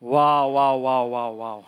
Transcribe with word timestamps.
Wow, 0.00 0.52
wow, 0.54 0.78
wow, 0.78 1.04
wow, 1.10 1.32
wow. 1.34 1.64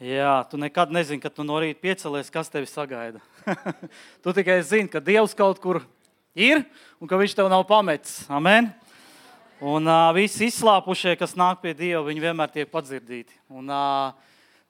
Jā, 0.00 0.46
tu 0.48 0.56
nekad 0.56 0.88
nezini, 0.88 1.20
kad 1.20 1.34
tu 1.36 1.44
no 1.44 1.58
rīta 1.60 1.76
piecelies, 1.76 2.30
kas 2.32 2.48
tevi 2.48 2.64
sagaida. 2.64 3.20
tu 4.24 4.32
tikai 4.32 4.56
zini, 4.64 4.88
ka 4.88 5.02
Dievs 5.04 5.36
kaut 5.36 5.60
kur 5.60 5.82
ir 6.32 6.62
un 6.96 7.10
ka 7.10 7.20
Viņš 7.20 7.36
tev 7.36 7.50
nav 7.52 7.66
pametis. 7.68 8.22
Amen. 8.32 8.70
Un 9.60 9.84
uh, 9.92 10.08
visi 10.16 10.48
izslāpušie, 10.48 11.18
kas 11.20 11.36
nāk 11.36 11.60
pie 11.60 11.74
Dieva, 11.76 12.06
viņi 12.06 12.24
vienmēr 12.24 12.54
tiek 12.54 12.72
padzirdīti. 12.72 13.36
Un, 13.52 13.68
uh, 13.68 14.16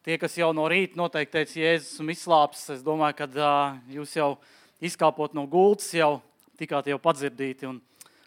tie, 0.03 0.19
kas 0.19 0.35
jau 0.35 0.51
no 0.51 0.67
rīta 0.67 0.99
noteikti 0.99 1.37
teica, 1.37 1.61
Jēzus, 1.63 1.93
esmu 2.01 2.11
izslāpis, 2.11 2.65
es 2.75 2.83
domāju, 2.83 3.21
ka 3.21 3.31
uh, 3.39 3.79
jūs 4.01 4.19
jau 4.19 4.33
izkāpot 4.83 5.31
no 5.39 5.47
gultas, 5.47 5.93
jau 5.95 6.17
tikāt 6.59 6.91
jau 6.91 6.99
padzirdīti. 7.07 7.71
Un, 7.71 7.79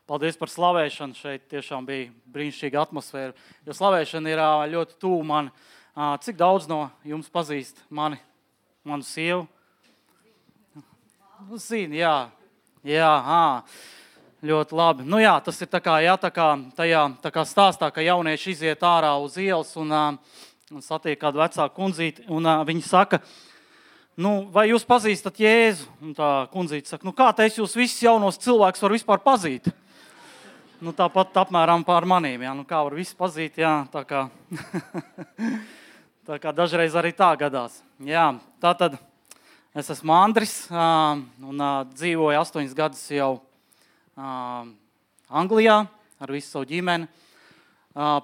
paldies 0.09 0.39
par 0.39 0.51
slavēšanu. 0.51 1.17
Šeit 1.17 1.47
tiešām 1.51 1.85
bija 1.87 2.09
brīnišķīga 2.33 2.83
atmosfēra. 2.85 3.33
Jo 3.67 3.77
slavēšana 3.77 4.33
ir 4.33 4.43
ļoti 4.73 4.99
tuvu 5.01 5.23
man. 5.27 5.49
Cik 5.95 6.37
daudz 6.39 6.69
no 6.71 6.85
jums 7.03 7.29
pazīst 7.31 7.81
mani, 7.89 8.21
manu 8.87 9.03
sievu? 9.03 9.47
Nu, 11.49 11.57
zini, 11.57 11.99
jā, 12.03 12.29
jā. 12.85 13.15
Uh. 13.25 13.89
Ļoti 14.41 14.73
labi. 14.73 15.03
Nu, 15.05 15.19
jā, 15.21 15.35
tas 15.45 15.59
ir 15.61 15.69
tā 15.69 15.77
kā, 15.85 15.99
jā, 16.01 16.15
tā 16.17 16.31
kā 16.33 16.47
tajā 16.73 17.01
tā 17.21 17.29
kā 17.29 17.43
stāstā, 17.45 17.91
ka 17.93 18.01
jaunieši 18.01 18.55
iziet 18.55 18.81
ārā 18.81 19.11
uz 19.21 19.35
ielas 19.37 19.75
un, 19.77 19.93
un 20.73 20.81
satiek 20.81 21.19
kādu 21.21 21.37
vecāku 21.37 21.77
kundzīti. 21.77 22.25
Un, 22.25 22.49
viņi 22.65 22.81
saka, 22.87 23.19
nu, 24.17 24.47
vai 24.49 24.71
jūs 24.71 24.87
pazīstat 24.89 25.37
Jēzu? 25.43 25.85
Un 26.01 26.15
tā 26.17 26.31
kundzīte 26.49 26.89
saka, 26.89 27.05
nu, 27.05 27.13
kā 27.13 27.29
es 27.45 27.59
jūs 27.61 27.77
visus 27.77 28.01
jaunos 28.01 28.41
cilvēkus 28.41 28.81
varu 28.81 28.97
vispār 28.97 29.21
pazīt? 29.21 29.69
Nu, 30.81 30.95
tāpat 30.97 31.35
apmēram 31.37 31.83
pār 31.85 32.07
manīm. 32.09 32.41
Jā. 32.41 32.55
Nu, 32.57 32.63
kā 32.65 32.79
var 32.81 32.95
visu 32.97 33.13
pazīt? 33.13 33.59
Jā, 33.61 33.83
tā, 33.93 34.01
kā, 34.01 34.23
tā 36.27 36.39
kā 36.41 36.53
dažreiz 36.57 36.97
arī 36.97 37.11
tā 37.13 37.27
gadās. 37.37 37.75
Jā, 38.01 38.23
tā 38.57 38.71
tad 38.79 38.95
es 39.77 39.91
esmu 39.93 40.15
Andris 40.17 40.55
un 40.73 41.61
dzīvoju 41.91 42.41
astoņas 42.41 42.73
gadus 42.81 43.05
jau 43.13 43.29
Anglijā 45.29 45.77
ar 45.85 46.33
visu 46.33 46.49
savu 46.49 46.65
ģimeni. 46.73 47.05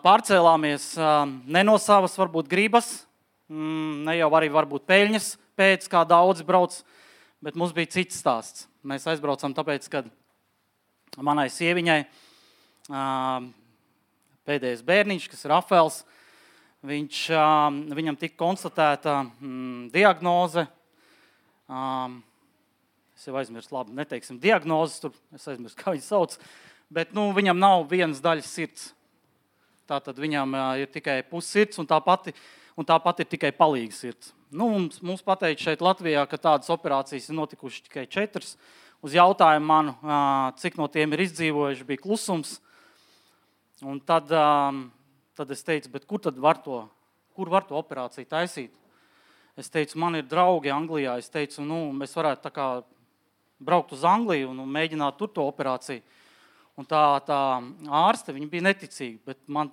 Pārcēlāmies 0.01 0.95
ne 1.45 1.65
no 1.69 1.77
savas 1.77 2.17
varbūt 2.17 2.49
gribas, 2.49 3.03
mm, 3.53 4.05
ne 4.09 4.17
jau 4.17 4.33
arī 4.33 4.49
varbūt 4.49 4.89
peļņas 4.89 5.35
pēc, 5.53 5.91
kā 5.93 6.07
daudzi 6.09 6.41
brauc, 6.47 6.81
bet 7.37 7.53
mums 7.53 7.77
bija 7.77 7.99
cits 7.99 8.17
stāsts. 8.17 8.65
Mēs 8.81 9.05
aizbraucam 9.05 9.53
tāpēc, 9.53 9.91
ka 9.93 10.07
manai 11.21 11.51
sieviņai 11.53 12.25
pēdējais 14.47 14.85
bērniņš, 14.87 15.27
kas 15.31 15.43
ir 15.45 15.53
Rafēls, 15.53 16.01
viņš, 16.87 17.21
viņam 17.97 18.19
tika 18.19 18.39
konstatēta 18.39 19.19
mm, 19.27 19.87
diagnoze 19.95 20.67
Es 23.17 23.25
jau 23.25 23.33
aizmirsu, 23.39 23.71
labi, 23.73 23.95
neteiksim, 23.97 24.37
diagnozes, 24.37 24.99
tur 25.01 25.15
es 25.33 25.47
aizmirsu, 25.49 25.75
kā 25.79 25.89
viņi 25.95 26.03
sauc. 26.05 26.35
Bet 26.93 27.15
nu, 27.17 27.31
viņam 27.33 27.57
nav 27.57 27.87
vienas 27.89 28.21
daļas 28.21 28.51
sirds. 28.53 28.83
Tā 29.89 29.97
tad 30.05 30.19
viņam 30.21 30.53
ir 30.77 30.91
tikai 30.93 31.23
pussirds, 31.25 31.79
un 31.81 31.89
tā 31.89 31.97
pati, 32.03 32.35
un 32.77 32.85
tā 32.85 32.99
pati 33.01 33.25
ir 33.25 33.31
tikai 33.31 33.49
palīga 33.57 33.95
sirds. 33.97 34.35
Nu, 34.53 34.69
mums, 34.69 35.01
mums 35.01 35.25
pateica 35.25 35.65
šeit 35.65 35.81
Latvijā, 35.81 36.27
ka 36.29 36.37
tādas 36.37 36.69
operācijas 36.69 37.25
ir 37.25 37.39
notikušas 37.39 37.87
tikai 37.87 38.05
četras. 38.05 38.53
Uz 39.01 39.17
jautājumu 39.17 39.65
manu, 39.65 39.97
cik 40.61 40.77
no 40.77 40.85
tiem 40.85 41.17
ir 41.17 41.25
izdzīvojuši, 41.25 41.89
bija 41.89 42.03
klusums. 42.05 42.59
Un 43.85 43.99
tad, 44.01 44.31
tad 45.37 45.51
es 45.53 45.61
teicu, 45.63 45.99
kur 46.09 46.21
tad 46.23 46.37
var 46.41 46.57
to, 46.65 46.81
kur 47.37 47.49
var 47.53 47.67
to 47.67 47.77
operāciju 47.77 48.25
taisīt? 48.25 48.73
Es 49.57 49.69
teicu, 49.73 49.97
man 50.01 50.17
ir 50.17 50.25
draugi 50.25 50.69
Anglijā. 50.73 51.17
Es 51.17 51.29
teicu, 51.33 51.61
nu, 51.65 51.91
mēs 51.93 52.13
varētu 52.17 52.51
braukt 53.57 53.93
uz 53.93 54.05
Angliju 54.05 54.51
un, 54.51 54.61
un 54.65 54.69
mēģināt 54.69 55.17
tur 55.17 55.29
to 55.33 55.45
operāciju. 55.49 56.01
Un 56.77 56.85
tā, 56.85 57.01
tā 57.25 57.39
ārste 57.89 58.35
bija 58.37 58.67
neticīga, 58.67 59.17
bet 59.31 59.39
man 59.49 59.71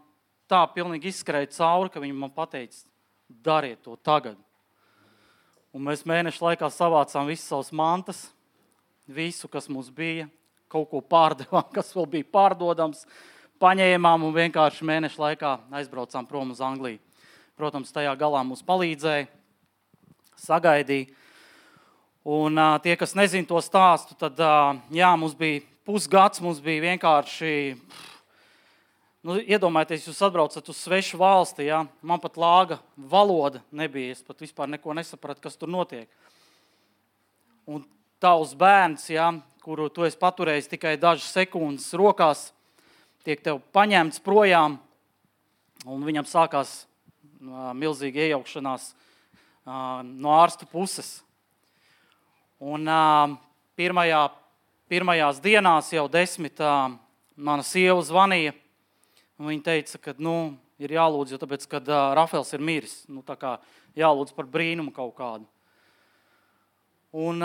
tā 0.48 0.62
pilnīgi 0.72 1.10
izskrēja 1.12 1.50
cauri, 1.58 1.92
ka 1.92 2.00
viņa 2.00 2.16
man 2.16 2.32
teica, 2.48 2.80
dariet 3.28 3.82
to 3.84 3.96
tagad. 4.00 4.38
Un 5.74 5.84
mēs 5.84 6.04
mēnešu 6.06 6.44
laikā 6.44 6.70
savācām 6.70 7.28
visas 7.28 7.48
savas 7.50 7.72
mantas, 7.74 8.22
visu, 9.04 9.48
kas 9.52 9.68
mums 9.68 9.90
bija, 9.92 10.28
kaut 10.72 10.88
ko 10.92 11.00
pārdevām, 11.04 11.66
kas 11.76 11.92
vēl 11.96 12.08
bija 12.18 12.30
pārdodams, 12.32 13.04
paņēmām 13.62 14.24
un 14.26 14.34
vienkārši 14.34 14.86
mēnešu 14.86 15.20
laikā 15.22 15.52
aizbraucām 15.80 16.26
prom 16.28 16.52
uz 16.54 16.62
Angliju. 16.64 17.00
Protams, 17.54 17.92
tajā 17.94 18.14
galā 18.18 18.40
mums 18.46 18.64
palīdzēja, 18.66 19.28
sagaidīja. 20.42 21.12
Un 22.24 22.56
uh, 22.56 22.78
tie, 22.80 22.96
kas 22.96 23.12
nezina 23.14 23.46
to 23.46 23.60
stāstu, 23.60 24.16
tad 24.18 24.38
uh, 24.40 24.78
jā, 24.94 25.10
mums 25.20 25.36
bija 25.38 25.60
pusgads, 25.84 26.40
mums 26.40 26.62
bija 26.64 26.86
vienkārši. 26.88 27.52
Nu, 29.24 29.36
iedomājieties, 29.40 30.08
jūs 30.08 30.22
atbraucat 30.24 30.66
uz 30.68 30.80
svešu 30.84 31.20
valsti, 31.20 31.68
ja? 31.68 31.84
man 32.04 32.20
pat 32.20 32.34
lāga 32.40 32.80
valoda 32.96 33.62
nebija. 33.72 34.16
Es 34.16 34.24
pat 34.24 34.40
vispār 34.40 34.68
nesapratu, 34.68 35.44
kas 35.44 35.56
tur 35.60 35.70
notiek. 35.72 36.08
Un 37.64 37.84
tavs 38.20 38.52
bērns, 38.56 39.06
ja, 39.12 39.30
kuru 39.64 39.88
tu 39.92 40.04
esi 40.04 40.20
paturējis 40.20 40.68
tikai 40.74 40.96
dažas 41.00 41.30
sekundes 41.32 41.88
rokās, 41.96 42.50
tiek 43.24 43.40
tev 43.40 43.60
paņemts 43.72 44.20
projām, 44.24 44.76
un 45.88 46.04
viņam 46.04 46.26
sākās 46.28 46.84
milzīga 47.76 48.28
iejaukšanās 48.28 48.90
no 49.64 50.34
ārsta 50.36 50.68
puses. 50.68 51.22
Un 52.64 52.88
pirmajā, 53.76 54.20
pirmajās 54.92 55.40
dienās 55.44 55.90
jau 55.92 56.04
desmit 56.12 56.60
mana 57.36 57.64
sieva 57.66 58.00
zvanīja. 58.04 58.54
Viņa 59.40 59.64
teica, 59.66 59.98
ka 59.98 60.14
nu, 60.22 60.54
ir 60.78 60.94
jālūdz, 60.94 61.34
jo 61.34 61.40
tāpēc, 61.42 61.64
kad 61.68 61.88
Rafēls 61.88 62.52
ir 62.54 62.62
miris, 62.62 63.00
nu, 63.10 63.24
tā 63.26 63.34
kā 63.40 63.56
jālūdz 63.98 64.36
par 64.36 64.46
brīnumu 64.50 64.92
kaut 64.94 65.16
kādu. 65.18 65.48
Un 67.14 67.42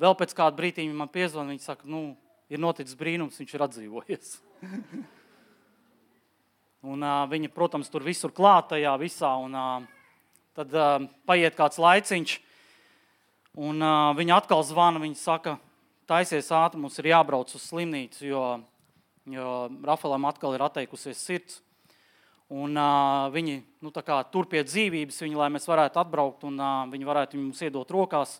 vēl 0.00 0.16
pēc 0.18 0.34
kāda 0.36 0.56
brīdiņa 0.58 0.98
man 0.98 1.10
piezvanīja, 1.12 1.56
viņa 1.56 1.64
saka, 1.64 1.88
nu, 1.88 2.14
ir 2.50 2.62
noticis 2.62 2.98
brīnums, 2.98 3.38
viņš 3.40 3.56
ir 3.56 3.64
atdzīvojies. 3.66 4.36
un, 6.90 7.00
uh, 7.00 7.24
viņa, 7.30 7.50
protams, 7.54 7.90
tur 7.92 8.04
visur 8.06 8.34
klātajā 8.34 8.92
visā, 9.00 9.32
un 9.40 9.56
uh, 9.56 9.88
tad 10.58 10.76
uh, 10.76 11.08
paiet 11.30 11.58
kāds 11.58 11.80
laiciņš, 11.80 12.38
Un, 13.58 13.82
uh, 13.82 14.12
viņa 14.14 14.36
atkal 14.38 14.62
zvana, 14.62 15.00
viņa 15.02 15.18
saka, 15.18 15.56
taisies 16.06 16.52
ātri, 16.54 16.78
mums 16.78 16.98
ir 17.00 17.08
jābrauc 17.10 17.50
uz 17.50 17.64
slimnīcu, 17.64 18.22
jo, 18.28 18.44
jo 19.26 19.54
Rafaelam 19.86 20.28
atkal 20.30 20.54
ir 20.54 20.62
atteikusies 20.62 21.18
sirds. 21.18 21.58
Un, 22.50 22.78
uh, 22.78 23.26
viņi 23.34 23.58
nu, 23.82 23.90
tur 23.90 24.46
pie 24.50 24.62
dzīvības, 24.66 25.18
viņi, 25.22 25.38
lai 25.38 25.50
mēs 25.50 25.66
varētu 25.70 25.98
atbraukt 26.02 26.46
un 26.46 26.62
uh, 26.62 26.86
viņi 26.90 27.10
varētu 27.10 27.42
mums 27.42 27.62
iedot 27.62 27.90
rokās, 27.90 28.38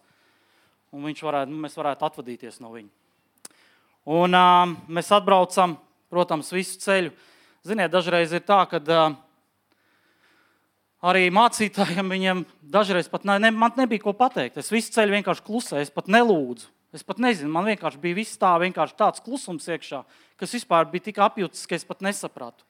un 0.94 1.03
varētu, 1.03 1.50
nu, 1.50 1.59
mēs 1.66 1.78
varētu 1.78 2.06
atvadīties 2.06 2.62
no 2.62 2.70
viņa. 2.75 2.91
Un, 4.09 4.33
uh, 4.33 4.71
mēs 4.88 5.11
atbraucam, 5.12 5.75
protams, 6.12 6.53
visu 6.55 6.78
ceļu. 6.81 7.12
Ziniet, 7.66 7.93
dažreiz 7.93 8.33
ir 8.33 8.41
tā, 8.49 8.62
ka 8.71 8.81
uh, 8.81 9.16
arī 11.05 11.28
mācītājiem 11.34 12.09
viņiem 12.09 12.44
dažreiz 12.72 13.11
pat 13.12 13.27
ne, 13.28 13.37
ne, 13.43 13.50
nebija 13.53 14.06
ko 14.06 14.15
pateikt. 14.16 14.56
Es 14.61 14.72
visu 14.72 14.94
ceļu 14.97 15.19
vienkārši 15.19 15.44
klusēju, 15.44 15.84
es 15.84 15.93
pat 15.93 16.09
nelūdzu. 16.09 16.71
Es 16.97 17.05
pat 17.06 17.21
nezinu, 17.22 17.53
man 17.55 17.69
vienkārši 17.69 18.00
bija 18.03 18.16
viss 18.16 18.38
tā, 18.41 18.50
vienkārši 18.59 18.97
tāds 18.99 19.22
klusums 19.22 19.69
iekšā, 19.71 20.00
kas 20.41 20.55
vispār 20.56 20.88
bija 20.91 21.05
tik 21.05 21.21
apjūts, 21.22 21.69
ka 21.71 21.77
es 21.77 21.84
pat 21.87 22.00
nesapratu. 22.03 22.65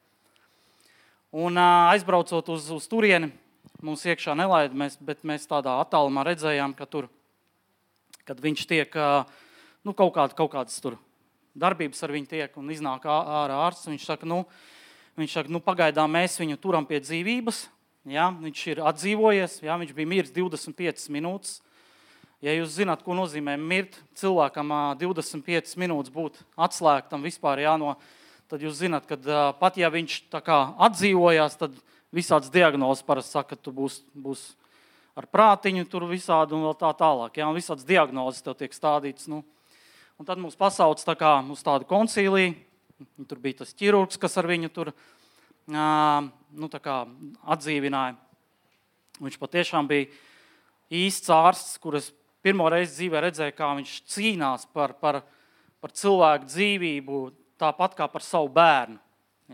Un 1.33 1.57
aizbraucot 1.57 2.51
uz, 2.53 2.67
uz 2.75 2.85
turieni, 2.91 3.31
mums 3.81 4.03
iekšā 4.05 4.35
nelaida, 4.37 4.77
mēs, 4.77 4.99
bet 5.01 5.23
mēs 5.25 5.49
tādā 5.49 5.79
attālumā 5.81 6.27
redzējām, 6.27 6.75
ka 6.77 6.85
tur, 6.85 7.07
kad 8.27 8.43
viņš 8.43 8.67
tiek, 8.69 8.99
nu, 9.81 9.95
kaut, 9.95 10.13
kād, 10.19 10.37
kaut 10.37 10.53
kādas 10.53 10.77
tur 10.83 10.99
darbības 11.57 12.03
ar 12.03 12.15
viņu 12.15 12.31
tiek 12.31 12.57
un 12.57 12.71
iznāk 12.73 13.05
ārā 13.09 13.59
ārsts, 13.67 13.89
viņš 13.91 14.07
saka, 14.07 14.29
nu, 14.29 14.43
viņš 15.19 15.37
saka, 15.37 15.51
nu, 15.51 15.61
pagaidām 15.63 16.11
mēs 16.11 16.39
viņu 16.39 16.59
turam 16.61 16.87
pie 16.87 17.01
dzīvības, 17.03 17.65
Ja, 18.09 18.31
viņš 18.33 18.61
ir 18.71 18.79
atdzīvojies, 18.81 19.59
ja, 19.61 19.75
viņš 19.77 19.91
bija 19.93 20.09
miris 20.09 20.31
25 20.33 21.11
minūtes. 21.13 21.59
Ja 22.41 22.55
jūs 22.55 22.73
zināt, 22.73 23.03
ko 23.05 23.13
nozīmē 23.13 23.53
mirt, 23.61 23.99
cilvēkam 24.17 24.73
25 24.97 25.75
minūtes 25.77 26.09
būt 26.09 26.39
atslēgtam 26.57 27.21
vispār, 27.21 27.61
ja, 27.61 27.75
no, 27.77 27.93
tad 28.49 28.65
jūs 28.65 28.79
zināt, 28.79 29.05
ka 29.05 29.51
pat 29.59 29.77
ja 29.77 29.91
viņš 29.93 30.15
atdzīvojās, 30.33 31.59
tad 31.61 31.77
visādas 32.09 32.49
diagnozes 32.49 33.05
parasti 33.05 33.37
saka, 33.37 33.53
ka 33.53 33.61
tu 33.69 33.75
būsi 33.75 34.01
būs 34.17 34.47
ar 35.13 35.29
prātiņu, 35.29 35.85
tur 35.85 36.07
visādi 36.09 36.57
un 36.57 36.65
tā 36.73 36.89
tālāk. 36.97 37.37
Ja, 37.37 37.51
un 37.51 37.59
visādas 37.59 37.85
diagnozes 37.85 38.41
tev 38.41 38.57
tiek 38.57 38.73
stādītas. 38.73 39.29
Nu. 39.29 39.43
Un 40.21 40.25
tad 40.27 40.37
mums 40.37 40.53
pasauc 40.53 40.99
tā 41.01 41.15
kā 41.17 41.31
uz 41.49 41.63
tādu 41.65 41.87
koncīliju. 41.89 42.51
Tur 43.25 43.39
bija 43.41 43.63
tas 43.63 43.71
ķirurgs, 43.73 44.19
kas 44.21 44.37
ar 44.37 44.45
viņu 44.45 44.67
tur 44.69 44.91
nu, 45.73 46.67
atdzīvināja. 46.69 48.13
Viņš 49.17 49.39
patiešām 49.41 49.89
bija 49.89 50.11
īsts 50.93 51.33
ārsts, 51.33 51.79
kurus 51.81 52.11
pirmo 52.45 52.69
reizi 52.69 52.99
dzīvē 52.99 53.23
redzēju, 53.25 53.55
kā 53.57 53.71
viņš 53.79 53.95
cīnās 54.13 54.67
par, 54.69 54.93
par, 55.01 55.23
par 55.81 55.97
cilvēku 55.97 56.51
dzīvību, 56.51 57.23
tāpat 57.57 57.97
kā 57.97 58.05
par 58.13 58.21
savu 58.21 58.53
bērnu. 58.53 59.01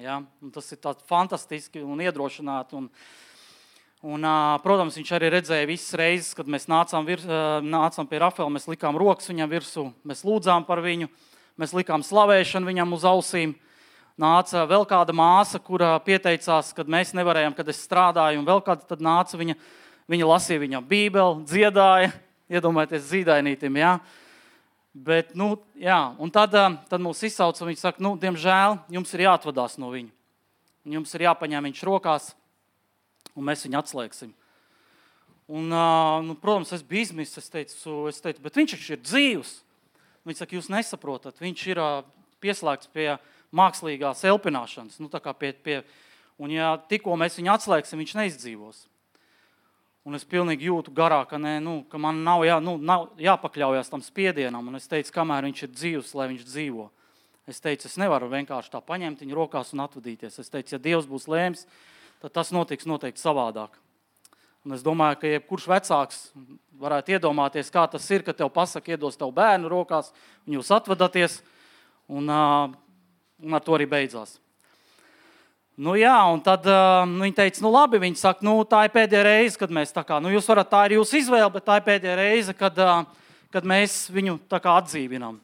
Ja? 0.03 0.19
Un 0.43 0.51
tas 0.51 0.67
ir 0.75 0.83
fantastiski 1.07 1.79
un 1.79 2.03
iedrošināti. 2.03 2.75
Un, 2.75 2.91
un, 4.07 4.23
protams, 4.63 4.95
viņš 4.99 5.13
arī 5.17 5.31
redzēja 5.33 5.67
visas 5.67 5.95
reizes, 5.99 6.33
kad 6.37 6.47
mēs 6.49 6.67
nācām, 6.71 7.07
vir, 7.07 7.23
nācām 7.65 8.07
pie 8.07 8.21
Rafaela, 8.23 8.51
mēs 8.53 8.69
likām 8.69 8.97
rokas 8.99 9.27
viņam 9.27 9.51
virsū, 9.51 9.87
mēs 10.07 10.23
lūdzām 10.27 10.67
par 10.67 10.81
viņu, 10.85 11.09
mēs 11.59 11.73
likām 11.75 12.05
slavēšanu 12.05 12.69
viņam 12.69 12.95
uz 12.95 13.07
ausīm 13.07 13.55
nāca 14.17 14.63
vēl 14.69 14.87
kāda 14.89 15.15
māsa, 15.15 15.59
kura 15.61 15.95
pieteicās, 16.05 16.71
kad 16.77 16.89
mēs 16.89 17.13
nevarējām, 17.17 17.57
kad 17.57 17.67
es 17.69 17.83
strādāju, 17.85 18.39
un 18.41 18.47
vēl 18.47 18.63
kāda 18.65 18.87
tad 18.87 19.03
nāca 19.03 19.39
viņa, 19.39 19.57
viņa 20.09 20.31
lasīja 20.31 20.63
viņam 20.63 20.87
bībeli, 20.87 21.43
dziedāja, 21.49 22.13
iedomājieties 22.49 23.11
zīdainītim, 23.11 23.77
jā. 23.83 23.97
Bet, 24.97 25.35
nu, 25.37 25.51
jā, 25.77 25.99
un 26.17 26.31
tad, 26.33 26.55
tad 26.89 27.03
mūs 27.03 27.21
izsauca, 27.27 27.61
un 27.61 27.69
viņi 27.69 27.83
saka, 27.83 28.01
nu, 28.01 28.15
diemžēl, 28.17 28.79
jums 28.95 29.13
ir 29.13 29.27
jāatvadās 29.27 29.77
no 29.77 29.91
viņa. 29.93 30.09
Jums 30.87 31.11
ir 31.13 31.27
jāpaņem 31.27 31.67
viņš 31.67 31.83
rokās, 31.85 32.31
un 33.37 33.47
mēs 33.47 33.63
viņu 33.67 33.79
atslēgsim. 33.79 34.33
Un, 35.47 35.71
nu, 36.27 36.35
protams, 36.41 36.73
es 36.75 36.83
biju 36.83 37.05
izmisis, 37.07 37.45
es 37.45 37.53
teicu, 37.53 38.01
es 38.11 38.19
teicu, 38.19 38.43
bet 38.43 38.57
viņš 38.59 38.89
ir 38.89 38.99
dzīvs. 38.99 39.53
Viņi 40.27 40.41
saka, 40.41 40.57
jūs 40.57 40.67
nesaprotat, 40.73 41.39
viņš 41.39 41.61
ir 41.71 41.79
pieslēgts 42.43 42.91
pie 42.91 43.13
mākslīgās 43.55 44.25
elpināšanas. 44.27 44.99
Nu, 44.99 45.07
pie, 45.39 45.53
pie, 45.53 45.77
un, 46.35 46.51
ja 46.51 46.75
tikko 46.91 47.15
mēs 47.15 47.39
viņu 47.39 47.53
atslēgsim, 47.53 48.03
viņš 48.03 48.15
neizdzīvos. 48.19 48.83
Un 50.07 50.15
es 50.15 50.23
pilnīgi 50.27 50.69
jūtu 50.69 50.91
garā, 50.95 51.21
ka, 51.27 51.39
ne, 51.39 51.57
nu, 51.63 51.81
ka 51.91 51.99
man 51.99 52.21
nav, 52.23 52.45
jā, 52.47 52.59
nu, 52.63 52.77
nav 52.79 53.09
jāpakļaujas 53.19 53.91
tam 53.91 54.03
spiedienam. 54.03 54.67
Un 54.67 54.79
es 54.79 54.87
teicu, 54.87 55.11
kamēr 55.15 55.47
viņš 55.49 55.63
ir 55.63 55.73
dzīvs, 55.73 56.13
lai 56.15 56.29
viņš 56.31 56.45
dzīvo. 56.47 56.85
Es 57.47 57.59
teicu, 57.63 57.87
es 57.87 57.95
nevaru 57.99 58.27
vienkārši 58.31 58.71
tā 58.71 58.79
paņemt 58.83 59.23
viņu 59.23 59.35
rokās 59.35 59.73
un 59.75 59.83
atvadīties. 59.83 60.39
Es 60.43 60.51
teicu, 60.51 60.75
ja 60.75 60.79
Dievs 60.83 61.07
būs 61.07 61.27
lēms, 61.31 61.63
tad 62.23 62.33
tas 62.39 62.53
notiks 62.55 62.87
noteikti 62.89 63.21
savādāk. 63.21 63.75
Un 64.67 64.75
es 64.75 64.83
domāju, 64.83 65.19
ka 65.21 65.35
jebkurš 65.35 65.69
vecāks 65.71 66.23
varētu 66.77 67.15
iedomāties, 67.15 67.71
kā 67.71 67.85
tas 67.89 68.03
ir, 68.11 68.25
kad 68.25 68.35
tev 68.37 68.51
pasaka, 68.53 68.91
iedos 68.91 69.15
tev 69.17 69.31
bērnu 69.35 69.69
rokās, 69.71 70.11
un 70.45 70.57
jūs 70.59 70.73
atvadaties. 70.75 71.39
Un, 72.07 72.27
Un 73.37 73.53
ar 73.53 73.61
to 73.61 73.75
arī 73.77 73.85
beidzās. 73.89 74.39
Nu, 75.77 75.93
jā, 75.93 76.15
un 76.33 76.39
tad 76.41 76.65
uh, 76.65 77.03
viņi 77.05 77.35
teica, 77.37 77.61
nu, 77.61 77.69
labi, 77.69 77.99
viņi 78.01 78.17
saka, 78.17 78.41
nu, 78.45 78.55
tā 78.65 78.87
ir 78.87 78.93
pēdējā 78.95 79.25
reize, 79.27 79.59
kad 79.61 79.73
mēs 79.73 79.93
tā 79.93 80.01
kā, 80.07 80.17
nu, 80.23 80.31
jūs 80.33 80.47
varat, 80.49 80.71
tā 80.71 80.79
ir 80.87 80.95
jūsu 80.95 81.19
izvēle, 81.19 81.51
bet 81.53 81.67
tā 81.67 81.75
ir 81.77 81.85
pēdējā 81.85 82.15
reize, 82.17 82.55
kad, 82.57 82.79
kad 83.53 83.67
mēs 83.69 83.99
viņu 84.09 84.39
tā 84.49 84.57
kā 84.63 84.73
atdzīvinām. 84.81 85.37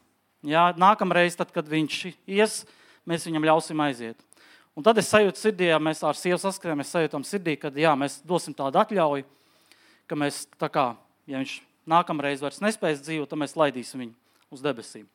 Jā, 0.50 0.64
nākamreiz, 0.74 1.38
tad, 1.38 1.54
kad 1.54 1.70
viņš 1.70 2.00
ies, 2.26 2.64
mēs 3.06 3.28
viņam 3.28 3.46
ļausim 3.46 3.84
aiziet. 3.86 4.18
Un 4.74 4.82
tad 4.82 4.98
es 4.98 5.06
sajūtu 5.06 5.38
sirdī, 5.38 5.68
ja 5.70 5.78
mēs 5.78 6.02
ar 6.02 6.18
sievu 6.18 6.34
saskaramies, 6.42 6.90
sajūtam 6.90 7.22
sirdī, 7.26 7.54
ka 7.60 7.70
jā, 7.78 7.92
mēs 7.98 8.18
dosim 8.26 8.54
tādu 8.56 8.78
atļauju, 8.82 9.24
ka 10.10 10.14
mēs 10.18 10.48
kā, 10.58 10.86
ja 11.30 11.38
viņš 11.38 11.62
nākamreiz 11.86 12.42
vairs 12.42 12.58
nespēs 12.64 13.04
dzīvot, 13.04 13.28
tad 13.30 13.38
mēs 13.38 13.54
laidīsim 13.54 14.02
viņu 14.02 14.14
uz 14.50 14.60
debesīm. 14.64 15.06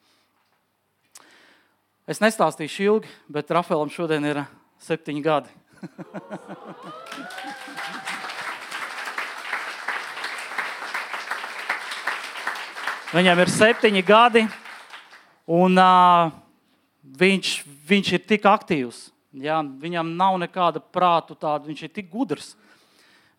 Es 2.09 2.23
nestāstīšu 2.23 2.83
ilgi, 2.88 3.11
bet 3.29 3.51
Rafaelam 3.51 3.91
šodien 3.91 4.25
ir 4.25 4.45
septiņi 4.81 5.21
gadi. 5.27 5.51
Viņam 13.09 13.39
ir 13.41 13.50
septiņi 13.50 14.03
gadi, 14.06 14.44
un 15.50 15.73
uh, 15.81 16.29
viņš, 17.17 17.47
viņš 17.89 18.11
ir 18.13 18.21
tik 18.29 18.44
aktīvs. 18.45 19.07
Jā, 19.30 19.60
viņam 19.62 20.16
nav 20.18 20.40
nekāda 20.42 20.81
prāta, 20.81 21.36
tāda, 21.38 21.68
viņš 21.70 21.84
ir 21.86 21.92
tik 21.94 22.08
gudrs. 22.10 22.56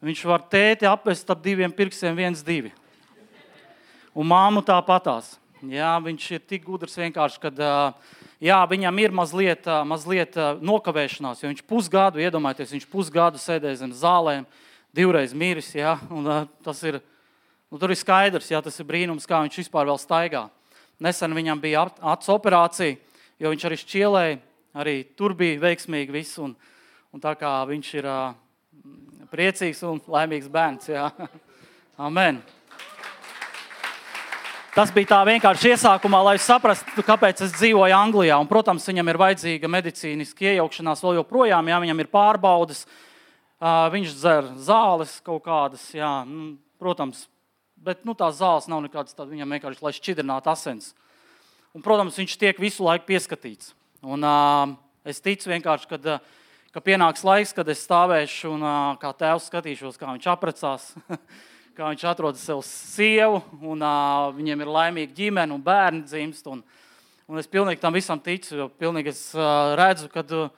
Viņš 0.00 0.20
var 0.30 0.44
tēti 0.46 0.86
apvest 0.86 1.30
ap 1.32 1.40
diviem 1.42 1.72
pirkstiem, 1.74 2.14
viens, 2.14 2.44
divi. 2.46 2.70
Un 4.14 4.28
māmu 4.30 4.62
tāpatās. 4.62 5.34
Jā, 5.66 5.96
viņš 6.00 6.26
ir 6.36 6.44
tik 6.46 6.62
gudrs 6.64 6.94
vienkārši, 6.96 7.50
uh, 7.50 8.20
jā, 8.40 8.58
viņam 8.70 9.00
ir 9.02 9.12
mazliet, 9.12 9.66
mazliet 9.84 10.38
nokavēšanās, 10.62 11.42
viņš 11.44 11.64
pusgadu, 11.68 12.22
iedomājieties, 12.22 12.76
viņš 12.78 12.86
pusgadu 12.88 13.42
sēdēja 13.42 13.82
zem 13.82 13.90
zālēm, 13.92 14.46
divreiz 14.96 15.34
miris. 15.34 15.72
Jā, 15.74 15.98
un, 16.08 16.30
tas 16.64 16.80
ir, 16.86 17.00
nu, 17.66 17.82
tur 17.82 17.90
ir 17.90 17.98
skaidrs, 17.98 18.52
jā, 18.54 18.62
tas 18.62 18.78
ir 18.78 18.88
brīnums, 18.88 19.26
kā 19.28 19.42
viņš 19.42 19.58
vispār 19.64 19.90
vēl 19.90 19.98
staigā. 20.00 20.46
Nesen 21.02 21.34
viņam 21.34 21.60
bija 21.60 21.82
acu 22.14 22.32
operācija, 22.38 22.96
jo 23.42 23.52
viņš 23.52 23.66
arī 23.66 23.80
šķielēja, 23.82 24.40
arī 24.76 25.02
tur 25.16 25.34
bija 25.38 25.60
veiksmīgi 25.62 26.14
viss. 26.14 26.38
Un, 26.42 26.54
un 27.14 27.22
tā 27.22 27.34
kā 27.38 27.52
viņš 27.68 27.90
ir 27.98 28.08
priecīgs 29.30 29.82
un 29.88 30.00
laimīgs 30.10 30.50
bērns. 30.52 30.90
Jā. 30.92 31.10
Amen. 32.06 32.40
Tas 34.70 34.92
bija 34.94 35.08
tā 35.10 35.18
vienkārši 35.26 35.72
iesākumā, 35.72 36.20
lai 36.22 36.36
saprastu, 36.38 37.02
kāpēc 37.02 37.40
es 37.42 37.54
dzīvoju 37.56 37.94
Anglijā. 37.96 38.36
Un, 38.38 38.46
protams, 38.46 38.86
viņam 38.86 39.08
ir 39.10 39.18
vajadzīga 39.18 39.70
medicīniska 39.70 40.46
iejaukšanās 40.52 41.02
vēl 41.02 41.18
joprojām, 41.18 41.70
ja 41.72 41.80
viņam 41.82 42.02
ir 42.04 42.10
pārbaudas, 42.12 42.84
viņš 43.60 44.14
dzer 44.14 44.52
zāles 44.62 45.16
kaut 45.26 45.42
kādas, 45.48 45.88
jā, 45.90 46.12
nu, 46.28 46.52
protams, 46.78 47.26
bet 47.82 48.06
nu, 48.06 48.14
tās 48.14 48.38
zāles 48.38 48.70
nav 48.70 48.84
nekādas 48.86 49.16
tādas, 49.16 49.32
viņam 49.34 49.58
vienkārši, 49.58 49.82
lai 49.84 49.92
šķidrinātu 49.98 50.54
asins. 50.54 50.92
Un, 51.74 51.82
protams, 51.82 52.16
viņš 52.22 52.38
tiek 52.38 52.62
visu 52.62 52.86
laiku 52.86 53.10
pieskatīts. 53.10 53.74
Un, 54.00 54.24
uh, 54.24 54.70
es 55.04 55.20
ticu 55.20 55.50
vienkārši, 55.50 55.88
kad, 55.90 56.06
ka 56.72 56.80
pienāks 56.80 57.24
laiks, 57.26 57.52
kad 57.52 57.68
es 57.68 57.82
stāvēšu 57.84 58.54
un 58.54 58.64
uh, 58.64 58.76
kā 59.00 59.10
tēvs 59.12 59.50
skatīšos, 59.50 59.98
kā 60.00 60.08
viņš 60.08 60.28
aprecās. 60.32 60.86
kā 61.76 61.90
viņš 61.90 62.06
atrod 62.08 62.36
sev 62.40 62.62
sievu, 62.66 63.42
un 63.60 63.84
uh, 63.84 64.30
viņiem 64.36 64.64
ir 64.64 64.72
laimīga 64.72 65.16
ģimene 65.16 65.54
un 65.54 65.62
bērni 65.64 66.02
dzimst. 66.08 66.48
Un, 66.48 66.64
un 67.28 67.40
es 67.40 67.48
pilnīgi 67.48 67.80
tam 67.80 67.94
visam 67.96 68.20
ticu, 68.20 68.56
jo 68.56 68.66
pilnīgi 68.80 69.12
es 69.12 69.22
uh, 69.36 69.76
redzu, 69.78 70.10
ka 70.12 70.24
uh, 70.24 70.50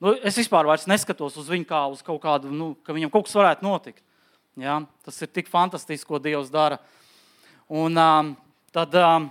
nu, 0.00 0.16
es 0.24 0.36
vispār 0.40 0.68
neskatos 0.88 1.38
uz 1.40 1.48
viņu 1.48 1.68
kā 1.68 1.84
uz 1.92 2.02
kaut 2.04 2.20
kādu, 2.24 2.52
nu, 2.52 2.74
ka 2.84 2.96
viņam 2.96 3.12
kaut 3.12 3.28
kas 3.28 3.38
varētu 3.38 3.68
notikt. 3.68 4.04
Ja? 4.56 4.80
Tas 5.04 5.20
ir 5.22 5.32
tik 5.32 5.48
fantastiski, 5.48 6.08
ko 6.08 6.20
Dievs 6.20 6.52
dara. 6.52 6.80
Un 7.68 7.96
uh, 7.96 8.32
tad 8.72 8.96
uh, 8.96 9.28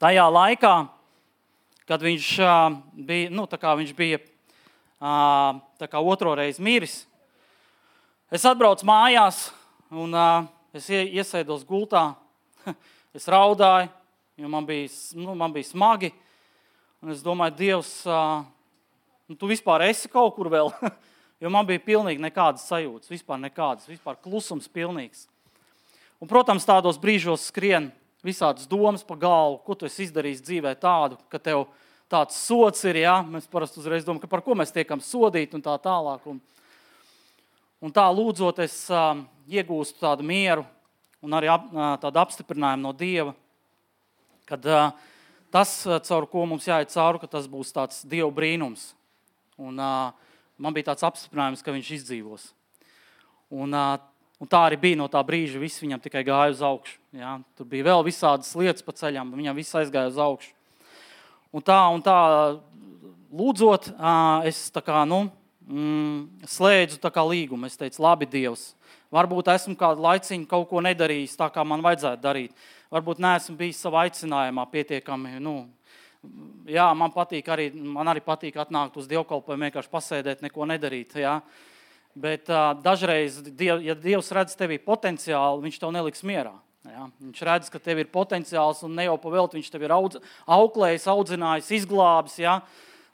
tajā 0.00 0.28
laikā, 0.32 0.74
kad 1.88 2.02
viņš 2.04 2.30
bija, 3.08 3.30
nu, 3.32 3.46
viņš 3.48 3.92
bija 3.96 4.20
otro 6.04 6.34
reizi 6.36 6.62
miris, 6.62 7.00
es 8.30 8.44
atbraucu 8.44 8.86
mājās 8.88 9.48
un 9.88 10.12
es 10.76 10.88
iesēdos 10.92 11.64
gultā, 11.64 12.12
es 13.16 13.28
raudāju, 13.30 13.88
jo 14.36 14.50
man 14.52 14.68
bija, 14.68 14.90
nu, 15.16 15.34
man 15.34 15.54
bija 15.54 15.70
smagi. 15.72 16.12
Un 16.98 17.14
es 17.14 17.22
domāju, 17.22 17.54
Dievs, 17.54 17.92
nu, 18.04 19.36
tu 19.38 19.46
vispār 19.46 19.86
esi 19.86 20.10
kaut 20.10 20.34
kur 20.34 20.50
vēl. 20.50 20.72
jo 21.42 21.50
man 21.54 21.66
bija 21.66 21.82
pilnīgi 21.84 22.22
nekādas 22.22 22.66
sajūtas, 22.68 23.10
vispār 23.12 23.38
nekādas, 23.42 23.86
vispār 23.88 24.18
klusums 24.20 24.68
pilnīgs. 24.70 25.28
Un, 26.18 26.26
protams, 26.26 26.66
tādos 26.66 26.98
brīžos 26.98 27.46
skrien 27.52 27.92
visādas 28.28 28.68
domas 28.68 29.04
pa 29.06 29.16
galvu, 29.18 29.62
ko 29.64 29.74
tu 29.74 29.88
esi 29.88 30.04
izdarījis 30.06 30.44
dzīvē 30.44 30.74
tādu, 30.80 31.18
ka 31.32 31.40
tev 31.40 31.64
tāds 32.12 32.36
sots 32.38 32.84
ir. 32.88 33.00
Ja? 33.02 33.18
Mēs 33.24 33.48
parasti 33.50 33.80
uzreiz 33.80 34.06
domājam, 34.06 34.30
par 34.30 34.44
ko 34.44 34.56
mēs 34.58 34.74
tiekam 34.74 35.02
sodīti 35.04 35.56
un 35.58 35.64
tā 35.64 35.74
tālāk. 35.82 36.28
Un, 36.30 36.40
un 37.82 37.94
tā 37.94 38.06
lūdzot, 38.12 38.60
es 38.64 38.84
uh, 38.92 39.16
iegūstu 39.48 40.04
tādu 40.04 40.26
mieru 40.28 40.66
un 41.24 41.34
arī 41.34 41.50
ap, 41.50 41.66
tādu 42.02 42.20
apstiprinājumu 42.22 42.84
no 42.84 42.92
Dieva, 42.96 43.32
kad 44.48 44.64
tas, 45.52 45.72
caur 46.06 46.28
ko 46.30 46.44
mums 46.46 46.68
jāiet 46.68 46.92
cauri, 46.92 47.20
ka 47.22 47.30
tas 47.30 47.48
būs 47.50 47.74
tāds 47.74 48.04
Dieva 48.08 48.30
brīnums. 48.34 48.92
Un, 49.58 49.80
man 49.80 50.76
bija 50.76 50.92
tāds 50.92 51.06
apstiprinājums, 51.08 51.64
ka 51.64 51.74
viņš 51.74 51.90
izdzīvos. 51.98 52.46
Un, 53.50 53.74
un 54.38 54.50
tā 54.50 54.62
arī 54.68 54.78
bija 54.80 55.00
no 55.00 55.08
tā 55.10 55.22
brīža. 55.26 55.60
Viss 55.62 55.82
viņam 55.82 56.02
tikai 56.04 56.24
gāja 56.26 56.54
uz 56.54 56.62
augšu. 56.64 56.96
Ja? 57.16 57.38
Tur 57.58 57.68
bija 57.70 57.90
vēl 57.90 58.06
visādas 58.06 58.54
lietas 58.58 58.86
pa 58.86 58.94
ceļam, 58.96 59.34
viņam 59.34 59.58
viss 59.58 59.76
aizgāja 59.78 60.12
uz 60.12 60.22
augšu. 60.22 60.54
Un 61.54 61.64
tā, 61.64 61.78
un 61.94 62.02
tā 62.04 62.18
lūdzot, 63.32 63.92
es 64.48 64.66
tā 64.74 64.82
kā, 64.84 65.04
nu, 65.08 65.26
mm, 65.64 66.48
slēdzu 66.48 67.00
līgumu. 67.30 67.66
Es 67.66 67.80
teicu, 67.80 68.02
labi, 68.04 68.28
Dievs, 68.28 68.74
Varbūt 69.08 69.48
esmu 69.54 69.72
kādu 69.80 70.04
laiciņu 70.04 70.44
kaut 70.48 70.66
ko 70.68 70.82
nedarījis 70.84 71.38
tā, 71.40 71.48
kā 71.52 71.62
man 71.64 71.80
vajadzētu 71.84 72.20
darīt. 72.20 72.66
Varbūt 72.92 73.22
neesmu 73.24 73.54
bijis 73.56 73.80
savā 73.80 74.04
aicinājumā 74.04 74.66
pietiekami 74.68 75.38
nu, 75.40 75.62
jā, 76.68 76.84
man 76.96 77.12
patīk 77.14 77.48
arī, 77.48 77.70
man 77.72 78.12
arī 78.12 78.20
patīk 78.24 78.58
atnākt 78.60 78.98
uz 79.00 79.08
dievkalpojumu, 79.08 79.64
vienkārši 79.64 79.92
pasēdēt, 79.92 80.44
neko 80.44 80.68
nedarīt. 80.68 81.16
Jā. 81.22 81.38
Bet 82.18 82.50
uh, 82.50 82.72
dažreiz, 82.82 83.36
diev, 83.54 83.82
ja 83.84 83.94
Dievs 83.94 84.32
redz 84.34 84.56
tevī 84.58 84.80
potenciālu, 84.82 85.62
viņš 85.62 85.76
tev 85.78 85.92
neliks 85.94 86.24
mierā. 86.26 86.56
Ja? 86.88 87.06
Viņš 87.20 87.42
redz, 87.46 87.70
ka 87.70 87.80
tev 87.82 88.00
ir 88.02 88.10
potenciāls 88.10 88.82
un 88.86 88.96
ne 88.98 89.06
jau 89.06 89.14
pavēlti 89.22 89.58
viņš 89.58 89.70
tev 89.70 89.84
ir 89.86 89.94
audz, 89.94 90.18
auklējis, 90.50 91.06
audzinājis, 91.12 91.70
izglābis. 91.78 92.38
Ja? 92.42 92.58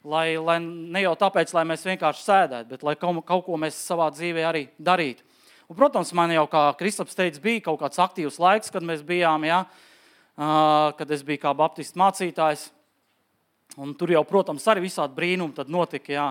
Lai, 0.05 0.37
lai 0.37 0.57
ne 0.63 1.03
jau 1.03 1.13
tāpēc, 1.21 1.53
lai 1.53 1.65
mēs 1.69 1.85
vienkārši 1.85 2.25
sēdētu, 2.25 2.69
bet 2.71 2.85
lai 2.85 2.95
kaut, 2.97 3.21
kaut 3.27 3.45
ko 3.47 3.59
mēs 3.61 3.77
savā 3.87 4.09
dzīvē 4.13 4.45
arī 4.47 4.67
darītu. 4.77 5.25
Un, 5.65 5.77
protams, 5.77 6.13
man 6.17 6.33
jau, 6.33 6.45
kā 6.49 6.67
Kristaps 6.77 7.17
teica, 7.17 7.41
bija 7.41 7.63
kaut 7.67 7.79
kāds 7.81 8.01
aktīvs 8.01 8.37
laiks, 8.41 8.73
kad 8.73 8.85
mēs 8.85 9.01
bijām, 9.05 9.47
ja? 9.49 9.63
uh, 10.37 10.91
kad 10.97 11.09
es 11.11 11.25
biju 11.25 11.41
kā 11.45 11.53
baptistu 11.57 11.99
mācītājs. 12.01 12.69
Un 13.81 13.95
tur 13.97 14.13
jau, 14.13 14.21
protams, 14.27 14.65
arī 14.71 14.85
visādi 14.85 15.17
brīnumi 15.17 15.65
notika. 15.73 16.13
Jā. 16.13 16.27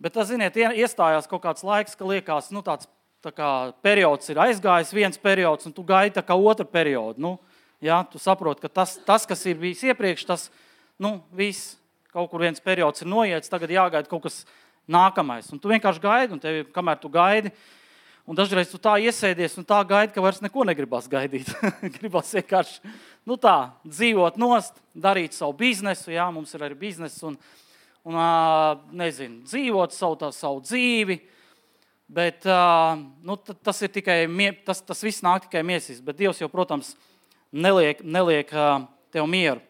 Bet, 0.00 0.14
tas, 0.16 0.30
ziniet, 0.30 0.56
iestājās 0.56 1.28
kaut 1.28 1.42
kāds 1.44 1.64
laiks, 1.66 1.96
ka 1.98 2.06
liekas, 2.08 2.48
nu, 2.54 2.62
tāds 2.64 2.88
kā, 3.28 3.50
periods 3.84 4.32
ir 4.32 4.40
aizgājis, 4.40 4.94
viens 4.96 5.20
periods, 5.20 5.68
un 5.68 5.74
tu 5.76 5.84
gaidi 5.84 6.16
tā 6.16 6.36
otru 6.36 6.64
periodu. 6.64 7.20
Nu, 7.20 7.34
jā, 7.84 8.00
tu 8.08 8.20
saproti, 8.22 8.64
ka 8.64 8.72
tas, 8.80 8.96
tas, 9.04 9.26
kas 9.28 9.44
ir 9.46 9.60
bijis 9.60 9.84
iepriekš, 9.90 10.24
tas 10.28 10.48
nu, 11.00 11.18
viss 11.36 11.76
kaut 12.10 12.30
kur 12.32 12.42
viens 12.42 12.60
periods 12.64 13.04
ir 13.04 13.10
noiets, 13.12 13.52
tagad 13.52 13.70
jāgaida 13.70 14.08
kaut 14.08 14.24
kas 14.24 14.40
nākamais. 14.90 15.52
Un 15.52 15.60
tu 15.60 15.70
vienkārši 15.70 16.02
gaidi, 16.02 16.34
un 16.34 16.40
tev, 16.42 16.64
kamēr 16.74 16.98
tu 17.02 17.12
gaidi, 17.12 17.52
Un 18.30 18.36
dažreiz 18.38 18.68
tu 18.70 18.78
tā 18.78 18.92
iesēdies 19.02 19.56
un 19.58 19.64
tā 19.66 19.80
gaidi, 19.82 20.12
ka 20.14 20.22
vairs 20.22 20.38
neko 20.38 20.62
negribas 20.68 21.08
gaidīt. 21.10 21.48
gribas 21.96 22.28
vienkārši 22.36 22.92
nu 23.26 23.34
tā, 23.40 23.72
dzīvot 23.82 24.36
nost, 24.38 24.76
darīt 24.94 25.34
savu 25.34 25.56
biznesu. 25.58 26.12
Jā, 26.14 26.28
mums 26.30 26.52
ir 26.54 26.62
arī 26.62 26.76
biznesa 26.78 27.26
un, 27.26 27.34
un 28.08 28.16
nezinu, 28.96 29.42
dzīvot 29.48 29.94
savu, 29.94 30.30
savu 30.32 30.62
dzīvi. 30.64 31.18
Bet 32.10 32.46
nu, 33.22 33.36
tas, 33.38 33.80
ir 33.86 33.92
tikai, 33.94 34.24
tas, 34.66 34.80
tas 34.82 35.02
viss 35.06 35.22
nāk 35.22 35.44
tikai 35.46 35.62
miesīs. 35.66 36.00
Bet 36.02 36.18
Dievs 36.18 36.40
jau, 36.42 36.48
protams, 36.50 36.96
neliek, 37.54 38.02
neliek 38.02 38.50
tev 39.14 39.28
mieru. 39.30 39.62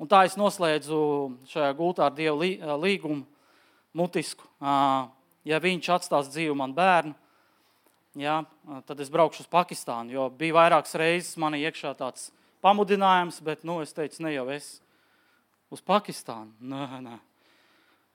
Un 0.00 0.08
tā 0.08 0.22
es 0.28 0.36
noslēdzu 0.36 0.96
šajā 1.48 1.68
gultā 1.76 2.08
ar 2.08 2.16
Dievu 2.16 2.48
līgumu, 2.80 3.24
mutisku. 3.96 4.44
Ja 5.46 5.60
viņš 5.62 5.92
atstās 5.94 6.32
dzīvu 6.32 6.56
man 6.58 6.74
bērnu, 6.76 7.14
ja, 8.20 8.40
tad 8.88 9.00
es 9.00 9.12
braukšu 9.12 9.44
uz 9.44 9.52
Pakistānu. 9.52 10.12
Jo 10.16 10.26
bija 10.32 10.56
vairākas 10.56 10.96
reizes 11.00 11.36
man 11.40 11.56
iekšā 11.56 11.94
tāds 11.96 12.30
pamudinājums, 12.64 13.40
bet 13.44 13.64
nu, 13.68 13.78
es 13.84 13.94
teicu, 13.96 14.24
ne 14.24 14.34
jau 14.34 14.48
es 14.52 14.78
uz 15.72 15.84
Pakistānu. 15.84 16.52
Nē, 16.60 17.00
nē. 17.04 17.16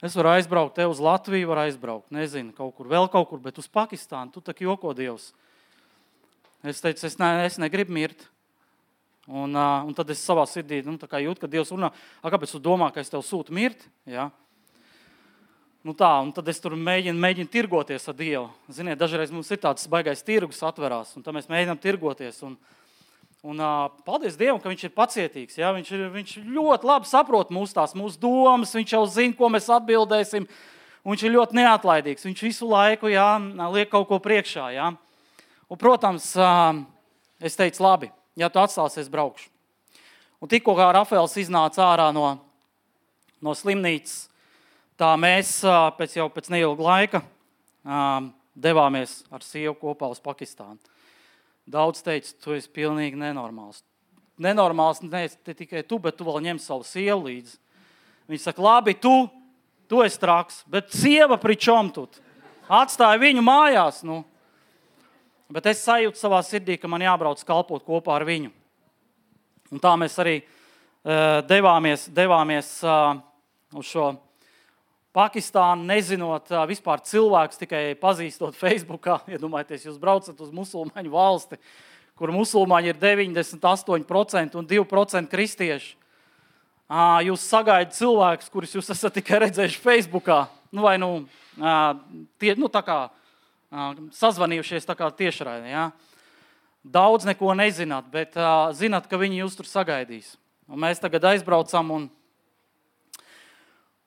Es 0.02 0.16
varu 0.18 0.32
aizbraukt 0.32 0.74
te 0.74 0.86
uz 0.90 0.98
Latviju, 0.98 1.46
varu 1.52 1.62
aizbraukt, 1.68 2.08
nezinu, 2.10 2.50
kaut 2.56 2.74
kur 2.74 2.88
vēl 2.90 3.06
kaut 3.12 3.28
kur, 3.30 3.38
bet 3.42 3.60
uz 3.62 3.68
Pakistānu 3.70 4.34
tu 4.34 4.42
tā 4.42 4.54
kā 4.56 4.66
joko 4.66 4.90
Dievs. 4.98 5.30
Es 6.66 6.82
teicu, 6.82 7.06
es, 7.06 7.18
ne, 7.18 7.30
es 7.46 7.58
negribu 7.62 7.94
mirt. 7.94 8.26
Un, 9.30 9.54
uh, 9.54 9.84
un 9.86 9.94
tad 9.94 10.10
es 10.10 10.22
savā 10.26 10.42
sirdī 10.50 10.80
nu, 10.82 10.96
jūtu, 10.98 11.40
ka 11.40 11.50
Dievs 11.50 11.70
runā, 11.70 11.92
kāpēc 12.26 12.56
tu 12.56 12.58
domā, 12.62 12.90
ka 12.90 13.02
es 13.02 13.10
tev 13.10 13.22
sūtu 13.22 13.54
mirt? 13.54 13.86
Ja? 14.10 14.32
Nu 15.86 15.94
tā, 15.98 16.10
un 16.22 16.30
tad 16.34 16.46
es 16.50 16.58
tur 16.62 16.74
mēģinu, 16.78 17.18
mēģinu 17.18 17.50
tirgoties 17.50 18.06
ar 18.10 18.14
Dievu. 18.18 18.48
Ziniet, 18.70 18.98
dažreiz 18.98 19.30
mums 19.34 19.50
ir 19.50 19.58
tāds 19.62 19.86
baisais 19.90 20.22
tirgus, 20.26 20.62
atverās, 20.66 21.14
un 21.18 21.22
tad 21.26 21.34
mēs 21.34 21.50
mēģinām 21.50 21.78
tirgoties. 21.82 22.42
Un, 22.46 22.54
un, 23.42 23.60
uh, 23.60 23.90
paldies 24.06 24.38
Dievam, 24.38 24.60
ka 24.62 24.70
Viņš 24.70 24.86
ir 24.86 24.94
pacietīgs. 24.96 25.58
Ja? 25.58 25.72
Viņš, 25.76 25.90
ir, 25.96 26.04
viņš 26.14 26.34
ļoti 26.46 26.88
labi 26.88 27.10
saprot 27.10 27.52
mūsu, 27.54 27.74
tās, 27.76 27.96
mūsu 27.98 28.20
domas, 28.22 28.74
Viņš 28.78 28.94
jau 28.94 29.02
zina, 29.10 29.36
ko 29.38 29.50
mēs 29.52 29.70
atbildēsim. 29.72 30.48
Viņš 31.02 31.26
ir 31.26 31.34
ļoti 31.36 31.58
neatlaidīgs. 31.58 32.26
Viņš 32.28 32.42
visu 32.46 32.70
laiku 32.70 33.10
ja, 33.10 33.34
liek 33.74 33.90
kaut 33.90 34.08
ko 34.10 34.20
priekšā. 34.22 34.70
Ja? 34.76 34.92
Un, 35.68 35.78
protams, 35.80 36.32
uh, 36.38 36.78
es 37.42 37.58
teicu, 37.58 37.82
labi, 37.82 38.12
ja 38.38 38.50
tu 38.52 38.62
atstāsies, 38.62 39.10
braukšu. 39.10 39.50
Un 40.42 40.50
tikko 40.50 40.74
kā 40.78 40.88
Rafaels 40.94 41.38
iznāca 41.38 41.84
ārā 41.86 42.10
no, 42.14 42.34
no 43.42 43.54
slimnīcas, 43.54 44.32
Tā 45.02 45.14
mēs 45.18 45.56
pēc 45.96 46.12
jau 46.18 46.28
pēc 46.30 46.46
neilga 46.52 46.84
laika 46.84 47.20
devāmies 48.52 49.22
ar 49.32 49.42
sievu 49.42 49.72
kopā 49.80 50.10
uz 50.12 50.20
Pakistānu. 50.22 50.76
Daudz 51.68 52.02
teica, 52.02 52.32
tu 52.42 52.56
esi 52.56 52.70
pilnīgi 52.74 53.18
nenormāls. 53.18 53.84
Nenormāls 54.42 55.02
ne 55.04 55.54
tikai 55.54 55.84
tu, 55.86 56.00
bet 56.02 56.16
tu 56.18 56.26
vēl 56.26 56.40
ņem 56.48 56.58
savu 56.62 56.86
sievu 56.86 57.28
līdzi. 57.28 57.58
Viņi 58.30 58.42
saka, 58.42 58.62
labi, 58.64 58.94
tu, 58.98 59.12
tu 59.90 60.02
esi 60.02 60.18
traks, 60.18 60.62
bet 60.70 60.90
sieva 60.94 61.38
pričom 61.38 61.92
tu. 61.94 62.06
Atstāja 62.72 63.20
viņu 63.20 63.44
mājās. 63.44 64.00
Nu. 64.06 64.22
Bet 65.52 65.68
es 65.70 65.84
sajūtu 65.84 66.18
savā 66.18 66.40
sirdī, 66.46 66.78
ka 66.80 66.90
man 66.90 67.04
jābrauc 67.04 67.42
kalpot 67.46 67.84
kopā 67.84 68.16
ar 68.16 68.26
viņu. 68.26 68.50
Un 69.72 69.80
tā 69.82 69.92
mēs 70.00 70.18
arī 70.22 70.38
uh, 70.42 71.40
devāmies, 71.48 72.08
devāmies 72.12 72.74
uh, 72.84 73.20
uz 73.76 73.88
šo 73.88 74.10
Pakistānu, 75.12 75.84
nezinot 75.84 76.48
vispār 76.70 77.02
cilvēkus, 77.04 77.58
tikai 77.60 77.80
pazīstot 78.00 78.56
Facebookā. 78.56 79.18
Iedomājieties, 79.34 79.84
jūs 79.90 79.98
braucat 80.00 80.38
uz 80.40 80.52
musulmaņu 80.56 81.12
valsti, 81.12 81.58
kur 82.16 82.32
musulmaņi 82.32 82.94
ir 82.94 83.00
98% 83.02 84.56
un 84.56 84.68
2% 84.70 85.32
kristieši. 85.32 85.98
Jūs 87.28 87.44
sagaidat 87.48 87.94
cilvēkus, 87.96 88.50
kurus 88.52 88.72
jūs 88.76 88.88
esat 88.92 89.14
tikai 89.16 89.42
redzējuši 89.46 89.80
Facebookā, 89.80 90.42
nu, 90.72 90.82
vai 90.84 90.98
nu, 91.00 91.10
tie, 92.40 92.52
nu, 92.60 92.68
kā, 92.68 92.98
sazvanījušies 94.16 94.88
tiešraidē. 94.88 95.68
Ja? 95.72 95.86
Daudz 96.82 97.28
neko 97.28 97.52
nezināt, 97.56 98.08
bet 98.12 98.36
zināt, 98.76 99.08
ka 99.08 99.20
viņi 99.20 99.44
jūs 99.44 99.56
tur 99.60 99.68
sagaidīs. 99.68 100.34
Un 100.68 100.80
mēs 100.84 101.00
tagad 101.00 101.24
aizbraucam 101.32 101.96
un 101.96 102.10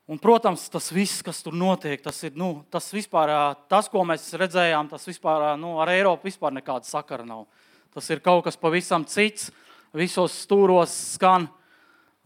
Un, 0.06 0.20
protams, 0.22 0.68
tas 0.70 0.92
viss, 0.94 1.24
kas 1.26 1.40
tur 1.42 1.56
notiek, 1.58 1.98
tas 1.98 2.20
ir 2.28 2.36
nu, 2.38 2.60
tas, 2.70 2.92
vispār, 2.94 3.32
tas, 3.72 3.88
ko 3.90 4.04
mēs 4.06 4.28
redzējām, 4.38 4.92
tas 4.92 5.08
vispār, 5.10 5.48
nu, 5.58 5.80
ar 5.82 5.90
Eiropu 5.90 6.30
vispār 6.30 6.54
nekāda 6.54 6.86
sakara 6.86 7.26
nav. 7.26 7.48
Tas 7.96 8.10
ir 8.14 8.22
kaut 8.22 8.44
kas 8.46 8.60
pavisam 8.60 9.06
cits. 9.10 9.50
Visos 9.96 10.36
stūros 10.44 10.92
skan 11.16 11.48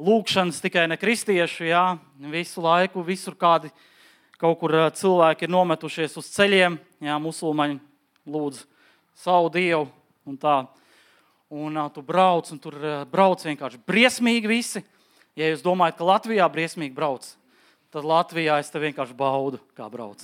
lūkšanas 0.02 0.60
tikai 0.64 0.88
ne 0.90 0.98
kristiešu. 1.00 1.70
Jā. 1.70 1.84
Visu 2.34 2.64
laiku, 2.66 3.04
visur 3.06 3.38
kādi 3.40 3.72
kaut 4.42 4.58
kur 4.60 4.74
cilvēki 4.98 5.46
ir 5.46 5.54
nometušies 5.54 6.18
uz 6.20 6.34
ceļiem. 6.34 6.80
Jā, 7.06 7.16
musulmaņi 7.22 7.80
lūdz 8.28 8.64
savu 9.24 9.54
dievu 9.54 9.86
un 10.28 10.40
tā. 10.42 10.58
Un 11.50 11.80
uh, 11.80 11.88
tu 11.94 12.04
brauc, 12.06 12.50
un 12.54 12.60
tur 12.62 12.76
uh, 12.78 13.02
brauc 13.10 13.42
vienkārši 13.46 13.80
briesmīgi 13.88 14.50
visi. 14.50 14.84
Ja 15.40 15.48
jūs 15.48 15.64
domājat, 15.66 15.98
ka 15.98 16.10
Latvijā 16.10 16.50
briesmīgi 16.52 16.98
brauc, 16.98 17.30
tad 17.94 18.06
Latvijā 18.06 18.60
es 18.62 18.70
te 18.70 18.82
vienkārši 18.82 19.16
baudu, 19.18 19.60
kā 19.78 19.88
brauc. 19.92 20.22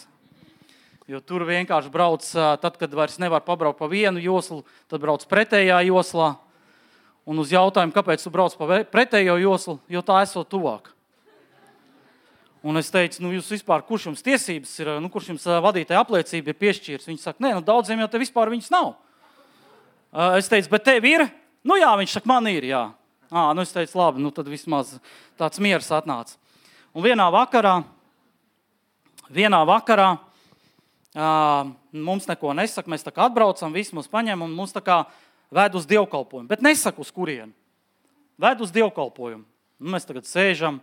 Jo 1.05 1.19
tur 1.21 1.45
vienkārši 1.45 1.91
brauc, 1.93 2.25
tad, 2.33 2.79
kad 2.81 2.93
vairs 2.97 3.19
nevar 3.21 3.43
pabraukt 3.45 3.77
pa 3.77 3.89
vienu 3.89 4.21
joslu, 4.21 4.63
tad 4.89 5.03
brauc 5.03 5.25
pretējā 5.29 5.83
joslā. 5.85 6.33
Un 7.25 7.41
uz 7.41 7.49
jautājumu, 7.53 7.93
kāpēc 7.93 8.21
tu 8.21 8.29
brauc 8.33 8.53
pa 8.57 8.83
pretējo 8.89 9.37
joslu, 9.41 9.79
jo 9.89 10.01
tā 10.05 10.19
esot 10.25 10.49
tuvāk. 10.49 10.91
Un 12.65 12.77
es 12.81 12.89
teicu, 12.89 13.21
nu, 13.21 13.29
jūs 13.35 13.51
vispār, 13.53 13.83
kurš 13.85 14.07
jums 14.09 14.23
tiesības 14.25 14.71
ir, 14.81 14.89
nu, 15.01 15.09
kurš 15.13 15.27
jums 15.33 15.43
vadītāja 15.61 16.01
apliecība 16.01 16.49
ir 16.49 16.57
piešķīris? 16.61 17.05
Viņi 17.05 17.21
saka, 17.21 17.41
nē, 17.45 17.51
nu, 17.57 17.65
daudziem 17.65 18.01
jau 18.01 18.07
te 18.09 18.21
vispār 18.21 18.49
viņas 18.53 18.71
nav. 18.73 18.95
Es 20.39 20.49
teicu, 20.49 20.71
bet 20.73 20.85
tev 20.87 21.05
ir? 21.05 21.27
Nu, 21.65 21.77
jā, 21.77 21.91
viņš 22.01 22.15
saka, 22.17 22.29
man 22.29 22.49
ir, 22.49 22.65
jā. 22.71 22.81
À, 23.29 23.51
nu, 23.53 23.61
es 23.61 23.73
teicu, 23.73 23.99
labi, 24.01 24.21
nu, 24.25 24.33
tad 24.33 24.49
vismaz 24.49 24.95
tāds 25.37 25.61
miers 25.61 25.91
atnāca. 25.93 26.37
Un 26.95 27.03
vienā 27.03 27.25
vakarā, 27.27 27.81
vienā 29.27 29.57
vakarā 29.67 30.13
uh, 30.15 31.73
mums 31.91 32.27
neko 32.29 32.53
nesaka, 32.55 32.87
mēs 32.87 33.03
atbraucam, 33.03 33.73
visi 33.75 33.91
mūs 33.97 34.07
paņem 34.07 34.45
un 34.45 34.53
mūs 34.55 34.71
ved 35.51 35.75
uz 35.75 35.85
dievkalpojumu. 35.85 36.47
Bet 36.47 36.63
nesaka, 36.63 37.01
uz 37.03 37.11
kurienu. 37.11 37.51
Ved 38.39 38.61
uz 38.63 38.71
dievkalpojumu. 38.71 39.43
Nu, 39.79 39.91
mēs 39.91 40.07
tagad 40.07 40.23
sēžam 40.23 40.79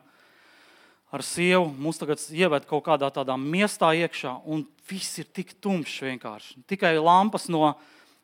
ar 1.13 1.25
sievu, 1.25 1.71
mūs 1.81 2.01
tagad 2.01 2.21
ieved 2.33 2.67
kaut 2.69 2.85
kādā 2.87 3.09
tādā 3.13 3.39
miestā 3.41 3.95
iekšā, 3.97 4.35
un 4.45 4.67
viss 4.89 5.17
ir 5.21 5.29
tik 5.33 5.55
tumšs 5.65 6.03
vienkārši. 6.05 6.61
Tikai 6.69 6.93
lampas 7.01 7.49
no, 7.53 7.75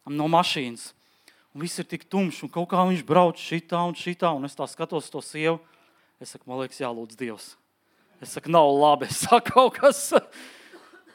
no 0.05 0.29
mašīnas. 0.29 0.91
Un 1.57 1.65
viss 1.65 1.81
ir 1.81 1.89
tik 1.89 2.05
tumšs, 2.05 2.43
un 2.45 2.53
kaut 2.53 2.69
kā 2.69 2.85
viņš 2.85 3.05
brauc 3.09 3.41
šitā 3.41 3.81
un 3.89 3.97
šitā, 3.97 4.33
un 4.37 4.45
es 4.45 4.57
tā 4.57 4.69
skatos 4.69 5.09
to 5.13 5.25
sievu. 5.25 5.57
Es 6.21 6.37
saku, 6.37 6.49
man 6.51 6.61
liekas, 6.61 6.81
jālūdz 6.85 7.17
Dievs. 7.17 7.57
Es 8.23 8.35
saku, 8.35 8.51
nav 8.51 8.71
labi. 8.75 9.07
Es 9.11 9.23
saku, 9.25 9.55
kaut 9.55 9.79
kas. 9.79 10.11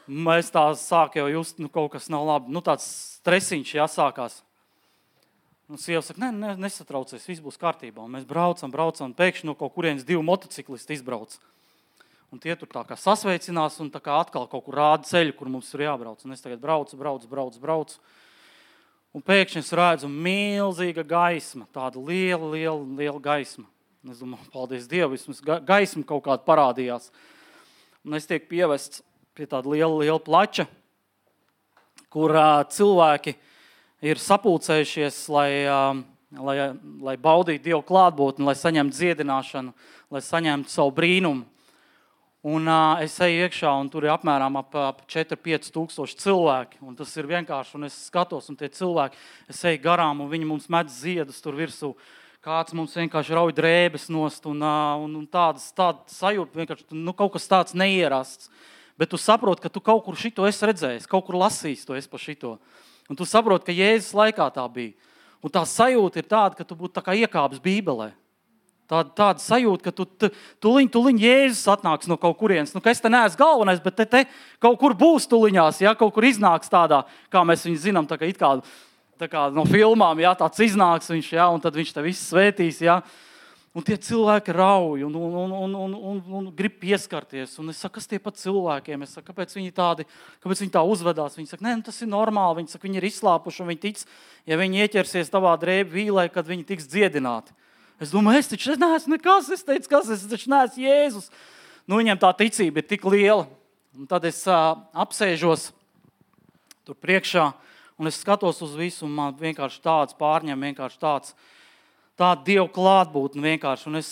Mēs 0.08 0.50
tā 0.52 0.64
sākām 0.76 1.24
jau 1.24 1.40
just, 1.40 1.60
nu, 1.60 1.70
kaut 1.72 1.92
kas 1.94 2.10
nav 2.12 2.26
labi. 2.28 2.52
Nu, 2.52 2.64
tāds 2.64 2.86
stresiņš 3.20 3.76
jāsākās. 3.78 4.42
Un 5.68 5.80
sieva 5.80 6.02
saka, 6.04 6.20
ne, 6.20 6.28
ne, 6.36 6.52
nesatraucies, 6.60 7.24
viss 7.24 7.40
būs 7.40 7.56
kārtībā. 7.60 8.04
Un 8.04 8.12
mēs 8.12 8.26
braucam, 8.28 8.72
braucam, 8.72 9.08
un 9.08 9.16
pēkšņi 9.16 9.48
no 9.48 9.54
kaut 9.56 9.72
kurienes 9.72 10.04
divi 10.04 10.20
motociklisti 10.20 10.98
izbrauc. 10.98 11.38
Un 12.34 12.40
tie 12.42 12.52
tur 12.58 12.68
tā 12.68 12.82
kā 12.84 12.98
sasveicinās 12.98 13.78
un 13.80 13.88
tā 13.94 14.02
kā 14.04 14.18
atkal 14.20 14.48
kaut 14.50 14.66
kur 14.66 14.76
rāda 14.76 15.08
ceļu, 15.08 15.36
kur 15.38 15.48
mums 15.48 15.70
ir 15.72 15.86
jābrauc. 15.86 16.20
Un 16.26 16.36
es 16.36 16.44
tagad 16.44 16.60
braucu, 16.60 16.98
braucu, 17.00 17.30
braucu. 17.30 17.62
braucu. 17.62 18.00
Un 19.14 19.22
pēkšņi 19.22 19.60
es 19.62 19.70
redzu 19.78 20.10
milzīga 20.10 21.04
gaisma, 21.06 21.68
tāda 21.72 22.02
liela, 22.02 22.48
liela, 22.50 22.82
liela 22.98 23.20
gaisma. 23.22 23.68
Es 24.04 24.18
domāju, 24.20 24.44
paldies 24.52 24.84
Dievam, 24.84 25.14
vismaz 25.14 25.38
gaisma 25.64 26.02
kaut 26.04 26.26
kāda 26.26 26.44
parādījās. 26.44 27.06
Un 28.04 28.12
es 28.18 28.26
tiek 28.28 28.42
pievests 28.50 29.00
pie 29.32 29.46
tāda 29.48 29.70
liela, 29.72 29.94
liela 30.02 30.20
plača, 30.20 30.66
kur 32.12 32.34
uh, 32.36 32.66
cilvēki 32.68 33.32
ir 34.04 34.18
sapulcējušies, 34.20 35.22
lai, 35.32 35.48
uh, 35.64 36.02
lai, 36.36 36.56
lai 37.06 37.14
baudītu 37.16 37.64
Dievu 37.64 37.80
klātbūtni, 37.88 38.44
lai 38.44 38.54
saņemtu 38.60 38.98
dziedināšanu, 38.98 39.72
lai 40.12 40.22
saņemtu 40.26 40.74
savu 40.74 40.92
brīnumu. 40.98 41.46
Un 42.44 42.68
uh, 42.68 43.00
es 43.00 43.14
eju 43.24 43.46
iekšā, 43.46 43.72
un 43.80 43.88
tur 43.88 44.04
ir 44.04 44.12
apmēram 44.12 44.58
ap, 44.60 44.76
ap 44.76 45.00
4-5 45.08 45.70
tūkstoši 45.78 46.18
cilvēki. 46.26 46.82
Tas 47.00 47.16
ir 47.16 47.30
vienkārši, 47.32 47.78
un 47.80 47.88
es 47.88 47.96
skatos, 48.10 48.52
un 48.52 48.60
tie 48.60 48.68
cilvēki, 48.68 49.16
es 49.48 49.64
eju 49.64 49.80
garām, 49.88 50.20
un 50.20 50.28
viņi 50.28 50.50
mums 50.52 50.68
met 50.68 50.92
ziedus 50.92 51.40
tur 51.40 51.56
virsū. 51.56 51.94
Kāds 52.44 52.74
mums 52.76 52.92
vienkārši 52.92 53.32
rauj 53.38 53.54
drēbes 53.56 54.10
nost, 54.12 54.44
un, 54.44 54.58
un, 54.60 55.12
un 55.16 55.24
tādas, 55.32 55.70
tādas 55.72 56.12
sajūta, 56.18 56.58
vienkārši 56.60 56.84
nu, 56.92 57.14
kaut 57.16 57.32
kas 57.38 57.48
tāds 57.48 57.72
neierasts. 57.72 58.50
Bet 59.00 59.08
tu 59.14 59.16
saproti, 59.16 59.64
ka 59.64 59.70
tu 59.72 59.80
kaut 59.80 60.02
kur 60.04 60.18
šito 60.20 60.44
esi 60.44 60.68
redzējis, 60.68 61.08
kaut 61.08 61.24
kur 61.24 61.38
lasījis 61.40 61.86
to 61.88 61.96
es 61.96 62.04
pa 62.10 62.20
šito. 62.20 62.58
Un 63.08 63.16
tu 63.16 63.24
saproti, 63.24 63.64
ka 63.70 63.78
Jēzus 63.78 64.12
laikā 64.20 64.50
tā 64.52 64.66
bija. 64.68 64.92
Un 65.40 65.56
tā 65.56 65.64
sajūta 65.64 66.20
ir 66.20 66.28
tāda, 66.28 66.60
ka 66.60 66.68
tu 66.68 66.76
būtu 66.76 67.00
iekāpis 67.16 67.64
Bībelē. 67.64 68.12
Tāda, 68.92 69.08
tāda 69.16 69.40
sajūta, 69.40 69.88
ka 69.88 69.96
tu 69.96 70.28
tuliņ, 70.60 70.92
tuliņ 70.92 71.24
Jēzus 71.24 71.66
atnāks 71.72 72.12
no 72.12 72.20
kaut 72.20 72.36
kurienes. 72.36 72.76
Nu, 72.76 72.84
es 72.84 73.00
te 73.00 73.08
neesmu 73.08 73.40
galvenais, 73.40 73.80
bet 73.80 73.96
te, 73.96 74.04
te 74.04 74.26
kaut 74.60 74.76
kur 74.84 74.92
būs 74.92 75.24
tuliņās, 75.32 75.80
ja 75.80 75.96
kaut 75.96 76.12
kur 76.12 76.28
iznāks 76.28 76.68
tādā, 76.68 77.06
kā 77.32 77.40
mēs 77.48 77.64
viņu 77.64 77.86
zinām, 77.88 78.04
tā 78.04 78.20
kā, 78.20 78.28
kā, 78.28 78.36
tā 78.36 78.60
kā 78.60 78.84
no 79.54 79.64
filmām, 79.68 80.18
ja 80.22 80.34
tāds 80.38 80.60
iznāks 80.64 81.10
viņš, 81.12 81.30
ja, 81.36 81.48
un 81.52 81.62
tad 81.62 81.76
viņš 81.76 81.94
te 81.94 82.02
viss 82.04 82.30
svētīs. 82.32 82.80
Ja. 82.84 83.00
Un 83.74 83.82
tie 83.82 83.96
cilvēki 83.98 84.54
rauj 84.54 85.02
un, 85.02 85.14
un, 85.18 85.32
un, 85.34 85.52
un, 85.52 85.72
un, 85.74 85.94
un, 85.98 86.18
un 86.38 86.50
grib 86.54 86.76
pieskarties. 86.78 87.56
Un 87.58 87.72
es 87.72 87.80
saku, 87.82 87.96
kas 87.96 88.06
tie 88.06 88.20
pat 88.22 88.38
cilvēkiem? 88.38 89.02
Es 89.02 89.16
saku, 89.16 89.26
kāpēc 89.32 89.50
viņi, 89.56 89.72
tādi, 89.74 90.06
kāpēc 90.44 90.62
viņi 90.62 90.74
tā 90.76 90.82
uzvedās? 90.86 91.34
Viņi 91.34 91.50
saka, 91.50 91.66
nē, 91.66 91.72
nu, 91.80 91.86
tas 91.88 91.98
ir 91.98 92.10
normāli. 92.12 92.60
Viņi 92.60 92.70
saka, 92.70 92.86
viņi 92.86 93.00
ir 93.00 93.08
izslāpuši 93.08 93.64
un 93.64 93.72
viņi 93.72 93.82
tic, 93.82 94.04
ja 94.46 94.60
viņi 94.60 94.84
ieķersies 94.84 95.32
tavā 95.34 95.56
drēbju 95.58 95.90
vīlē, 95.90 96.28
kad 96.30 96.46
viņi 96.46 96.68
tiks 96.70 96.86
dziedināti. 96.92 97.50
Es 97.98 98.14
domāju, 98.14 98.44
es 98.44 98.52
taču 98.52 98.78
neesmu 98.78 99.16
nekas, 99.16 99.50
es 99.54 99.66
teicu, 99.66 99.90
kas 99.90 100.14
es 100.14 100.22
taču 100.30 100.54
neesmu 100.54 100.86
Jēzus. 100.86 101.28
Nu, 101.90 101.98
viņam 101.98 102.22
tā 102.22 102.30
ticība 102.38 102.78
ir 102.78 102.88
tik 102.90 103.10
liela. 103.10 103.48
Un 103.98 104.06
tad 104.10 104.22
es 104.26 104.40
uh, 104.46 104.74
apsēžos 104.94 105.72
tur 106.86 106.96
priekšā 106.98 107.50
un 107.98 108.10
es 108.10 108.20
skatos 108.22 108.60
uz 108.64 108.74
visu, 108.78 109.04
un 109.06 109.14
man 109.16 109.36
vienkārši 109.38 109.82
tāds 109.84 110.16
pārņem, 110.18 110.68
vienkārši 110.68 111.00
tāds, 111.02 111.34
tāda 112.18 112.42
dievu 112.46 112.68
klātbūtne 112.74 113.42
vienkārši. 113.44 113.88
Un 113.90 114.00
es 114.02 114.10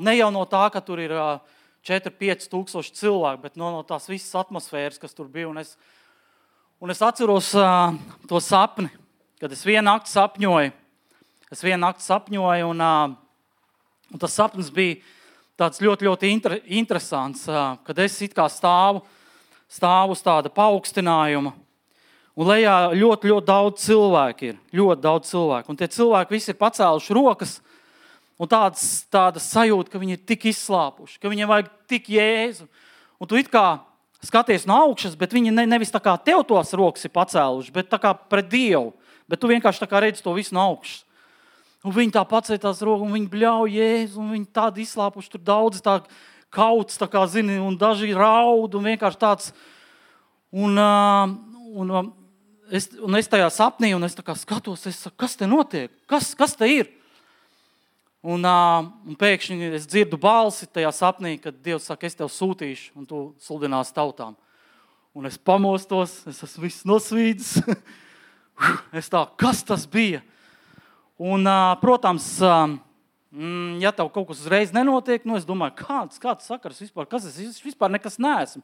ne 0.00 0.16
jau 0.16 0.30
no 0.34 0.44
tā, 0.48 0.66
ka 0.72 0.82
tur 0.84 1.00
ir 1.02 1.14
uh, 1.16 1.38
4-5 1.86 2.48
tūkstoši 2.52 2.96
cilvēku, 2.96 3.44
bet 3.46 3.56
no, 3.60 3.70
no 3.74 3.84
tās 3.86 4.08
visas 4.10 4.36
atmosfēras, 4.42 5.00
kas 5.00 5.16
tur 5.16 5.28
bija. 5.32 5.48
Un 5.52 5.62
es, 5.62 5.76
un 6.80 6.92
es 6.92 7.00
atceros 7.04 7.54
to 8.28 8.42
sapni, 8.44 8.90
kad 9.40 9.52
es 9.52 9.64
vienu 9.64 9.88
nakti 9.88 10.12
sapņoju, 10.12 10.76
Es 11.50 11.64
vienu 11.66 11.82
nakti 11.82 12.04
sapņoju, 12.06 12.66
un, 12.70 12.82
un 14.14 14.20
tas 14.22 14.36
sapnis 14.38 14.68
bija 14.70 15.00
tāds 15.58 15.80
ļoti, 15.82 16.06
ļoti 16.06 16.28
inter, 16.30 16.52
interesants, 16.70 17.42
kad 17.82 17.98
es 17.98 18.20
stāvu, 18.54 19.02
stāvu 19.66 20.14
uz 20.14 20.22
tāda 20.22 20.52
paaugstinājuma. 20.54 21.50
Un 22.40 22.48
lejā 22.48 22.74
ļoti, 22.96 23.28
ļoti 23.28 23.46
daudz 23.50 23.82
cilvēku 23.84 24.46
ir. 24.48 24.60
Ļoti 24.72 25.04
daudz 25.04 25.28
cilvēku. 25.28 25.68
Un 25.68 25.76
tie 25.76 25.90
cilvēki 25.92 26.32
visi 26.32 26.54
ir 26.54 26.56
pacēluši 26.60 27.16
rokas. 27.18 27.58
Un 28.40 28.48
tāds, 28.48 28.84
tāda 29.12 29.42
sajūta, 29.44 29.92
ka 29.92 30.00
viņi 30.00 30.16
ir 30.16 30.22
tik 30.24 30.46
izslāpuši, 30.48 31.18
ka 31.20 31.28
viņiem 31.28 31.50
vajag 31.50 31.66
tik 31.90 32.08
jēzu. 32.08 32.64
Un 33.20 33.28
tu 33.28 33.36
it 33.36 33.50
kā 33.52 33.82
skaties 34.24 34.64
no 34.68 34.78
augšas, 34.86 35.18
bet 35.20 35.36
viņi 35.36 35.52
ne, 35.52 35.66
nevis 35.68 35.92
tā 35.92 36.00
kā 36.00 36.14
tev 36.24 36.40
tos 36.48 36.72
rokas 36.76 37.04
ir 37.04 37.12
pacēluši, 37.12 37.74
bet 37.74 37.92
kā 38.00 38.14
pret 38.16 38.48
Dievu. 38.48 38.94
Bet 39.28 39.42
tu 39.42 39.50
vienkārši 39.50 39.84
redzi 40.00 40.24
to 40.24 40.32
visu 40.32 40.56
no 40.56 40.64
augšas. 40.72 41.04
Un 41.84 41.92
viņi 41.96 42.12
tā 42.16 42.24
paceļās 42.28 42.80
roku, 42.84 43.04
un 43.04 43.12
viņi 43.16 43.28
bļauj, 43.32 43.76
jēzus, 43.76 44.16
un 44.20 44.32
viņi 44.32 44.48
tādi 44.52 44.82
izslāpuši, 44.84 45.30
tur 45.32 45.44
daudz 45.44 45.80
tā 45.84 46.00
kauts, 46.52 46.96
tā 47.00 47.08
kā 47.08 47.22
zini, 47.28 47.60
un 47.60 47.76
daži 47.80 48.12
raud, 48.16 48.74
un 48.76 48.88
vienkārši 48.88 49.20
tāds. 49.20 49.52
Un, 50.50 50.76
un, 50.80 51.92
un, 52.00 52.10
es, 52.70 52.88
un 53.02 53.18
es 53.18 53.28
tajā 53.30 53.48
sapnī, 53.52 53.92
un 53.96 54.06
es 54.06 54.14
skatos, 54.14 54.86
es 54.86 55.02
saku, 55.04 55.16
kas 55.20 55.36
te 55.36 55.46
notiek, 55.46 55.92
kas, 56.10 56.32
kas 56.38 56.56
te 56.56 56.68
ir? 56.70 56.90
Un, 58.20 58.44
un 58.44 59.16
pēkšņi 59.16 59.70
es 59.78 59.86
dzirdu 59.88 60.18
balsi 60.20 60.68
tajā 60.68 60.90
sapnī, 60.92 61.38
kad 61.40 61.56
Dievs 61.64 61.86
saka, 61.88 62.06
es 62.06 62.18
tev 62.18 62.28
sūtīšu, 62.28 62.92
un 63.00 63.06
tu 63.08 63.20
sludinās 63.40 63.94
tautām. 63.96 64.36
Un 65.16 65.26
es 65.26 65.38
pamostos, 65.40 66.20
es 66.28 66.42
esmu 66.44 66.66
viss 66.66 66.84
nosvīdis. 66.86 67.54
es 69.00 69.08
tā, 69.10 69.24
kas 69.40 69.64
tas 69.64 69.88
bija? 69.88 70.20
Un, 71.20 71.48
protams, 71.80 72.28
mm, 73.32 73.80
ja 73.80 73.90
tev 73.96 74.12
kaut 74.12 74.28
kas 74.28 74.44
uzreiz 74.44 74.76
nenotiek, 74.76 75.24
nu, 75.24 75.40
es 75.40 75.48
domāju, 75.48 75.78
kāds, 75.80 76.20
kāds 76.20 76.46
sakars 76.48 76.84
vispār, 76.84 77.08
kas 77.08 77.26
es, 77.28 77.40
es 77.40 77.64
vispār 77.64 77.92
nekas 77.92 78.20
neesmu. 78.20 78.62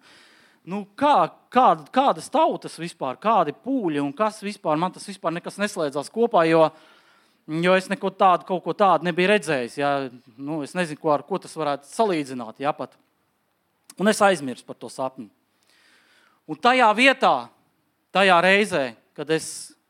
Nu, 0.67 0.83
kā, 0.99 1.29
kāda, 1.53 1.87
kādas 1.95 2.27
tautas 2.33 2.75
vispār, 2.81 3.19
kādi 3.23 3.55
pūļi 3.55 4.03
un 4.03 4.13
kas 4.17 4.41
vispār, 4.43 4.79
man 4.81 4.95
tas 4.95 5.07
vispār 5.07 5.35
neslēdzās 5.37 6.11
kopā, 6.11 6.43
jo, 6.51 6.65
jo 7.47 7.75
es 7.79 7.87
neko 7.93 8.11
tādu, 8.11 8.49
kaut 8.49 8.65
ko 8.65 8.75
tādu 8.75 9.07
nebiju 9.07 9.31
redzējis. 9.31 9.77
Ja, 9.79 9.91
nu, 10.35 10.63
es 10.67 10.75
nezinu, 10.75 10.99
ko, 11.03 11.13
ar 11.15 11.23
ko 11.27 11.39
tas 11.43 11.55
varētu 11.55 11.87
salīdzināt. 11.91 12.59
Ja, 12.65 12.75
pat. 12.75 12.99
Un 13.97 14.11
es 14.11 14.19
aizmirsu 14.21 14.67
par 14.67 14.77
to 14.81 14.91
sapni. 14.93 15.31
Un 16.51 16.59
tajā 16.59 16.91
vietā, 16.99 17.37
tajā 18.15 18.41
reizē, 18.43 18.89
kad 19.17 19.31
es 19.33 19.47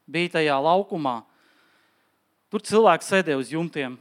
biju 0.07 0.37
tajā 0.37 0.61
laukumā, 0.63 1.23
Tur 2.53 2.63
cilvēks 2.63 3.09
sēdēja 3.11 3.37
uz 3.41 3.49
jumtiem. 3.51 3.97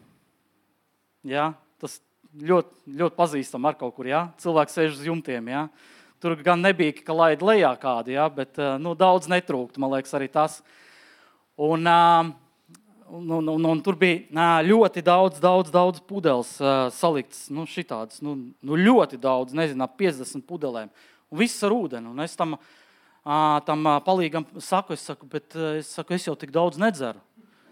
Ja? 1.26 1.50
Tas 1.82 1.98
ļoti, 2.38 2.94
ļoti 3.00 3.18
pazīstams 3.18 3.70
ar 3.72 3.78
kaut 3.80 3.96
kur. 3.98 4.10
Ja? 4.10 4.28
Cilvēks 4.42 4.78
sēž 4.78 5.00
uz 5.00 5.06
jumtiem. 5.08 5.50
Ja? 5.50 5.64
Tur 6.26 6.40
gan 6.42 6.58
nebija, 6.58 6.90
ka 7.06 7.14
laid 7.14 7.44
lejā 7.46 7.70
kādu, 7.78 8.10
ja? 8.16 8.24
bet 8.34 8.58
eh, 8.58 8.80
nu, 8.82 8.96
daudz 8.98 9.28
netrūkst. 9.30 9.78
Man 9.78 9.92
liekas, 9.94 10.16
arī 10.18 10.26
tas. 10.34 10.56
Un, 11.54 11.86
eh, 11.86 12.32
un, 13.14 13.28
un, 13.38 13.52
un, 13.54 13.68
un 13.76 13.84
tur 13.86 13.94
bija 14.02 14.48
ļoti 14.66 15.04
daudz, 15.06 15.38
daudz, 15.44 15.70
daudz 15.70 16.02
pudeles 16.10 16.56
saliktas. 16.98 17.44
Nu, 17.54 17.68
šitādas, 17.70 18.24
nu, 18.26 18.34
nu, 18.58 18.80
ļoti 18.88 19.22
daudz, 19.22 19.54
nezinu, 19.54 19.86
ap 19.86 19.94
50 20.02 20.42
pudelēm. 20.50 20.90
Un 21.30 21.42
viss 21.44 21.62
ar 21.62 21.78
ūdeni. 21.78 22.10
Un 22.10 22.26
es 22.26 22.34
tam, 22.34 22.58
tam 23.70 23.86
palīgam 24.10 24.50
saku, 24.58 24.98
es 24.98 25.06
saku, 25.06 25.30
bet 25.30 25.54
es, 25.76 25.94
saku, 25.94 26.18
es 26.18 26.26
jau 26.26 26.34
tik 26.34 26.58
daudz 26.58 26.82
nedzeru. 26.82 27.22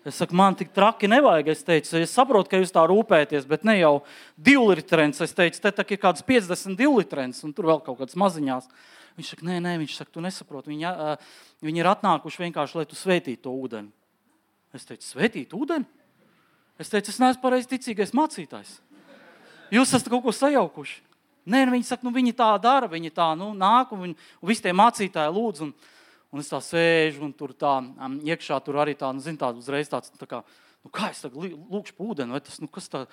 Es 0.04 0.18
saku, 0.20 0.36
man 0.36 0.56
tik 0.60 0.74
traki 0.76 1.08
nevajag. 1.08 1.50
Es 1.54 1.64
teicu, 1.64 1.96
es 2.04 2.12
saprotu, 2.12 2.52
ka 2.52 2.60
jūs 2.60 2.74
tā 2.76 2.84
rūpēties, 2.90 3.48
bet 3.48 3.64
ne 3.64 3.78
jau 3.78 3.94
divu 4.36 4.74
litrens. 4.74 5.22
Es 5.24 5.32
teicu, 5.36 5.62
te 5.64 5.72
ir 5.72 6.00
kaut 6.02 6.02
kāds 6.04 6.26
52 6.28 6.90
litrens, 6.98 7.40
un 7.48 7.54
tur 7.56 7.70
vēl 7.72 7.80
kaut 7.86 8.02
kāds 8.02 8.18
maziņās. 8.20 8.68
Viņš 9.16 9.32
saka, 9.32 9.48
nē, 9.48 9.62
nē, 9.64 9.78
viņš 9.80 9.96
saka, 10.02 10.12
tu 10.12 10.24
nesaproti. 10.26 10.74
Viņi, 10.74 10.90
uh, 10.90 11.40
viņi 11.64 11.84
ir 11.84 11.90
atnākuši 11.94 12.44
vienkārši, 12.48 12.80
lai 12.80 12.86
tu 12.90 13.00
svētītu 13.00 13.46
to 13.46 13.56
ūdeni. 13.56 13.94
Es 14.76 14.90
teicu, 14.90 15.06
svētīt 15.06 15.54
ūdeni? 15.56 15.88
Es 16.82 16.90
teicu, 16.90 17.14
es 17.14 17.22
neesmu 17.22 17.44
pareizi 17.44 17.70
ticīgais 17.76 18.12
mācītājs. 18.18 18.80
Jūs 19.74 19.94
esat 19.94 20.10
kaut 20.12 20.26
ko 20.26 20.34
sajaukuši. 20.36 21.00
Nē, 21.48 21.66
viņi 21.70 21.88
saka, 21.88 22.06
nu, 22.08 22.14
viņi 22.16 22.34
tā 22.40 22.50
dara, 22.64 22.88
viņi 22.90 23.12
tā 23.14 23.30
nu, 23.38 23.52
nāk, 23.56 23.92
un, 23.94 24.08
viņi, 24.08 24.16
un 24.42 24.50
visi 24.50 24.64
tie 24.64 24.74
mācītāji 24.76 25.34
lūdz. 25.36 25.64
Un, 25.66 25.74
Un 26.34 26.42
es 26.42 26.50
tā 26.50 26.58
sēžu, 26.66 27.22
un 27.28 27.34
tur 27.38 27.52
tā 27.54 27.76
um, 27.78 28.18
iekšā 28.26 28.58
tur 28.66 28.80
arī 28.82 28.96
tā, 28.98 29.12
nu, 29.14 29.22
zin, 29.22 29.38
tā 29.38 29.52
uzreiz 29.54 29.92
tāds, 29.92 30.10
tā 30.18 30.26
kā, 30.26 30.40
nu, 30.82 30.90
kā 30.90 31.12
es 31.12 31.22
tagad 31.22 31.54
lūkšu 31.54 31.94
pūdeni, 31.94 32.34
vai 32.34 32.42
tas, 32.42 32.58
nu, 32.64 32.70
kas 32.74 32.90
tā, 32.90 33.04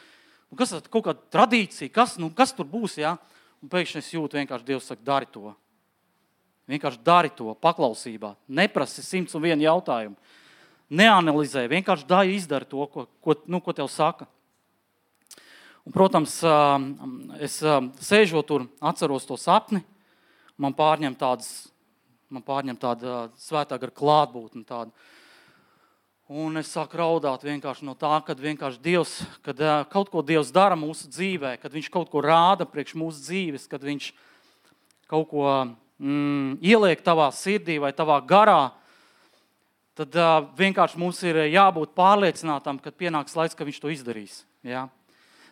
nu, 0.49 0.57
kas 0.57 0.73
tā, 0.73 0.81
kaut 0.89 1.05
kāda 1.11 1.21
tradīcija, 1.37 1.93
kas, 1.93 2.17
nu, 2.23 2.31
kas 2.33 2.55
tur 2.57 2.65
būs, 2.71 2.97
jā? 3.03 3.19
Un 3.61 3.69
pēkšņi 3.69 4.01
es 4.01 4.09
jūtu 4.15 4.39
vienkārši 4.41 4.67
Dievs 4.71 4.89
saka, 4.89 5.05
dari 5.05 5.29
to. 5.29 5.53
Vienkārši 6.71 7.03
dari 7.05 7.29
to 7.37 7.53
paklausībā. 7.61 8.33
Neprasi 8.49 9.05
simts 9.05 9.37
un 9.37 9.45
vienu 9.45 9.67
jautājumu. 9.67 10.17
Neanalizē, 10.91 11.67
vienkārši 11.69 12.09
dāji 12.09 12.39
izdari 12.39 12.69
to, 12.71 12.87
ko, 12.89 13.05
ko, 13.21 13.37
nu, 13.53 13.61
ko 13.61 13.75
tev 13.77 13.91
saka. 13.93 14.25
Un, 15.85 15.93
protams, 15.93 16.39
es 17.43 17.59
sēžot 18.07 18.49
tur, 18.49 18.65
atceros 18.81 19.29
to 19.29 19.37
sapni, 19.41 19.83
man 20.61 20.73
pārņem 20.77 21.17
tādas 21.21 21.69
man 22.31 22.45
pārņem 22.47 22.79
tāda 22.79 23.25
svētā 23.41 23.79
gara 23.81 23.95
klātbūtne. 23.95 24.63
Tāda. 24.69 24.95
Un 26.31 26.61
es 26.61 26.71
sāku 26.71 27.01
raudāt 27.01 27.43
vienkārši 27.43 27.83
no 27.89 27.97
tā, 27.99 28.13
ka 28.23 28.37
Dievs, 28.39 29.17
kad 29.43 29.59
kaut 29.91 30.13
ko 30.13 30.23
Dievs 30.23 30.53
dara 30.55 30.79
mūsu 30.79 31.11
dzīvē, 31.11 31.57
kad 31.59 31.75
Viņš 31.75 31.91
kaut 31.91 32.11
ko 32.13 32.23
rāda 32.23 32.69
priekš 32.71 32.95
mūsu 32.95 33.25
dzīves, 33.27 33.67
kad 33.67 33.83
Viņš 33.83 34.13
kaut 35.11 35.27
ko 35.33 35.49
mm, 35.99 36.63
ieliek 36.63 37.03
tavā 37.03 37.27
sirdī 37.35 37.81
vai 37.83 37.91
tavā 37.91 38.21
garā, 38.23 38.71
tad 39.99 40.15
uh, 40.15 40.47
vienkārši 40.55 41.03
mums 41.03 41.19
ir 41.27 41.43
jābūt 41.51 41.99
pārliecinātam, 41.99 42.79
ka 42.79 42.95
pienāks 42.95 43.35
laiks, 43.35 43.59
ka 43.59 43.67
Viņš 43.67 43.83
to 43.83 43.91
izdarīs. 43.91 44.45
Ja? 44.63 44.87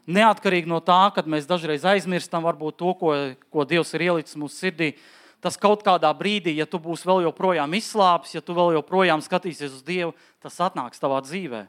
Neatkarīgi 0.07 0.71
no 0.71 0.79
tā, 0.79 1.11
kad 1.13 1.27
mēs 1.27 1.51
dažreiz 1.51 1.83
aizmirstam 1.83 2.47
varbūt 2.47 2.79
to, 2.79 2.95
ko, 3.03 3.17
ko 3.51 3.67
Dievs 3.67 3.91
ir 3.99 4.13
ielicis 4.13 4.39
mūsu 4.39 4.63
sirdī, 4.63 4.95
uh, 4.95 5.18
tas 5.45 5.59
kaut 5.61 5.85
kādā 5.87 6.11
brīdī, 6.17 6.57
ja 6.59 6.67
tu 6.67 6.81
būsi 6.83 7.07
vēl 7.09 7.27
joprojām 7.29 7.75
izslāpis, 7.79 8.35
ja 8.37 8.43
tu 8.45 8.57
vēl 8.57 8.77
joprojām 8.79 9.23
skatīsies 9.23 9.79
uz 9.79 9.83
Dievu, 9.87 10.15
tas 10.43 10.59
atnāks 10.65 11.03
tavā 11.03 11.21
dzīvē. 11.25 11.65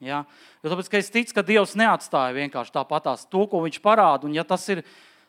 Ja? 0.00 0.24
Jo 0.64 0.72
tāpēc, 0.72 0.88
es 0.96 1.12
ticu, 1.12 1.36
ka 1.36 1.44
Dievs 1.44 1.76
neatstāja 1.76 2.36
vienkārši 2.36 2.74
tāpatās 2.74 3.26
to, 3.28 3.44
ko 3.50 3.60
Viņš 3.66 3.80
parāda. 3.84 4.26
Un, 4.28 4.34
ja 4.36 4.46
tas 4.48 4.64
ir, 4.72 4.82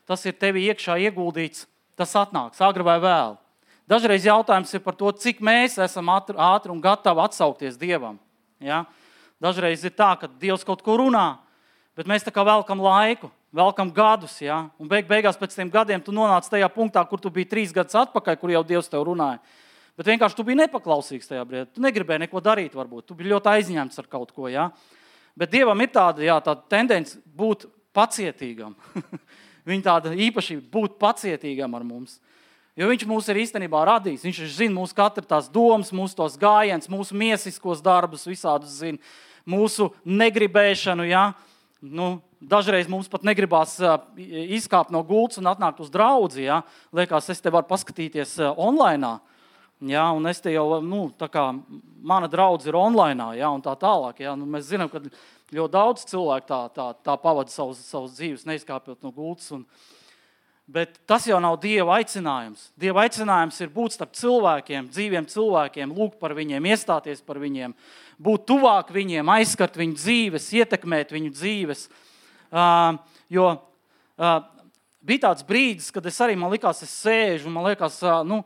tas 0.07 0.23
ir 0.25 0.37
tevi 0.39 0.63
iekšā 0.71 0.95
ieguldīts, 1.09 1.67
tas 1.99 2.15
atnāks 2.15 2.63
agri 2.63 2.87
vai 2.87 2.97
vēl. 3.03 3.35
Dažreiz 3.91 4.23
jautājums 4.23 4.71
ir 4.71 4.83
par 4.85 4.95
to, 4.95 5.11
cik 5.11 5.41
mēs 5.43 5.75
esam 5.83 6.07
ātri 6.13 6.71
un 6.71 6.79
gatavi 6.79 7.25
atsaukties 7.25 7.79
Dievam. 7.79 8.15
Ja? 8.63 8.85
Dažreiz 9.43 9.83
ir 9.83 9.91
tā, 9.91 10.13
ka 10.15 10.31
Dievs 10.39 10.63
kaut 10.63 10.85
ko 10.85 10.95
runā, 11.01 11.41
bet 11.97 12.07
mēs 12.07 12.23
tā 12.23 12.31
kā 12.31 12.45
velkam 12.47 12.79
laiku 12.79 13.27
velkam 13.55 13.91
gadus, 13.93 14.37
ja? 14.41 14.63
un 14.79 14.89
beig, 14.89 15.07
beigās 15.09 15.39
pēc 15.39 15.55
tam 15.55 15.71
gadiem 15.71 16.03
tu 16.03 16.13
nonāc 16.15 16.47
tajā 16.49 16.69
punktā, 16.71 17.03
kur 17.07 17.19
tu 17.19 17.31
biji 17.33 17.49
trīs 17.51 17.75
gadus 17.75 17.97
atpakaļ, 17.99 18.39
kur 18.39 18.53
jau 18.53 18.63
Dievs 18.67 18.89
tev 18.91 19.03
runāja. 19.07 19.41
Bet 19.99 20.07
vienkārši 20.07 20.37
tu 20.37 20.45
biji 20.47 20.61
nepaklausīgs 20.63 21.29
tajā 21.29 21.43
brīdī. 21.45 21.67
Tu 21.75 21.83
negribēji 21.83 22.23
neko 22.23 22.41
darīt, 22.41 22.75
varbūt. 22.77 23.09
Tu 23.09 23.17
biji 23.19 23.33
ļoti 23.33 23.51
aizņemts 23.51 24.01
ar 24.01 24.07
kaut 24.09 24.31
ko. 24.31 24.47
Ja? 24.49 24.69
Bet 25.37 25.51
Dievam 25.51 25.83
ir 25.83 25.91
tāda, 25.91 26.23
jā, 26.23 26.37
tāda 26.43 26.63
tendence 26.71 27.19
būt 27.37 27.67
pacietīgam. 27.95 28.73
Viņa 29.67 29.85
tāda 29.85 30.13
īpašība 30.15 30.63
būt 30.71 30.95
pacietīgam 31.01 31.75
ar 31.77 31.85
mums. 31.85 32.17
Jo 32.79 32.87
viņš 32.87 33.03
mūs 33.05 33.27
ir 33.29 33.41
īstenībā 33.43 33.83
radījis. 33.85 34.23
Viņš 34.25 34.39
zina 34.55 34.73
mūsu 34.77 34.95
katru 34.95 35.25
tās 35.27 35.49
domas, 35.51 35.91
mūsu 35.93 36.15
tos 36.17 36.37
gājienus, 36.39 36.89
mūsu 36.89 37.17
miesiskos 37.19 37.83
darbus, 37.83 38.23
visādus 38.25 38.79
zina, 38.79 38.97
mūsu 39.43 39.89
negribēšanu. 40.07 41.05
Ja? 41.11 41.25
Nu, 41.83 42.15
Dažreiz 42.41 42.87
mums 42.89 43.05
pat 43.05 43.21
negribās 43.21 43.75
izkāpt 44.17 44.89
no 44.89 45.03
gultas 45.05 45.37
un 45.37 45.49
atnākt 45.51 45.81
uz 45.83 45.91
draugu. 45.93 46.41
Ja? 46.41 46.63
Liekas, 46.89 47.29
es 47.29 47.41
te 47.41 47.53
varu 47.53 47.69
paskatīties 47.69 48.39
online. 48.55 49.19
Ja, 49.81 50.11
un 50.13 50.25
es 50.29 50.37
te 50.41 50.51
jau, 50.53 50.65
nu, 50.85 51.07
tā 51.17 51.25
kā 51.29 51.47
mana 52.05 52.27
draudzene 52.29 52.69
ir 52.69 52.77
online, 52.77 53.25
ja, 53.39 53.47
un 53.49 53.63
tā 53.65 53.73
tālāk. 53.81 54.19
Ja, 54.21 54.35
nu, 54.37 54.45
mēs 54.45 54.67
zinām, 54.69 54.91
ka 54.91 55.01
ļoti 55.01 55.73
daudz 55.73 56.03
cilvēku 56.11 56.45
tā, 56.51 56.59
tā, 56.75 56.85
tā 57.01 57.15
pavada 57.21 57.49
savus, 57.49 57.81
savus 57.89 58.13
dzīves, 58.13 58.45
neizkāpjot 58.45 59.01
no 59.01 59.09
gultas. 59.15 59.49
Un, 59.57 59.63
bet 60.69 60.99
tas 61.09 61.25
jau 61.25 61.39
nav 61.41 61.57
Dieva 61.63 61.97
aicinājums. 61.97 62.69
Dieva 62.77 63.07
aicinājums 63.07 63.57
ir 63.65 63.73
būt 63.73 63.97
starp 63.97 64.13
cilvēkiem, 64.17 64.91
dzīviem 64.93 65.25
cilvēkiem, 65.33 65.97
lūgt 65.97 66.21
par 66.21 66.37
viņiem, 66.37 66.69
iestāties 66.75 67.25
par 67.25 67.41
viņiem, 67.41 67.73
būt 68.21 68.45
tuvāk 68.53 68.93
viņiem, 68.93 69.33
aizskart 69.33 69.81
viņu 69.81 69.97
dzīves, 69.97 70.53
ietekmēt 70.61 71.17
viņu 71.17 71.33
dzīves. 71.41 71.87
Jo 73.31 73.45
bija 75.01 75.27
tāds 75.27 75.45
brīdis, 75.47 75.91
kad 75.93 76.05
es 76.05 76.19
arī 76.21 76.37
man 76.37 76.51
likās, 76.53 76.83
es 76.85 76.93
sēžu, 77.03 77.49
un 77.49 77.57
man 77.57 77.67
liekas, 77.69 77.99
nu, 78.27 78.41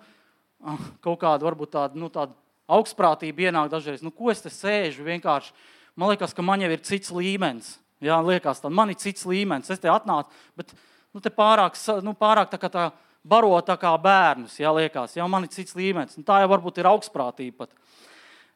kaut 1.04 1.20
kāda 1.22 1.46
varbūt 1.48 1.74
tāda, 1.76 2.00
nu, 2.00 2.10
tāda 2.14 2.36
augstprātība 2.72 3.50
ienāk 3.50 3.70
dažreiz. 3.74 4.04
Nu, 4.06 4.14
ko 4.14 4.32
es 4.34 4.42
te 4.42 4.52
sēžu? 4.54 5.06
Vienkārši 5.06 5.54
man 6.00 6.14
liekas, 6.14 6.34
ka 6.36 6.46
man 6.46 6.64
jau 6.64 6.72
ir 6.74 6.84
cits 6.86 7.14
līmenis. 7.14 7.76
Jā, 8.04 8.18
liekas, 8.24 8.62
tā 8.64 8.72
man 8.74 8.92
ir 8.92 9.00
cits 9.00 9.26
līmenis. 9.28 9.72
Es 9.72 9.82
te 9.82 9.92
atnācu, 9.92 10.32
bet 10.58 10.74
nu, 11.14 11.22
te 11.24 11.32
pārāk, 11.34 11.78
nu, 12.06 12.16
pārāk 12.18 12.52
tā 12.52 12.60
kā 12.62 12.72
tā 12.72 12.90
baro 13.26 13.54
tā 13.66 13.78
kā 13.82 13.94
bērnus. 14.02 14.58
Jā, 14.62 14.74
liekas, 14.76 15.16
jau 15.18 15.28
man 15.32 15.48
ir 15.48 15.54
cits 15.54 15.78
līmenis. 15.78 16.18
Nu, 16.20 16.26
tā 16.28 16.42
jau 16.44 16.52
varbūt 16.52 16.82
ir 16.82 16.90
augstprātība 16.92 17.66
pat. 17.66 17.78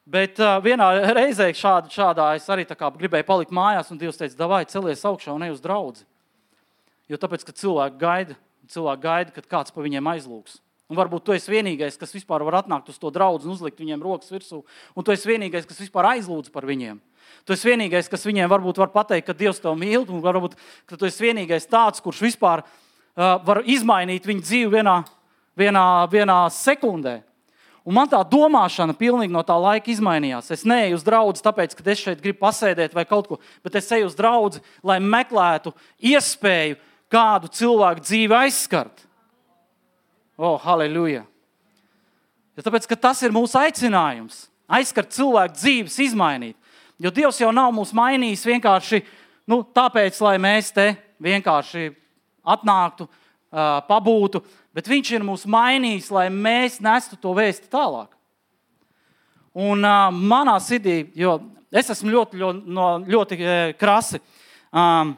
Bet 0.09 0.39
uh, 0.41 0.57
vienā 0.63 0.87
reizē 1.13 1.51
šādā, 1.53 1.91
šādā 1.93 2.31
es 2.37 2.47
arī 2.49 2.65
gribēju 2.65 3.27
palikt 3.27 3.51
mājās, 3.53 3.91
un 3.93 3.99
Dievs 4.01 4.17
teica, 4.17 4.47
vai 4.49 4.63
celies 4.65 5.05
augšā 5.05 5.35
un 5.35 5.45
ej 5.45 5.53
uz 5.53 5.61
draugu. 5.61 6.01
Jo 7.09 7.17
tāpēc, 7.17 7.45
ka 7.45 7.53
cilvēki 7.53 8.01
gaida, 8.01 8.37
cilvēki 8.69 9.03
gaida, 9.03 9.33
kad 9.35 9.45
kāds 9.45 9.73
pa 9.73 9.85
viņiem 9.85 10.09
aizlūgs. 10.09 10.57
Un 10.89 10.97
varbūt 10.97 11.27
tu 11.27 11.33
esi 11.35 11.51
vienīgais, 11.53 11.99
kas 12.01 12.13
vispār 12.15 12.41
var 12.41 12.63
atnākt 12.63 12.89
uz 12.89 12.97
to 12.97 13.11
draugu 13.13 13.45
un 13.45 13.53
uzlikt 13.53 13.77
viņiem 13.77 14.01
rokas 14.01 14.31
virsū. 14.33 14.63
Un 14.97 15.05
tu 15.05 15.13
esi 15.13 15.29
vienīgais, 15.29 15.67
kas 15.69 15.77
vispār 15.83 16.07
aizlūdz 16.15 16.49
par 16.49 16.65
viņiem. 16.65 16.97
Tu 17.45 17.53
esi 17.53 17.69
vienīgais, 17.69 18.09
kas 18.09 18.25
viņiem 18.25 18.49
varbūt 18.49 18.81
var 18.81 18.89
pateikt, 18.89 19.27
ka 19.27 19.37
Dievs 19.37 19.61
tevi 19.61 19.77
mīl, 19.77 20.07
un 20.09 20.25
varbūt 20.25 20.57
tu 20.89 21.05
esi 21.05 21.27
vienīgais 21.27 21.69
tāds, 21.69 22.01
kurš 22.01 22.23
vispār 22.25 22.65
uh, 22.65 23.37
var 23.45 23.61
izmainīt 23.69 24.25
viņu 24.25 24.41
dzīvi 24.41 24.73
vienā, 24.79 24.97
vienā, 25.53 25.85
vienā 26.09 26.39
sekundē. 26.57 27.19
Un 27.89 27.95
man 27.97 28.09
tā 28.11 28.19
domāšana 28.21 28.93
pilnīgi 28.93 29.33
no 29.33 29.41
tā 29.41 29.55
laika 29.57 29.89
izmainījās. 29.89 30.51
Es 30.53 30.61
neeju 30.67 30.99
uz 30.99 31.05
draugu, 31.07 31.33
tāpēc, 31.41 31.73
ka 31.73 31.85
es 31.89 32.03
šeit 32.03 32.19
gribu 32.21 32.43
pasēdēt 32.43 32.93
vai 32.93 33.07
kaut 33.09 33.25
ko, 33.25 33.39
bet 33.65 33.79
es 33.79 33.89
eju 33.97 34.11
uz 34.11 34.17
draugu, 34.17 34.61
lai 34.85 34.99
meklētu 35.01 35.73
iespēju 36.11 36.77
kādu 37.09 37.49
cilvēku 37.49 38.05
dzīvi 38.05 38.37
aizskart. 38.43 39.07
O, 40.37 40.53
oh, 40.53 40.59
halleluja! 40.61 41.23
Ja 42.53 42.65
tāpēc, 42.67 42.85
tas 43.01 43.23
ir 43.25 43.33
mūsu 43.33 43.57
aicinājums. 43.57 44.43
Aizskart 44.69 45.09
cilvēku 45.15 45.57
dzīves, 45.57 45.97
izmainīt. 46.05 46.57
Jo 47.01 47.09
Dievs 47.15 47.41
jau 47.41 47.49
nav 47.55 47.71
mūs 47.73 47.95
mainījis 47.97 48.45
vienkārši 48.51 49.01
nu, 49.49 49.63
tāpēc, 49.63 50.19
lai 50.21 50.35
mēs 50.37 50.69
te 50.75 50.91
vienkārši 51.25 51.89
atnāktu, 52.53 53.09
uh, 53.09 53.79
pabūtu, 53.87 54.43
bet 54.75 54.89
Viņš 54.89 55.13
ir 55.15 55.25
mūs 55.25 55.45
mainījis, 55.49 56.11
lai 56.13 56.27
mēs 56.33 56.79
nestu 56.83 57.17
to 57.19 57.33
vēstu 57.37 57.69
tālāk. 57.71 58.13
Un 59.59 59.83
uh, 59.83 60.09
manā 60.13 60.55
sirdī, 60.61 61.09
jo 61.17 61.39
es 61.71 61.89
esmu 61.89 62.13
ļoti, 62.13 62.39
ļoti, 62.39 62.73
no, 62.73 62.89
ļoti 63.05 63.39
krasi, 63.79 64.21
um, 64.71 65.15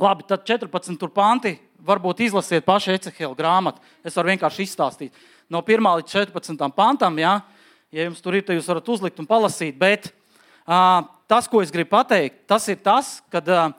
labi, 0.00 0.26
tad 0.28 0.44
14 0.48 1.10
panti, 1.14 1.54
varbūt 1.84 2.24
izlasiet 2.26 2.64
pašu 2.66 2.94
Ecehela 2.94 3.36
grāmatu. 3.36 3.82
Es 4.04 4.16
varu 4.16 4.32
vienkārši 4.32 4.66
izstāstīt 4.66 5.14
no 5.50 5.62
1 5.66 5.90
līdz 6.00 6.14
14 6.32 6.74
pantam. 6.76 7.18
Ja, 7.20 7.40
ja 7.90 8.06
jums 8.06 8.22
tur 8.22 8.36
ir, 8.38 8.44
tad 8.46 8.58
jūs 8.58 8.68
varat 8.70 8.88
uzlikt 8.92 9.20
un 9.20 9.28
palasīt. 9.28 9.78
Bet 9.80 10.10
uh, 10.10 11.02
tas, 11.30 11.48
ko 11.50 11.62
es 11.64 11.72
gribu 11.74 11.92
pateikt, 11.96 12.44
tas 12.50 12.68
ir 12.70 12.80
tas, 12.84 13.18
ka 13.32 13.42
uh, 13.42 13.72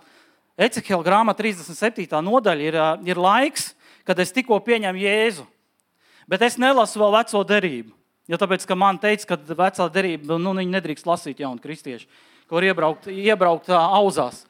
Ecehela 0.62 1.06
grāmata 1.06 1.42
37. 1.42 2.10
nodaļa 2.26 2.68
ir, 2.68 2.78
uh, 2.78 2.92
ir 3.08 3.22
laiks, 3.22 3.72
kad 4.08 4.20
es 4.20 4.34
tikko 4.36 4.60
pieņemu 4.64 5.02
Jēzu. 5.02 5.48
Bet 6.30 6.46
es 6.46 6.60
nelasu 6.62 7.02
vēl 7.02 7.18
veco 7.18 7.44
derību. 7.48 7.92
Jo 8.32 8.38
tāpēc, 8.40 8.64
ka 8.68 8.78
man 8.78 9.00
teica, 9.02 9.34
ka 9.34 9.56
vecā 9.58 9.88
derība 9.92 10.38
nu, 10.40 10.54
nedrīkst 10.56 11.08
lasīt 11.10 11.42
jaunu 11.44 11.60
kristiešu, 11.60 12.08
var 12.52 12.68
iebraukt, 12.68 13.10
iebraukt 13.12 13.72
auzās. 13.72 14.46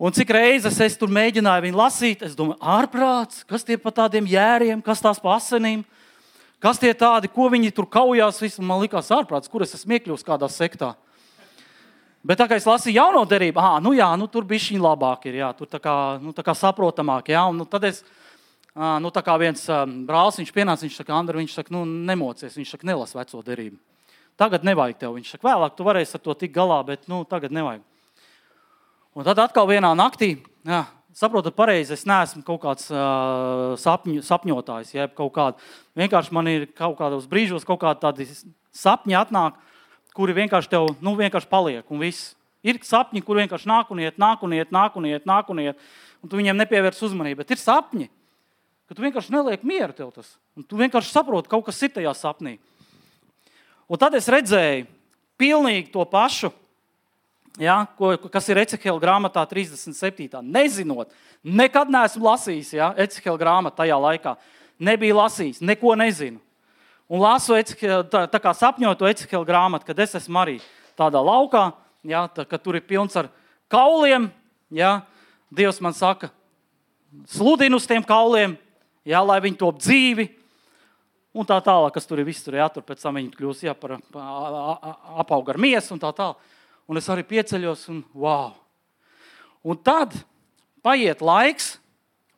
Un 0.00 0.14
cik 0.16 0.30
reizes 0.32 0.78
es 0.80 0.94
tur 0.96 1.10
mēģināju 1.12 1.66
viņu 1.66 1.76
lasīt, 1.76 2.22
es 2.24 2.36
domāju, 2.36 2.56
ārprāts, 2.62 3.42
kas 3.44 3.66
tie 3.68 3.76
par 3.76 3.92
tādiem 3.98 4.28
jēriem, 4.30 4.80
kas 4.80 5.02
tās 5.04 5.20
pa 5.20 5.34
asinīm, 5.36 5.82
kas 6.62 6.80
tie 6.80 6.94
tādi, 6.96 7.28
ko 7.28 7.50
viņi 7.52 7.72
tur 7.76 7.88
kaujās. 7.90 8.40
Visu. 8.40 8.64
Man 8.64 8.80
liekas, 8.80 9.10
ārprāts, 9.12 9.50
kur 9.52 9.66
es 9.66 9.76
esmu 9.76 9.98
iekļuvis 9.98 10.24
kādā 10.24 10.48
sektā. 10.48 10.94
Bet 12.24 12.40
tā 12.40 12.46
kā 12.48 12.56
es 12.56 12.68
lasīju 12.68 12.96
jauno 12.96 13.26
derību, 13.28 13.60
ah, 13.60 13.76
nu 13.80 13.92
jā, 13.96 14.08
nu, 14.20 14.28
tur 14.28 14.44
bija 14.48 14.70
šī 14.70 14.80
labāk, 14.80 15.28
ir, 15.28 15.38
jā, 15.40 15.52
tur 15.56 15.68
tā 15.68 15.80
kā, 15.80 15.94
nu, 16.20 16.32
tā 16.36 16.44
kā 16.44 16.56
saprotamāk. 16.56 17.28
Jā, 17.32 17.44
un, 17.48 17.60
nu, 17.60 17.68
tad 17.68 17.84
es 17.88 18.02
nu, 18.74 19.10
tā 19.10 19.22
kā 19.26 19.34
viens 19.40 19.64
brālis, 20.06 20.38
viņš 20.40 20.52
pienāca, 20.54 20.86
viņš 20.86 20.98
saka, 21.00 21.16
Andri, 21.16 21.40
viņš 21.42 21.56
saka, 21.58 21.74
nu, 21.74 21.84
nemocies, 21.84 22.56
viņš 22.58 22.76
saka, 22.76 22.86
nelas 22.86 23.14
veco 23.16 23.42
derību. 23.46 23.80
Tagad 24.40 24.64
nevajag 24.64 25.00
tev. 25.00 25.16
Viņš 25.18 25.34
saka, 25.34 25.48
vēlāk 25.50 25.74
tu 25.76 25.84
varēsi 25.84 26.16
ar 26.16 26.22
to 26.24 26.36
tikt 26.38 26.54
galā, 26.54 26.78
bet 26.86 27.08
nu, 27.10 27.24
tagad 27.28 27.52
nevajag. 27.52 27.82
Un 29.18 29.26
tad 29.26 29.40
atkal 29.42 29.66
vienā 29.68 29.90
naktī, 29.98 30.36
jā, 30.64 30.84
saprotat, 31.18 31.56
pareizi, 31.56 31.96
es 31.96 32.06
neesmu 32.06 32.44
kaut 32.46 32.60
kāds 32.62 32.86
uh, 32.94 33.74
sapņu, 33.80 34.22
sapņotājs, 34.24 34.92
jeb 34.94 35.16
kaut 35.18 35.32
kāda. 35.34 35.72
Vienkārši 35.98 36.36
man 36.36 36.48
ir 36.48 36.68
kaut 36.78 36.94
kādos 37.00 37.26
brīžos 37.30 37.66
kaut 37.68 37.82
kādi 37.82 38.04
tādi 38.04 38.28
sapņi 38.76 39.18
atnāk, 39.18 39.58
kuri 40.14 40.36
vienkārši 40.38 40.70
tev, 40.70 40.92
nu, 41.02 41.16
vienkārši 41.18 41.50
paliek 41.50 41.90
un 41.90 42.04
viss. 42.06 42.36
Ir 42.62 42.78
sapņi, 42.84 43.24
kur 43.24 43.40
vienkārši 43.40 43.68
nāk 43.68 43.90
un 43.90 44.02
iet, 44.04 44.16
nāk 44.20 44.46
un 44.46 44.54
iet, 44.54 44.70
nāk 44.72 44.96
un 45.00 45.10
iet, 45.10 45.26
nāk 45.28 45.50
un 45.50 45.62
iet, 45.64 45.84
un 46.22 46.30
tu 46.30 46.38
viņiem 46.38 46.58
nepievērs 46.60 47.02
uzmanību. 47.08 47.40
Bet 47.42 47.56
ir 47.56 47.60
sapņi, 47.60 48.10
ka 48.90 48.96
tu 48.98 49.04
vienkārši 49.04 49.30
neliek 49.30 49.62
mieru 49.62 49.94
tev 49.94 50.08
tas. 50.10 50.32
Un 50.58 50.64
tu 50.66 50.74
vienkārši 50.74 51.12
saproti, 51.14 51.46
ka 51.46 51.54
kaut 51.54 51.68
kas 51.68 51.78
ir 51.86 51.92
tajā 51.94 52.10
sapnī. 52.18 52.56
Un 53.86 53.98
tad 54.02 54.16
es 54.18 54.26
redzēju 54.26 54.88
pilnīgi 55.38 55.92
to 55.94 56.02
pašu, 56.10 56.48
ja, 57.62 57.84
ko, 57.94 58.16
kas 58.34 58.48
ir 58.50 58.58
Ecehela 58.64 58.98
grāmatā 58.98 59.44
37. 59.46 60.40
Nezinot, 60.42 61.14
nekad 61.46 61.92
neesmu 61.94 62.26
lasījis 62.26 62.72
ja, 62.80 62.88
Ecehela 62.98 63.38
grāmatu 63.38 63.78
tajā 63.78 63.98
laikā. 64.02 64.32
Nebija 64.82 65.20
lasījis, 65.20 65.60
neko 65.62 65.94
nezinu. 65.94 66.42
un 67.06 67.22
lasu 67.22 67.54
Ecehela, 67.54 68.02
tā, 68.10 68.24
tā 68.26 68.40
kā 68.42 68.50
sapņotu 68.50 69.06
Ecehela 69.06 69.46
grāmatu, 69.46 69.86
kad 69.86 70.02
es 70.02 70.16
esmu 70.18 70.40
arī 70.42 70.56
tādā 70.98 71.22
laukā, 71.22 71.68
ja, 72.02 72.24
tā, 72.26 72.42
ka 72.42 72.58
tur 72.58 72.74
ir 72.74 72.82
pilns 72.82 73.14
ar 73.14 73.30
kauliem. 73.70 74.32
Ja, 74.70 75.06
Dievs 75.50 75.78
man 75.78 75.94
saka, 75.94 76.32
sludini 77.30 77.74
uz 77.74 77.86
tiem 77.86 78.02
kauliem, 78.02 78.58
ja, 79.04 79.22
lai 79.24 79.40
viņi 79.44 79.58
top 79.60 79.80
dzīvi. 79.80 80.28
Un 81.30 81.46
tā 81.46 81.60
tālāk, 81.62 81.94
kas 81.94 82.08
tur 82.10 82.18
ir 82.18 82.26
viss, 82.26 82.42
tur 82.42 82.56
ir 82.56 82.64
jātur, 82.64 82.82
pēc 82.82 83.04
tam 83.04 83.20
viņi 83.20 83.30
kļūst 83.36 83.68
ja, 83.68 83.74
par 83.78 84.00
apaugu 85.22 85.52
ar 85.52 85.60
miesu 85.62 85.94
un 85.94 86.02
tā 86.02 86.10
tālāk. 86.16 86.40
Un 86.90 86.98
es 86.98 87.06
arī 87.12 87.22
pieceļos 87.22 87.86
un 87.92 88.00
wow! 88.18 88.50
Un 89.62 89.78
tad 89.78 90.16
paiet 90.82 91.20
laiks, 91.22 91.76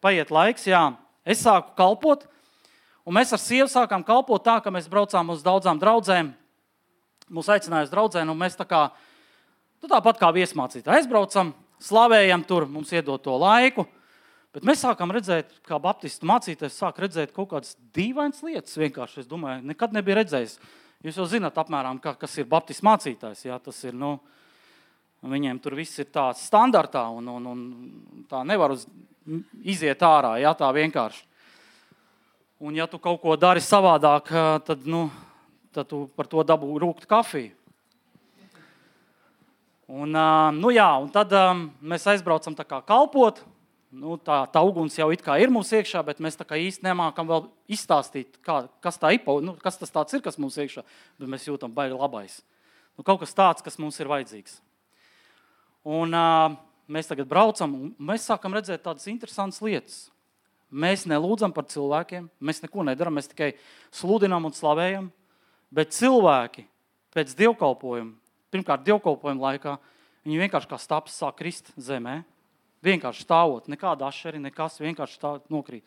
paiet 0.03 0.33
laiks, 0.35 0.67
jā, 0.69 0.83
es 1.25 1.41
sāku 1.41 1.73
kalpot, 1.79 2.27
un 3.07 3.17
mēs 3.17 3.33
ar 3.33 3.41
sievu 3.41 3.71
sākām 3.71 4.05
kalpot 4.05 4.43
tā, 4.45 4.59
ka 4.61 4.75
mēs 4.75 4.91
braucām 4.91 5.31
uz 5.33 5.45
daudzām 5.47 5.81
draudzēm. 5.81 6.33
Mūs 7.33 7.49
aicināja 7.49 7.87
uz 7.87 7.93
draugiem, 7.95 8.29
un 8.29 8.37
mēs 8.37 8.59
tā 8.59 8.67
kā, 8.69 8.83
nu, 9.81 9.89
tāpat 9.89 10.19
kā 10.21 10.29
viesmācītāji 10.35 11.01
aizbraucam, 11.01 11.55
slavējam 11.81 12.45
tur, 12.45 12.67
mums 12.69 12.93
iedod 12.93 13.23
to 13.25 13.39
laiku. 13.41 13.87
Bet 14.53 14.67
mēs 14.69 14.83
sākām 14.85 15.13
redzēt, 15.17 15.55
kā 15.65 15.79
Baptistu 15.81 16.29
mācītājs 16.29 16.75
sāk 16.77 16.99
redzēt 17.01 17.31
kaut 17.33 17.49
kādas 17.55 17.73
dīvainas 17.97 18.43
lietas. 18.45 18.77
Vienkārši 18.77 19.23
es 19.23 19.29
domāju, 19.31 19.63
nekad 19.65 19.95
nebija 19.97 20.19
redzējis. 20.19 20.59
Jūs 21.03 21.17
jau 21.23 21.25
zināt, 21.31 21.57
apmēram, 21.57 21.97
kā, 22.03 22.13
kas 22.21 22.37
ir 22.37 22.51
Baptistu 22.51 22.85
mācītājs. 22.85 23.47
Jā, 23.47 23.57
tas 23.65 23.79
ir, 23.89 23.97
nu, 23.97 24.19
viņiem 25.25 25.57
tur 25.63 25.79
viss 25.79 26.03
ir 26.05 26.11
tāds 26.13 26.45
standartā, 26.51 27.07
un, 27.17 27.31
un, 27.33 27.47
un 27.49 28.27
tā 28.29 28.43
nevar 28.45 28.75
uz, 28.77 28.85
iziet 29.65 30.05
ārā. 30.05 30.35
Jā, 30.43 30.53
tā 30.59 30.69
vienkārši. 30.77 31.25
Un, 32.63 32.77
ja 32.77 32.85
tu 32.87 33.01
kaut 33.03 33.23
ko 33.25 33.39
dari 33.41 33.63
savādāk, 33.65 34.29
tad, 34.69 34.85
nu, 34.85 35.07
tad 35.73 35.89
tu 35.91 36.05
par 36.13 36.29
to 36.29 36.45
dabū 36.45 36.77
rūkt 36.85 37.09
kafiju. 37.09 37.57
Un, 39.93 40.13
nu 40.61 40.71
jā, 40.73 40.91
un 41.01 41.09
tad 41.13 41.33
mēs 41.81 42.05
aizbraucam 42.13 42.55
kalpot 42.85 43.41
nu, 43.93 44.17
tā, 44.17 44.43
tā 44.49 44.63
uguns 44.65 44.97
jau 44.97 45.11
ir 45.13 45.53
mūsu 45.53 45.77
iekšā, 45.79 46.01
bet 46.07 46.21
mēs 46.23 46.39
īsti 46.41 46.87
nemākam 46.87 47.29
vēl 47.29 47.47
izstāstīt, 47.69 48.39
kā, 48.45 48.65
kas, 48.85 48.99
tā 49.01 49.13
ipo, 49.17 49.39
nu, 49.45 49.55
kas 49.61 49.79
tas 49.79 49.93
ir, 50.15 50.23
kas 50.25 50.39
mums 50.41 50.57
iekšā. 50.57 50.85
Bet 51.21 51.29
mēs 51.29 51.47
jūtam, 51.47 51.73
baigi 51.73 51.99
labais. 51.99 52.41
Nu, 52.97 53.05
kaut 53.05 53.21
kas 53.21 53.37
tāds, 53.37 53.65
kas 53.65 53.79
mums 53.79 53.99
ir 54.01 54.09
vajadzīgs. 54.09 54.61
Un, 55.85 56.15
uh, 56.15 56.57
mēs 56.93 57.09
tagad 57.11 57.29
braucam, 57.29 57.75
un 57.75 57.95
mēs 57.99 58.27
sākam 58.29 58.55
redzēt 58.57 58.85
tādas 58.85 59.09
interesantas 59.11 59.63
lietas. 59.65 60.01
Mēs 60.73 61.05
nelūdzam 61.05 61.53
par 61.53 61.67
cilvēkiem, 61.69 62.31
mēs 62.41 62.63
neko 62.65 62.85
nedarām, 62.89 63.19
mēs 63.19 63.29
tikai 63.29 63.53
sludinām 63.93 64.49
un 64.49 64.55
slavējam. 64.57 65.11
Bet 65.73 65.93
cilvēki 65.93 66.65
pēc 67.13 67.35
dievkalpojuma, 67.37 68.15
pirmkārt, 68.53 68.85
dievkalpojuma 68.87 69.51
laikā, 69.51 69.77
viņi 70.25 70.45
vienkārši 70.47 70.71
kā 70.71 70.79
stāps 70.81 71.19
sāk 71.21 71.37
krist 71.41 71.73
zemē 71.77 72.23
Vienkārši 72.83 73.23
stāvot, 73.23 73.69
nekāda 73.71 74.09
ašeri, 74.09 74.41
nekas, 74.43 74.81
vienkārši 74.83 75.21
tā 75.23 75.37
nokrīt. 75.53 75.87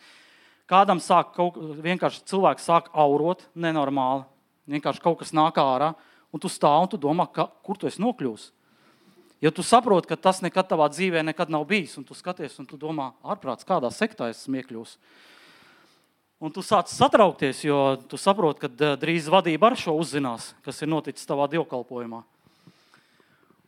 Kādam 0.69 1.01
sāk 1.03 1.34
kaut 1.36 1.58
vienkārši 1.84 2.23
cilvēks 2.31 2.65
sāk 2.65 2.88
aurot 2.95 3.43
nenormāli, 3.53 4.23
vienkārši 4.71 5.03
kaut 5.03 5.19
kas 5.19 5.34
nāk 5.36 5.60
ārā, 5.62 5.91
un 6.34 6.41
tu 6.41 6.49
stāv 6.49 6.86
un 6.86 6.91
tu 6.91 6.99
domā, 7.01 7.27
ka, 7.31 7.49
kur 7.67 7.77
tu 7.77 7.89
esi 7.89 8.01
nokļūs. 8.01 8.49
Ja 9.43 9.51
tu 9.51 9.62
saproti, 9.62 10.10
ka 10.10 10.17
tas 10.17 10.39
nekad 10.41 10.71
tavā 10.71 10.88
dzīvē 10.89 11.21
nekad 11.27 11.51
nav 11.53 11.67
bijis, 11.69 11.97
un 11.99 12.08
tu 12.08 12.15
skaties, 12.17 12.55
un 12.63 12.65
tu 12.69 12.79
domā, 12.81 13.12
ārprāts, 13.21 13.67
kādā 13.67 13.91
sektā 13.93 14.31
esmu 14.31 14.62
iekļūs. 14.62 14.95
Un 16.45 16.51
tu 16.55 16.63
sāc 16.65 16.89
satraukties, 16.91 17.62
jo 17.67 17.79
tu 18.10 18.17
saproti, 18.19 18.65
ka 18.65 18.69
eh, 18.71 18.95
drīz 18.99 19.27
vadība 19.31 19.69
ar 19.69 19.77
šo 19.79 19.93
uzzinās, 19.99 20.53
kas 20.65 20.81
ir 20.81 20.91
noticis 20.91 21.27
tavā 21.27 21.47
dievkalpojumā. 21.51 22.23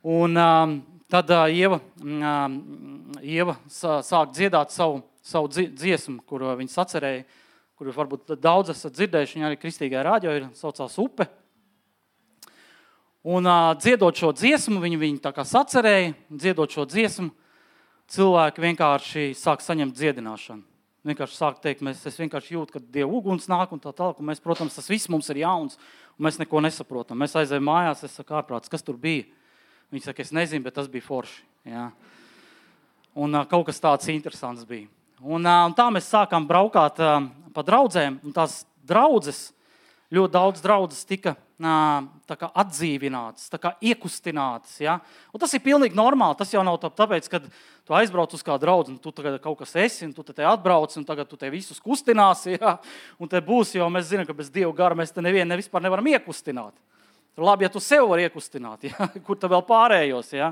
Un, 0.08 0.40
um, 0.40 0.76
Tad 1.08 1.30
uh, 1.32 1.48
Ieva, 1.48 1.78
uh, 1.80 3.22
Ieva 3.24 3.54
sāk 3.72 4.34
dziedāt 4.36 4.74
savu, 4.76 4.98
savu 5.24 5.48
dziesmu, 5.48 6.18
kur 6.28 6.44
viņa 6.60 6.74
sacerēja, 6.74 7.22
kuru 7.80 7.94
varbūt 7.96 8.34
daudz 8.44 8.74
esat 8.74 8.98
dzirdējuši. 8.98 9.38
Viņa 9.38 9.48
arī 9.48 9.60
kristīgā 9.62 10.02
rādio 10.04 10.34
ir 10.36 10.50
saucās 10.60 10.98
Upe. 11.00 11.30
Un 13.24 13.48
uh, 13.48 13.70
dziedot 13.80 14.20
šo 14.20 14.34
dziesmu, 14.36 14.82
viņi 14.84 15.00
viņu 15.00 15.24
tā 15.24 15.32
kā 15.32 15.48
sacerēja, 15.48 16.12
dziedot 16.28 16.76
šo 16.76 16.84
dziesmu, 16.92 17.32
cilvēki 18.12 18.68
vienkārši 18.68 19.26
sāk 19.40 19.64
saņemt 19.64 19.96
dziedināšanu. 19.96 20.68
Vienkārši 21.08 21.40
sāk 21.40 21.64
teikt, 21.64 21.88
mēs 21.88 22.04
vienkārši 22.04 22.58
jūtam, 22.58 22.82
ka 22.82 22.84
Dieva 22.84 23.08
uguns 23.16 23.48
nāk 23.48 23.72
un 23.72 23.80
tā 23.80 23.96
tālāk. 23.96 24.20
Mēs, 24.20 24.44
protams, 24.44 24.76
tas 24.76 24.92
viss 24.92 25.08
mums 25.08 25.32
ir 25.32 25.46
jauns, 25.46 25.80
un 26.20 26.28
mēs 26.28 26.44
neko 26.44 26.68
nesaprotam. 26.68 27.24
Mēs 27.24 27.40
aizējām 27.40 27.64
mājās, 27.72 28.04
es 28.04 28.20
saku, 28.20 28.36
ārprāts, 28.36 28.68
kas 28.68 28.84
tur 28.84 29.00
bija. 29.00 29.24
Viņi 29.94 30.04
saka, 30.04 30.24
es 30.26 30.34
nezinu, 30.36 30.66
bet 30.66 30.76
tas 30.76 30.90
bija 30.92 31.06
forši. 31.06 31.44
Jā. 31.68 31.88
Un 33.18 33.34
uh, 33.34 33.46
kaut 33.50 33.70
kas 33.70 33.80
tāds 33.82 34.10
interesants 34.12 34.66
bija. 34.68 34.90
Un, 35.24 35.42
uh, 35.42 35.66
un 35.70 35.76
tā 35.78 35.88
mēs 35.94 36.10
sākām 36.12 36.46
braukāt 36.48 37.00
uh, 37.02 37.22
pa 37.56 37.64
draugiem. 37.66 38.20
Tās 38.36 38.62
draudzes, 38.88 39.48
ļoti 40.14 40.34
daudz 40.36 40.64
draudzes 40.64 41.08
tika 41.08 41.38
kā 41.58 42.50
atdzīvinātas, 42.54 43.48
kā 43.58 43.72
iekustinātas. 43.82 44.76
Ja? 44.84 45.00
Un 45.34 45.42
tas 45.42 45.56
ir 45.58 45.64
pilnīgi 45.66 45.98
normāli. 45.98 46.38
Tas 46.38 46.52
jau 46.54 46.62
nav 46.66 46.78
tāpēc, 46.84 47.30
ka 47.32 47.42
tu 47.42 47.96
aizbrauc 47.98 48.36
uz 48.36 48.44
kādu 48.46 48.68
draugu, 48.68 48.94
un 48.94 49.00
tu 49.02 49.12
tagad 49.12 49.40
kaut 49.42 49.58
kas 49.64 49.74
esi, 49.76 50.06
un 50.06 50.14
tu 50.14 50.22
te 50.28 50.46
atbrauc, 50.46 50.94
un 51.00 51.08
tagad 51.08 51.30
tu 51.30 51.40
te 51.40 51.50
visus 51.50 51.82
kustināsi. 51.82 52.60
Ja? 52.60 52.78
Un 53.18 53.32
te 53.32 53.42
būs, 53.42 53.74
jo 53.78 53.88
mēs 53.90 54.12
zinām, 54.12 54.28
ka 54.28 54.38
bez 54.38 54.52
Dieva 54.54 54.74
gara 54.76 54.98
mēs 54.98 55.16
te 55.16 55.24
nevienu 55.24 55.50
ne 55.50 55.58
vispār 55.60 55.82
nevaram 55.84 56.12
iekustināt. 56.14 56.76
Labi, 57.38 57.68
ja 57.68 57.70
tu 57.70 57.82
sev 57.84 58.08
vari 58.10 58.26
iekustināt, 58.26 58.86
ja? 58.90 59.10
kur 59.26 59.38
tu 59.38 59.50
vēl 59.52 59.62
pārējos. 59.68 60.32
Ja? 60.34 60.52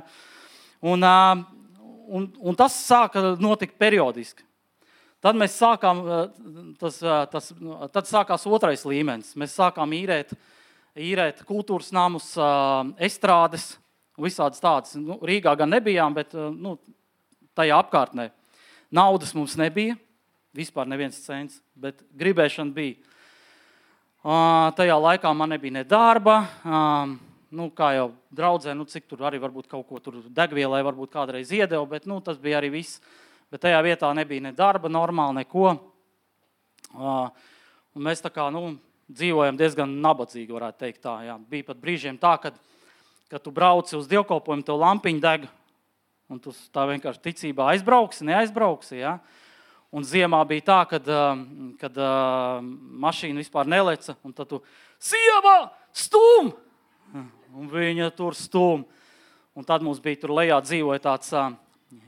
Un, 0.85 1.01
un, 1.01 2.27
un 2.37 2.57
tas 2.57 2.75
sāka 2.85 3.33
notikt 3.41 3.79
periodiski. 3.81 4.45
Tad 5.25 5.37
mēs 5.39 5.55
sākām, 5.57 6.03
tas, 6.77 6.99
tas, 7.31 7.47
tad 7.95 8.05
sākās 8.05 8.43
otrais 8.45 8.83
līmenis. 8.85 9.31
Mēs 9.41 9.55
sākām 9.57 9.95
īrēt, 9.97 10.35
īrēt 10.93 11.41
kultūras 11.49 11.89
namus, 11.95 12.27
estrādes, 13.01 13.71
visādas 14.21 14.61
tādas. 14.61 14.93
Nu, 15.01 15.17
Rīgā 15.25 15.55
gan 15.57 15.73
nebijām, 15.73 16.13
bet 16.13 16.35
nu, 16.37 16.75
tajā 17.57 17.79
apkārtnē. 17.81 18.29
Naudas 18.93 19.33
mums 19.33 19.57
nebija, 19.57 19.97
vispār 20.53 20.85
neviens 20.91 21.17
cents, 21.25 21.57
bet 21.73 22.05
gribēšana 22.13 22.75
bija. 22.75 23.14
Tajā 24.25 24.95
laikā 24.97 25.29
man 25.38 25.51
nebija 25.53 25.75
ne 25.75 25.83
darba. 25.85 26.39
Nu, 27.55 27.67
kā 27.69 27.91
jau 27.93 28.07
draudzē, 28.33 28.73
nu, 28.73 28.88
cik 28.89 29.05
tur 29.05 29.21
arī 29.27 29.38
varbūt 29.43 29.67
kaut 29.69 29.85
ko 29.85 29.99
tur 30.01 30.17
degvielai 30.33 30.81
varbūt 30.83 31.13
kādreiz 31.13 31.51
iedeva, 31.53 31.85
bet 31.85 32.07
nu, 32.09 32.17
tas 32.25 32.39
bija 32.41 32.57
arī 32.57 32.71
viss. 32.73 32.97
Bet 33.53 33.61
tajā 33.67 33.77
vietā 33.85 34.09
nebija 34.17 34.47
ne 34.47 34.51
darba, 34.57 34.89
normāli 34.89 35.43
neko. 35.43 35.75
Un 36.97 38.07
mēs 38.07 38.25
tā 38.25 38.33
kā 38.33 38.47
nu, 38.49 38.73
dzīvojam 39.13 39.59
diezgan 39.61 39.93
nabadzīgi, 40.01 40.49
varētu 40.57 40.81
teikt. 40.81 41.03
Tā, 41.05 41.19
jā. 41.27 41.38
Bija 41.38 41.69
pat 41.69 41.79
brīžiem 41.85 42.17
tā, 42.17 42.33
kad, 42.41 42.57
kad 43.29 43.45
tu 43.45 43.53
brauci 43.53 43.93
uz 43.99 44.09
dievkalpojumu, 44.09 44.65
tev 44.65 44.81
lampiņa 44.81 45.21
deg, 45.21 45.45
un 46.33 46.41
tu 46.41 46.53
tā 46.73 46.88
vienkārši 46.89 47.27
ticībā 47.29 47.69
aizbrauksi, 47.75 48.25
neaizbrauksi. 48.25 49.03
Ja? 49.03 49.19
Un 49.93 50.03
ziemā 50.03 50.41
bija 50.49 50.65
tā, 50.65 50.79
kad, 50.89 51.07
um, 51.07 51.73
kad 51.79 51.97
uh, 52.01 52.59
mašīna 53.05 53.39
vispār 53.39 53.69
neleca, 53.69 54.15
tad 54.35 54.49
tu 54.49 54.59
sieva 54.99 55.57
stum! 55.95 56.51
Un 57.55 57.69
viņa 57.71 58.09
tur 58.17 58.35
stum. 58.35 58.83
Un 59.55 59.63
tad 59.63 59.83
mums 59.85 60.01
bija 60.03 60.19
tur 60.19 60.33
lejā 60.35 60.57
dzīvoja 60.65 61.03
tāds 61.05 61.31
uh, 61.31 61.53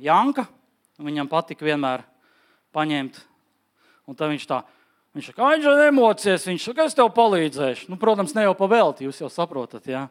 Janka. 0.04 0.44
Viņam 1.00 1.30
patika 1.32 1.64
vienmēr 1.64 2.04
paņemt. 2.76 3.22
Un 4.08 4.18
tad 4.18 4.34
viņš 4.34 4.48
tā, 4.50 4.62
viņš 5.16 5.30
saka, 5.32 5.52
viņš 5.54 5.68
ir 5.72 5.84
emocijas, 5.88 6.48
viņš 6.50 6.68
saka, 6.70 6.88
es 6.90 6.98
tev 6.98 7.14
palīdzēšu. 7.16 7.88
Nu, 7.92 8.00
protams, 8.02 8.36
ne 8.36 8.44
jau 8.44 8.56
pa 8.58 8.68
velti, 8.72 9.08
jūs 9.08 9.22
jau 9.24 9.32
saprotat. 9.32 9.88
Ja? 9.88 10.08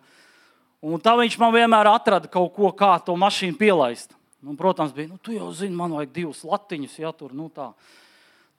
Un 0.81 1.01
tā 1.03 1.13
viņš 1.21 1.37
man 1.43 1.53
vienmēr 1.53 1.91
atrada 1.93 2.31
kaut 2.33 2.55
ko, 2.57 2.73
kā 2.77 2.95
to 3.05 3.17
mašīnu 3.21 3.61
pielaist. 3.61 4.16
Nu, 4.47 4.55
protams, 4.55 4.93
bija, 4.95 5.09
nu, 5.11 5.17
tu 5.19 5.33
jau 5.35 5.49
zini, 5.51 5.75
man 5.75 5.91
vajag 5.97 6.13
divus 6.15 6.45
latiņus, 6.47 6.93
ja 7.03 7.11
tur 7.11 7.33
nu, 7.35 7.49
tā. 7.51 7.73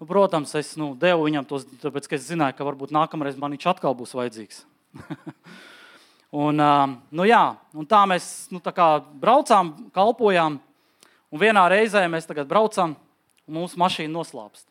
Nu, 0.02 0.08
protams, 0.10 0.52
es 0.60 0.74
nu, 0.76 0.90
devu 1.00 1.24
viņam 1.30 1.46
tos, 1.48 1.64
tāpēc, 1.80 2.10
ka 2.12 2.18
es 2.18 2.26
zināju, 2.28 2.58
ka 2.58 2.68
varbūt 2.68 2.92
nākamreiz 2.92 3.38
man 3.40 3.56
viņš 3.56 3.70
atkal 3.72 3.96
būs 3.96 4.12
vajadzīgs. 4.18 4.66
un, 6.44 6.60
nu, 6.60 7.28
jā, 7.30 7.40
un 7.72 7.88
tā 7.88 8.02
mēs 8.12 8.28
nu, 8.52 8.60
tā 8.60 8.76
braucām, 9.24 9.72
kalpojām, 9.96 10.60
un 11.32 11.44
vienā 11.46 11.64
reizē 11.72 12.04
mēs 12.12 12.28
braucam, 12.44 12.98
un 13.48 13.60
mūsu 13.62 13.80
mašīna 13.80 14.12
noslāpst. 14.12 14.68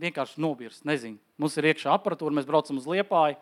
Vienkārši 0.00 0.40
nobirst, 0.40 0.86
nezinu. 0.88 1.20
Mums 1.36 1.60
ir 1.60 1.74
iekšā 1.74 1.92
aparatūra, 1.92 2.32
mēs 2.40 2.48
braucam 2.48 2.80
uz 2.80 2.88
liepāju, 2.88 3.36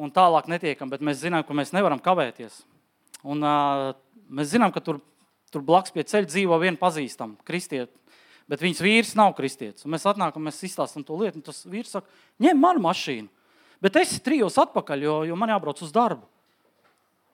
un 0.00 0.08
tālāk 0.08 0.48
netiekam, 0.48 0.88
bet 0.88 1.04
mēs 1.04 1.20
zinām, 1.20 1.44
ka 1.44 1.52
mēs 1.52 1.76
nevaram 1.76 2.00
kavēties. 2.00 2.62
Un, 3.28 3.44
uh, 3.44 3.92
mēs 4.32 4.56
zinām, 4.56 4.72
ka 4.72 4.80
tur 4.80 5.04
Tur 5.52 5.64
blakus 5.66 5.92
pie 5.94 6.04
ceļa 6.08 6.30
dzīvo 6.30 6.58
viena 6.62 6.80
pazīstama 6.80 7.36
kristieta. 7.46 7.92
Bet 8.50 8.62
viņas 8.64 8.82
vīrs 8.84 9.14
nav 9.18 9.34
kristietis. 9.36 9.86
Un 9.86 9.94
mēs 9.94 10.06
atnākam, 10.08 10.42
mēs 10.44 10.62
izstāstām 10.66 11.04
to 11.06 11.16
lietu. 11.20 11.40
Tas 11.46 11.62
vīrs 11.68 11.94
saka, 11.94 12.08
ņem 12.42 12.58
manu 12.58 12.82
mašīnu. 12.88 13.28
bet 13.82 13.96
es 13.96 14.20
trijos 14.22 14.58
atpakaļ, 14.62 15.02
jo, 15.02 15.14
jo 15.26 15.36
man 15.36 15.50
jābrauc 15.50 15.80
uz 15.82 15.90
darbu. 15.90 16.22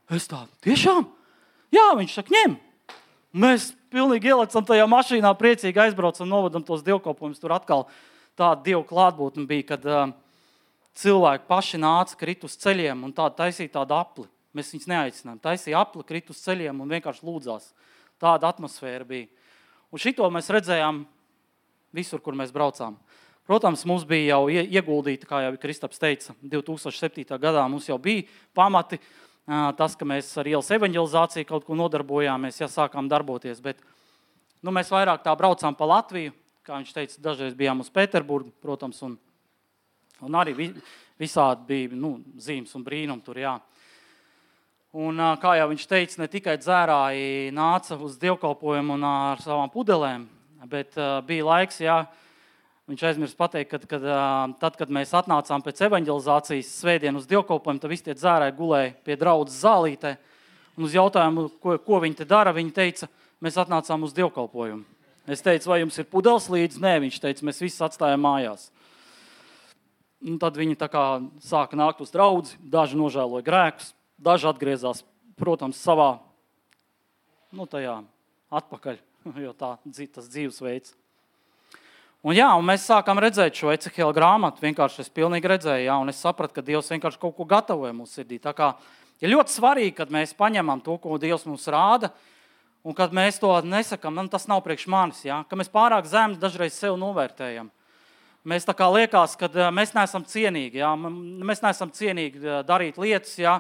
Es 0.09 0.25
tādu 0.31 0.49
tiešām? 0.65 1.05
Jā, 1.75 1.91
viņš 1.99 2.15
saka, 2.17 2.33
ņem. 2.33 2.55
Mēs 3.37 3.73
pilnīgi 3.93 4.31
ielicam 4.31 4.65
tajā 4.65 4.87
mašīnā, 4.89 5.35
priecīgi 5.37 5.83
aizbraucam, 5.83 6.29
novadam 6.31 6.65
tos 6.65 6.81
dievkalpojumus. 6.87 7.41
Tur 7.43 7.53
atkal 7.53 7.85
tāda 8.39 8.63
dievu 8.65 8.87
klātbūtne 8.89 9.45
bija, 9.51 9.67
kad 9.75 9.85
uh, 9.85 10.15
cilvēki 10.97 11.45
paši 11.51 11.81
nāca, 11.83 12.17
krit 12.21 12.47
uz 12.49 12.57
ceļiem 12.63 13.05
un 13.05 13.13
tādu 13.13 13.37
taisīja 13.43 13.75
tādu 13.81 13.99
apli. 13.99 14.27
Mēs 14.57 14.73
viņus 14.73 14.89
neaicinājām. 14.89 15.43
Taisīja 15.45 15.83
apli, 15.85 16.07
krit 16.09 16.33
uz 16.33 16.41
ceļiem 16.41 16.81
un 16.81 16.97
vienkārši 16.97 17.27
lūdzās. 17.29 17.69
Tāda 18.19 18.51
atmosfēra 18.51 19.07
bija. 19.07 19.29
Un 19.95 20.03
šito 20.03 20.27
mēs 20.33 20.51
redzējām 20.53 21.05
visur, 21.95 22.21
kur 22.21 22.37
mēs 22.37 22.53
braucām. 22.55 22.99
Protams, 23.49 23.87
mums 23.89 24.05
bija 24.05 24.35
jau 24.35 24.51
ieguldīta, 24.53 25.25
kā 25.25 25.39
jau 25.47 25.55
Kristaps 25.61 26.01
teica, 26.03 26.35
2007. 26.43 27.25
gadā 27.41 27.63
mums 27.71 27.87
jau 27.89 27.97
bija 27.97 28.27
pamati. 28.53 28.99
Tas, 29.79 29.95
ka 29.97 30.05
mēs 30.05 30.29
ar 30.37 30.51
ielas 30.51 30.69
evanģelizāciju 30.77 31.49
kaut 31.49 31.65
ko 31.65 31.77
nodarbojāmies, 31.79 32.59
ja 32.61 32.69
sākām 32.69 33.09
darboties. 33.09 33.63
Bet 33.65 33.81
nu, 34.61 34.75
mēs 34.77 34.93
vairāk 34.93 35.23
tā 35.25 35.33
braucām 35.33 35.79
pa 35.79 35.89
Latviju. 35.89 36.35
Kā 36.69 36.77
viņš 36.77 36.93
teica, 36.93 37.23
dažreiz 37.25 37.55
bijām 37.57 37.81
uz 37.81 37.89
Pēterburgu, 37.89 38.53
protams, 38.61 39.01
un, 39.07 39.15
un 40.21 40.37
arī 40.37 40.53
visādi 41.17 41.65
bija 41.71 41.97
nu, 41.97 42.19
zīmes 42.37 42.77
un 42.77 42.85
brīnumi 42.85 43.25
tur. 43.25 43.41
Jā. 43.41 43.55
Un, 44.97 45.21
kā 45.37 45.51
jau 45.59 45.67
viņš 45.69 45.83
teica, 45.85 46.17
ne 46.23 46.27
tikai 46.33 46.55
dzērāji 46.57 47.51
nāca 47.53 47.99
uz 48.01 48.15
dievkalpojumu 48.23 48.95
ar 49.05 49.43
savām 49.45 49.69
pudelēm, 49.69 50.23
bet 50.65 50.97
bija 51.29 51.45
laiks, 51.45 51.83
jā, 51.85 51.99
viņš 52.89 53.03
aizmirst 53.11 53.37
pateikt, 53.37 53.69
kad, 53.75 53.85
kad, 53.91 54.07
tad, 54.57 54.79
kad 54.81 54.89
mēs 54.89 55.13
atnācām 55.13 55.61
pēc 55.67 55.83
evanģelizācijas 55.91 56.71
svētdienas 56.81 57.27
uz 57.27 57.29
dievkalpojumu, 57.29 57.83
tad 57.83 57.93
visi 57.93 58.07
tie 58.07 58.15
dzērāji 58.17 58.57
gulēja 58.57 58.95
pie 59.05 59.19
draudzes 59.21 59.61
zālītē. 59.61 60.15
Un 60.79 60.89
uz 60.89 60.97
jautājumu, 60.97 61.45
ko, 61.61 61.77
ko 61.85 62.01
viņi 62.07 62.23
te 62.23 62.29
dara, 62.31 62.57
viņi 62.57 62.73
teica, 62.73 63.11
mēs 63.45 63.61
atnācām 63.61 64.09
uz 64.09 64.17
dievkalpojumu. 64.17 64.87
Es 65.29 65.45
teicu, 65.45 65.69
vai 65.69 65.83
jums 65.83 66.01
ir 66.01 66.09
pudeles 66.09 66.49
līdzi? 66.49 66.81
Nē, 66.81 66.95
viņš 67.05 67.21
teica, 67.27 67.45
mēs 67.45 67.61
visi 67.61 67.85
atstājām 67.85 68.25
mājās. 68.25 68.71
Un 70.25 70.41
tad 70.41 70.57
viņi 70.57 70.81
sāka 71.45 71.77
nākt 71.77 72.01
uz 72.01 72.15
draugu, 72.15 72.57
daži 72.65 72.97
nožēloja 72.97 73.45
grēkus, 73.45 73.93
daži 74.19 74.51
atgriezās, 74.51 75.05
protams, 75.39 75.81
savā 75.81 76.19
nu, 77.55 77.67
tajā 77.71 78.01
atpakaļ 78.53 78.99
jo 79.45 79.53
tā 79.57 79.77
tas 80.15 80.29
dzīvesveids. 80.31 80.95
Un, 82.27 82.35
jā, 82.35 82.49
un 82.59 82.67
mēs 82.67 82.87
sākām 82.89 83.21
redzēt 83.23 83.61
šo 83.61 83.71
Ecehela 83.71 84.15
grāmatu. 84.15 84.63
Vienkārši 84.65 85.05
es 85.05 85.13
pilnīgi 85.15 85.49
redzēju, 85.53 85.85
jā, 85.87 85.99
un 86.03 86.11
es 86.11 86.19
sapratu, 86.19 86.57
ka 86.57 86.65
Dievs 86.67 86.91
vienkārši 86.91 87.21
kaut 87.23 87.37
ko 87.37 87.47
gatavoja 87.47 87.95
mūsu 87.95 88.19
sirdī. 88.19 88.41
Tā 88.43 88.51
kā 88.59 88.73
ir 89.23 89.31
ļoti 89.31 89.55
svarīgi, 89.55 89.95
kad 90.01 90.11
mēs 90.15 90.35
paņemam 90.39 90.83
to, 90.83 90.97
ko 90.99 91.19
Dievs 91.23 91.47
mums 91.47 91.69
rāda, 91.71 92.11
un 92.83 92.97
kad 92.99 93.15
mēs 93.15 93.39
to 93.39 93.53
nesakām, 93.63 94.19
man 94.19 94.31
tas 94.33 94.49
nav 94.51 94.65
priekš 94.67 94.89
manis, 94.91 95.23
jā, 95.29 95.45
ka 95.47 95.59
mēs 95.59 95.71
pārāk 95.71 96.11
zemi 96.11 96.41
dažreiz 96.43 96.75
sev 96.75 96.99
novērtējam. 96.99 97.71
Mēs 98.49 98.67
tā 98.67 98.75
kā 98.75 98.87
liekas, 98.91 99.37
ka 99.39 99.71
mēs 99.75 99.95
neesam 99.95 100.25
cienīgi, 100.27 100.83
jā, 100.83 100.91
mēs 100.99 101.63
neesam 101.63 101.91
cienīgi 101.95 102.63
darīt 102.67 102.99
lietas, 102.99 103.37
jā, 103.39 103.59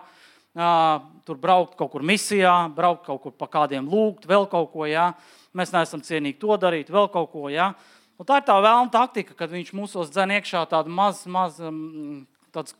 tur 1.28 1.38
braukt 1.38 1.76
kaut 1.78 1.92
kur 1.92 2.02
misijā, 2.06 2.54
braukt 2.74 3.06
kaut 3.06 3.22
kur 3.22 3.34
pa 3.36 3.46
kādiem 3.50 3.86
lūgt, 3.86 4.26
vēl 4.26 4.48
kaut 4.50 4.72
ko. 4.72 4.88
Jā 4.88 5.12
mēs 5.58 5.72
neesam 5.74 6.02
cienīgi 6.04 6.38
to 6.42 6.56
darīt, 6.60 6.92
vēl 6.92 7.08
kaut 7.12 7.30
ko. 7.32 7.48
Ja? 7.52 7.72
Un 8.18 8.26
tā 8.28 8.40
ir 8.40 8.46
tā 8.48 8.56
vēlna 8.62 8.90
taktika, 8.92 9.36
kad 9.38 9.52
viņš 9.52 9.74
mūsos 9.76 10.12
dzen 10.12 10.34
iekšā 10.38 10.64
tādu 10.70 10.92
maz, 10.92 11.24
maz, 11.30 11.58
mm, 11.62 12.24
tāds, 12.54 12.76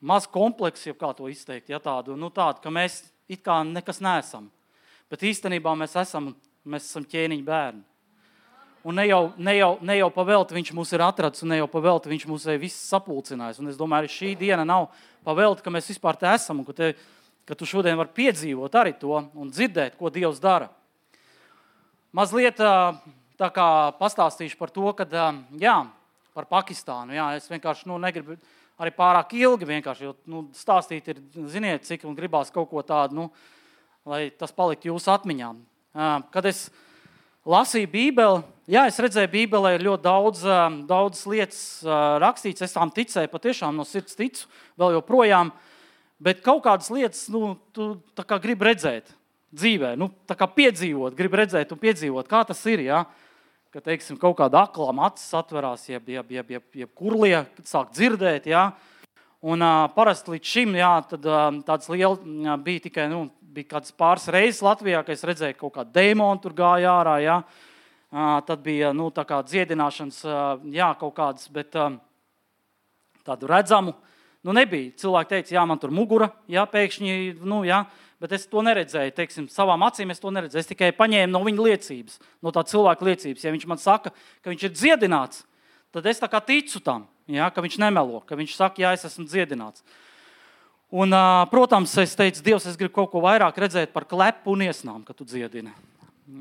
maz 0.00 0.28
kompleksu, 0.30 0.96
kā 0.98 1.12
to 1.16 1.30
izteikt, 1.30 1.70
ja? 1.72 1.80
tādu, 1.82 2.16
nu, 2.18 2.32
tādu, 2.34 2.62
ka 2.64 2.72
mēs 2.74 3.02
it 3.30 3.44
kā 3.44 3.60
nekas 3.66 4.02
neesam. 4.04 4.48
Bet 5.08 5.24
īstenībā 5.24 5.72
mēs 5.78 5.96
esam, 6.00 6.32
mēs 6.68 6.90
esam 6.90 7.06
ķēniņa 7.08 7.46
bērni. 7.46 7.84
Un 8.88 8.94
ne 8.94 9.04
jau, 9.08 9.32
ne 9.42 9.52
jau, 9.56 9.72
ne 9.84 9.96
jau 9.98 10.06
pavēlti 10.14 10.54
viņš 10.54 10.68
mūs 10.76 10.92
ir 10.94 11.02
atradzis, 11.02 11.42
un 11.44 11.50
ne 11.52 11.58
jau 11.58 11.66
pavēlti 11.68 12.12
viņš 12.12 12.24
mūs 12.30 12.44
ir 12.48 12.62
sapulcinājis. 12.72 13.58
Un 13.60 13.72
es 13.72 13.76
domāju, 13.76 14.06
ka 14.06 14.14
šī 14.14 14.30
diena 14.38 14.64
nav 14.64 14.86
pavēlta, 15.28 15.64
ka 15.64 15.72
mēs 15.74 15.90
vispār 15.92 16.16
te 16.18 16.28
esam, 16.32 16.62
un 16.62 16.68
ka, 16.68 16.74
te, 16.76 16.92
ka 17.48 17.56
tu 17.58 17.68
šodien 17.68 17.98
vari 18.00 18.14
piedzīvot 18.16 18.80
arī 18.80 18.94
to 19.00 19.20
un 19.20 19.52
dzirdēt, 19.52 19.98
ko 20.00 20.12
Dievs 20.12 20.40
dara. 20.42 20.70
Mazliet 22.16 22.56
tā 22.58 23.48
kā 23.54 23.68
pastāstīšu 24.00 24.56
par 24.58 24.72
to, 24.72 24.88
kad, 24.96 25.12
jā, 25.60 25.76
par 26.36 26.48
Pakistānu. 26.48 27.16
Jā, 27.16 27.32
es 27.36 27.48
vienkārši 27.50 27.90
nu, 27.90 27.98
negribu 28.00 28.38
arī 28.78 28.92
pārāk 28.94 29.34
ilgi 29.36 29.68
vienkārši, 29.68 30.06
jo 30.06 30.14
nu, 30.30 30.44
stāstīt 30.56 31.10
ir, 31.10 31.22
ziniet, 31.50 31.86
cik 31.86 32.06
un 32.08 32.16
gribās 32.16 32.52
kaut 32.54 32.70
ko 32.70 32.82
tādu, 32.86 33.18
nu, 33.18 33.26
lai 34.08 34.28
tas 34.30 34.54
paliktu 34.54 34.92
jūsu 34.92 35.10
atmiņā. 35.12 35.50
Kad 36.32 36.48
es 36.48 36.68
lasīju 37.48 37.90
Bībeli, 37.92 38.42
jā, 38.68 38.84
es 38.90 38.98
redzēju, 39.00 39.32
Bībelē 39.32 39.74
ir 39.76 39.86
ļoti 39.88 40.04
daudz, 40.04 40.44
daudz 40.88 41.22
lietas 41.30 41.60
rakstīts, 42.22 42.64
es 42.66 42.76
tām 42.76 42.92
ticēju, 42.94 43.32
patiešām 43.32 43.76
no 43.78 43.86
sirds 43.88 44.18
ticu, 44.18 44.48
vēl 44.80 44.98
joprojām, 44.98 45.52
bet 46.22 46.42
kaut 46.44 46.64
kādas 46.66 46.90
lietas, 46.92 47.26
nu, 47.32 47.54
tu 47.72 47.94
kā 48.18 48.40
gribi 48.42 48.68
redzēt 48.70 49.14
dzīvē, 49.54 49.94
nu, 49.98 50.10
piedzīvot, 50.28 51.16
grib 51.16 51.38
redzēt 51.40 51.72
un 51.72 51.80
piedzīvot, 51.80 52.28
kā 52.28 52.44
tas 52.48 52.60
ir. 52.68 52.84
Ja? 52.84 53.04
Ka 53.72 53.82
teiksim, 53.84 54.16
kaut 54.20 54.38
kāda 54.38 54.64
aklām 54.64 55.00
acis 55.04 55.28
atverās, 55.36 55.84
jeb, 55.88 56.06
jeb, 56.08 56.30
jeb, 56.32 56.54
jeb, 56.56 56.68
jeb 56.84 56.92
kurlie 56.96 57.42
sāk 57.68 57.92
dzirdēt. 57.92 58.48
Ja? 58.48 58.70
Un, 59.44 59.62
uh, 59.62 59.86
parasti 59.94 60.34
līdz 60.34 60.52
šim 60.52 60.72
jā, 60.74 60.92
tad, 61.06 61.26
uh, 61.28 61.48
tāds 61.66 61.90
liels 61.92 62.18
uh, 62.24 62.56
bija 62.58 62.82
tikai 62.88 63.06
nu, 63.12 63.26
bija 63.54 63.74
kāds 63.76 63.94
pāris 63.96 64.28
reizes 64.32 64.62
Latvijā, 64.64 65.00
kad 65.04 65.14
es 65.14 65.24
redzēju, 65.26 65.56
ka 65.56 65.64
kaut 65.64 65.76
kāda 65.78 65.94
demona 66.00 66.40
tur 66.42 66.54
gāja 66.56 66.92
ārā. 67.00 67.16
Ja? 67.24 67.38
Uh, 68.08 68.38
tad 68.48 68.62
bija 68.64 68.94
nu, 68.96 69.10
dziedināšanas, 69.12 70.20
uh, 70.24 70.68
jā, 70.72 70.88
kaut 71.00 71.14
kādas, 71.16 71.48
bet 71.52 71.76
uh, 71.76 71.98
tādu 73.26 73.50
redzamu. 73.50 73.92
Nu, 74.46 74.54
nebija. 74.56 74.94
Cilvēki 75.02 75.34
teica, 75.34 75.54
jā, 75.58 75.64
man 75.68 75.80
tur 75.82 75.92
mugura, 75.92 76.30
jā, 76.48 76.62
pēkšņi, 76.70 77.16
nu, 77.44 77.64
jā, 77.68 77.82
bet 78.22 78.32
es 78.38 78.46
to 78.48 78.62
neredzēju. 78.64 79.12
Teiksim, 79.16 79.48
savām 79.52 79.84
acīm 79.84 80.14
es 80.14 80.22
to 80.22 80.32
neredzēju. 80.32 80.62
Es 80.62 80.70
tikai 80.70 80.92
paņēmu 80.96 81.34
no 81.34 81.42
viņa 81.44 81.66
liecības, 81.66 82.18
no 82.44 82.54
tā 82.54 82.64
cilvēka 82.70 83.08
liecības. 83.10 83.44
Ja 83.44 83.52
viņš 83.52 83.68
man 83.68 83.82
saka, 83.82 84.14
ka 84.40 84.52
viņš 84.52 84.68
ir 84.68 84.76
dziedināts, 84.76 85.44
tad 85.92 86.06
es 86.06 86.22
ticu 86.22 86.80
tam, 86.84 87.08
ja, 87.26 87.50
ka 87.50 87.64
viņš 87.64 87.80
nemelo, 87.82 88.22
ka 88.24 88.38
viņš 88.38 88.56
saka, 88.56 88.82
jā, 88.86 88.94
es 88.96 89.04
esmu 89.04 89.26
dziedināts. 89.28 89.84
Un, 90.88 91.12
protams, 91.52 91.92
es 92.00 92.14
teicu, 92.16 92.40
Dievs, 92.40 92.64
es 92.64 92.76
gribu 92.80 92.94
kaut 92.96 93.10
ko 93.12 93.20
vairāk 93.20 93.58
redzēt 93.60 93.90
par 93.92 94.06
klepu 94.08 94.54
un 94.54 94.62
iesnām, 94.64 95.02
kad 95.04 95.18
tu 95.18 95.26
dziedini. 95.28 95.74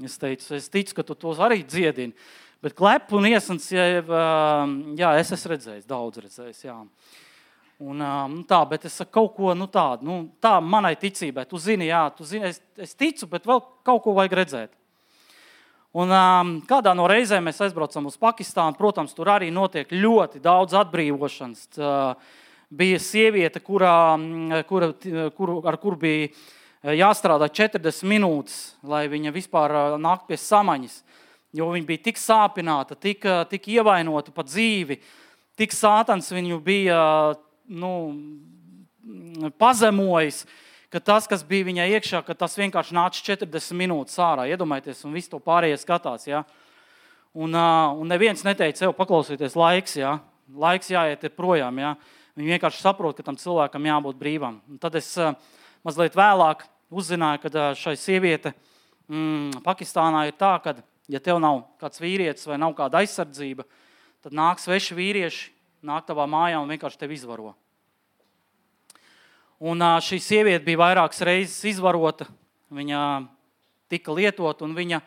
Es 0.07 0.15
teicu, 0.19 0.53
es 0.55 0.69
ticu, 0.71 0.95
ka 0.95 1.03
tu 1.03 1.17
tos 1.19 1.41
arī 1.43 1.59
dziedini. 1.67 2.15
Bet 2.63 2.75
klepu 2.77 3.19
un 3.19 3.27
iesnas, 3.27 3.67
jā, 3.75 3.99
jā, 3.99 5.11
es 5.19 5.33
esmu 5.35 5.51
redzējis, 5.51 5.89
daudz 5.89 6.23
redzējis. 6.23 6.63
Jā. 6.63 6.77
Un, 7.77 7.99
um, 7.99 8.39
tā, 8.47 8.61
bet 8.71 8.87
es 8.87 8.95
saku 8.97 9.11
kaut 9.19 9.35
ko 9.35 9.51
nu, 9.53 9.67
tādu, 9.69 10.07
nu, 10.07 10.17
tā 10.41 10.55
manai 10.63 10.95
ticībai. 10.97 11.43
Tu 11.45 11.59
zini, 11.67 11.91
jā, 11.91 12.07
tu 12.15 12.25
zini 12.25 12.47
es, 12.47 12.63
es 12.79 12.95
ticu, 12.97 13.27
bet 13.35 13.45
vēl 13.45 13.61
kaut 13.85 14.01
ko 14.07 14.15
vajag 14.15 14.39
redzēt. 14.39 14.73
Un, 15.91 16.07
um, 16.07 16.57
kādā 16.67 16.95
no 16.95 17.05
reizēm 17.11 17.45
mēs 17.51 17.59
aizbraucam 17.67 18.07
uz 18.07 18.15
Pakistānu, 18.17 18.79
protams, 18.79 19.13
tur 19.17 19.29
arī 19.35 19.51
notiek 19.51 19.91
ļoti 19.91 20.39
daudz 20.39 20.79
atbrīvošanas. 20.79 21.69
Uh, 21.77 22.45
bija 22.69 22.99
sieviete, 22.99 23.61
kurā, 23.63 24.17
kura, 24.67 24.91
kuru, 25.35 25.59
ar 25.67 25.77
kuru 25.81 25.99
bija 26.01 26.95
jāstrādā 26.97 27.49
40 27.49 28.07
minūtes, 28.07 28.57
lai 28.83 29.07
viņa 29.11 29.33
vispār 29.35 29.75
nāktu 30.01 30.31
pie 30.31 30.39
samaņas. 30.41 31.01
Jo 31.55 31.71
viņa 31.71 31.87
bija 31.87 32.03
tik 32.09 32.19
sāpināta, 32.19 32.97
tik, 32.99 33.23
tik 33.49 33.69
ievainota 33.71 34.33
pa 34.35 34.43
dzīvi, 34.45 34.99
tik 35.57 35.73
sātans 35.73 36.27
viņu 36.35 36.59
bija 36.61 36.99
nu, 37.67 37.91
pazemojis, 39.57 40.43
ka 40.91 40.99
tas, 41.03 41.27
kas 41.27 41.43
bija 41.47 41.67
viņai 41.67 41.87
iekšā, 41.97 42.21
tas 42.37 42.57
vienkārši 42.59 42.95
nāca 42.95 43.23
40 43.31 43.79
minūtes 43.79 44.19
ārā. 44.23 44.47
Iedomājieties, 44.51 45.03
un 45.07 45.15
viss 45.15 45.31
to 45.31 45.39
pārējie 45.43 45.79
skatās. 45.81 46.27
Ja? 46.29 46.43
Un, 47.35 47.55
un 47.55 48.07
neviens 48.11 48.43
neteica, 48.47 48.83
sev 48.83 48.95
paklausieties, 48.97 49.57
laiks, 49.57 49.97
ja? 49.99 50.17
laiks 50.47 50.91
jāiet 50.91 51.27
projām. 51.35 51.79
Ja? 51.81 51.95
Viņi 52.37 52.53
vienkārši 52.53 52.83
saprot, 52.83 53.17
ka 53.17 53.25
tam 53.25 53.37
cilvēkam 53.39 53.87
jābūt 53.89 54.17
brīvam. 54.19 54.59
Un 54.69 54.77
tad 54.77 54.95
es 54.99 55.09
mazliet 55.85 56.13
vēlāk 56.17 56.67
uzzināju, 56.93 57.41
ka 57.41 57.69
šai 57.77 57.95
sieviete 57.97 58.53
mm, 59.09 59.63
Pakistānā 59.65 60.27
ir 60.29 60.35
tā, 60.37 60.53
ka, 60.61 60.75
ja 61.09 61.21
tev 61.23 61.41
nav 61.41 61.63
kāds 61.81 62.01
vīrietis 62.03 62.45
vai 62.45 62.59
nav 62.61 62.75
kāda 62.77 63.01
aizsardzība, 63.01 63.65
tad 64.21 64.37
nāk 64.37 64.61
sveši 64.61 64.97
vīrieši 64.97 65.49
nāk 65.87 66.05
tavā 66.05 66.27
mājā 66.29 66.61
un 66.61 66.69
vienkārši 66.75 67.01
tevi 67.01 67.17
izvaro. 67.17 67.55
Un 69.57 69.81
šī 70.05 70.19
sieviete 70.21 70.61
bija 70.67 70.83
vairākas 70.83 71.23
reizes 71.25 71.57
izvarota, 71.65 72.27
viņa 72.69 73.01
tika 73.89 74.13
lietota, 74.13 74.67
un 74.67 74.77
viņa 74.77 75.01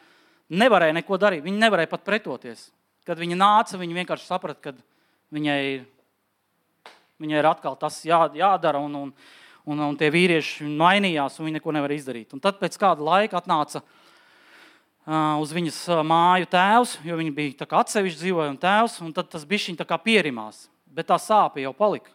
nevarēja 0.51 0.97
neko 0.99 1.19
darīt. 1.21 1.45
Viņa 1.47 1.67
nevarēja 1.69 1.91
pat 1.93 2.03
pretoties. 2.07 2.67
Kad 3.07 3.21
viņa 3.23 3.39
nāca, 3.39 3.79
viņa 3.79 4.01
vienkārši 4.03 4.27
saprata, 4.27 4.73
ka 4.73 4.75
viņai 5.35 5.59
ir 5.71 5.87
Viņai 7.21 7.41
ir 7.43 7.49
atkal 7.51 7.77
tas 7.77 7.99
jā, 8.07 8.19
jādara, 8.37 8.81
un, 8.81 8.95
un, 8.97 9.11
un, 9.69 9.83
un 9.91 9.97
tie 10.01 10.09
vīrieši 10.13 10.69
mainījās, 10.69 11.37
un 11.39 11.49
viņi 11.49 11.59
neko 11.59 11.75
nevar 11.77 11.93
izdarīt. 11.93 12.33
Un 12.33 12.41
tad 12.41 12.61
pēc 12.61 12.79
kāda 12.81 13.05
laika 13.05 13.41
atnāca 13.41 13.83
uh, 13.85 15.37
uz 15.43 15.53
viņas 15.53 15.83
māju 16.09 16.49
tēvs, 16.51 16.97
jo 17.05 17.19
viņi 17.21 17.35
bija 17.37 17.69
atsevišķi 17.83 18.23
dzīvoja 18.23 18.55
un 18.55 18.57
tēvs, 18.63 18.97
un 19.05 19.13
tad 19.17 19.29
tas 19.35 19.45
bija 19.49 19.69
viņa 19.69 20.01
pierimās, 20.01 20.65
bet 20.89 21.11
tā 21.13 21.21
sāpe 21.21 21.61
jau 21.61 21.75
palika. 21.77 22.15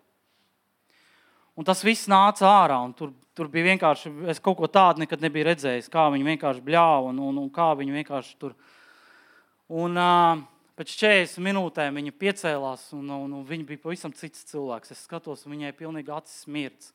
Un 1.56 1.64
tas 1.64 1.86
viss 1.86 2.10
nāca 2.12 2.50
ārā, 2.50 2.82
tur, 2.98 3.14
tur 3.38 3.48
bija 3.52 3.70
vienkārši, 3.70 4.10
es 4.34 4.42
kaut 4.44 4.58
ko 4.60 4.68
tādu 4.68 5.06
nekad 5.06 5.22
nebiju 5.24 5.46
redzējis, 5.48 5.88
kā 5.94 6.10
viņi 6.12 6.28
vienkārši 6.34 6.66
bļāva 6.66 7.14
un, 7.14 7.22
un, 7.30 7.38
un 7.46 7.54
kā 7.54 7.70
viņi 7.80 7.96
vienkārši 8.02 8.36
tur. 8.42 8.58
Un, 9.70 9.96
uh, 9.96 10.42
Pēc 10.76 10.92
40 11.00 11.40
minūtēm 11.40 11.96
viņa 12.02 12.12
piecēlās, 12.20 12.90
un, 12.98 13.08
un, 13.16 13.36
un 13.38 13.44
viņa 13.48 13.68
bija 13.70 13.80
pavisam 13.86 14.12
cits 14.12 14.44
cilvēks. 14.50 14.92
Es 14.92 15.06
skatos, 15.08 15.46
viņai 15.48 15.72
pilnīgi 15.78 16.12
acis 16.12 16.42
smirts. 16.44 16.92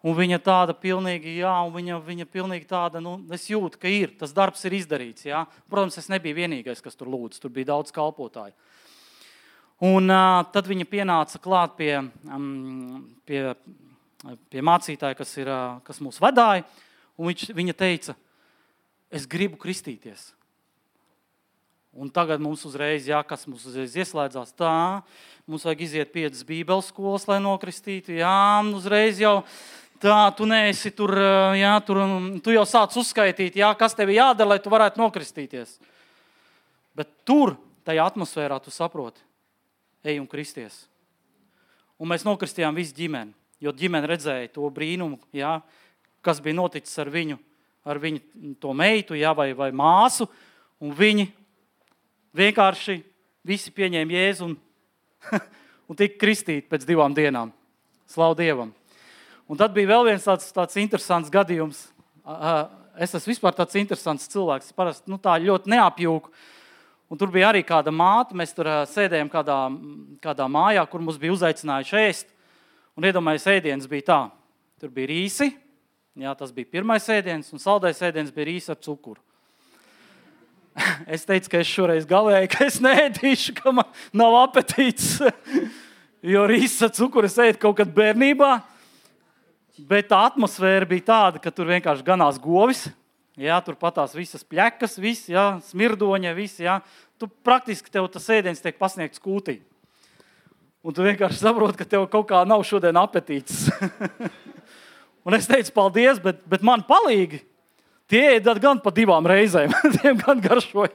Un 0.00 0.16
viņa 0.16 0.38
tāda 0.40 0.72
pilnīgi, 0.72 1.34
jā, 1.42 1.52
un 1.66 1.74
viņa, 1.74 1.98
viņa 2.06 2.26
pilnīgi 2.32 2.64
tāda, 2.70 3.02
nu, 3.04 3.18
es 3.36 3.44
jūtu, 3.50 3.76
ka 3.82 3.92
ir, 3.92 4.14
tas 4.16 4.32
darbs 4.32 4.64
ir 4.64 4.78
izdarīts. 4.78 5.26
Jā. 5.28 5.42
Protams, 5.68 6.00
es 6.00 6.08
nebiju 6.08 6.38
vienīgais, 6.38 6.80
kas 6.80 6.96
tur 6.96 7.12
lūdz, 7.12 7.42
tur 7.42 7.52
bija 7.52 7.74
daudz 7.74 7.92
kalpotāju. 7.92 8.56
Un 9.84 10.08
uh, 10.08 10.40
tad 10.52 10.72
viņa 10.72 10.88
pienāca 10.88 11.40
klāt 11.44 11.76
pie, 11.76 11.92
um, 12.32 13.04
pie, 13.28 13.50
pie 14.48 14.64
mācītāja, 14.64 15.20
kas, 15.20 15.36
ir, 15.40 15.52
uh, 15.52 15.78
kas 15.84 16.00
mūs 16.04 16.20
vadīja, 16.24 16.64
un 17.20 17.28
viņš, 17.28 17.48
viņa 17.56 17.76
teica, 17.84 18.16
es 19.12 19.28
gribu 19.28 19.60
kristīties. 19.60 20.30
Un 21.90 22.10
tagad 22.14 22.38
mums 22.38 22.62
uzreiz, 22.68 23.08
jā, 23.10 23.18
kas 23.26 23.48
mums 23.50 23.64
uzreiz 23.66 23.96
ieslēdzās, 23.98 24.52
tā, 24.54 25.02
mums 25.50 25.64
vajag 25.66 25.80
iziet 25.82 26.12
piecas 26.14 26.44
bībeles 26.46 26.90
skolas, 26.92 27.24
lai 27.26 27.40
nokristītu. 27.42 28.14
Jā, 28.20 28.62
uzreiz 28.70 29.18
jau 29.18 29.40
tā, 30.02 30.18
tu 30.38 30.46
neesi 30.46 30.92
tur, 30.94 31.16
jā, 31.58 31.72
tur, 31.86 31.98
tu 32.44 32.54
jau 32.54 32.62
sāc 32.68 32.94
uzskaitīt, 33.00 33.58
jā, 33.58 33.72
kas 33.78 33.98
tev 33.98 34.12
ir 34.12 34.20
jādara, 34.20 34.52
lai 34.52 34.60
tu 34.62 34.70
varētu 34.70 35.02
nokristīties. 35.02 35.80
Bet 36.94 37.10
tur, 37.26 37.56
tajā 37.88 38.06
atmosfērā, 38.12 38.60
tu 38.62 38.70
saproti, 38.70 39.22
ej 40.06 40.22
un 40.22 40.30
kristies. 40.30 40.84
Un 42.00 42.08
mēs 42.14 42.22
nokristījām 42.24 42.78
visu 42.78 42.94
ģimeni, 42.96 43.34
jo 43.60 43.74
ģimene 43.74 44.08
redzēja 44.08 44.54
to 44.54 44.70
brīnumu, 44.72 45.18
jā, 45.34 45.58
kas 46.22 46.38
bija 46.44 46.60
noticis 46.62 47.02
ar 47.02 47.10
viņu, 47.10 47.36
ar 47.82 47.98
viņu 47.98 48.54
to 48.62 48.78
meitu 48.78 49.18
jā, 49.18 49.34
vai, 49.34 49.50
vai 49.58 49.72
māsu, 49.74 50.30
un 50.80 50.94
viņi 50.94 51.26
Vienkārši 52.36 53.00
visi 53.46 53.72
pieņēma 53.74 54.14
Jēzu 54.14 54.46
un, 54.46 54.52
un 55.90 55.98
tika 55.98 56.20
kristīti 56.20 56.68
pēc 56.70 56.86
divām 56.86 57.14
dienām. 57.16 57.50
Slavu 58.10 58.36
Dievam! 58.38 58.70
Un 59.50 59.58
tad 59.58 59.74
bija 59.74 59.90
vēl 59.90 60.12
viens 60.12 60.26
tāds, 60.26 60.52
tāds 60.54 60.78
interesants 60.78 61.30
gadījums. 61.32 61.88
Es 62.94 63.16
esmu 63.18 63.32
vispār 63.32 63.56
tāds 63.58 63.74
interesants 63.80 64.28
cilvēks. 64.30 64.70
Parasti 64.76 65.10
nu, 65.10 65.18
tā 65.18 65.34
ļoti 65.42 65.72
neapjūku. 65.74 66.30
Un 67.10 67.18
tur 67.18 67.32
bija 67.34 67.48
arī 67.50 67.64
kāda 67.66 67.90
māte. 67.90 68.36
Mēs 68.38 68.54
tur 68.54 68.70
sēdējām 68.92 69.30
kādā, 69.32 69.56
kādā 70.22 70.46
mājā, 70.46 70.84
kur 70.86 71.02
mums 71.02 71.18
bija 71.18 71.34
uzaicinājuši 71.34 71.98
ēst. 72.04 72.30
Un 72.94 73.08
iedomājieties, 73.10 73.48
ēdienas 73.56 73.90
bija 73.90 74.06
tā. 74.06 74.20
Tur 74.78 74.94
bija 74.94 75.10
rīsi, 75.10 75.50
jā, 76.16 76.30
tas 76.38 76.54
bija 76.54 76.70
pirmais 76.78 77.04
ēdiens, 77.10 77.50
un 77.52 77.60
saldais 77.60 77.98
ēdiens 78.06 78.30
bija 78.32 78.46
rīsi 78.48 78.70
ar 78.72 78.78
cukuru. 78.80 79.18
Es 81.14 81.26
teicu, 81.28 81.52
ka 81.52 81.60
es 81.60 81.70
šoreiz 81.70 82.08
galēju, 82.08 82.50
ka 82.52 82.66
es 82.66 82.80
neēdīšu, 82.84 83.54
ka 83.60 83.74
man 83.74 83.88
nav 84.16 84.36
apetīts. 84.46 85.16
Jo 86.20 86.42
rīsa 86.44 86.90
cukuru 86.92 87.24
es 87.30 87.38
ēdu 87.40 87.56
kaut 87.62 87.78
kad 87.78 87.88
bērnībā. 87.96 88.58
Bet 89.88 90.10
tā 90.10 90.18
atmosfēra 90.28 90.84
bija 90.84 91.06
tāda, 91.06 91.40
ka 91.40 91.48
tur 91.48 91.70
vienkārši 91.70 92.04
ganās 92.04 92.36
govis. 92.36 92.82
Jā, 93.40 93.56
tur 93.64 93.78
patās 93.80 94.12
visas 94.12 94.44
pļakas, 94.44 94.98
viss, 95.00 95.30
jā, 95.32 95.46
smirdoņa, 95.70 96.34
viss. 96.36 96.60
Jā. 96.60 96.82
Tu 97.16 97.24
praktiski 97.40 97.88
tev 97.88 98.10
tas 98.12 98.28
ēdiens 98.36 98.60
tiek 98.60 98.76
pasniegts 98.76 99.22
kūtī. 99.22 99.62
Un 100.84 100.96
tu 100.96 101.04
vienkārši 101.08 101.40
saproti, 101.40 101.78
ka 101.80 101.88
tev 101.88 102.04
kaut 102.12 102.28
kā 102.28 102.42
nav 102.48 102.66
šodien 102.68 103.00
apetīts. 103.00 103.70
Un 105.24 105.36
es 105.36 105.48
teicu, 105.48 105.72
paldies, 105.76 106.20
bet, 106.20 106.44
bet 106.48 106.64
man 106.64 106.84
palīgi. 106.84 107.40
Tie 108.10 108.22
ēda 108.36 108.56
gan 108.58 108.80
pa 108.82 108.90
divām 108.94 109.26
reizēm, 109.28 109.70
tiem 110.00 110.18
gan 110.18 110.40
garšoja. 110.42 110.90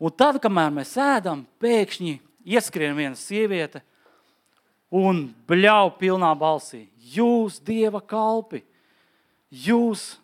Un 0.00 0.12
tad, 0.12 0.38
kamēr 0.40 0.72
mēs 0.72 0.94
ēdam, 1.00 1.44
pēkšņi 1.60 2.14
ieskrien 2.56 2.96
viena 2.96 3.16
sieviete 3.18 3.82
un 4.92 5.26
bļauj 5.48 5.94
pilnā 6.00 6.30
balsī. 6.38 6.86
Jūs, 7.16 7.58
Dieva 7.64 8.00
kalpi, 8.00 8.62
jūs, 9.50 10.14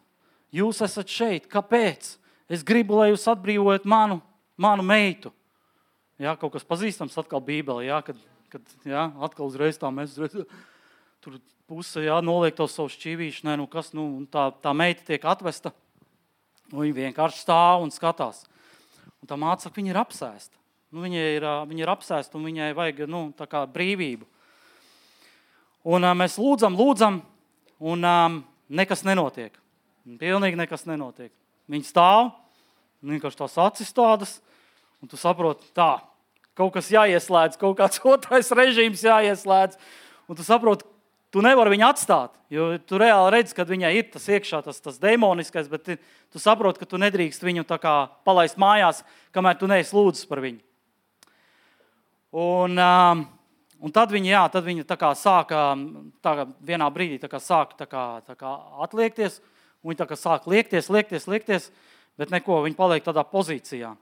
jūs 0.52 0.82
esat 0.84 1.12
šeit. 1.12 1.48
Kāpēc? 1.50 2.16
Es 2.52 2.64
gribu, 2.66 2.98
lai 3.00 3.12
jūs 3.12 3.28
atbrīvojat 3.32 3.86
manu, 3.88 4.20
manu 4.60 4.84
meitu. 4.84 5.32
Jā, 6.20 6.34
kaut 6.38 6.54
kas 6.54 6.66
pazīstams 6.68 7.16
atkal 7.18 7.40
Bībelē, 7.44 7.86
jā, 7.88 7.98
kad, 8.06 8.18
kad 8.52 8.74
jā, 8.86 9.06
atkal 9.24 9.48
uzreiz 9.48 9.80
tā 9.80 9.88
mēs 9.94 10.12
uzreiz, 10.14 10.44
tur 11.22 11.38
puse 11.70 12.02
jā, 12.04 12.16
noliek 12.24 12.56
to 12.58 12.66
savu 12.68 12.90
šķīvīšu, 12.92 13.46
nē, 13.46 13.56
nu 13.60 13.68
kas, 13.70 13.92
nu, 13.96 14.06
tā, 14.32 14.50
tā 14.62 14.74
meita 14.76 15.04
tiek 15.06 15.22
atvesta. 15.24 15.72
Nu, 16.72 16.82
viņa 16.82 16.98
vienkārši 16.98 17.44
stāv 17.44 17.84
un 17.84 17.92
skatās. 17.94 18.42
Un 19.22 19.30
tā 19.30 19.38
māca 19.38 19.68
saka, 19.68 19.78
viņa 19.78 19.92
ir 19.92 20.00
apsēsta. 20.00 20.58
Nu, 20.92 21.04
viņa, 21.04 21.24
ir, 21.38 21.46
viņa 21.70 21.84
ir 21.84 21.92
apsēsta 21.92 22.36
un 22.36 22.46
viņai 22.48 22.72
vajag 22.76 23.04
nu, 23.08 23.24
brīvību. 23.72 24.26
Un 25.92 26.06
mēs 26.18 26.36
lūdzam, 26.38 26.76
lūdzam, 26.78 27.22
un 27.82 28.06
um, 28.06 28.38
nekas 28.70 29.02
nenotiek. 29.06 29.54
Pilnīgi 30.18 30.58
nekas 30.58 30.84
nenotiek. 30.86 31.32
Viņa 31.70 31.88
stāv, 31.88 32.32
vienkārši 33.06 33.40
tās 33.40 33.58
acis 33.62 33.94
tādas, 33.94 34.36
un 35.02 35.10
tu 35.10 35.18
saproti, 35.18 35.66
tā, 35.74 35.96
kaut 36.58 36.74
kas 36.76 36.90
jāieslēdz, 36.92 37.58
kaut 37.60 37.78
kāds 37.80 38.02
otrais 38.14 38.50
režīms 38.54 39.04
jāieslēdz. 39.06 39.78
Un 40.30 40.38
tu 40.38 40.46
saproti, 40.46 40.86
Tu 41.32 41.40
nevari 41.40 41.72
viņu 41.72 41.86
atstāt, 41.88 42.34
jo 42.52 42.74
tu 42.84 42.98
reāli 43.00 43.30
redzi, 43.32 43.54
ka 43.56 43.64
viņai 43.64 43.92
ir 43.96 44.10
tas 44.12 44.26
iekšā, 44.28 44.60
tas, 44.66 44.80
tas 44.84 44.98
demoniskais, 45.00 45.70
bet 45.72 45.94
tu 45.96 46.42
saproti, 46.42 46.82
ka 46.82 46.88
tu 46.88 47.00
nedrīkst 47.00 47.44
viņu 47.46 47.64
palaist 48.26 48.60
mājās, 48.60 49.00
kamēr 49.32 49.56
tu 49.56 49.70
neesi 49.70 49.96
lūdzis 49.96 50.28
par 50.28 50.42
viņu. 50.44 50.60
Un, 52.36 52.76
um, 52.76 53.24
un 53.80 53.92
tad 53.96 54.12
viņa, 54.12 54.28
jā, 54.28 54.42
tad 54.52 54.68
kā 55.00 55.14
sāka 55.16 55.64
tā 56.24 56.36
vienā 56.60 56.90
brīdī 56.92 57.20
sāka 57.40 57.80
tā 57.80 57.88
kā, 57.88 58.04
tā 58.28 58.36
kā 58.36 58.52
atliekties. 58.84 59.40
Kā 59.82 60.14
sāk 60.14 60.46
liekties, 60.46 60.86
liekties, 60.94 61.26
liekties, 61.26 61.64
bet 62.14 62.30
neko, 62.30 62.60
viņa 62.62 62.76
paliek 62.78 63.02
tādā 63.02 63.24
pozīcijā. 63.26 63.96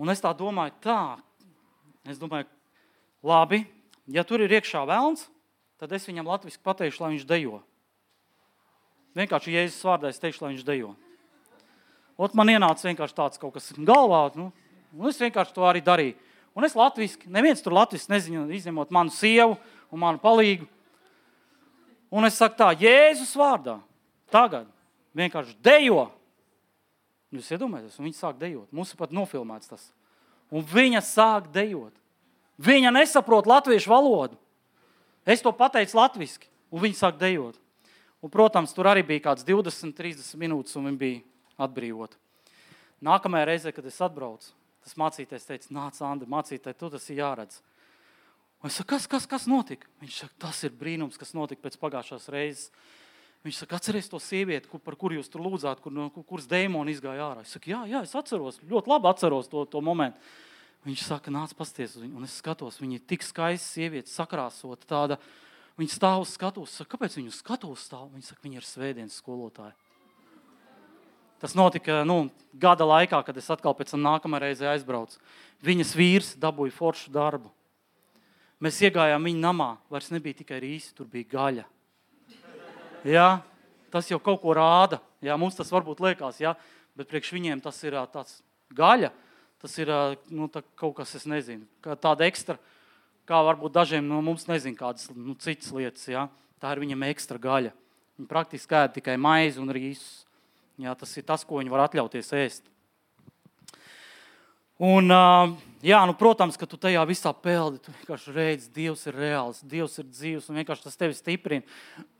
Un 0.00 0.08
es 0.08 0.22
tā 0.22 0.32
domāju, 0.32 0.72
tā, 0.80 1.18
es 2.08 2.16
domāju, 2.16 2.48
labi, 3.20 3.66
ja 4.08 4.24
tur 4.24 4.40
ir 4.40 4.54
iekšā 4.56 4.86
vēlns, 4.88 5.26
tad 5.26 5.39
es 5.88 6.04
viņam 6.04 6.28
latviešu 6.28 6.60
pateikšu, 6.60 7.00
lai 7.00 7.14
viņš 7.14 7.22
dejo. 7.24 7.62
Vienkārši 9.16 9.54
Jēzus 9.56 9.86
vārdā 9.88 10.10
es 10.12 10.20
teikšu, 10.20 10.44
lai 10.44 10.52
viņš 10.52 10.66
dejo. 10.68 10.90
Ot, 12.20 12.34
man 12.36 12.52
ienāca 12.52 12.84
vienkārši 12.84 13.16
tāds 13.16 13.40
kaut 13.40 13.54
kas 13.54 13.72
galvā, 13.72 14.26
nu, 14.36 14.50
un 14.92 15.08
es 15.08 15.16
vienkārši 15.16 15.56
to 15.56 15.64
arī 15.64 15.80
darīju. 15.80 16.18
Un 16.52 16.66
es 16.66 16.76
latviešu, 16.76 17.30
neviens 17.32 17.62
tur 17.64 17.72
latviešu 17.72 18.12
nezinu, 18.12 18.44
izņemot 18.52 18.92
manu 18.92 19.14
sievu 19.14 19.56
un 19.88 20.02
manu 20.02 20.20
palīgu. 20.20 20.68
Un 22.12 22.28
es 22.28 22.36
saku 22.36 22.58
tā, 22.58 22.68
Jēzus 22.76 23.32
vārdā, 23.38 23.78
tagad 24.34 24.68
vienkārši 25.16 25.56
dejo. 25.64 26.10
Jūs 27.32 27.48
iedomājaties, 27.54 27.96
un 27.96 28.08
viņi 28.08 28.18
sāk 28.18 28.38
dejot. 28.40 28.68
Mums 28.74 28.92
ir 28.92 28.98
pat 28.98 29.14
nofilmēts 29.14 29.70
tas. 29.70 29.88
Un 30.50 30.66
viņa 30.66 31.00
sāk 31.06 31.46
dejot. 31.54 31.94
Viņa 32.60 32.90
nesaprot 32.92 33.46
latviešu 33.48 33.88
valodu. 33.92 34.36
Es 35.26 35.42
to 35.44 35.52
pateicu 35.56 35.98
latviešu, 35.98 36.48
un 36.72 36.84
viņi 36.84 36.98
sāk 36.98 37.18
dejot. 37.20 37.58
Un, 38.20 38.28
protams, 38.28 38.72
tur 38.76 38.88
arī 38.90 39.02
bija 39.06 39.24
kaut 39.24 39.40
kāds 39.40 39.46
20, 39.48 39.94
30 39.96 40.40
minūtes, 40.40 40.76
un 40.76 40.90
viņi 40.90 41.00
bija 41.00 41.20
atbrīvoti. 41.64 42.18
Nākamajā 43.04 43.46
reizē, 43.48 43.72
kad 43.72 43.86
es 43.88 43.96
atbraucu, 44.04 44.52
tas 44.84 44.96
mācītājs 45.00 45.46
teica, 45.48 45.72
nāc, 45.72 46.00
Andri, 46.04 46.28
mācītāji, 46.28 46.76
tu 46.76 46.90
tas 46.92 47.06
ir 47.08 47.22
jāredz. 47.22 47.60
Un 48.60 48.68
es 48.68 48.76
saku, 48.76 48.90
kas, 48.92 49.06
kas, 49.08 49.24
kas 49.28 49.46
notika? 49.48 49.88
Viņš 50.02 50.18
saka, 50.24 50.34
tas 50.44 50.58
ir 50.68 50.74
brīnums, 50.76 51.16
kas 51.20 51.32
notika 51.32 51.64
pēc 51.64 51.78
pagājušās 51.80 52.28
reizes. 52.32 52.68
Viņš 53.40 53.62
saka, 53.62 53.78
atcerieties 53.80 54.10
to 54.12 54.20
sievieti, 54.20 54.68
kur, 54.68 54.82
par 54.84 54.98
kuru 55.00 55.16
jūs 55.16 55.32
tur 55.32 55.40
lūdzāt, 55.40 55.80
kur, 55.80 55.94
no 55.96 56.10
kuras 56.12 56.44
dēmoni 56.48 56.92
izgāja 56.92 57.30
ārā. 57.30 57.46
Es 57.46 57.54
saku, 57.56 57.72
jā, 57.72 57.86
jā, 57.88 58.02
es 58.04 58.12
atceros, 58.20 58.60
ļoti 58.68 58.92
labi 58.92 59.08
atceros 59.08 59.48
to, 59.48 59.64
to 59.64 59.80
momentu. 59.80 60.20
Viņš 60.86 61.04
saka, 61.04 61.32
nāc, 61.32 61.52
pasties 61.56 61.92
uz 61.96 62.02
viņu. 62.04 62.16
Un 62.16 62.24
es 62.24 62.38
skatos, 62.40 62.78
viņa 62.80 62.96
ir 62.96 63.04
tik 63.08 63.24
skaista 63.26 63.66
sieviete, 63.66 64.08
sakrāsota 64.08 64.88
tāda. 64.88 65.18
Viņa 65.80 65.92
stāv 65.92 66.24
uz 66.24 66.32
skatuves. 66.32 66.72
Saka, 66.76 66.94
kāpēc 66.96 67.18
viņa 67.18 67.34
skatuves 67.36 67.84
stāv? 67.84 68.08
Viņa 68.14 68.30
saka, 68.30 68.44
viņa 68.46 68.60
ir 68.60 68.68
svētdienas 68.68 69.18
skolotāja. 69.20 69.76
Tas 71.40 71.56
notika 71.56 72.02
nu, 72.04 72.26
gada 72.60 72.84
laikā, 72.84 73.22
kad 73.24 73.36
es 73.40 73.48
atkal 73.52 73.72
pēc 73.76 73.94
tam 73.94 74.02
nākamā 74.04 74.42
reize 74.42 74.66
aizbraucu. 74.68 75.20
Viņas 75.64 75.94
vīrs 75.96 76.34
dabūja 76.40 76.74
foršu 76.76 77.12
darbu. 77.12 77.52
Mēs 78.60 78.80
iegājām 78.84 79.24
viņa 79.24 79.40
namā. 79.40 79.70
Vairs 79.92 80.10
nebija 80.12 80.36
tikai 80.42 80.58
rīsi, 80.60 80.92
tur 80.96 81.08
bija 81.08 81.28
gaļa. 81.32 81.64
Jā, 83.08 83.28
tas 83.92 84.10
jau 84.12 84.20
kaut 84.20 84.42
ko 84.42 84.52
rāda. 84.56 85.00
Jā, 85.24 85.36
mums 85.40 85.56
tas 85.56 85.72
varbūt 85.72 86.02
liekas, 86.04 86.40
jā, 86.40 86.52
bet 86.96 87.08
priekš 87.08 87.32
viņiem 87.36 87.64
tas 87.64 87.80
ir 87.88 87.96
tāds 88.12 88.42
gaļa. 88.76 89.08
Tas 89.60 89.76
ir 89.76 89.90
nu, 90.32 90.48
tā, 90.48 90.62
kaut 90.80 90.94
kas, 90.96 91.12
es 91.18 91.26
nezinu, 91.28 91.66
tāda 92.00 92.24
ekstra, 92.24 92.56
kā 93.28 93.42
varbūt 93.44 93.74
dažiem 93.76 94.06
no 94.08 94.22
mums 94.24 94.46
nezinu, 94.48 94.78
kādas 94.78 95.10
nu, 95.12 95.36
citas 95.36 95.68
lietas. 95.76 96.06
Jā. 96.08 96.26
Tā 96.60 96.72
ir 96.74 96.82
viņam 96.82 97.06
ekstra 97.10 97.40
gaļa. 97.40 97.74
Viņi 98.18 98.28
praktiski 98.28 98.76
ēd 98.76 98.96
tikai 98.98 99.16
maizi 99.20 99.60
un 99.62 99.72
rīsus. 99.72 100.24
Jā, 100.80 100.94
tas 100.96 101.12
ir 101.20 101.24
tas, 101.28 101.44
ko 101.44 101.60
viņi 101.60 101.72
var 101.72 101.84
atļauties 101.84 102.32
ēst. 102.40 102.70
Un, 104.80 105.12
jā, 105.84 105.98
nu, 106.08 106.14
protams, 106.16 106.56
ka 106.56 106.64
tu 106.64 106.78
tajā 106.80 107.02
visā 107.04 107.34
peldi, 107.36 107.82
tu 107.84 107.92
vienkārši 107.98 108.32
redzi, 108.32 108.70
Dievs 108.72 109.02
ir 109.10 109.18
reāls, 109.20 109.60
Dievs 109.68 109.98
ir 110.00 110.06
dzīves, 110.08 110.46
un 110.48 110.56
vienkārši 110.56 110.86
tas 110.86 110.96
tevi 110.96 111.16
stiprina. 111.18 111.66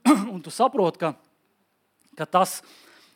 un 0.34 0.42
tu 0.44 0.52
saproti, 0.52 1.00
ka, 1.00 1.14
ka, 2.20 2.26
tas, 2.28 2.58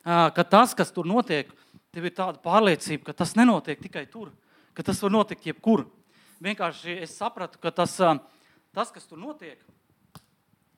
ka 0.01 0.47
tas, 0.49 0.73
kas 0.73 0.93
tur 0.97 1.05
notiek, 1.09 1.53
tev 1.95 2.09
ir 2.09 2.15
tāda 2.17 2.41
pārliecība, 2.43 3.09
ka 3.09 3.17
tas 3.23 3.37
nenotiek 3.39 3.79
tikai 3.81 4.05
tur, 4.11 4.33
ka 4.75 4.83
tas 4.87 5.01
var 5.05 5.13
notikt 5.15 5.47
jebkur. 5.47 5.85
Vienkārši 6.43 6.99
es 7.05 7.15
sapratu, 7.15 7.61
ka 7.63 7.71
tas, 7.71 7.95
tas 8.75 8.91
kas 8.95 9.07
tur 9.07 9.21
notiek, 9.21 9.61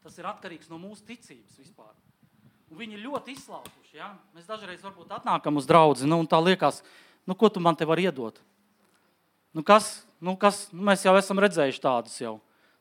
tas 0.05 0.19
ir 0.21 0.29
atkarīgs 0.29 0.69
no 0.71 0.79
mūsu 0.79 1.07
ticības 1.09 1.57
vispār. 1.59 1.95
Un 2.71 2.81
viņi 2.81 2.99
ir 2.99 3.07
ļoti 3.07 3.37
izslāpuši. 3.37 3.97
Ja? 3.97 4.11
Mēs 4.37 4.49
dažreiz 4.49 4.83
varbūt 4.85 5.15
atnākam 5.17 5.59
uz 5.59 5.69
draugu, 5.69 6.07
nu, 6.07 6.19
un 6.23 6.29
tā 6.29 6.41
liekas, 6.43 6.83
nu, 7.27 7.37
ko 7.39 7.51
tu 7.51 7.63
man 7.63 7.79
te 7.79 7.87
vari 7.89 8.09
iedot? 8.09 8.41
Nu, 9.57 9.65
kas, 9.67 10.05
nu, 10.21 10.35
kas, 10.37 10.67
nu, 10.75 10.83
mēs 10.85 11.07
jau 11.07 11.15
esam 11.17 11.41
redzējuši 11.41 11.83
tādus 11.83 12.19
jau. 12.21 12.37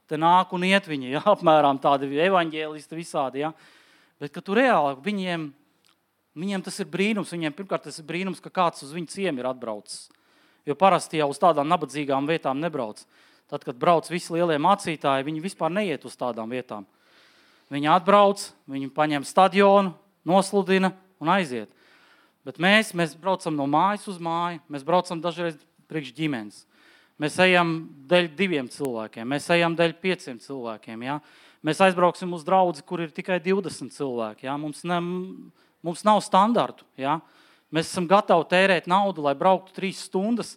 Te 0.09 0.19
nāk 0.19 0.51
un 0.53 0.65
iet 0.67 0.89
viņi, 0.89 1.11
ja? 1.15 1.23
apmēram 1.31 1.79
tādi 1.81 2.09
evaņģēlisti 2.27 2.97
visādi. 2.97 3.45
Ja? 3.45 3.53
Bet, 4.19 4.33
ka 4.35 4.43
tu 4.43 4.57
reāli 4.57 4.97
viņiem 5.05 5.53
Viņiem 6.35 6.63
tas 6.65 6.77
ir 6.83 6.89
brīnums. 6.91 7.31
Viņiem 7.31 7.55
pirmkārt 7.55 7.87
tas 7.87 7.99
ir 8.01 8.07
brīnums, 8.07 8.41
ka 8.43 8.51
kāds 8.51 8.83
uz 8.83 8.91
viņu 8.95 9.13
ciemu 9.13 9.41
ir 9.41 9.49
atbraucis. 9.49 10.09
Jo 10.67 10.75
parasti 10.75 11.21
jau 11.21 11.29
uz 11.31 11.39
tādām 11.39 11.69
nabadzīgām 11.69 12.27
vietām 12.27 12.59
nebrauc. 12.59 13.03
Tad, 13.47 13.61
kad 13.61 13.77
brauc 13.77 14.09
visi 14.09 14.33
lielie 14.33 14.57
mācītāji, 14.57 15.27
viņi 15.27 15.43
vispār 15.43 15.69
neiet 15.71 16.05
uz 16.07 16.15
tādām 16.17 16.49
vietām. 16.49 16.87
Viņi 17.69 17.89
atbrauc, 17.93 18.41
viņi 18.69 18.89
paņem 18.93 19.25
stadionu, 19.25 19.93
nosludina 20.25 20.91
un 21.21 21.31
aiziet. 21.33 21.69
Bet 22.45 22.59
mēs, 22.61 22.91
mēs 22.97 23.15
braucam 23.17 23.55
no 23.57 23.65
mājas 23.69 24.05
uz 24.09 24.17
māju, 24.21 24.61
mēs 24.69 24.85
braucam 24.85 25.21
dažreiz 25.21 25.57
priekš 25.89 26.11
ģimenes. 26.17 26.63
Mēs 27.21 27.37
ejam 27.39 27.77
dēļ 28.09 28.27
diviem 28.35 28.67
cilvēkiem, 28.69 29.29
mēs 29.31 29.47
ejam 29.55 29.77
dēļ 29.77 29.93
pieciem 30.03 30.41
cilvēkiem. 30.43 31.05
Ja? 31.07 31.19
Mēs 31.65 31.79
aizbrauksim 31.85 32.33
uz 32.35 32.43
draugu, 32.45 32.81
kur 32.85 33.05
ir 33.05 33.13
tikai 33.15 33.39
20 33.41 33.93
cilvēki. 33.95 34.49
Ja? 34.49 34.57
Mums 34.61 34.83
ne, 34.85 34.99
Mums 35.85 36.01
nav 36.07 36.23
standartu. 36.25 36.85
Ja? 36.97 37.19
Mēs 37.69 37.91
esam 37.91 38.07
gatavi 38.09 38.47
tērēt 38.49 38.89
naudu, 38.89 39.21
lai 39.25 39.35
brauktu 39.37 39.75
trīs 39.75 40.01
stundas, 40.07 40.55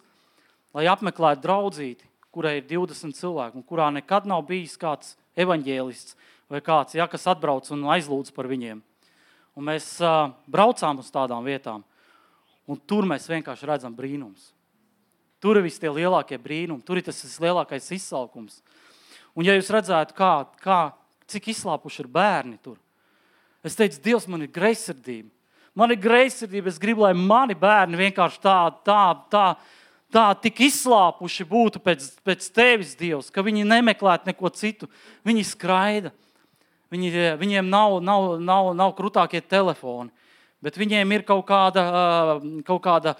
lai 0.73 0.87
apmeklētu 0.89 1.43
draudzīti, 1.43 2.07
kurai 2.33 2.59
ir 2.59 2.67
20 2.69 3.13
cilvēki, 3.17 3.59
un 3.59 3.65
kurā 3.65 3.89
nekad 3.93 4.25
nav 4.29 4.45
bijis 4.47 4.77
kāds 4.81 5.15
evaņģēlists 5.37 6.17
vai 6.49 6.61
kāds, 6.65 6.95
ja, 6.97 7.05
kas 7.09 7.27
atbrauc 7.29 7.69
un 7.73 7.85
aizlūdz 7.93 8.33
par 8.33 8.49
viņiem. 8.49 8.81
Un 9.57 9.67
mēs 9.69 9.91
uh, 10.01 10.31
braucām 10.49 11.01
uz 11.01 11.09
tādām 11.13 11.45
vietām, 11.45 11.83
un 12.69 12.79
tur 12.89 13.05
mēs 13.09 13.29
vienkārši 13.29 13.69
redzam 13.69 13.93
brīnums. 13.97 14.51
Tur 15.39 15.59
ir 15.59 15.65
visi 15.65 15.81
tie 15.83 15.91
lielākie 15.93 16.39
brīnumi, 16.41 16.83
tur 16.85 16.99
ir 16.99 17.05
tas 17.05 17.21
lielākais 17.39 17.93
izsalkums. 17.95 18.59
Un, 19.37 19.45
ja 19.45 19.53
jūs 19.55 19.69
redzētu, 19.71 20.15
kā, 20.17 20.33
kā, 20.63 20.79
cik 21.29 21.51
izslāpuši 21.53 22.03
ir 22.03 22.09
bērni 22.11 22.57
tur, 22.63 22.79
Es 23.65 23.75
teicu, 23.75 23.99
Dievs, 24.03 24.27
man 24.31 24.45
ir 24.45 24.51
greizsirdība. 24.53 25.29
Man 25.75 25.91
ir 25.93 25.99
greizsirdība. 26.01 26.71
Es 26.71 26.79
gribu, 26.81 27.03
lai 27.05 27.13
mani 27.17 27.57
bērni 27.57 27.99
vienkārši 27.99 28.41
tā, 28.43 28.57
tā, 28.87 29.01
tā, 29.31 29.45
tā 30.13 30.25
tik 30.43 30.61
izslāpuši 30.69 31.47
būtu 31.49 31.81
pēc, 31.83 32.07
pēc 32.25 32.47
tevis, 32.55 32.95
Dievs, 32.99 33.29
ka 33.33 33.43
viņi 33.45 33.67
nemeklētu 33.67 34.31
neko 34.31 34.51
citu. 34.55 34.89
Viņi 35.27 35.45
skraida. 35.51 36.13
Viņi, 36.89 37.11
viņiem 37.37 37.67
nav, 37.69 37.99
nav, 38.01 38.31
nav, 38.41 38.71
nav 38.73 38.95
krūtākie 38.97 39.43
telefoni, 39.45 40.09
bet 40.63 40.77
viņiem 40.79 41.11
ir 41.13 41.25
kaut 41.27 41.43
kāda, 41.45 41.83
kaut 42.65 42.81
kāda 42.81 43.13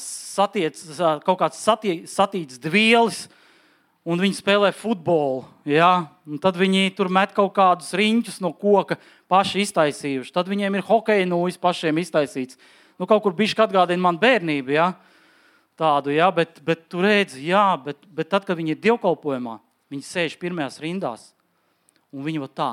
satiec, 0.00 0.80
kaut 1.26 1.42
kāds 1.42 1.60
satīts 1.60 2.56
dvielis, 2.62 3.26
un 4.06 4.22
viņi 4.22 4.38
spēlē 4.38 4.70
futbolu. 4.76 5.44
Ja? 5.66 6.06
Un 6.26 6.38
tad 6.42 6.58
viņi 6.58 6.94
tur 6.96 7.10
met 7.12 7.34
kaut 7.34 7.52
kādus 7.56 7.90
riņķus 7.98 8.38
no 8.44 8.52
koka, 8.54 9.00
paši 9.30 9.64
iztaisījuši. 9.66 10.32
Tad 10.34 10.50
viņiem 10.50 10.78
ir 10.78 10.86
hokeja 10.86 11.26
nūjas 11.26 11.58
pašiem 11.60 11.98
iztaisīts. 12.04 12.58
Nu, 12.96 13.08
kaut 13.10 13.24
kur 13.24 13.34
bija 13.36 13.66
atgādina 13.66 14.00
man 14.06 14.20
bērnību. 14.22 14.76
Ja? 14.76 14.92
Tādu, 15.76 16.14
ja? 16.14 16.30
bet, 16.32 16.62
bet 16.64 16.86
tu 16.88 17.02
redzi, 17.04 17.48
jā, 17.50 17.66
bet, 17.82 17.98
bet 18.06 18.30
tad, 18.32 18.46
kad 18.48 18.56
viņi 18.56 18.76
ir 18.76 18.82
dievkalpojumā, 18.86 19.58
viņi 19.92 20.06
sēž 20.06 20.38
pirmajās 20.40 20.80
rindās 20.80 21.30
un 22.14 22.24
viņi 22.24 22.40
va 22.40 22.48
tā. 22.48 22.72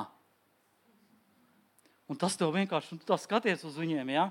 Un 2.08 2.20
tas 2.20 2.38
tev 2.38 2.54
vienkārši, 2.54 3.00
tu 3.02 3.10
tā 3.10 3.18
skaties 3.18 3.64
uz 3.66 3.76
viņiem, 3.80 4.14
ja? 4.14 4.30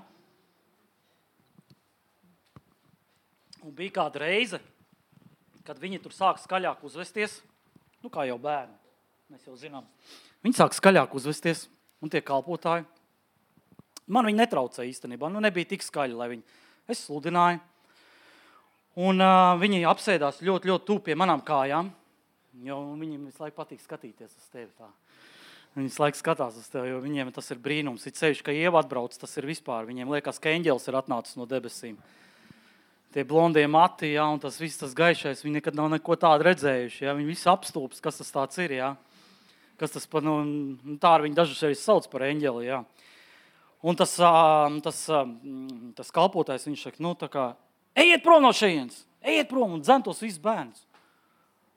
Un 3.63 3.73
bija 3.75 3.93
kāda 3.99 4.23
reize, 4.23 4.59
kad 5.67 5.79
viņi 5.79 6.01
tur 6.03 6.15
sāk 6.15 6.41
skaļāk 6.43 6.83
uzvesties, 6.85 7.39
nu 8.03 8.11
kā 8.13 8.27
jau 8.27 8.37
bērni, 8.41 8.75
mēs 9.33 9.47
jau 9.47 9.55
zinām. 9.59 9.87
Viņi 10.43 10.59
sāk 10.59 10.75
skaļāk 10.75 11.15
uzvesties, 11.15 11.67
un 12.03 12.11
tie 12.11 12.23
kalpotāji. 12.25 12.85
Man 14.11 14.27
viņi 14.27 14.41
netraucēja 14.41 14.91
īstenībā, 14.91 15.29
nu 15.31 15.39
nebija 15.43 15.71
tik 15.71 15.85
skaļi, 15.85 16.17
lai 16.19 16.33
viņi, 16.33 16.43
es 16.91 17.05
sludināju. 17.07 17.61
Un 19.03 19.23
uh, 19.23 19.55
viņi 19.57 19.85
apsēdās 19.89 20.43
ļoti, 20.45 20.69
ļoti 20.69 20.85
tuvu 20.85 21.01
pie 21.07 21.15
manām 21.17 21.41
kājām, 21.45 21.87
viņiem 22.53 23.23
visu 23.25 23.41
laiku 23.41 23.57
patīk 23.57 23.81
skatīties 23.81 24.35
uz 24.35 24.51
tevi 24.51 24.69
tā. 24.77 24.91
Viņi 25.73 25.89
visu 25.89 26.03
laiku 26.03 26.19
skatās 26.19 26.57
uz 26.59 26.67
tevi, 26.69 26.91
jo 26.91 26.99
viņiem 27.01 27.31
tas 27.33 27.49
ir 27.49 27.61
brīnums. 27.63 28.03
Ir 28.05 28.13
ceļš, 28.13 28.43
ka 28.45 28.53
ieva 28.53 28.83
atbrauc, 28.83 29.15
tas 29.17 29.31
ir 29.39 29.47
vispār. 29.49 29.87
Viņiem 29.89 30.11
liekas, 30.13 30.37
ka 30.37 30.53
eņģēlis 30.53 30.85
ir 30.91 30.97
atnācis 30.99 31.39
no 31.39 31.47
debesīm. 31.49 31.97
Tie 33.13 33.23
blondie 33.29 33.67
mati, 33.69 34.15
ja, 34.15 34.25
un 34.33 34.39
tas 34.41 34.55
viss 34.57 34.81
tas 34.81 34.95
gaišais, 34.97 35.43
viņi 35.45 35.59
nekad 35.59 35.75
nav 35.77 35.91
neko 35.93 36.17
tādu 36.17 36.47
redzējuši. 36.49 37.03
Ja. 37.05 37.13
Viņi 37.13 37.29
visi 37.29 37.49
apstulbs, 37.51 38.01
kas 38.01 38.17
tas 38.21 38.61
ir. 38.63 38.79
Ja 38.79 38.95
kas 39.83 39.91
tas 39.91 40.07
nu, 40.23 40.37
nu, 40.45 40.97
tā 41.01 41.17
ar 41.17 41.25
viņu 41.25 41.37
dažus 41.37 41.63
arī 41.65 41.77
sauc 41.77 42.07
par 42.11 42.25
eņģeli. 42.29 42.67
Jā. 42.67 42.81
Un 43.83 43.97
tas, 43.99 44.15
tas, 44.85 44.99
tas 45.97 46.13
kalpotājs, 46.15 46.67
viņš 46.69 46.85
saka, 46.87 47.03
nu, 47.03 47.13
kā, 47.19 47.49
ejiet 47.99 48.23
prom 48.23 48.45
no 48.45 48.53
šejienes, 48.55 49.01
ejiet 49.25 49.49
prom 49.51 49.75
un 49.75 49.83
dzem 49.83 50.05
tos 50.05 50.21
visus 50.23 50.39
bērnus. 50.43 50.85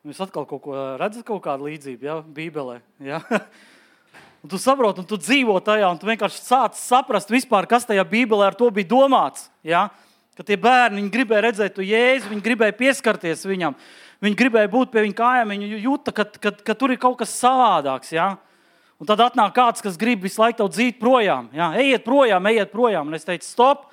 Jūs 0.07 0.21
atkal 0.23 0.47
kaut 0.47 0.63
ko 0.63 0.77
redzat, 1.01 1.25
kaut 1.27 1.43
kādu 1.43 1.67
līdzību, 1.67 2.07
ja, 2.07 2.21
Bībelē. 2.23 2.79
Ja? 3.03 3.19
Un 4.45 4.51
tu 4.53 4.61
saproti, 4.63 5.03
un 5.03 5.07
tu 5.11 5.17
dzīvo 5.19 5.57
tajā, 5.65 5.89
un 5.91 5.97
tu 5.99 6.07
vienkārši 6.07 6.37
sāc 6.39 6.77
saprast, 6.79 7.33
vispār, 7.33 7.67
kas 7.67 7.89
tajā 7.89 8.05
Bībelē 8.07 8.53
ar 8.53 8.55
to 8.55 8.69
bija 8.71 8.87
domāts. 8.93 9.49
Ja? 9.67 9.89
Ka 10.37 10.45
tie 10.45 10.59
bērni 10.61 11.07
gribēja 11.09 11.47
redzēt 11.47 11.79
jēzu, 11.81 12.29
viņi 12.29 12.45
gribēja 12.45 12.77
pieskarties 12.77 13.47
viņam. 13.49 13.77
Viņi 14.25 14.37
gribēja 14.37 14.69
būt 14.73 14.93
pie 14.93 15.07
viņa 15.07 15.17
kājām, 15.17 15.53
viņi 15.55 15.81
jūta, 15.81 16.13
ka, 16.13 16.27
ka, 16.29 16.53
ka 16.65 16.77
tur 16.77 16.93
ir 16.93 17.01
kaut 17.01 17.17
kas 17.23 17.33
savādāks. 17.41 18.13
Ja? 18.13 18.35
Un 19.01 19.09
tad 19.09 19.21
atnāk 19.25 19.55
kāds, 19.57 19.85
kas 19.85 19.97
grib 20.01 20.25
visu 20.25 20.41
laiku 20.43 20.61
tev 20.61 20.71
dzīt 20.75 21.01
projām. 21.01 21.49
Ja? 21.57 21.71
Ejiet 21.81 22.05
projām, 22.05 22.49
ejiet 22.53 22.73
projām. 22.73 23.09
Un 23.09 23.17
es 23.17 23.25
teicu, 23.25 23.49
stop! 23.49 23.89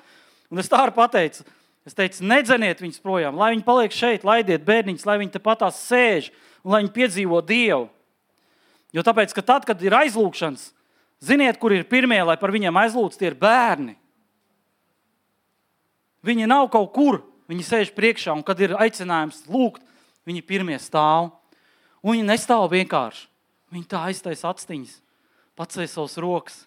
Un 0.52 0.60
es 0.60 0.68
tā 0.68 0.84
arī 0.84 0.94
pateicu. 0.96 1.46
Es 1.84 1.96
teicu, 1.96 2.22
nedzeniet 2.24 2.80
viņus 2.80 3.02
projām, 3.04 3.36
lai 3.36 3.50
viņi 3.52 3.64
paliek 3.66 3.92
šeit, 3.92 4.22
laidiet 4.24 4.62
bērniņus, 4.64 5.04
lai 5.04 5.18
viņi 5.20 5.34
te 5.34 5.40
patās 5.44 5.82
sēž 5.84 6.30
un 6.64 6.72
lai 6.72 6.80
viņi 6.80 6.94
piedzīvo 6.94 7.40
Dievu. 7.44 7.90
Jo 8.96 9.04
tāpēc, 9.04 9.34
ka 9.36 9.44
tad, 9.44 9.66
kad 9.68 9.82
ir 9.84 9.92
aizlūgšanas, 9.98 10.70
ziniet, 11.24 11.58
kur 11.60 11.74
ir 11.76 11.84
pirmie, 11.88 12.22
lai 12.24 12.38
par 12.40 12.54
viņiem 12.54 12.78
aizlūdz, 12.84 13.18
tie 13.20 13.28
ir 13.28 13.36
bērni. 13.36 13.98
Viņi 16.24 16.48
nav 16.48 16.70
kaut 16.72 16.92
kur, 16.96 17.20
viņi 17.52 17.66
sēž 17.66 17.92
priekšā, 17.96 18.32
un 18.32 18.44
kad 18.46 18.60
ir 18.64 18.76
aicinājums 18.80 19.44
lūgt, 19.50 19.82
Viņi 20.24 20.44
pirmie 20.44 20.76
stāv. 20.80 21.30
Un 22.04 22.16
viņi 22.16 22.26
nestāv 22.28 22.66
vienkārši. 22.72 23.26
Viņi 23.74 23.88
tā 23.90 24.04
aiztaisa 24.08 24.52
astiņas, 24.52 24.98
pacēla 25.58 25.88
savas 25.90 26.16
rokas. 26.20 26.60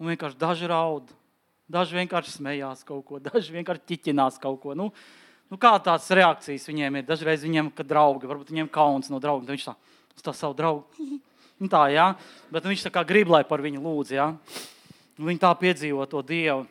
Un 0.00 0.12
vienkārši 0.12 0.38
daži 0.38 0.68
raud, 0.70 1.10
daži 1.70 1.98
vienkārši 1.98 2.36
smējās 2.36 2.84
kaut 2.86 3.04
ko, 3.08 3.20
daži 3.28 3.54
vienkārši 3.54 3.84
ķiķinās 3.90 4.40
kaut 4.42 4.60
ko. 4.62 4.76
Nu, 4.78 4.90
nu 5.52 5.58
kā 5.60 5.74
tādas 5.78 6.08
reakcijas 6.14 6.68
viņiem 6.68 7.00
ir? 7.00 7.08
Dažreiz 7.08 7.44
viņiem, 7.44 7.72
kad 7.76 7.88
draugi, 7.90 8.28
varbūt 8.30 8.52
viņiem 8.54 8.70
kauns 8.72 9.12
no 9.12 9.20
drauga, 9.22 9.50
viņš 9.52 9.68
tā, 9.68 9.76
tā 10.24 10.36
savu 10.36 10.58
draugu. 10.58 10.88
Nu 11.62 11.68
tā, 11.70 11.84
jā, 11.94 12.08
bet 12.50 12.64
viņš 12.66 12.80
tā 12.88 12.90
kā 12.90 13.04
grib, 13.06 13.28
lai 13.30 13.44
par 13.46 13.60
viņu 13.62 13.78
lūdz. 13.84 14.16
Un 14.18 15.28
viņi 15.28 15.38
tā 15.44 15.52
piedzīvo 15.60 16.02
to 16.10 16.18
Dievu. 16.26 16.64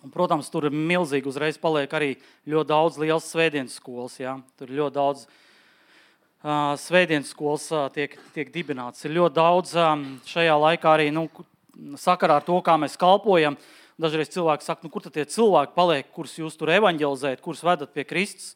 Un, 0.00 0.08
protams, 0.14 0.48
tur 0.48 0.70
milzīgi 0.72 1.28
uzreiz 1.28 1.58
paliek 1.60 1.92
arī 1.92 2.14
ļoti 2.48 2.68
daudz 2.70 2.98
liels 3.02 3.28
svētdienas 3.28 3.76
skolas. 3.76 4.16
Ja? 4.20 4.38
Tur 4.56 4.72
ļoti 4.72 4.96
daudz 4.96 5.28
Svētdienas 6.40 7.34
skolas 7.34 7.66
tiek, 7.92 8.14
tiek 8.32 8.48
dibināts. 8.48 9.04
Ir 9.04 9.12
ļoti 9.12 9.36
daudz 9.36 9.74
šajā 10.24 10.54
laikā 10.56 10.94
arī 10.96 11.10
nu, 11.12 11.26
sakarā 12.00 12.38
ar 12.40 12.46
to, 12.46 12.56
kā 12.64 12.78
mēs 12.80 12.96
kalpojam. 13.00 13.58
Dažreiz 14.00 14.32
cilvēki 14.32 14.64
saka, 14.64 14.86
nu, 14.86 14.88
kur 14.88 15.04
tad 15.04 15.18
tie 15.18 15.26
cilvēki 15.28 15.76
paliek, 15.76 16.08
kurus 16.16 16.38
jūs 16.40 16.56
tur 16.56 16.72
evanģelizējat, 16.72 17.44
kurus 17.44 17.60
vedat 17.60 17.92
pie 17.92 18.06
Kristus. 18.08 18.54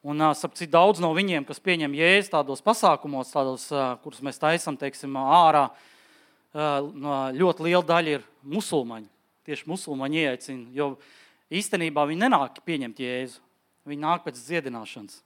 Un 0.00 0.24
sapcīt, 0.32 0.72
daudz 0.72 1.04
no 1.04 1.12
viņiem, 1.12 1.44
kas 1.44 1.60
pieņem 1.60 1.92
jēzus 2.00 2.32
tādos 2.32 2.64
pasākumos, 2.64 3.36
tādos, 3.36 3.68
kurus 4.00 4.24
mēs 4.24 4.40
taisam 4.40 4.80
teiksim, 4.80 5.12
ārā, 5.20 5.66
ļoti 6.56 7.68
liela 7.68 7.84
daļa 7.92 8.16
ir 8.16 8.24
musulmaņi. 8.40 9.11
Tieši 9.46 9.66
musulmaņi 9.66 10.22
ieaicina, 10.22 10.68
jo 10.76 10.92
īstenībā 11.50 12.04
viņi 12.06 12.22
nenāk 12.22 12.62
pieņemt 12.66 13.02
jēzu. 13.02 13.40
Viņi 13.88 14.04
nāk 14.04 14.22
pēc 14.22 14.38
dziedināšanas. 14.38 15.18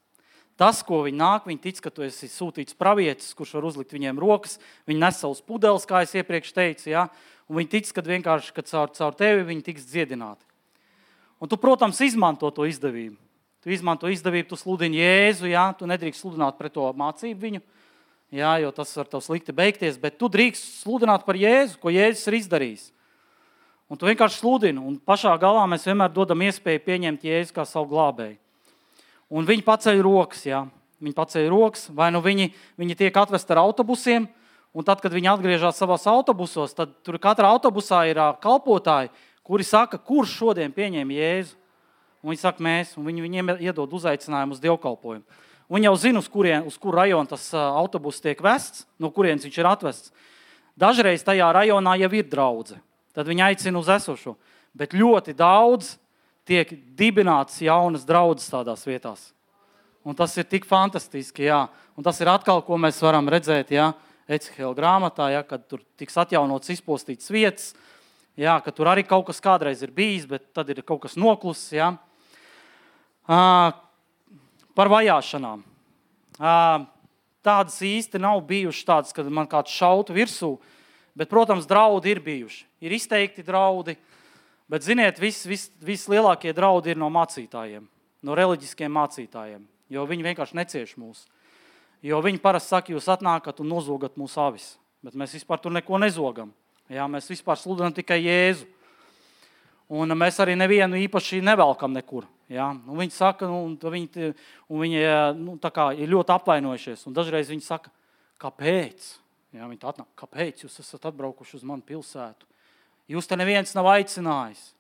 Tas, 0.57 0.81
ko 0.81 1.03
viņi 1.05 1.21
nāk, 1.21 1.45
viņi 1.45 1.61
tic, 1.61 1.81
ka 1.85 1.93
tu 1.93 2.05
esi 2.07 2.31
sūtīts 2.33 2.77
pravietis, 2.81 3.35
kurš 3.37 3.59
var 3.59 3.67
uzlikt 3.69 3.93
viņiem 3.93 4.17
rokas. 4.17 4.57
Viņi 4.89 5.03
nes 5.03 5.19
savus 5.21 5.43
pudeles, 5.45 5.85
kā 5.85 6.01
es 6.07 6.15
iepriekš 6.17 6.55
teicu, 6.57 6.89
ja? 6.95 7.07
un 7.45 7.61
viņi 7.61 7.73
tic, 7.75 7.91
ka 7.93 8.05
vienkārši 8.07 8.57
ka 8.57 8.65
caur, 8.65 8.89
caur 8.97 9.19
tevi 9.19 9.45
viņi 9.51 9.67
tiks 9.69 9.85
dziedināti. 9.91 10.41
Un 11.45 11.53
tu, 11.53 11.61
protams, 11.61 12.01
izmanto 12.01 12.49
to 12.49 12.65
izdevību. 12.65 13.19
Tu 13.61 13.75
izmanto 13.77 14.09
izdevību, 14.09 14.49
tu 14.49 14.57
sludini 14.57 15.03
Jēzu, 15.03 15.51
ja? 15.53 15.69
tu 15.77 15.85
nedrīkst 15.91 16.25
sludināt 16.25 16.57
pret 16.57 16.73
to 16.73 16.89
mācību 16.97 17.43
viņu, 17.43 17.61
ja? 18.33 18.57
jo 18.63 18.73
tas 18.73 18.97
var 18.97 19.13
tev 19.13 19.21
slikti 19.27 19.53
beigties, 19.53 20.01
bet 20.01 20.17
tu 20.17 20.33
drīkst 20.33 20.81
sludināt 20.87 21.29
par 21.29 21.37
Jēzu, 21.37 21.77
ko 21.83 21.93
Jēzus 21.93 22.31
ir 22.31 22.41
izdarījis. 22.41 22.87
Un 23.87 23.99
tu 23.99 24.09
vienkārši 24.09 24.41
sludini, 24.41 24.83
un 24.83 24.97
pašā 24.99 25.31
galā 25.39 25.63
mēs 25.71 25.85
vienmēr 25.87 26.11
dodam 26.11 26.41
iespēju 26.43 26.83
pieņemt 26.83 27.27
Jēzu 27.27 27.55
kā 27.55 27.63
savu 27.69 27.93
glābēju. 27.93 28.35
Un 29.31 29.47
viņi 29.47 29.63
paceļ 29.67 30.01
rokas. 30.03 30.43
Jā. 30.47 30.65
Viņi 31.03 31.15
paceļ 31.15 31.47
rokas, 31.53 31.87
vai 31.95 32.09
nu 32.15 32.23
viņi, 32.25 32.49
viņi 32.81 32.97
tiek 32.97 33.17
atvesti 33.21 33.53
ar 33.53 33.61
autobusiem, 33.67 34.27
un 34.75 34.87
tad, 34.87 35.03
kad 35.05 35.13
viņi 35.13 35.29
atgriežas 35.29 35.77
savos 35.79 36.07
autobusos, 36.09 36.73
tad 36.75 36.95
tur 37.05 37.19
katrā 37.21 37.51
autobusā 37.53 38.01
ir 38.09 38.19
kalpotāji, 38.43 39.13
kuri 39.47 39.67
saka, 39.67 40.01
kurš 40.01 40.35
šodien 40.41 40.73
pieņēma 40.75 41.19
Jēzu. 41.19 41.55
Un 42.25 42.33
viņi 42.33 42.43
saka, 42.43 42.65
mēs, 42.65 42.97
un 42.99 43.07
viņi 43.07 43.23
viņiem 43.23 43.53
iedod 43.61 43.93
uzaicinājumu 43.93 44.57
uz 44.57 44.63
dievkalpojumu. 44.65 45.45
Viņi 45.71 45.87
jau 45.87 45.95
zina, 46.01 46.23
uz, 46.23 46.31
kurien, 46.33 46.65
uz 46.67 46.79
kur 46.81 46.97
rajonu 46.97 47.31
tas 47.31 47.45
autobus 47.55 48.19
tiek 48.25 48.41
vests, 48.43 48.87
no 48.99 49.13
kurienes 49.15 49.47
viņš 49.47 49.61
ir 49.61 49.69
atvests. 49.69 50.13
Dažreiz 50.79 51.23
tajā 51.27 51.53
rajonā 51.55 51.95
jau 52.01 52.11
ir 52.17 52.27
draudzene. 52.31 52.83
Tad 53.17 53.31
viņi 53.31 53.47
aicina 53.47 53.81
uz 53.81 53.89
esošo. 53.89 54.35
Bet 54.77 54.93
ļoti 54.93 55.33
daudz 55.37 55.95
tiek 56.47 56.69
dibināts 56.99 57.63
jaunas 57.65 58.05
draudzes 58.07 58.53
tādās 58.53 58.85
vietās. 58.87 59.31
Un 60.07 60.15
tas 60.15 60.37
ir 60.39 60.45
tik 60.47 60.69
fantastiski, 60.69 61.49
jā. 61.49 61.65
Un 61.97 62.05
tas 62.07 62.21
ir 62.21 62.29
atkal, 62.31 62.61
ko 62.63 62.77
mēs 62.79 63.01
varam 63.03 63.27
redzēt, 63.33 63.73
jā, 63.75 63.89
Ecehela 64.27 64.75
grāmatā, 64.75 65.31
jā, 65.33 65.41
kad 65.47 65.65
tur 65.71 65.81
tiks 65.99 66.17
atjaunots, 66.19 66.71
izpostīts 66.75 67.31
vietas, 67.31 67.73
jā, 68.39 68.55
ka 68.63 68.75
tur 68.75 68.91
arī 68.91 69.03
kaut 69.07 69.29
kas 69.31 69.41
kādreiz 69.43 69.83
ir 69.87 69.95
bijis, 69.95 70.27
bet 70.29 70.49
tad 70.55 70.71
ir 70.71 70.83
kaut 70.87 71.05
kas 71.07 71.17
noklusis, 71.19 71.73
jā. 71.79 71.89
Par 74.77 74.93
vajāšanām. 74.93 75.65
Tādas 77.47 77.79
īsti 77.87 78.21
nav 78.23 78.43
bijušas 78.47 78.87
tādas, 78.87 79.15
kad 79.15 79.31
man 79.31 79.47
kāds 79.51 79.75
šautu 79.75 80.15
virsū, 80.15 80.57
bet, 81.17 81.31
protams, 81.33 81.67
draudi 81.67 82.13
ir 82.13 82.21
bijuši. 82.25 82.67
Ir 82.85 82.95
izteikti 82.95 83.45
draudi, 83.47 83.97
Bet, 84.67 84.83
ziniet, 84.83 85.21
vis, 85.23 85.45
vis, 85.47 85.69
vislielākie 85.79 86.51
draudi 86.55 86.91
ir 86.91 86.99
no 86.99 87.07
mācītājiem, 87.15 87.85
no 88.27 88.35
reliģiskiem 88.35 88.91
mācītājiem, 88.91 89.61
jo 89.95 90.07
viņi 90.11 90.27
vienkārši 90.27 90.59
necieš 90.59 90.97
mūs. 90.99 91.21
Jo 92.03 92.19
viņi 92.23 92.43
parasti 92.43 92.75
saka, 92.75 92.91
jūs 92.93 93.07
atnākat 93.15 93.63
un 93.63 93.71
nozogat 93.71 94.19
mūsu 94.19 94.41
avis, 94.43 94.73
bet 95.07 95.15
mēs 95.15 95.37
vispār 95.39 95.63
tur 95.63 95.75
neko 95.75 96.01
nezogam. 96.03 96.51
Jā, 96.91 97.07
mēs 97.11 97.31
vispār 97.31 97.59
sludinām 97.59 97.95
tikai 97.95 98.19
Jēzu. 98.25 98.67
Un 99.87 100.11
mēs 100.19 100.41
arī 100.43 100.57
nevienu 100.59 100.99
īpaši 100.99 101.39
nevelkam 101.47 101.95
nekur. 101.95 102.27
Ja? 102.51 102.73
Un 102.75 102.99
viņi 102.99 103.15
saka, 103.15 103.47
nu, 103.47 103.79
viņi, 103.79 104.33
viņi 104.67 105.03
nu, 105.39 105.55
ir 105.95 106.11
ļoti 106.11 106.35
apvainojušies. 106.35 107.07
Dažreiz 107.15 107.53
viņi 107.55 107.63
saka, 107.63 107.95
kāpēc? 108.43 109.13
Ja, 109.57 109.67
viņi 109.71 109.87
atnāk, 109.89 110.09
kāpēc 110.21 110.65
jūs 110.67 110.81
esat 110.83 111.09
atbraukuši 111.09 111.59
uz 111.59 111.65
manu 111.67 111.85
pilsētu? 111.87 112.49
Jūs 113.09 113.29
te 113.31 113.39
neviens 113.39 113.73
nav 113.77 113.89
aicinājis. 113.95 114.73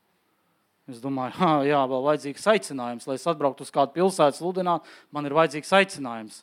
Es 0.90 1.00
domāju, 1.02 1.34
ha, 1.40 1.52
jā, 1.66 1.80
vēl 1.90 2.04
vajadzīgs 2.04 2.44
aicinājums, 2.52 3.06
lai 3.08 3.16
es 3.18 3.26
atbrauktu 3.26 3.64
uz 3.66 3.72
kādu 3.74 3.96
pilsētu, 3.96 4.38
sludināt, 4.38 4.86
man 5.14 5.26
ir 5.26 5.34
vajadzīgs 5.34 5.72
aicinājums. 5.80 6.42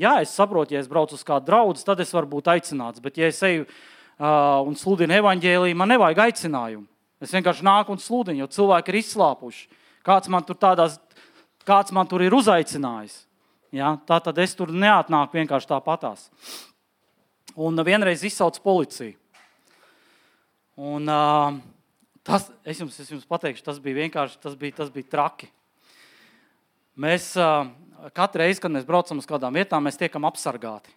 Jā, 0.00 0.18
es 0.24 0.32
saprotu, 0.36 0.74
ja 0.74 0.82
es 0.82 0.88
braucu 0.88 1.16
uz 1.16 1.24
kādu 1.24 1.48
draugu, 1.48 1.76
tad 1.84 2.00
es 2.00 2.12
varu 2.12 2.28
būt 2.34 2.50
aicināts. 2.52 3.00
Bet, 3.04 3.16
ja 3.20 3.28
es 3.28 3.40
eju 3.44 3.66
uh, 3.66 4.60
un 4.64 4.76
sludinu 4.76 5.16
evaņģēlīju, 5.20 5.76
man 5.76 5.92
nevajag 5.92 6.22
aicinājumu. 6.26 6.86
Es 7.20 7.32
vienkārši 7.36 7.66
nāku 7.66 7.92
un 7.92 8.00
sludinu, 8.00 8.42
jo 8.42 8.48
cilvēki 8.52 8.92
ir 8.92 9.00
izslāpuši. 9.02 9.66
Kāds 10.08 10.30
man 10.32 10.44
tur, 10.48 10.56
tādās, 10.60 10.96
kāds 11.68 11.92
man 11.92 12.08
tur 12.08 12.24
ir 12.24 12.36
uzaicinājis. 12.36 13.18
Ja? 13.76 13.94
Tā 14.08 14.20
tad 14.24 14.40
es 14.40 14.56
tur 14.56 14.72
neatnāku 14.72 15.36
vienkārši 15.36 15.68
tāpatās. 15.68 16.30
Un 17.60 17.76
vienreiz 17.84 18.22
izsaucu 18.24 18.62
policiju. 18.64 19.12
Un, 20.80 21.04
uh, 21.12 21.58
tas, 22.24 22.46
es, 22.64 22.78
jums, 22.80 22.94
es 23.02 23.10
jums 23.12 23.26
pateikšu, 23.28 23.66
tas 23.66 23.80
bija 23.84 23.98
vienkārši 23.98 24.38
tas 24.40 24.54
bija, 24.56 24.78
tas 24.78 24.92
bija 24.94 25.10
traki. 25.12 25.50
Mēs 26.96 27.34
uh, 27.36 27.68
katru 28.16 28.40
reizi, 28.40 28.62
kad 28.64 28.72
mēs 28.72 28.88
braucam 28.88 29.20
uz 29.20 29.28
kādām 29.28 29.60
vietām, 29.60 29.84
mēs 29.84 30.00
tiekam 30.00 30.24
apsargāti. 30.24 30.94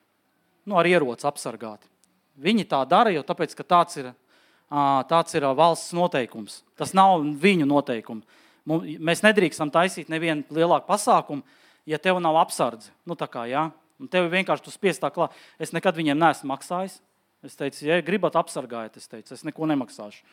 Nu, 0.63 0.77
ar 0.79 0.87
ieroci 0.87 1.27
apsargāti. 1.27 1.89
Viņi 2.39 2.69
tā 2.71 2.79
dara, 2.87 3.11
jo 3.11 3.25
tāpēc, 3.27 3.57
tāds 3.67 3.99
ir, 3.99 4.13
uh, 4.13 5.03
tāds 5.11 5.35
ir 5.35 5.49
valsts 5.59 5.91
noteikums. 5.99 6.61
Tas 6.79 6.95
nav 6.95 7.27
viņu 7.43 7.67
noteikums. 7.67 8.39
Mēs 8.63 9.25
nedrīkstam 9.25 9.67
taisīt 9.67 10.07
nevienu 10.07 10.47
lielāku 10.55 10.87
pasākumu, 10.87 11.43
ja 11.83 11.99
tev 11.99 12.23
nav 12.23 12.39
apsardze. 12.45 12.95
Nu, 13.03 13.19
kā, 13.19 13.49
ja? 13.51 13.67
Un 14.01 14.09
tev 14.11 14.29
vienkārši 14.31 14.65
tu 14.65 14.73
spiest 14.73 15.03
tā 15.03 15.11
klāt. 15.13 15.35
Es 15.61 15.73
nekad 15.75 15.97
viņiem 15.97 16.19
neesmu 16.19 16.49
maksājis. 16.49 16.99
Es 17.43 17.57
teicu, 17.59 17.83
ja 17.85 17.99
gribat 18.05 18.37
apsargāt, 18.39 18.95
es 18.97 19.09
teicu, 19.11 19.33
es 19.35 19.43
neko 19.43 19.67
nemaksāšu. 19.67 20.23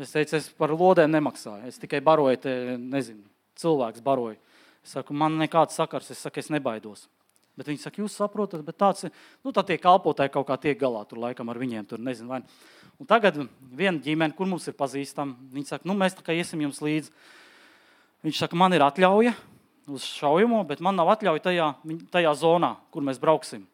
Es 0.00 0.12
teicu, 0.12 0.38
es 0.38 0.48
par 0.56 0.72
lodēm 0.72 1.12
nemaksāju. 1.12 1.68
Es 1.68 1.80
tikai 1.80 2.00
baroju, 2.04 2.38
te, 2.40 2.54
nezinu, 2.80 3.24
cilvēks 3.60 4.04
baroju. 4.04 4.38
Es 4.84 4.94
saku, 4.96 5.16
man 5.16 5.36
nekāds 5.40 5.76
sakars, 5.76 6.08
es 6.12 6.22
saku, 6.24 6.40
es 6.40 6.48
nebaidos. 6.52 7.06
Bet 7.56 7.70
viņi 7.70 7.80
saka, 7.80 8.02
jūs 8.02 8.16
saprotat, 8.20 8.60
bet 8.64 8.76
tāds 8.80 9.06
ir. 9.08 9.12
Nu, 9.44 9.52
tā 9.56 9.64
tie 9.64 9.78
kalpotāji 9.80 10.32
kaut 10.34 10.46
kā 10.48 10.58
tiek 10.60 10.80
galā 10.80 11.02
tur 11.08 11.20
laikam 11.22 11.48
ar 11.52 11.60
viņiem. 11.60 11.86
Tur, 11.88 12.02
nezinu, 12.04 12.28
vai. 12.34 12.42
Un 13.00 13.08
tagad 13.08 13.38
viena 13.76 14.00
ģimene, 14.04 14.36
kur 14.36 14.48
mums 14.48 14.68
ir 14.68 14.76
pazīstama, 14.76 15.36
viņi 15.52 15.72
saka, 15.72 15.88
nu, 15.88 15.96
mēs 15.96 16.16
tā 16.16 16.24
kā 16.24 16.36
iesim 16.36 16.60
jums 16.64 16.80
līdzi. 16.84 17.12
Viņš 18.24 18.42
saka, 18.44 18.60
man 18.60 18.76
ir 18.76 18.84
atļauja 18.84 19.32
uz 19.88 20.04
šaujamo, 20.16 20.62
bet 20.66 20.82
man 20.84 20.98
nav 20.98 21.10
atļauja 21.14 21.42
tajā, 21.44 21.70
tajā 22.12 22.32
zonā, 22.38 22.74
kur 22.94 23.04
mēs 23.06 23.20
brauksim. 23.22 23.64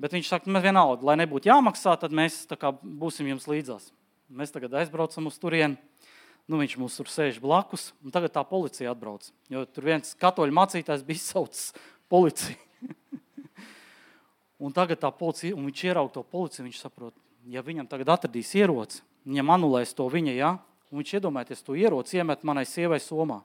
Bet 0.00 0.14
viņš 0.16 0.30
saka, 0.32 0.50
mēs 0.50 0.64
vienalga, 0.64 1.06
lai 1.06 1.16
nebūtu 1.20 1.48
jāmaksā, 1.48 1.94
tad 2.00 2.14
mēs 2.14 2.42
kā, 2.58 2.72
būsim 2.82 3.28
jums 3.30 3.46
līdzās. 3.48 3.92
Mēs 4.34 4.52
tagad 4.54 4.74
aizbraucam 4.80 5.28
uz 5.30 5.38
turieni. 5.38 5.78
Nu, 6.50 6.58
viņš 6.60 6.74
mums 6.76 6.96
tur 6.98 7.08
sēž 7.08 7.38
blakus, 7.40 7.92
un 8.04 8.12
tagad 8.12 8.34
tā 8.34 8.42
policija 8.44 8.90
atbrauc. 8.92 9.30
Jo 9.48 9.62
tur 9.64 9.86
viens 9.86 10.10
katoļu 10.20 10.52
mācītājs 10.52 11.04
bija 11.06 11.20
izsaucis 11.22 11.70
policiju. 12.12 12.58
un 14.64 14.74
tagad 14.76 15.00
tā 15.00 15.08
policija, 15.14 15.56
un 15.56 15.70
viņš 15.70 15.86
ieraudzīja 15.86 16.16
to 16.18 16.26
policiju, 16.34 16.66
viņš 16.66 16.82
saprot, 16.82 17.16
ja 17.48 17.64
viņam 17.64 17.88
tagad 17.88 18.12
atradīs 18.18 18.52
ieroci, 18.58 19.00
viņam 19.24 19.54
anulēs 19.56 19.96
to 19.96 20.10
viņa, 20.12 20.36
ja? 20.36 20.52
un 20.90 21.00
viņš 21.00 21.16
iedomājieties 21.16 21.64
to 21.64 21.78
ieroci 21.78 22.20
iemet 22.20 22.44
manai 22.46 22.66
sievai 22.68 23.00
somā. 23.02 23.40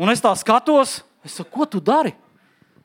Un 0.00 0.12
es 0.12 0.22
tā 0.24 0.32
skatos, 0.38 1.00
es 1.24 1.36
saku, 1.36 1.50
ko 1.52 1.68
tu 1.68 1.80
dari? 1.84 2.14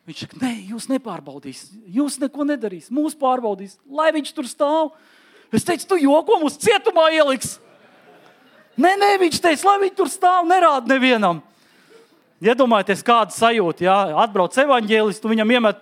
Viņš 0.08 0.24
saka, 0.24 0.40
nē, 0.40 0.54
jūs 0.72 0.88
nepārbaudīsiet, 0.88 1.80
jūs 1.92 2.16
neko 2.22 2.46
nedarīsiet, 2.48 2.94
mūsu 2.96 3.18
pārbaudīs, 3.20 3.76
lai 3.92 4.10
viņš 4.16 4.34
tur 4.36 4.48
stāv. 4.48 4.94
Es 5.52 5.66
teicu, 5.68 5.88
tu 5.90 5.98
joko 6.00 6.40
mums 6.40 6.56
cietumā 6.64 7.10
ieliks. 7.16 7.58
Nē, 8.80 8.94
nē, 9.00 9.10
viņš 9.24 9.42
teica, 9.44 9.68
lai 9.68 9.82
viņi 9.84 9.96
tur 9.98 10.12
stāv, 10.12 10.48
nerāda 10.48 10.88
nevienam. 10.94 11.42
Iedomājieties, 12.44 13.04
kāda 13.04 13.34
sajūta, 13.34 13.84
ja 13.84 13.98
atbrauc 14.24 14.56
evaņģēlists, 14.62 15.24
tu 15.24 15.32
viņam 15.32 15.52
iemet 15.58 15.80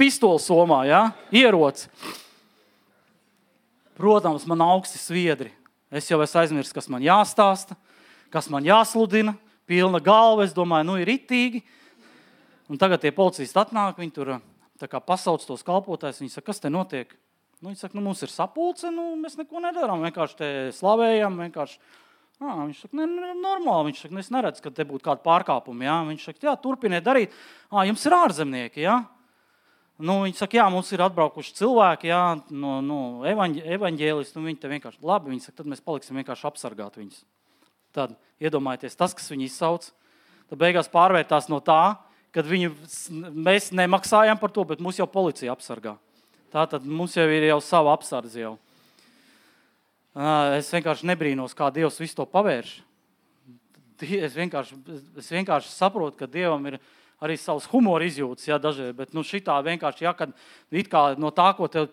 pistoli 0.00 0.40
somā, 0.42 0.80
ja? 0.88 1.02
ieroci. 1.30 1.90
Protams, 3.98 4.46
man 4.48 4.62
augsti 4.64 4.98
sviedri. 4.98 5.52
Es 5.90 6.08
jau 6.10 6.20
esmu 6.22 6.42
aizmirsis, 6.42 6.74
kas 6.74 6.88
man 6.90 7.04
jāstāsta, 7.04 7.76
kas 8.32 8.48
man 8.52 8.66
jāsludina. 8.66 9.34
Pilna 9.68 10.00
galva, 10.00 10.46
es 10.48 10.56
domāju, 10.56 10.88
nu 10.88 10.96
ir 11.02 11.12
itīgi. 11.12 11.62
Un 12.68 12.80
tagad 12.80 13.02
tie 13.04 13.12
policisti 13.14 13.60
atnāk, 13.60 14.00
viņi 14.00 14.14
tur 14.16 14.34
pasauc 15.04 15.44
tos 15.44 15.64
kalpotājus. 15.66 16.22
Viņi 16.24 16.34
saka, 16.34 16.50
kas 16.50 16.62
te 16.64 16.72
notiek? 16.72 17.14
Nu, 17.60 17.70
viņi 17.70 17.80
saka, 17.80 17.96
nu, 17.98 18.04
mums 18.06 18.22
ir 18.22 18.32
sapulce, 18.32 18.90
nu, 18.94 19.10
mēs 19.20 19.38
neko 19.38 19.60
nedarām. 19.64 20.04
Vienkārši 20.06 20.38
te 20.38 20.50
slavējam, 20.76 21.40
vienkārši 21.46 21.80
À, 22.38 22.52
viņš 22.54 22.84
saka, 22.84 22.94
ne, 22.94 23.06
ne, 23.10 23.32
normāli. 23.42 23.90
Viņš 23.90 24.04
saka, 24.04 24.18
es 24.22 24.28
neredzu, 24.30 24.62
ka 24.62 24.70
te 24.70 24.84
būtu 24.86 25.02
kāda 25.08 25.24
pārkāpuma. 25.24 25.86
Jā. 25.88 25.96
Viņš 26.06 26.26
saka, 26.28 26.44
jā, 26.46 26.52
turpiniet 26.62 27.06
darīt. 27.06 27.34
À, 27.66 27.82
jums 27.88 28.04
ir 28.06 28.14
ārzemnieki. 28.14 28.84
Jā. 28.84 29.00
Nu, 29.98 30.20
viņi 30.22 30.38
saka, 30.38 30.60
jā, 30.60 30.68
mums 30.70 30.92
ir 30.94 31.02
atbraukuši 31.02 31.56
cilvēki, 31.58 32.12
jā, 32.12 32.22
no, 32.54 32.76
no 32.78 33.00
evaņģēlisti. 33.26 34.44
Viņi 34.44 34.60
te 34.62 34.70
vienkārši 34.70 35.02
labi. 35.02 35.32
Viņi 35.34 35.48
saka, 35.48 35.56
tad 35.58 35.72
mēs 35.72 35.82
paliksim 35.82 36.20
vienkārši 36.20 36.46
apsargāt 36.46 37.00
viņus. 37.00 37.24
Tad 37.98 38.14
iedomājieties, 38.38 38.94
tas, 38.98 39.14
kas 39.16 39.30
viņu 39.32 39.48
izsauc, 39.48 39.88
tad 40.50 40.60
beigās 40.60 40.90
pārvērtās 40.92 41.48
no 41.50 41.58
tā, 41.64 41.98
viņu, 42.46 42.70
mēs 43.34 43.72
nemaksājam 43.74 44.38
par 44.38 44.52
to, 44.54 44.62
bet 44.68 44.82
mūs 44.84 45.00
jau 45.00 45.08
policija 45.10 45.56
apsargā. 45.56 45.96
Tā 46.54 46.64
tad 46.70 46.84
mums 46.86 47.16
jau 47.16 47.26
ir 47.28 47.48
jau 47.48 47.58
sava 47.64 47.92
apsardze. 47.96 48.40
Jau. 48.40 48.54
Es 50.56 50.70
vienkārši 50.72 51.08
nebrīnos, 51.10 51.56
kā 51.56 51.68
Dievs 51.74 51.98
visu 52.00 52.20
to 52.20 52.28
pavērš. 52.30 52.78
Es 54.28 54.36
vienkārši, 54.38 54.78
es 55.18 55.28
vienkārši 55.34 55.72
saprotu, 55.74 56.20
ka 56.20 56.30
Dievam 56.30 56.62
ir 56.70 56.78
arī 57.18 57.34
savs 57.34 57.66
humora 57.72 58.06
izjūtas, 58.06 58.46
ja 58.46 58.60
dažreiz, 58.62 58.94
bet 58.94 59.10
nu, 59.16 59.24
šitā 59.26 59.56
vienkārši, 59.66 60.04
ja, 60.06 60.12
kad 60.14 60.30
no 61.18 61.32
tā, 61.34 61.48
ko 61.58 61.66
tev 61.66 61.88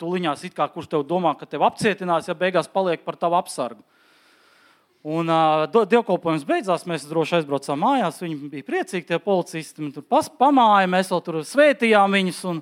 tuliņās, 0.00 0.46
kurš 0.56 0.88
tev 0.88 1.04
domā, 1.04 1.34
ka 1.36 1.44
tev 1.44 1.66
apcietinās, 1.68 2.30
ja 2.30 2.34
beigās 2.34 2.70
paliek 2.72 3.04
par 3.04 3.20
tavu 3.20 3.36
apsargu. 3.36 3.84
Un 5.00 5.32
uh, 5.32 5.64
dievkalpojums 5.88 6.44
beidzās, 6.44 6.84
mēs 6.84 7.06
droši 7.08 7.38
aizbraucām 7.38 7.80
mājās. 7.80 8.18
Viņi 8.20 8.50
bija 8.52 8.66
priecīgi, 8.66 9.06
tie 9.08 9.18
policisti. 9.22 9.88
Tur 9.94 10.04
pamāja, 10.36 10.90
mēs 10.92 11.12
vēl 11.12 11.22
tur 11.24 11.38
svētījām 11.48 12.18
viņus. 12.18 12.40
Un 12.50 12.60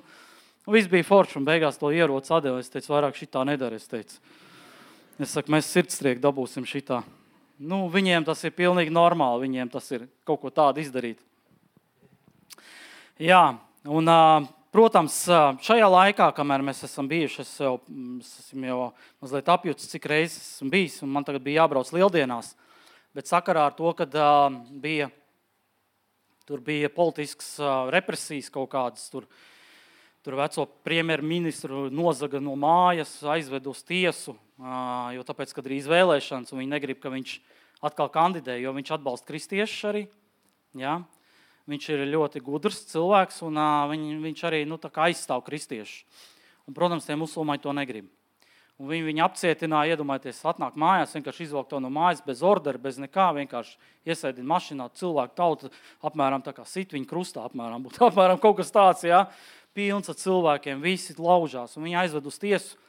viss 0.71 0.91
bija 0.91 1.07
forši. 1.07 1.39
Un 1.41 1.47
beigās 1.49 1.79
to 1.81 1.91
ieroci 1.91 2.31
atdeva. 2.35 2.61
Es 2.63 2.71
teicu, 2.71 2.93
vairāk 2.93 3.19
šī 3.19 3.27
tā 3.33 3.43
nedara. 3.47 3.75
Es 3.75 3.91
Es 5.19 5.33
saku, 5.35 5.51
mēs 5.51 5.67
sirdstrieku 5.67 6.23
dabūsim 6.23 6.63
šitā. 6.63 7.01
Nu, 7.59 7.81
viņiem 7.91 8.23
tas 8.23 8.39
ir 8.47 8.55
pilnīgi 8.55 8.93
normāli. 8.95 9.49
Viņiem 9.49 9.71
tas 9.73 9.91
ir 9.91 10.07
kaut 10.23 10.39
ko 10.39 10.53
tādu 10.53 10.79
izdarīt. 10.79 11.19
Jā, 13.19 13.59
un, 13.83 14.07
protams, 14.73 15.15
šajā 15.65 15.87
laikā, 15.89 16.29
kamēr 16.37 16.63
mēs 16.65 16.83
esam 16.87 17.07
bijuši, 17.09 17.43
es 17.43 17.51
jau, 17.61 17.75
es 18.21 18.31
esmu 18.43 18.69
jau 18.69 18.79
mazliet 19.21 19.51
apjūts, 19.51 19.89
cik 19.91 20.07
reizes 20.11 20.39
esmu 20.55 20.69
bijis, 20.73 20.99
un 21.05 21.13
man 21.13 21.25
tagad 21.27 21.45
bija 21.45 21.63
jābrauc 21.63 21.91
lieldienās. 21.95 22.53
Bet 23.17 23.29
sakarā 23.29 23.65
ar 23.69 23.77
to, 23.77 23.89
ka 23.97 24.05
bija, 24.81 25.09
tur 26.45 26.61
bija 26.65 26.91
politisks 26.93 27.55
represijas 27.93 28.51
kaut 28.53 28.69
kādas, 28.73 29.07
tur, 29.09 29.25
tur 30.25 30.37
veco 30.37 30.67
premjerministru 30.85 31.87
nozaga 31.89 32.41
no 32.43 32.53
mājas, 32.59 33.17
aizved 33.25 33.69
uz 33.71 33.81
tiesu, 33.87 34.37
jo 35.15 35.25
tāpēc, 35.25 35.55
kad 35.55 35.65
drīz 35.65 35.89
vēlēšanas, 35.89 36.53
un 36.53 36.61
viņi 36.61 36.75
negrib, 36.75 37.01
ka 37.01 37.13
viņš 37.13 37.39
atkal 37.89 38.11
kandidē, 38.13 38.59
jo 38.59 38.73
viņš 38.75 38.93
atbalsta 38.97 39.31
kristiešus 39.31 39.89
arī. 39.89 40.05
Ja? 40.77 40.99
Viņš 41.69 41.89
ir 41.93 42.05
ļoti 42.09 42.41
gudrs 42.41 42.85
cilvēks, 42.89 43.41
un 43.45 43.59
viņ, 43.91 44.05
viņš 44.23 44.45
arī 44.47 44.63
nu, 44.65 44.79
aizstāv 44.79 45.43
kristiešus. 45.45 46.05
Protams, 46.69 47.05
tie 47.05 47.17
musulmaņi 47.17 47.63
to 47.65 47.73
negrib. 47.73 48.07
Un 48.79 48.87
viņi 48.87 49.09
viņu 49.09 49.23
apcietināja, 49.25 49.97
iedomājieties, 49.97 50.39
atnāk 50.47 50.77
mājās, 50.79 51.11
vienkārši 51.17 51.49
izvilkt 51.49 51.67
to 51.73 51.81
no 51.83 51.89
mājas 51.91 52.21
bez 52.23 52.39
ordera, 52.47 52.79
bez 52.79 52.95
nekā. 53.01 53.25
Vienkārši 53.35 53.75
iesēdina 54.07 54.47
mašīnā, 54.47 54.85
cilvēku 54.95 55.35
tauta 55.35 55.71
apmēram 56.07 56.45
tā 56.45 56.53
kā 56.55 56.63
sit 56.63 56.95
viņa 56.95 57.09
krustā, 57.09 57.43
apmēram, 57.49 57.83
būtu 57.83 58.05
apmēram 58.07 58.39
kaut 58.39 58.61
kas 58.61 58.71
tāds, 58.71 59.03
jā, 59.03 59.25
pilns 59.75 60.07
ar 60.07 60.15
cilvēkiem, 60.21 60.79
visi 60.79 61.17
laužās, 61.19 61.75
un 61.75 61.89
viņi 61.89 61.99
aizved 62.05 62.31
uz 62.31 62.39
tiesu. 62.39 62.79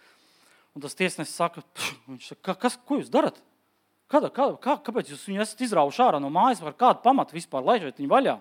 Un 0.79 0.85
tas 0.85 0.95
tiesnesis 0.95 1.35
saka, 1.35 1.65
saka 2.23 2.55
kas, 2.55 2.79
ko 2.87 3.01
jūs 3.01 3.11
darat? 3.11 3.41
Kāda, 4.11 4.31
kā, 4.35 4.47
kā, 4.63 4.77
kāpēc 4.87 5.11
jūs 5.11 5.27
viņu 5.27 5.43
esat 5.43 5.67
izraujuši 5.67 6.05
ārā 6.07 6.23
no 6.23 6.31
mājas? 6.31 6.63
Ar 6.63 6.79
kādu 6.79 7.03
pamatu 7.03 7.35
vispār 7.35 7.67
laižat 7.67 7.99
viņu 7.99 8.11
vaļā? 8.11 8.37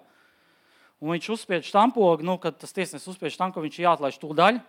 Un 1.00 1.14
viņš 1.16 1.30
uzspiež 1.32 1.70
štampogu, 1.70 2.26
nu, 2.28 2.36
kad 2.41 2.58
tas 2.60 2.76
tiesnesis 2.76 3.08
uzspiež 3.08 3.38
tam, 3.39 3.54
ka 3.56 3.64
viņš 3.64 3.78
ir 3.80 3.86
jāatlaiž 3.86 4.18
to 4.20 4.34
daļu, 4.36 4.60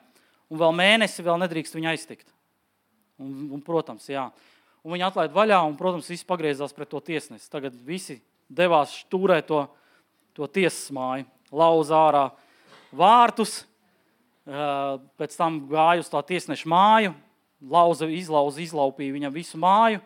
un 0.50 0.60
vēl 0.60 0.76
mēnesi 0.78 1.24
vēl 1.26 1.40
nedrīkst 1.42 1.74
viņu 1.74 1.90
aiztikt. 1.90 2.28
Un, 3.20 3.48
un, 3.56 3.62
protams, 3.64 4.06
jā. 4.10 4.28
Un 4.86 4.94
viņi 4.94 5.08
atlaid 5.08 5.34
vaļā, 5.34 5.58
un, 5.66 5.74
protams, 5.78 6.08
visi 6.08 6.26
pagriezās 6.28 6.72
pret 6.76 6.88
to 6.92 7.02
tiesnesi. 7.04 7.50
Tagad 7.50 7.74
visi 7.74 8.20
devās 8.48 8.94
stūrēt 9.02 9.50
to, 9.50 9.64
to 10.38 10.46
tiesas 10.46 10.86
māju, 10.94 11.26
lauza 11.50 11.98
ārā 11.98 12.22
vārtus, 12.94 13.60
pēc 15.20 15.36
tam 15.36 15.60
gāja 15.70 16.04
uz 16.04 16.08
tā 16.10 16.22
tiesneša 16.30 16.70
māju, 16.70 17.12
lauza, 17.60 18.08
izlauza, 18.08 18.62
izlaupīja 18.62 19.18
viņam 19.18 19.34
visu 19.34 19.60
māju. 19.60 20.00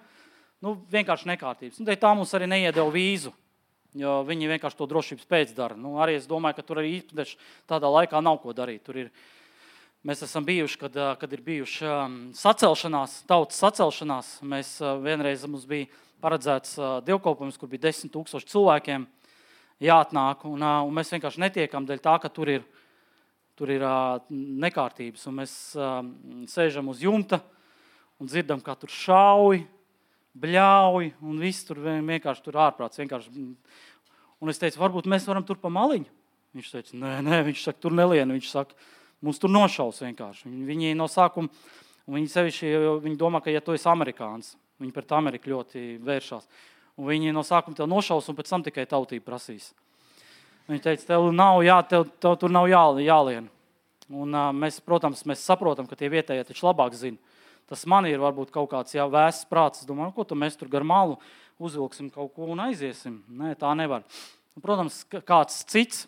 Nu, 0.64 0.78
vienkārši 0.90 1.28
nekārtības. 1.28 1.78
Nu, 1.80 1.92
tā 2.00 2.10
mums 2.16 2.32
arī 2.36 2.48
neiedeva 2.48 2.88
vīzu, 2.92 3.30
jo 3.98 4.18
viņi 4.26 4.50
vienkārši 4.50 4.78
to 4.78 4.88
drošības 4.90 5.28
pēc 5.30 5.54
dara. 5.56 5.78
Nu, 5.78 5.96
arī 6.02 6.18
es 6.18 6.28
domāju, 6.30 6.58
ka 6.58 6.66
tur 6.66 6.82
arī 6.82 6.98
īpaši 6.98 7.38
tādā 7.70 7.90
laikā 7.92 8.20
nav 8.24 8.40
ko 8.42 8.54
darīt. 8.56 8.90
Ir, 8.94 9.10
mēs 10.04 10.24
esam 10.26 10.46
bijuši, 10.46 10.80
kad, 10.82 11.00
kad 11.20 11.32
ir 11.32 11.42
bijuši 11.46 11.90
sacelšanās, 12.36 13.22
tautas 13.30 13.60
sacelšanās. 13.64 14.36
Mēs 14.44 14.76
vienreiz 15.04 15.46
mums 15.48 15.66
bija 15.70 15.90
paredzēts 16.24 16.78
dievkalpojums, 17.06 17.58
kur 17.60 17.70
bija 17.72 17.86
desmit 17.88 18.14
tūkstoši 18.14 18.50
cilvēkiem 18.52 19.08
jāatnāk, 19.84 20.46
un, 20.48 20.62
un 20.62 20.94
mēs 20.94 21.12
vienkārši 21.14 21.42
netiekam 21.42 21.86
dēļ 21.88 22.02
tā, 22.04 22.18
ka 22.22 22.32
tur 22.32 22.52
ir 22.58 22.64
tur 23.54 23.70
ir 23.70 23.84
nekārtības. 24.30 25.28
Un 25.30 25.38
mēs 25.40 25.54
sēžam 26.50 26.90
uz 26.90 27.02
jumta 27.04 27.40
un 28.18 28.30
dzirdam, 28.30 28.62
kā 28.62 28.74
tur 28.78 28.90
šauj, 28.90 29.62
bļauj, 30.40 31.12
un 31.22 31.38
viss 31.42 31.66
tur 31.66 31.80
vienkārši 31.84 32.44
tur 32.44 32.58
ārprāts. 32.64 33.00
Vienkārši. 33.00 33.46
Un 34.42 34.52
es 34.52 34.60
teicu, 34.60 34.80
varbūt 34.82 35.08
mēs 35.10 35.26
varam 35.28 35.46
tur 35.46 35.60
pa 35.62 35.70
maliņu. 35.72 36.10
Viņš 36.54 36.70
teica, 36.70 36.98
nē, 36.98 37.14
nē, 37.26 37.40
viņš 37.48 37.64
saka, 37.66 37.80
tur 37.82 37.94
nelien. 37.96 38.30
Viņš 38.34 38.50
saka, 38.50 38.76
mums 39.24 39.40
tur 39.42 39.50
nošaus 39.50 40.02
vienkārši. 40.04 40.50
Viņi, 40.50 40.66
viņi 40.68 40.98
no 40.98 41.08
sākuma, 41.10 41.50
viņi 42.10 42.30
sevišķi, 42.30 42.74
viņi 43.06 43.18
domā, 43.18 43.40
ka 43.42 43.54
ja 43.54 43.62
tu 43.64 43.74
esi 43.74 43.88
amerikānis, 43.90 44.52
viņi 44.82 44.94
pret 44.94 45.16
Ameriku 45.16 45.54
ļoti 45.54 45.86
vēršās. 46.04 46.46
Un 46.94 47.10
viņi 47.10 47.34
no 47.34 47.42
sākuma 47.46 47.78
tev 47.78 47.90
nošaus 47.90 48.28
un 48.30 48.38
pēc 48.38 48.52
tam 48.52 48.62
tikai 48.66 48.86
tautību 48.90 49.26
prasīs. 49.26 49.72
Viņa 50.70 50.84
teica, 50.84 51.08
tev, 51.10 51.26
nav, 51.34 51.58
jā, 51.66 51.80
tev, 51.90 52.06
tev 52.22 52.38
tur 52.40 52.52
nav 52.54 52.68
jā, 52.70 52.84
jālien. 53.04 53.50
Un, 54.12 54.30
uh, 54.30 54.52
mēs, 54.54 54.78
protams, 54.84 55.24
mēs 55.28 55.42
saprotam, 55.44 55.88
ka 55.88 55.96
tie 55.98 56.10
vietējie 56.12 56.44
taču 56.48 56.68
labāk 56.68 56.94
zina. 56.96 57.18
Tas 57.70 57.86
man 57.88 58.06
ir 58.08 58.20
varbūt 58.20 58.52
kaut 58.52 58.68
kāds 58.74 58.94
jā, 58.96 59.06
vēsts 59.08 59.48
prāts. 59.48 59.82
Es 59.82 59.88
domāju, 59.88 60.12
nu, 60.12 60.16
ko 60.16 60.36
mēs 60.36 60.58
tur 60.60 60.68
gar 60.72 60.84
malu 60.84 61.16
uzvilksim 61.62 62.10
kaut 62.12 62.34
ko 62.34 62.50
un 62.52 62.60
aiziesim. 62.66 63.22
Nē, 63.28 63.54
tā 63.58 63.70
nevar. 63.78 64.04
Un, 64.54 64.62
protams, 64.64 65.02
kāds 65.26 65.62
cits. 65.70 66.04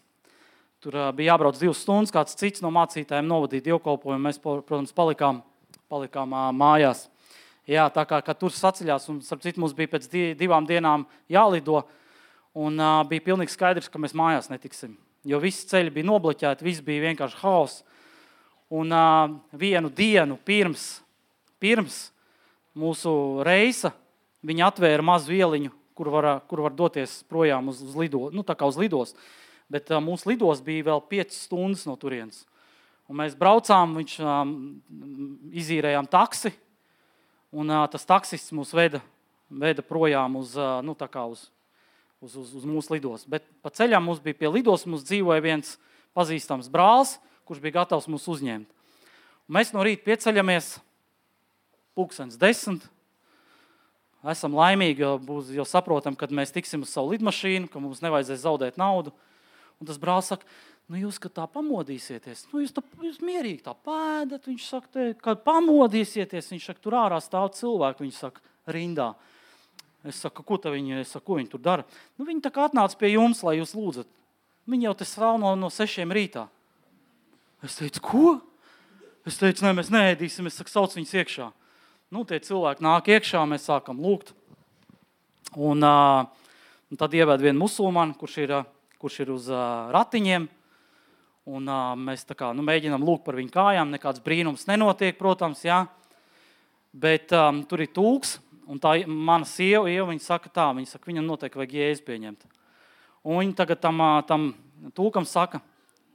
Tur 0.84 0.98
bija 1.16 1.32
jābrauc 1.32 1.56
divas 1.58 1.80
stundas, 1.82 2.12
kāds 2.14 2.36
cits 2.38 2.62
no 2.62 2.70
mācītājiem 2.74 3.26
novadīja 3.26 3.70
dievkalpojumu. 3.70 4.22
Mēs, 4.28 4.38
protams, 4.42 4.92
palikām, 4.94 5.40
palikām 5.90 6.34
mājās. 6.54 7.06
Jā, 7.66 7.88
tā 7.90 8.04
kā 8.06 8.20
tur 8.38 8.54
saceļās, 8.54 9.08
un 9.10 9.18
starp 9.26 9.42
citu 9.42 9.58
mums 9.58 9.74
bija 9.74 9.90
pēc 9.96 10.06
divām 10.38 10.68
dienām 10.68 11.02
jālido. 11.32 11.80
Un 12.56 12.78
uh, 12.78 13.00
bija 13.08 13.24
pilnīgi 13.26 13.52
skaidrs, 13.52 13.90
ka 13.90 13.98
mēs 14.00 14.14
mājās 14.16 14.46
netiksim. 14.52 14.94
Jo 15.26 15.40
visi 15.42 15.66
ceļi 15.68 15.90
bija 15.92 16.06
nobloķēti, 16.08 16.64
viss 16.64 16.84
bija 16.84 17.08
vienkārši 17.08 17.40
haoss. 17.42 17.82
Un 18.72 18.94
uh, 18.94 19.34
vienu 19.58 19.90
dienu 19.90 20.38
pirms, 20.46 20.86
pirms 21.62 22.10
mūsu 22.76 23.12
reisa 23.46 23.92
viņi 24.46 24.66
atvēra 24.66 25.04
mazu 25.04 25.34
ieliņu, 25.36 25.72
kur 25.96 26.10
var, 26.12 26.28
kur 26.48 26.62
var 26.66 26.76
doties 26.76 27.22
projām 27.30 27.72
uz, 27.72 27.80
uz, 27.82 27.96
lido, 27.98 28.28
nu, 28.34 28.44
uz 28.44 28.78
lidos. 28.78 29.16
Bet 29.72 29.90
uh, 29.90 30.02
mūsu 30.02 30.30
lidos 30.30 30.62
bija 30.62 30.92
vēl 30.92 31.02
5 31.10 31.34
stundas 31.34 31.86
no 31.88 31.96
turienes. 31.98 32.44
Un 33.10 33.20
mēs 33.22 33.34
braucām, 33.38 33.96
viņš 33.98 34.14
um, 34.22 34.54
izīrējām 35.54 36.08
taksi, 36.10 36.52
un 37.54 37.70
uh, 37.70 37.84
tas 37.90 38.06
taksists 38.06 38.54
mūs 38.54 38.74
veda, 38.74 39.00
veda 39.50 39.82
projām 39.82 40.38
uz, 40.38 40.54
uh, 40.58 40.82
nu, 40.86 40.94
uz 40.94 41.46
uz, 42.20 42.36
uz, 42.36 42.54
uz 42.54 42.64
mūsu 42.66 42.96
lidos. 42.96 43.26
Bet 43.28 43.46
pa 43.62 43.70
ceļam 43.70 44.06
mums 44.08 44.22
bija 44.22 44.38
pie 44.38 44.50
lidos, 44.50 44.86
mums 44.88 45.04
dzīvoja 45.06 45.44
viens 45.44 45.76
pazīstams 46.16 46.70
brālis, 46.72 47.16
kurš 47.46 47.62
bija 47.62 47.82
gatavs 47.82 48.08
mūs 48.10 48.26
uzņemt. 48.32 48.68
Un 49.46 49.58
mēs 49.58 49.72
no 49.74 49.84
rīta 49.86 50.06
pieceļamies, 50.08 50.76
pulkstenis 51.96 52.38
desmit. 52.40 52.84
Esam 54.26 54.56
laimīgi, 54.58 55.04
jo, 55.04 55.12
būs, 55.22 55.52
jo 55.54 55.64
saprotam, 55.68 56.16
ka 56.18 56.26
mēs 56.34 56.54
tiksim 56.54 56.82
uz 56.82 56.90
savu 56.90 57.12
lidmašīnu, 57.14 57.70
ka 57.70 57.82
mums 57.82 58.02
nevajadzēs 58.02 58.42
zaudēt 58.42 58.80
naudu. 58.80 59.12
Un 59.78 59.88
tas 59.88 60.00
brālis 60.02 60.32
saka, 60.32 60.48
nu 60.90 60.98
jūs 60.98 61.20
tā 61.20 61.44
pamodīsieties, 61.52 62.46
nu 62.50 62.62
jūs, 62.64 62.72
tā, 62.74 62.82
jūs 63.04 63.20
mierīgi 63.22 63.62
tā 63.66 63.76
pēdat. 63.86 64.48
Viņš 64.48 64.66
saka, 64.66 65.06
kad 65.22 65.44
pamodīsieties, 65.46 66.50
viņš 66.54 66.68
saka, 66.72 66.82
tur 66.82 66.98
ārā 66.98 67.20
stāv 67.22 67.52
cilvēki, 67.54 68.06
viņš 68.06 68.20
saka, 68.24 68.42
rindā. 68.72 69.12
Es 70.06 70.20
saku, 70.22 70.44
ko 70.46 70.58
viņi, 70.58 71.00
es 71.02 71.12
saku, 71.14 71.26
ko 71.26 71.38
viņi 71.40 71.50
tur 71.50 71.62
dara? 71.62 71.86
Nu, 72.18 72.26
viņi 72.26 72.44
tā 72.44 72.52
kā 72.54 72.66
atnāca 72.66 72.98
pie 72.98 73.12
jums, 73.14 73.42
lai 73.46 73.58
jūs 73.58 73.74
lūdzat. 73.74 74.10
Viņi 74.70 74.88
jau 74.88 74.94
te 74.98 75.06
stāv 75.06 75.38
no, 75.42 75.52
no 75.58 75.70
sešiem 75.70 76.14
rītā. 76.14 76.46
Es 77.66 77.78
teicu, 77.78 78.02
ko? 78.02 78.34
Es 79.26 79.38
teicu, 79.38 79.64
nē, 79.66 79.72
mēs 79.78 79.90
neēdīsim. 79.90 80.46
Es 80.46 80.58
saku, 80.58 80.70
sauc 80.70 80.94
viņus 80.94 81.14
iekšā. 81.18 81.48
Nu, 82.06 82.22
tie 82.22 82.36
cilvēki 82.38 82.84
nāk 82.86 83.08
iekšā, 83.10 83.40
mēs 83.50 83.64
sākam 83.66 83.98
lūgt. 83.98 84.28
Un, 85.58 85.80
uh, 85.82 86.28
un 86.86 86.98
tad 87.00 87.16
ievada 87.18 87.42
vienu 87.42 87.64
musulmanu, 87.64 88.14
kurš 88.14 88.36
ir, 88.44 88.52
kurš 89.02 89.16
ir 89.24 89.32
uz 89.34 89.48
uh, 89.50 89.88
ratiņiem. 89.90 90.46
Un, 91.50 91.66
uh, 91.66 91.96
mēs 91.98 92.22
kā, 92.30 92.52
nu, 92.54 92.62
mēģinām 92.62 93.02
lūgt 93.02 93.24
par 93.26 93.34
viņu 93.40 93.50
kājām. 93.56 93.90
Nekāds 93.90 94.22
brīnums 94.22 94.68
nenotiek, 94.70 95.18
protams, 95.18 95.64
jā. 95.66 95.80
bet 96.94 97.34
um, 97.34 97.64
tur 97.66 97.82
ir 97.82 97.90
tūks. 97.90 98.36
Un 98.70 98.78
tā 98.82 99.00
mana 99.06 99.46
sieva, 99.46 99.90
Ieva, 99.90 100.06
viņa 100.12 100.22
saka, 100.22 100.50
tā, 100.50 100.70
viņa 100.78 100.92
saka, 100.92 101.10
viņam 101.10 101.26
noteikti 101.26 101.58
vajag 101.58 101.74
jēzu 101.74 102.06
pieņemt. 102.06 102.46
Un 103.26 103.42
viņa 103.42 103.56
tagad 103.64 103.82
tam, 103.82 104.04
tam 104.30 104.52
tūkam 104.94 105.26
saka, 105.26 105.58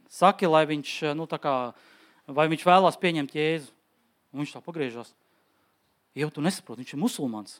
saki, 0.07 0.47
lai 0.47 0.63
viņš, 0.71 0.95
nu, 1.19 1.27
kā, 1.27 1.57
vai 2.31 2.47
viņš 2.51 2.63
vēlās 2.67 2.99
pieņemt 3.03 3.35
jēzu. 3.35 3.75
Un 4.31 4.45
viņš 4.45 4.55
tā 4.55 4.63
pagriežas. 4.63 5.11
Jau 6.17 6.29
tu 6.33 6.43
nesaproti, 6.43 6.83
viņš 6.83 6.95
ir 6.95 7.01
musulmanis. 7.01 7.59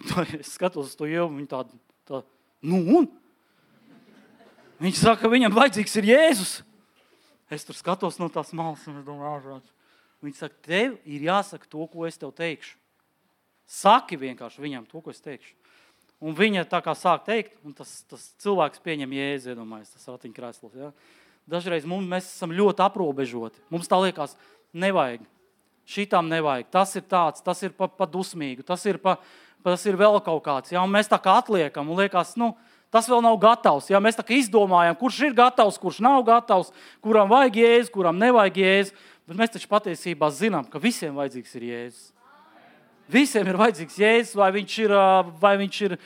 Es 0.40 0.54
skatos 0.54 0.92
uz 0.92 0.96
to 0.98 1.08
jau, 1.10 1.26
viņa 1.32 1.50
tāda, 1.50 1.80
tā, 2.08 2.22
nu 2.62 2.80
un? 2.98 3.08
Viņš 4.80 5.02
saka, 5.02 5.24
ka 5.24 5.30
viņam 5.32 5.52
vajadzīgs 5.52 5.96
ir 6.00 6.08
Jēzus. 6.14 6.52
Es 7.52 7.66
tur 7.66 7.76
skatos 7.76 8.16
no 8.20 8.30
tās 8.32 8.54
malas, 8.56 8.86
un 8.88 9.00
es 9.00 9.04
domāju, 9.04 9.32
ārprāts. 9.34 9.72
Viņš 10.24 10.38
saka, 10.40 10.56
tev 10.64 10.94
ir 11.08 11.24
jāsaka 11.26 11.68
to, 11.68 11.84
ko 11.90 12.06
es 12.08 12.16
tev 12.20 12.32
teikšu. 12.36 12.76
Saki 13.70 14.18
vienkārši 14.20 14.62
viņam 14.62 14.86
to, 14.88 15.02
ko 15.02 15.12
es 15.12 15.20
teikšu. 15.22 15.56
Un 16.20 16.36
viņa 16.36 16.66
tā 16.68 16.82
kā 16.84 16.92
sāk 16.98 17.24
teikt, 17.26 17.54
un 17.64 17.74
tas, 17.76 17.90
tas 18.08 18.26
cilvēks 18.44 18.82
pieņem 18.84 19.12
jēzu, 19.16 19.52
iedomājas, 19.54 19.94
tas 19.94 20.08
ratiņkrēsls. 20.12 20.74
Ja? 20.76 20.90
Dažreiz 21.48 21.86
mums, 21.88 22.08
mēs 22.08 22.28
esam 22.28 22.52
ļoti 22.54 22.84
aprobežoti. 22.84 23.62
Mums 23.72 23.88
tā 23.88 23.98
liekas, 24.02 24.36
nevajag. 24.76 25.24
Šitām 25.90 26.28
nevajag. 26.30 26.68
Tas 26.70 26.92
ir 26.98 27.04
tāds, 27.10 27.42
tas 27.42 27.62
ir 27.66 27.72
pa, 27.74 27.88
pa 27.90 28.06
dusmīgu, 28.06 28.62
tas 28.66 28.84
ir, 28.86 29.00
pa, 29.02 29.16
tas 29.66 29.82
ir 29.90 29.98
vēl 29.98 30.20
kaut 30.22 30.44
kāds. 30.44 30.70
Ja? 30.70 30.84
Un 30.84 30.92
mēs 30.94 31.10
tā 31.10 31.18
kā 31.22 31.34
atliekam, 31.40 31.90
un 31.90 31.98
liekas, 31.98 32.36
nu, 32.38 32.52
tas 32.94 33.08
vēl 33.10 33.24
nav 33.26 33.40
gatavs. 33.42 33.90
Ja? 33.90 33.98
Mēs 34.02 34.18
tā 34.18 34.26
kā 34.26 34.36
izdomājam, 34.38 34.98
kurš 35.00 35.24
ir 35.26 35.34
gatavs, 35.40 35.80
kurš 35.82 35.98
nav 36.06 36.22
gatavs, 36.28 36.70
kuram 37.02 37.30
vajag 37.32 37.58
jēzu, 37.64 37.92
kuram 37.96 38.22
nevajag 38.22 38.62
jēzu. 38.62 38.96
Bet 39.30 39.42
mēs 39.42 39.52
taču 39.56 39.68
patiesībā 39.70 40.30
zinām, 40.34 40.66
ka 40.70 40.82
visiem 40.82 41.18
vajadzīgs 41.18 41.58
ir 41.58 41.66
jēzus. 41.68 42.08
Visiem 43.10 43.48
ir 43.50 43.58
vajadzīgs 43.58 43.98
jēzus, 43.98 44.36
vai 44.38 44.52
viņš 44.54 44.78
ir, 44.84 44.94
vai 45.42 45.56
viņš 45.58 45.82
ir 45.88 45.96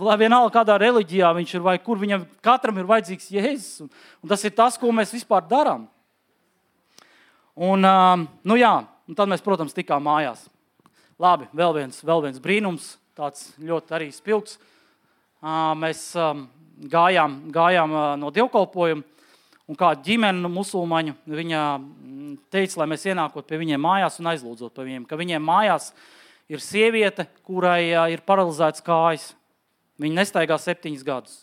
lai 0.00 0.16
vienalga 0.20 0.52
kādā 0.58 0.76
reliģijā 0.80 1.30
viņš 1.36 1.54
ir, 1.56 1.62
vai 1.64 1.78
kur 1.80 2.00
viņam 2.00 2.26
katram 2.44 2.80
ir 2.80 2.88
vajadzīgs 2.88 3.30
jēzus. 3.32 3.86
Un, 3.86 3.90
un 4.20 4.32
tas 4.32 4.44
ir 4.44 4.52
tas, 4.56 4.76
ko 4.76 4.92
mēs 4.92 5.14
vispār 5.14 5.46
darām. 5.48 5.86
Un, 7.60 7.84
nu 8.44 8.56
jā, 8.56 8.74
un 9.10 9.18
tad 9.18 9.30
mēs, 9.30 9.42
protams, 9.42 9.74
tikām 9.74 10.04
mājās. 10.06 10.44
Labi, 11.20 11.48
vēl 11.56 11.74
viens, 11.80 11.98
vēl 12.06 12.22
viens 12.28 12.40
brīnums, 12.42 12.92
tāds 13.18 13.50
ļoti 13.58 13.96
arī 13.96 14.06
spilgts. 14.14 14.60
Mēs 15.80 16.04
gājām, 16.92 17.34
gājām 17.52 17.96
no 18.20 18.30
dievkalpojuma, 18.32 19.02
un 19.70 19.78
kāda 19.78 20.02
ģimene 20.06 20.50
musulmaņu 20.50 21.16
viņa 21.30 21.64
teica, 22.54 22.80
lai 22.80 22.88
mēs 22.94 23.08
ienākot 23.10 23.46
pie 23.50 23.58
viņiem 23.60 23.82
mājās 23.82 24.20
un 24.22 24.30
aizlūdzot 24.30 24.74
par 24.74 24.86
viņiem, 24.86 25.04
ka 25.10 25.18
viņiem 25.18 25.44
mājās 25.44 25.90
ir 26.50 26.62
sieviete, 26.62 27.26
kurai 27.46 27.90
ir 28.14 28.24
paralizēts 28.26 28.86
kājas. 28.86 29.32
Viņa 30.00 30.22
nestaigā 30.22 30.56
septiņus 30.56 31.04
gadus. 31.04 31.36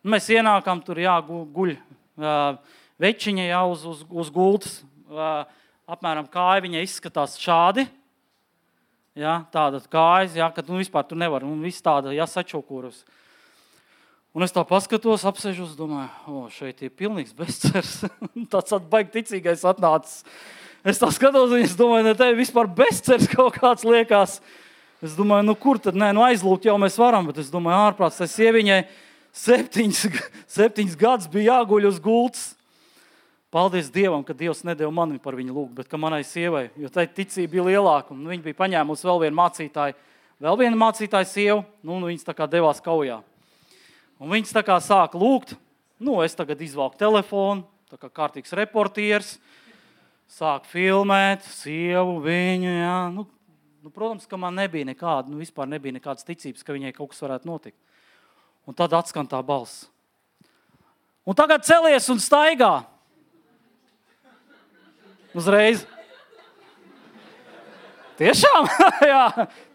Nu, 0.00 0.14
mēs 0.14 0.30
ienākam 0.32 0.80
tur, 0.86 1.02
jā, 1.02 1.18
guļ 1.20 1.74
večiņa 3.02 3.50
jau 3.50 3.64
uz, 3.74 3.84
uz, 3.90 4.02
uz 4.24 4.32
gultas. 4.32 4.78
Uh, 5.06 5.44
apmēram 5.86 6.26
kāja 6.30 6.64
viņa 6.64 6.82
izskatās 6.84 7.38
šādi. 7.40 7.86
Ja, 9.16 9.38
tāda 9.52 9.80
kājas, 9.88 10.34
ja, 10.36 10.50
ka 10.52 10.64
nu, 10.66 10.80
vispār 10.82 11.06
tur 11.08 11.16
nevar. 11.20 11.46
Un 11.46 11.62
viss 11.64 11.84
tāda 11.84 12.12
ja, 12.12 12.26
sačokurus. 12.28 13.04
Un 14.36 14.44
es 14.44 14.52
tā 14.52 14.60
paskatos, 14.68 15.24
apsēžos, 15.24 15.72
domāju, 15.78 16.10
o, 16.28 16.42
šeit 16.52 16.82
ir 16.84 16.92
pilnīgs 16.92 17.32
bezcers. 17.36 18.02
Tāds 18.52 18.76
atbaigi 18.76 19.14
ticīgais 19.14 19.64
atnācis. 19.64 20.26
Es 20.86 21.00
tā 21.00 21.08
skatos, 21.10 21.54
un 21.54 21.64
es 21.64 21.72
domāju, 21.78 22.04
ne 22.04 22.12
tev 22.18 22.36
vispār 22.36 22.68
bezcers 22.68 23.24
kaut 23.32 23.56
kāds 23.56 23.86
liekas. 23.88 24.36
Es 25.00 25.16
domāju, 25.16 25.46
nu, 25.48 25.56
kur 25.56 25.80
tad 25.80 25.96
nē, 25.96 26.10
nu, 26.14 26.22
aizlūgt 26.26 26.68
jau 26.68 26.76
mēs 26.80 26.98
varam, 27.00 27.26
bet 27.30 27.40
es 27.40 27.48
domāju, 27.52 27.88
ārprāts, 27.88 28.20
tas 28.20 28.36
sieviņai 28.36 28.82
septiņas, 29.36 30.20
septiņas 30.58 31.00
gadus 31.00 31.32
bija 31.32 31.56
jāguļ 31.56 31.88
uz 31.88 31.98
gultas. 32.04 32.44
Paldies 33.56 33.86
Dievam, 33.88 34.20
ka 34.20 34.34
Dievs 34.36 34.60
nedēļa 34.68 34.92
man 34.92 35.14
par 35.24 35.32
viņu 35.38 35.54
lūgt, 35.56 35.72
bet 35.78 35.94
manai 35.96 36.20
sievai, 36.28 36.66
jo 36.76 36.90
tai 36.92 37.06
ticība 37.08 37.54
bija 37.54 37.62
lielāka. 37.70 38.12
Un 38.12 38.26
viņa 38.28 38.44
bija 38.44 38.58
paņēmusi 38.58 39.08
vēl 39.08 39.22
vienu 39.22 39.38
mācītāju, 39.38 39.96
vēl 40.44 40.58
vienu 40.60 40.80
mācītāju 40.82 41.30
sievu, 41.30 41.62
nu, 41.80 41.94
un 41.96 42.04
viņas 42.10 42.26
tā 42.26 42.34
kā 42.36 42.44
devās 42.52 42.82
kaujā. 42.84 43.22
Un 44.20 44.34
viņas 44.34 44.52
tā 44.52 44.60
kā 44.66 44.76
sāka 44.84 45.16
lūgt, 45.16 45.54
nu, 45.96 46.18
es 46.20 46.36
tagad 46.36 46.60
izvelku 46.60 47.00
telefonu, 47.00 47.64
tā 47.88 47.96
kā 48.02 48.12
kārtīgs 48.20 48.52
reportieris, 48.60 49.38
sāku 50.36 50.68
filmēt 50.74 51.48
sievu, 51.48 52.20
viņu, 52.28 52.76
jā, 52.76 53.00
nu, 53.16 53.24
Nu, 53.86 53.90
protams, 53.94 54.24
ka 54.26 54.34
man 54.34 54.56
nebija 54.58 54.82
nekāda, 54.82 55.30
nu, 55.30 55.36
vispār 55.38 55.68
nebija 55.70 55.94
nekādas 55.94 56.26
ticības, 56.26 56.64
ka 56.66 56.74
viņai 56.74 56.90
kaut 56.96 57.12
kas 57.12 57.20
varētu 57.22 57.46
notikt. 57.46 57.76
Un 58.66 58.74
tad 58.74 58.90
atskan 58.98 59.28
tā 59.30 59.38
balss. 59.46 59.84
Un 61.22 61.38
tagad 61.38 61.62
celies 61.62 62.08
un 62.10 62.18
staigā. 62.18 62.80
Uzreiz. 65.36 65.84
Tiešām, 68.16 68.64
jā, 69.12 69.24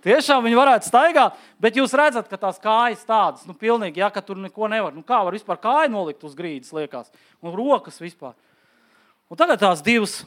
tiešām 0.01 0.47
viņi 0.47 0.57
varētu 0.57 0.89
staigāt, 0.89 1.35
bet 1.61 1.75
jūs 1.77 1.93
redzat, 1.93 2.25
ka 2.25 2.39
tās 2.41 2.57
kājas 2.61 3.03
tādas, 3.05 3.43
nu, 3.45 3.53
pilnīgi, 3.53 4.01
ja, 4.01 4.09
ka 4.09 4.23
tur 4.25 4.39
neko 4.41 4.65
nevar. 4.71 4.95
Nu, 4.97 5.05
kā 5.05 5.19
var 5.21 5.37
vispār 5.37 5.59
kāju 5.61 5.91
nolikt 5.93 6.25
uz 6.25 6.33
grīdas, 6.37 6.73
liekas, 6.73 7.13
un 7.45 7.53
rokas 7.53 8.01
vispār. 8.01 8.33
Un 9.29 9.37
tagad 9.37 9.61
tās 9.61 9.85
divas 9.85 10.23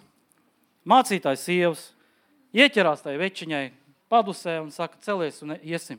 mācītājas 0.87 1.43
sievas 1.49 1.83
ieķerās 2.55 3.03
tai 3.03 3.19
večiņai 3.19 3.65
padusē 4.13 4.61
un 4.63 4.71
saka, 4.71 5.01
celies 5.03 5.43
un 5.43 5.57
iesim. 5.59 5.99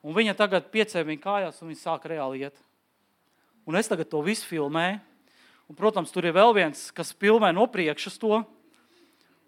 Un 0.00 0.16
viņa 0.16 0.32
tagad 0.40 0.72
piecēla 0.72 1.10
viņa 1.10 1.20
kājās 1.20 1.60
un 1.60 1.74
viņa 1.74 1.82
sāk 1.82 2.08
reāli 2.08 2.46
iet. 2.48 2.56
Un 3.68 3.76
es 3.76 3.92
tagad 3.92 4.08
to 4.08 4.24
visu 4.24 4.48
filmēju. 4.48 5.02
Un, 5.70 5.76
protams, 5.78 6.12
tur 6.12 6.26
ir 6.28 6.36
vēl 6.36 6.52
viens, 6.56 6.90
kas 6.94 7.14
filmē 7.16 7.52
no 7.56 7.64
priekšas 7.70 8.20
to. 8.20 8.42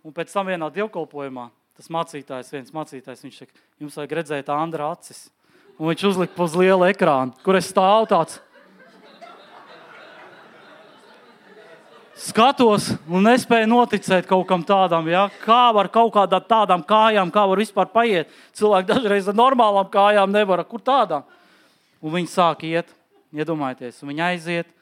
Un 0.07 0.14
pēc 0.17 0.33
tam 0.33 0.49
vienā 0.49 0.71
dievkalpojumā 0.73 1.51
tas 1.77 1.91
mācītājs, 1.93 2.55
viens 2.55 2.73
mācītājs, 2.73 3.25
viņš 3.27 3.41
saka, 3.43 3.64
jums 3.83 3.99
vajag 4.01 4.14
redzēt 4.17 4.53
Andra 4.55 4.89
acis. 4.95 5.27
Un 5.77 5.91
viņš 5.91 6.07
uzlika 6.09 6.41
uz 6.41 6.55
liela 6.57 6.89
ekrāna, 6.89 7.37
kur 7.45 7.59
es 7.59 7.69
stāvu 7.69 8.09
tāds. 8.09 8.39
skatos 12.17 12.89
un 13.09 13.27
nespēju 13.27 13.69
noticēt 13.71 14.27
kaut 14.29 14.47
kam 14.49 14.64
tādam. 14.67 15.07
Ja? 15.11 15.27
Kā 15.45 15.69
var 15.77 15.91
kaut 15.93 16.14
kādām 16.17 16.45
tādām 16.49 16.85
kājām, 16.87 17.33
kā 17.33 17.45
var 17.49 17.61
vispār 17.61 17.91
paiet? 17.93 18.33
Cilvēki 18.57 18.91
dažreiz 18.91 19.29
ar 19.31 19.37
normālām 19.37 19.89
kājām 19.93 20.33
nevar, 20.33 20.64
kur 20.69 20.83
tādām. 20.83 21.27
Un 22.01 22.14
viņi 22.17 22.33
sāk 22.33 22.64
iet, 22.69 22.91
iedomājieties, 23.37 24.01
un 24.03 24.12
viņi 24.12 24.25
aiziet, 24.31 24.73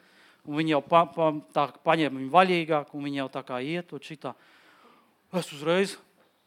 un 0.45 0.59
viņi 0.59 0.75
jau 0.75 0.81
pa, 0.85 1.05
pa, 1.09 1.31
tā 1.55 1.67
paņem 1.85 2.19
viņu 2.19 2.33
vaļīgāk, 2.33 2.91
un 2.93 3.07
viņi 3.07 3.21
jau 3.23 3.29
tā 3.33 3.43
kā 3.45 3.61
iet, 3.61 3.93
un 3.93 4.03
šitā. 4.03 4.35
Es 5.35 5.49
uzreiz 5.51 5.97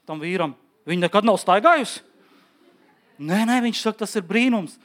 tam 0.08 0.22
vīram, 0.22 0.54
viņa 0.88 1.06
nekad 1.06 1.26
nav 1.28 1.40
staigājusi. 1.42 2.04
Nē, 3.18 3.42
nē, 3.50 3.58
viņš 3.66 3.82
saka, 3.82 4.04
tas 4.04 4.14
ir 4.16 4.24
brīnums. 4.24 4.78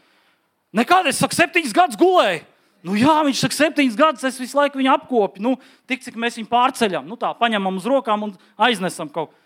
Nekad 0.74 1.06
es 1.08 1.22
saku, 1.22 1.38
septiņas 1.38 1.76
gadus 1.78 2.00
gulēju. 2.02 2.42
Nu, 2.84 2.98
jā, 3.00 3.14
viņš 3.24 3.46
saka, 3.46 3.56
septiņus 3.56 3.96
gadus 3.96 4.26
es 4.28 4.42
visu 4.42 4.58
laiku 4.58 4.82
viņu 4.82 4.92
apkopu. 4.96 5.40
Nu, 5.44 5.54
tik 5.88 6.02
cik 6.04 6.18
mēs 6.20 6.36
viņu 6.42 6.50
pārceļam, 6.52 7.06
nu, 7.08 7.16
tā 7.20 7.30
paņemam 7.38 7.78
uz 7.80 7.86
rokām 7.88 8.26
un 8.28 8.36
aiznesam 8.58 9.12
kaut 9.14 9.32
ko. 9.32 9.40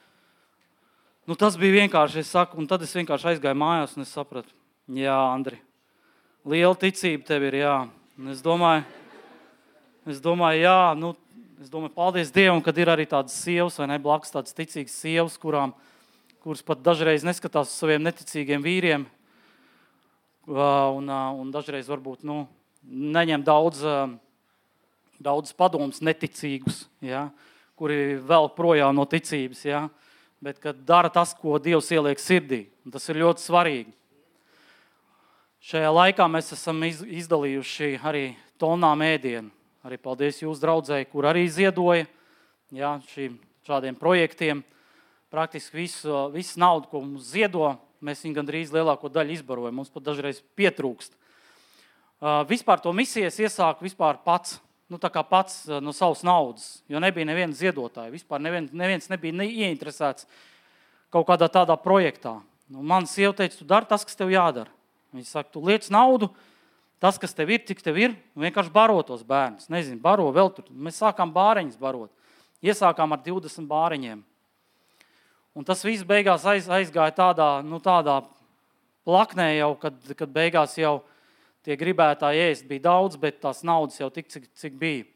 Nu, 1.28 1.36
tas 1.36 1.58
bija 1.60 1.84
vienkārši. 1.84 2.22
Es 2.24 2.32
saku, 2.32 2.56
un 2.56 2.68
tad 2.70 2.86
es 2.86 2.94
vienkārši 2.96 3.34
aizgāju 3.34 3.60
mājās 3.60 3.98
un 3.98 4.06
es 4.06 4.14
sapratu, 4.16 4.54
jā, 4.96 5.16
Andri, 5.28 5.60
liela 6.48 6.78
ticība 6.80 7.28
tev 7.28 7.44
ir. 7.50 7.60
Jā. 7.60 7.74
Un 8.18 8.32
es 8.32 8.40
domāju, 8.42 8.86
es 10.12 10.22
domāju, 10.24 10.62
jā, 10.64 10.80
nu, 10.96 11.12
es 11.62 11.72
domāju, 11.72 11.94
paldies 11.96 12.32
Dievam, 12.32 12.62
ka 12.64 12.72
ir 12.76 12.92
arī 12.92 13.08
tādas 13.10 13.36
sievas, 13.36 13.78
vai 13.80 13.90
ne 13.92 13.98
blakus 14.02 14.34
tādas 14.34 14.56
ticīgas 14.56 14.96
sievas, 14.96 15.38
kurām, 15.42 15.74
kuras 16.44 16.64
pat 16.64 16.84
dažreiz 16.86 17.26
neskatās 17.28 17.72
uz 17.72 17.82
saviem 17.82 18.06
neticīgiem 18.06 18.64
vīriem. 18.64 19.08
Un, 20.48 21.10
un 21.12 21.50
dažreiz 21.52 21.90
varbūt 21.92 22.24
nu, 22.28 22.46
neņem 22.88 23.44
daudz, 23.44 23.82
daudz 25.20 25.52
padomus 25.58 26.00
neticīgus, 26.00 26.86
ja, 27.04 27.28
kuri 27.76 28.16
vēl 28.24 28.48
projām 28.56 28.96
no 28.96 29.04
ticības, 29.10 29.66
ja, 29.68 29.84
bet 30.40 30.62
kad 30.64 30.80
dara 30.88 31.12
tas, 31.12 31.36
ko 31.36 31.60
Dievs 31.60 31.92
ieliek 31.92 32.22
sirdī. 32.22 32.64
Tas 32.94 33.10
ir 33.12 33.20
ļoti 33.26 33.44
svarīgi. 33.44 33.92
Šajā 35.68 35.90
laikā 35.92 36.30
mēs 36.32 36.54
esam 36.56 36.80
izdalījuši 36.86 37.98
arī 38.06 38.30
tonām 38.62 39.02
ēdienu. 39.04 39.57
Arī 39.88 39.96
paldies 40.04 40.42
jūsu 40.42 40.60
draudzēji, 40.60 41.08
kur 41.08 41.30
arī 41.30 41.46
ziedoja 41.48 42.04
ja, 42.76 42.98
šīm 43.14 43.38
šādiem 43.64 43.96
projektiem. 43.96 44.60
Praktiski 45.32 45.78
visu, 45.80 46.26
visu 46.34 46.60
naudu, 46.60 46.90
ko 46.92 47.00
mums 47.06 47.30
ziedo, 47.32 47.70
mēs 48.04 48.26
viņu 48.26 48.36
gandrīz 48.36 48.74
lielāko 48.76 49.08
daļu 49.08 49.38
izbarojam. 49.38 49.78
Mums 49.80 49.94
pat 49.94 50.04
dažreiz 50.10 50.42
pietrūkst. 50.60 51.16
Uh, 51.16 52.42
vispār 52.50 52.82
to 52.84 52.92
misijas 52.92 53.40
iesāku 53.40 53.88
vispār 53.88 54.20
pats. 54.28 54.58
Nu, 54.92 55.00
tā 55.00 55.08
kā 55.12 55.24
pats 55.24 55.62
uh, 55.70 55.80
no 55.84 55.96
savas 55.96 56.26
naudas, 56.28 56.82
jo 56.92 57.00
nebija 57.00 57.28
neviena 57.28 57.56
ziedotāja. 57.56 58.12
Vispār 58.12 58.44
neviens, 58.44 58.76
neviens 58.76 59.08
nebija 59.12 59.40
ne 59.40 59.48
ieinteresēts 59.48 60.28
kaut 61.16 61.30
kādā 61.32 61.48
tādā 61.52 61.80
projektā. 61.80 62.38
Nu, 62.68 62.84
man 62.84 63.08
sieva 63.08 63.32
teica, 63.40 63.56
tu 63.56 63.68
dari 63.68 63.88
tas, 63.88 64.04
kas 64.04 64.20
tev 64.20 64.36
jādara. 64.36 64.72
Viņa 65.16 65.32
saka, 65.32 65.54
tu 65.56 65.64
liec 65.64 65.88
naudu, 65.96 66.28
tas, 67.04 67.20
kas 67.22 67.36
tev 67.38 67.52
ir, 67.54 67.64
cik 67.68 67.84
tev 67.86 68.00
ir, 68.02 68.16
vienkārši 68.38 68.74
baro 68.74 69.02
tos 69.06 69.24
bērnus. 69.28 69.70
Nezinu, 69.74 70.00
baro 70.02 70.30
vēl 70.34 70.52
tur. 70.56 70.68
Mēs 70.72 71.02
sākām 71.02 71.34
bāriņus 71.36 71.80
barot. 71.82 72.12
Iesākām 72.66 73.14
ar 73.14 73.22
20 73.26 73.70
bāriņiem. 73.70 74.24
Un 75.58 75.66
tas 75.66 75.82
viss 75.86 76.06
beigās 76.06 76.46
aiz, 76.46 76.68
aizgāja 76.70 77.16
tādā, 77.18 77.50
nu, 77.66 77.80
tādā 77.82 78.20
plaknē, 79.08 79.52
jau, 79.58 79.72
kad, 79.82 79.96
kad 80.18 80.34
beigās 80.34 80.76
jau 80.78 81.00
tie 81.66 81.78
gribētāji 81.80 82.44
ēst 82.52 82.68
bija 82.70 82.86
daudz, 82.92 83.18
bet 83.20 83.40
tās 83.42 83.64
naudas 83.66 83.98
jau 83.98 84.10
tik, 84.14 84.30
cik, 84.30 84.50
cik 84.54 84.76
bija. 84.78 85.08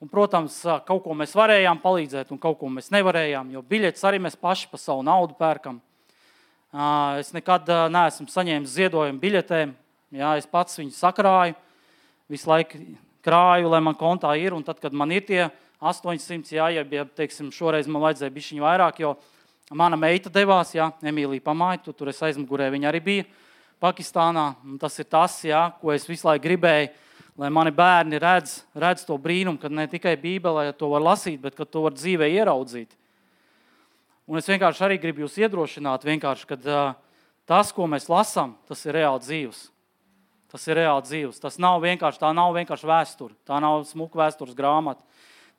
Un, 0.00 0.08
protams, 0.08 0.62
kaut 0.88 1.02
ko 1.04 1.12
mēs 1.12 1.34
varējām 1.36 1.82
palīdzēt, 1.82 2.30
un 2.32 2.40
kaut 2.40 2.56
ko 2.62 2.70
mēs 2.72 2.88
nevarējām, 2.94 3.50
jo 3.52 3.60
biļetes 3.60 4.06
arī 4.08 4.22
mēs 4.24 4.38
paši 4.40 4.70
par 4.72 4.80
savu 4.80 5.04
naudu 5.04 5.36
pērkam. 5.36 5.76
Es 7.20 7.34
nekad 7.36 7.68
neesmu 7.92 8.30
saņēmis 8.32 8.78
ziedojumu 8.78 9.20
biļetēm. 9.20 9.74
Jā, 10.10 10.32
es 10.40 10.46
pats 10.50 10.74
viņu 10.80 10.90
sakrāju, 10.90 11.54
visu 12.30 12.48
laiku 12.50 12.80
krāju, 13.22 13.68
lai 13.70 13.78
man 13.84 13.94
kontā 13.94 14.32
ir. 14.34 14.56
Un 14.56 14.64
tad, 14.66 14.80
kad 14.82 14.94
man 14.96 15.12
ir 15.14 15.22
tie 15.28 15.44
800, 15.78 16.50
jā, 16.56 16.66
ja, 16.74 16.82
ja 16.82 17.04
teiksim, 17.06 17.52
šoreiz 17.54 17.86
man 17.86 18.02
vajadzēja 18.02 18.34
bišķiņu 18.34 18.64
vairāk, 18.64 18.98
jo 19.04 19.14
mana 19.70 19.94
meita 20.00 20.32
devās, 20.34 20.74
jā, 20.74 20.88
Emīlija 21.06 21.44
pamāja, 21.46 21.84
tu, 21.84 21.94
tur 21.94 22.10
es 22.10 22.18
aizmugurē 22.26 22.72
viņa 22.74 22.90
arī 22.90 23.04
bija. 23.06 23.28
Pakistānā. 23.80 24.50
Tas 24.82 24.98
ir 25.00 25.06
tas, 25.08 25.38
jā, 25.46 25.62
ko 25.80 25.94
es 25.94 26.04
visu 26.10 26.26
laiku 26.26 26.48
gribēju, 26.50 26.90
lai 27.40 27.54
mani 27.54 27.70
bērni 27.72 28.18
redz, 28.20 28.58
redz 28.76 29.06
to 29.06 29.14
brīnumu, 29.16 29.62
ka 29.62 29.70
ne 29.72 29.86
tikai 29.88 30.18
Bībelē 30.20 30.72
to 30.76 30.90
var 30.90 31.06
lasīt, 31.06 31.38
bet 31.40 31.54
ka 31.56 31.64
to 31.64 31.86
var 31.86 31.94
dzīvē 31.94 32.28
ieraudzīt. 32.34 32.98
Un 34.26 34.42
es 34.42 34.50
vienkārši 34.50 34.84
arī 34.84 34.98
gribu 35.00 35.24
jūs 35.24 35.38
iedrošināt, 35.40 36.04
ka 36.20 36.58
uh, 36.58 36.94
tas, 37.46 37.72
ko 37.72 37.86
mēs 37.86 38.10
lasām, 38.10 38.58
tas 38.68 38.84
ir 38.84 38.98
reāli 38.98 39.22
dzīves. 39.24 39.70
Tas 40.50 40.66
ir 40.66 40.80
reāli 40.80 41.06
dzīves. 41.06 41.38
Tas 41.42 41.60
nav 41.62 41.78
vienkārši, 41.84 42.18
tā 42.18 42.32
nav 42.34 42.56
vienkārši 42.56 42.88
vēsture. 42.90 43.36
Tā 43.46 43.60
nav 43.62 43.84
smuka 43.86 44.18
vēstures 44.18 44.56
grāmata. 44.58 45.04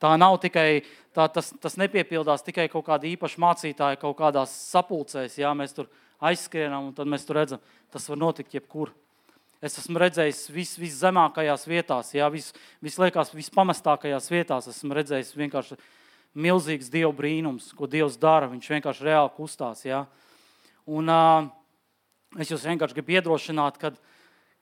Tā 0.01 0.15
nav 0.17 0.35
tikai, 0.43 0.81
tā, 1.15 1.27
tas, 1.31 1.51
tas 1.61 1.77
nepiepildās 1.79 2.43
tikai 2.43 2.65
kaut 2.73 2.87
kāda 2.87 3.07
īpaša 3.07 3.39
mācītāja 3.39 3.99
kaut 4.01 4.17
kādās 4.19 4.55
sapulcēs. 4.71 5.37
Jā, 5.39 5.53
mēs 5.55 5.77
tur 5.77 5.87
aizskrienam, 6.19 6.89
un 6.89 6.97
tad 6.97 7.07
mēs 7.07 7.23
tur 7.27 7.39
redzam, 7.39 7.61
tas 7.93 8.09
var 8.09 8.19
notikt 8.19 8.57
jebkur. 8.57 8.91
Es 9.61 9.77
esmu 9.77 10.01
redzējis 10.01 10.43
vis, 10.51 10.73
viszemākajās 10.81 11.67
vietās, 11.69 12.15
jā, 12.17 12.25
vis, 12.33 12.49
visliekas, 12.81 13.29
vispamestākajās 13.37 14.31
vietās. 14.33 14.71
Esmu 14.73 14.97
redzējis 14.97 15.35
vienkārši 15.37 15.77
milzīgs 16.33 16.89
Dieva 16.91 17.13
brīnums, 17.15 17.69
ko 17.77 17.87
Dievs 17.87 18.17
dara. 18.19 18.49
Viņš 18.49 18.71
vienkārši 18.73 19.05
reāli 19.05 19.35
kustās. 19.37 19.85
Jā. 19.85 20.07
Un, 20.89 21.13
uh, 21.13 21.45
es 22.41 22.49
jūs 22.49 22.65
vienkārši 22.65 22.97
gribu 22.97 23.19
iedrošināt, 23.19 23.77
ka, 23.77 23.91
kad, 23.91 24.01
uh, 24.01 24.10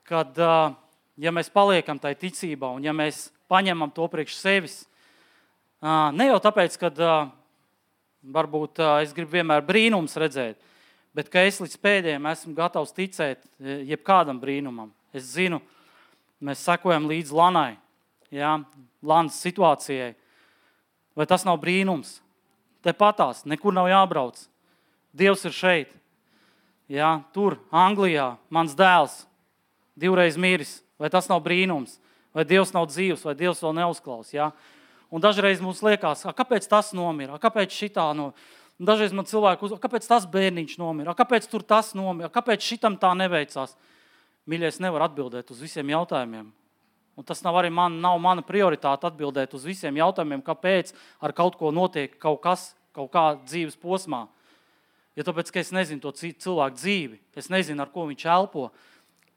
ja 0.10 1.32
mēs 1.36 1.52
paliekam 1.54 2.00
tajā 2.00 2.18
ticībā 2.20 2.72
un 2.76 2.84
ja 2.84 2.94
mēs 2.96 3.28
paņemam 3.50 3.92
to 3.94 4.08
priekš 4.10 4.38
sevis, 4.38 4.78
ne 5.82 6.30
jau 6.30 6.40
tāpēc, 6.44 6.78
ka 6.82 6.92
varbūt 8.24 8.82
es 9.04 9.14
gribu 9.16 9.38
vienmēr 9.38 9.64
brīnums 9.66 10.18
redzēt, 10.20 10.60
bet 11.16 11.30
ka 11.32 11.44
es 11.48 11.60
līdz 11.62 11.78
pēdējiem 11.82 12.28
esmu 12.32 12.56
gatavs 12.58 12.94
ticēt 12.96 13.40
e, 13.40 13.80
jebkādam 13.94 14.40
brīnumam. 14.42 14.92
Es 15.16 15.32
zinu, 15.34 15.62
mēs 16.44 16.64
sekojam 16.68 17.08
līdzi 17.10 17.36
Lanai, 17.36 17.78
jā, 18.32 18.58
Lanas 19.02 19.40
situācijai. 19.42 20.14
Vai 21.18 21.26
tas 21.28 21.46
nav 21.48 21.58
brīnums? 21.64 22.20
Te 22.84 22.94
patās, 22.96 23.44
nekur 23.48 23.74
nav 23.76 23.90
jābrauc. 23.92 24.38
Dievs 25.16 25.44
ir 25.48 25.56
šeit. 25.56 25.96
Jā, 26.90 27.20
tur, 27.36 27.58
Anglijā, 27.76 28.34
mans 28.50 28.76
dēls, 28.78 29.24
divreiz 30.00 30.38
miris. 30.40 30.80
Vai 31.00 31.12
tas 31.12 31.30
nav 31.32 31.42
brīnums? 31.46 31.98
Vai 32.36 32.46
Dievs 32.46 32.74
nav 32.76 32.90
dzīvs, 32.90 33.24
vai 33.26 33.36
Dievs 33.38 33.62
vēl 33.64 33.76
neuzklausās? 33.80 34.76
Un 35.10 35.24
dažreiz 35.24 35.62
mums 35.64 35.82
liekas, 35.82 36.22
kāpēc 36.38 36.68
tas 36.70 36.92
nomira, 36.94 37.40
kāpēc 37.42 37.74
šitā 37.74 38.12
no. 38.18 38.32
Dažreiz 38.80 39.12
man 39.12 39.26
cilvēki 39.28 39.66
uzdod, 39.66 39.82
kāpēc 39.84 40.06
tas 40.08 40.28
bērniņš 40.30 40.78
nomira, 40.80 41.16
kāpēc 41.18 41.50
tur 41.52 41.66
tas 41.68 41.92
nomira, 41.98 42.30
kāpēc 42.32 42.64
šitam 42.64 42.96
tā 43.02 43.10
neveicās. 43.18 43.74
Mīļais, 44.50 44.80
nevar 44.80 45.10
atbildēt 45.10 45.50
uz 45.52 45.60
visiem 45.60 45.90
jautājumiem. 45.92 46.48
Un 47.20 47.26
tas 47.28 47.42
nav 47.44 47.58
arī 47.60 47.68
man, 47.74 47.98
nav 48.00 48.16
mana 48.24 48.46
prioritāte 48.46 49.10
atbildēt 49.10 49.52
uz 49.58 49.66
visiem 49.68 49.98
jautājumiem, 50.00 50.40
kāpēc 50.46 50.94
ar 51.20 51.34
kaut 51.36 51.58
ko 51.60 51.74
notiek 51.76 52.14
kaut 52.22 52.40
kas, 52.46 52.70
kaut 52.96 53.12
kā 53.12 53.26
dzīves 53.42 53.76
posmā. 53.82 54.24
Ja 55.20 55.26
tāpēc, 55.28 55.52
ka 55.52 55.60
es 55.60 55.74
nezinu 55.76 56.00
to 56.00 56.14
cilvēku 56.16 56.80
dzīvi, 56.80 57.20
es 57.36 57.50
nezinu, 57.52 57.84
ar 57.84 57.92
ko 57.92 58.06
viņš 58.08 58.24
elpo, 58.32 58.70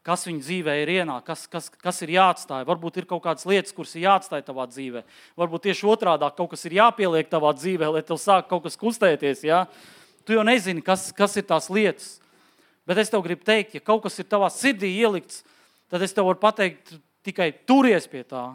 kas 0.07 0.26
viņa 0.26 0.42
dzīvē 0.42 0.74
ir 0.82 0.90
ienākts, 0.96 1.26
kas, 1.26 1.44
kas, 1.50 1.68
kas 1.82 2.03
ir 2.03 2.14
jāatstāj. 2.16 2.64
Varbūt 2.66 2.98
ir 2.98 3.07
kaut 3.11 3.22
kādas 3.24 3.46
lietas, 3.46 3.74
kuras 3.74 3.94
ir 3.94 4.07
jāatstāj 4.09 4.42
tavā 4.46 4.66
dzīvē. 4.70 5.05
Varbūt 5.38 5.68
tieši 5.68 5.86
otrādi 5.92 6.30
kaut 6.38 6.50
kas 6.55 6.66
ir 6.66 6.78
jāpieliek 6.80 7.30
tavā 7.30 7.53
dzīvē, 7.55 7.92
lai 7.94 8.03
tev 8.07 8.18
sāk 8.18 8.48
kaut 8.50 8.66
kas 8.66 8.78
kustēties. 8.80 9.44
Ja? 9.46 9.64
Tu 10.26 10.34
jau 10.34 10.42
nezini, 10.46 10.82
kas, 10.82 11.11
kas 11.14 11.38
ir 11.38 11.46
tās 11.46 11.70
lietas. 11.70 12.16
Bet 12.86 12.98
es 12.98 13.12
tev 13.12 13.22
gribu 13.22 13.46
teikt, 13.46 13.76
ja 13.78 13.84
kaut 13.84 14.03
kas 14.03 14.18
ir 14.18 14.26
tavā 14.26 14.50
sirdī 14.50 14.90
ielikts, 14.98 15.44
tad 15.92 16.03
es 16.03 16.14
tev 16.14 16.26
varu 16.26 16.40
pateikt, 16.42 16.96
tikai 17.22 17.53
turies 17.68 18.09
pie 18.11 18.24
tā. 18.26 18.48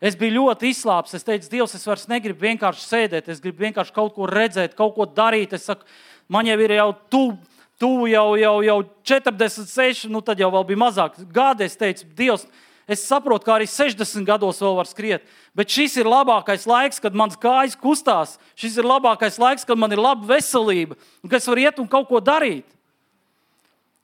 Es 0.00 0.14
biju 0.16 0.38
ļoti 0.38 0.70
izslāpis. 0.70 1.16
Es 1.18 1.26
teicu, 1.26 1.50
Dievs, 1.50 1.74
es 1.74 1.84
vairs 1.84 2.06
negribu 2.08 2.46
vienkārši 2.46 2.84
sēdēt, 2.86 3.28
es 3.28 3.42
gribu 3.42 3.66
vienkārši 3.66 3.92
kaut 3.92 4.14
ko 4.14 4.28
redzēt, 4.30 4.76
kaut 4.78 4.94
ko 4.94 5.04
darīt. 5.10 5.56
Es 5.58 5.66
saku, 5.68 5.84
man 6.30 6.46
jau 6.46 6.56
ir 6.62 6.76
jau 6.78 6.92
tuvu 7.10 7.57
tuvu 7.78 8.08
jau, 8.10 8.36
jau, 8.36 8.54
jau 8.66 8.78
46, 9.06 10.08
nu 10.10 10.20
tad 10.24 10.40
jau 10.42 10.50
bija 10.66 10.80
mazāk 10.80 11.20
gadi. 11.32 11.66
Es 11.68 11.78
teicu, 11.78 12.06
Dievs, 12.18 12.46
es 12.90 13.04
saprotu, 13.06 13.46
ka 13.46 13.54
arī 13.56 13.68
60 13.70 14.26
gados 14.26 14.60
vēl 14.62 14.78
var 14.80 14.88
skriet, 14.90 15.26
bet 15.56 15.70
šis 15.70 15.98
ir 16.00 16.10
labākais 16.10 16.66
laiks, 16.68 17.00
kad 17.02 17.14
mans 17.14 17.38
kājas 17.38 17.78
kustās. 17.78 18.36
Šis 18.58 18.80
ir 18.80 18.88
labākais 18.88 19.38
laiks, 19.38 19.66
kad 19.68 19.78
man 19.78 19.94
ir 19.94 20.02
laba 20.02 20.26
veselība 20.34 20.98
un 21.22 21.30
ka 21.30 21.38
es 21.38 21.46
varu 21.48 21.66
iet 21.66 21.78
un 21.78 21.90
kaut 21.90 22.10
ko 22.10 22.20
darīt. 22.20 22.66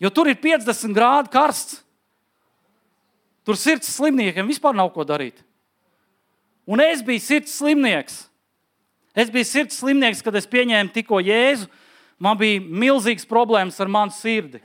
Jo 0.03 0.11
tur 0.11 0.29
ir 0.31 0.39
50 0.39 0.95
grādi 0.95 1.33
karsts. 1.33 1.81
Tur 3.45 3.59
sirds 3.61 3.91
slimniekiem 3.93 4.47
vispār 4.49 4.73
nav 4.77 4.89
ko 4.95 5.05
darīt. 5.05 5.43
Un 6.65 6.81
es 6.81 7.03
biju 7.05 7.21
sirds 7.21 7.53
slimnieks. 7.59 8.23
Es 9.15 9.29
biju 9.31 9.47
sirds 9.47 9.77
slimnieks, 9.79 10.23
kad 10.25 10.35
es 10.35 10.49
pieņēmu 10.49 10.95
tikko 10.95 11.21
Jēzu 11.23 11.69
man 12.25 12.39
bija 12.41 12.63
milzīgas 12.63 13.29
problēmas 13.29 13.77
ar 13.83 13.91
manu 13.93 14.15
sirdi. 14.17 14.63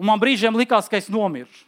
Un 0.00 0.08
man 0.08 0.20
brīžiem 0.22 0.56
likās, 0.56 0.88
ka 0.88 0.96
es 0.98 1.10
nomiršu. 1.12 1.66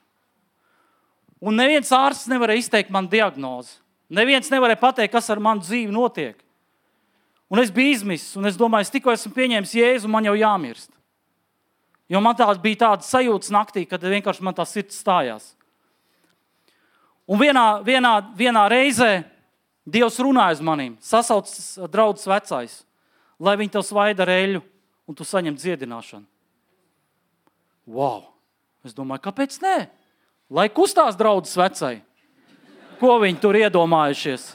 Un 1.44 1.58
neviens 1.60 1.90
ārsts 1.92 2.30
nevarēja 2.32 2.64
izteikt 2.64 2.92
man 2.94 3.08
diagnozi. 3.10 3.76
Neviens 4.14 4.48
nevarēja 4.52 4.80
pateikt, 4.80 5.12
kas 5.12 5.28
ar 5.32 5.42
manu 5.42 5.64
dzīvi 5.64 5.92
notiek. 5.92 6.38
Un 7.52 7.60
es 7.60 7.70
biju 7.70 7.92
izmisis, 7.92 8.32
un 8.40 8.48
es 8.48 8.56
domāju, 8.56 8.86
es 8.86 8.92
tikko 8.94 9.12
esmu 9.12 9.34
pieņēmis 9.36 9.74
jēzu, 9.76 10.08
man 10.10 10.24
jau 10.24 10.32
jāmirst. 10.38 10.88
Jo 12.08 12.20
man 12.24 12.36
tā 12.36 12.48
bija 12.60 12.80
tāda 12.86 13.04
sajūta 13.04 13.52
naktī, 13.52 13.84
kad 13.88 14.02
vienkārši 14.02 14.44
man 14.44 14.56
tā 14.56 14.64
sirds 14.68 14.96
stājās. 15.00 15.52
Un 17.28 17.40
vienā, 17.40 17.66
vienā, 17.84 18.16
vienā 18.36 18.64
reizē 18.72 19.12
Dievs 19.84 20.16
runāja 20.24 20.56
uz 20.56 20.60
maniem, 20.64 20.94
sasaucis 21.04 21.74
draugs 21.92 22.24
vecais 22.24 22.78
lai 23.44 23.56
viņi 23.60 23.74
tev 23.76 23.84
svaida 23.86 24.24
ar 24.24 24.32
eļu 24.34 24.62
un 25.08 25.18
tu 25.18 25.26
saņem 25.26 25.56
dziedināšanu. 25.60 26.26
Wow! 27.92 28.24
Es 28.84 28.96
domāju, 28.96 29.24
kāpēc 29.26 29.56
nē? 29.62 29.76
Lai 30.52 30.68
kustās 30.72 31.16
draudzes 31.16 31.56
vecai. 31.56 31.98
Ko 33.00 33.16
viņi 33.20 33.40
tur 33.40 33.56
iedomājušies? 33.58 34.52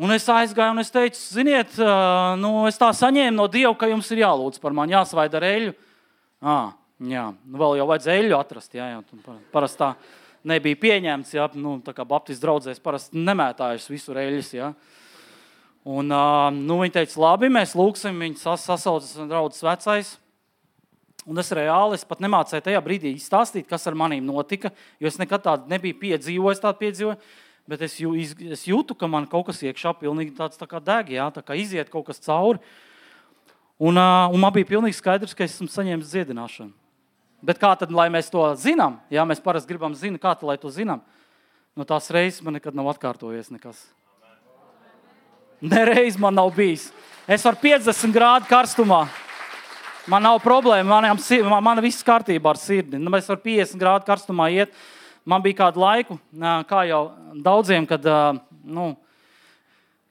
Un 0.00 0.14
es 0.14 0.24
aizgāju 0.32 0.72
un 0.72 0.80
es 0.80 0.88
teicu, 0.88 1.18
ziniet, 1.20 1.74
nu, 2.40 2.50
es 2.70 2.78
tā 2.80 2.88
saņēmu 2.96 3.36
no 3.36 3.44
Dieva, 3.52 3.74
ka 3.76 3.90
jums 3.90 4.08
ir 4.14 4.22
jālūdz 4.22 4.62
par 4.62 4.72
mani, 4.72 4.94
jāsvaida 4.96 5.36
ar 5.36 5.44
eļu. 5.44 5.74
À, 6.40 6.54
jā, 7.04 7.26
nu, 7.44 7.58
vēl 7.60 7.76
jau 7.82 7.88
vajadzēja 7.90 8.22
eļu 8.22 8.38
atrast. 8.38 8.78
Jā, 8.78 8.86
jā, 8.94 9.34
parasti 9.52 9.82
tā 9.82 9.90
nebija 10.48 10.78
pieņemts. 10.86 11.34
Jā, 11.36 11.50
nu, 11.60 11.76
tā 11.84 11.92
kā 11.96 12.06
Baptistu 12.08 12.46
draugzēs 12.46 12.80
parasti 12.80 13.20
nemētājas 13.20 13.90
visur 13.92 14.22
eļļas. 14.22 14.50
Jā. 14.56 14.70
Un, 15.88 16.12
nu, 16.12 16.76
viņi 16.82 16.92
teica, 16.98 17.20
labi, 17.22 17.48
mēs 17.52 17.72
lūgsim, 17.78 18.18
viņi 18.20 18.36
sas, 18.42 18.66
sasaucas 18.68 19.14
draugs 19.30 19.62
vecais. 19.64 20.18
Un 21.28 21.40
es 21.40 21.50
reāli 21.56 21.96
es 21.96 22.04
pat 22.08 22.20
nemācīju 22.20 22.64
tajā 22.64 22.80
brīdī 22.84 23.12
izstāstīt, 23.14 23.68
kas 23.68 23.86
ar 23.88 23.96
maniem 23.96 24.24
notika, 24.24 24.72
jo 25.00 25.08
es 25.08 25.18
nekad 25.20 25.44
tādu 25.44 25.72
nebiju 25.72 25.98
piedzīvojis. 26.00 26.60
Tādu 26.60 26.80
piedzīvoju, 26.80 27.16
bet 27.70 27.84
es, 27.86 27.96
jū, 28.00 28.12
es 28.52 28.64
jūtu, 28.68 28.96
ka 28.96 29.08
man 29.08 29.28
kaut 29.30 29.48
kas 29.48 29.60
iekšā 29.64 29.94
pilnīgi 30.00 30.34
tāds 30.36 30.60
tā 30.60 30.68
kā 30.68 30.80
deg, 30.84 31.12
jā, 31.16 31.28
tā 31.32 31.44
kā 31.44 31.56
iziet 31.60 31.92
kaut 31.92 32.08
kas 32.08 32.20
cauri. 32.24 32.60
Un, 33.80 33.96
un 33.96 34.40
man 34.40 34.52
bija 34.52 34.68
pilnīgi 34.68 34.98
skaidrs, 34.98 35.32
ka 35.36 35.46
es 35.46 35.54
esmu 35.56 35.70
saņēmis 35.72 36.12
dziedināšanu. 36.12 36.74
Bet 37.40 37.60
kā 37.60 37.72
tad, 37.80 37.92
lai 37.96 38.10
mēs 38.12 38.28
to 38.32 38.42
zinām? 38.60 38.98
Jā, 39.12 39.24
mēs 39.28 39.40
parasti 39.40 39.72
gribam 39.72 39.96
zināt, 39.96 40.20
kā 40.20 40.34
tad, 40.34 40.44
lai 40.48 40.58
to 40.60 40.72
zinām. 40.72 41.00
No 41.76 41.86
tās 41.88 42.10
reizes 42.12 42.42
man 42.44 42.58
nekad 42.58 42.76
nav 42.76 42.90
atkārtojies 42.92 43.48
nekas. 43.54 43.86
Nereiz 45.60 46.16
man 46.16 46.34
nav 46.34 46.54
bijis. 46.56 46.88
Es 47.28 47.44
varu 47.44 47.58
50 47.60 48.14
grādu 48.14 48.48
karstumā. 48.48 49.04
Man 50.08 50.24
nav 50.24 50.38
problēma, 50.40 50.88
man, 50.88 51.20
man, 51.44 51.62
man 51.62 51.82
viss 51.84 52.04
kārtībā 52.06 52.54
ar 52.54 52.58
sirdi. 52.58 52.98
Nu, 52.98 53.12
mēs 53.12 53.28
varam 53.28 53.42
50 53.44 53.78
grādu 53.78 54.08
karstumā 54.08 54.48
iet. 54.54 54.72
Man 55.28 55.44
bija 55.44 55.58
kādu 55.58 55.82
laiku, 55.82 56.16
kā 56.66 56.86
jau 56.88 57.02
daudziem, 57.44 57.84
kad, 57.86 58.08
nu, 58.64 58.94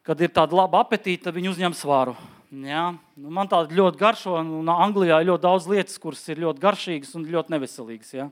kad 0.06 0.22
ir 0.22 0.30
tāda 0.36 0.56
laba 0.62 0.84
apetīte, 0.86 1.26
tad 1.26 1.36
viņi 1.36 1.50
uzņem 1.50 1.76
svaru. 1.76 2.14
Ja? 2.54 2.92
Nu, 3.18 3.34
man 3.34 3.50
tāda 3.50 3.74
ļoti 3.74 3.98
garšo, 4.00 4.38
un 4.38 4.70
Anglijā 4.70 5.18
ir 5.20 5.32
ļoti 5.32 5.46
daudz 5.48 5.68
lietas, 5.70 5.98
kuras 6.02 6.22
ir 6.30 6.46
ļoti 6.46 6.62
garšīgas 6.62 7.18
un 7.18 7.26
ļoti 7.34 7.56
neveselīgas. 7.56 8.14
Ja? 8.14 8.30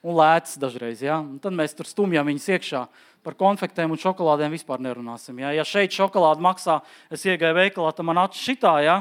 Un 0.00 0.16
lētas 0.16 0.56
dažreiz. 0.60 1.04
Ja? 1.04 1.20
Un 1.20 1.36
tad 1.44 1.52
mēs 1.56 1.76
tur 1.76 1.92
stumjam 1.92 2.32
viņus 2.32 2.48
iekšā. 2.56 2.86
Par 3.24 3.36
konfektēm 3.40 3.94
un 3.94 4.00
šokolādēm 4.00 4.52
vispār 4.54 4.82
nerunāsim. 4.84 5.40
Ja, 5.40 5.54
ja 5.56 5.64
šeit 5.64 5.96
šokolāde 5.96 6.44
maksā, 6.44 6.78
es 7.12 7.24
iegāju 7.24 7.56
veikalā, 7.56 7.94
tad 7.96 8.08
man 8.08 8.20
acis 8.26 8.44
šitā, 8.44 8.74
ja? 8.84 9.00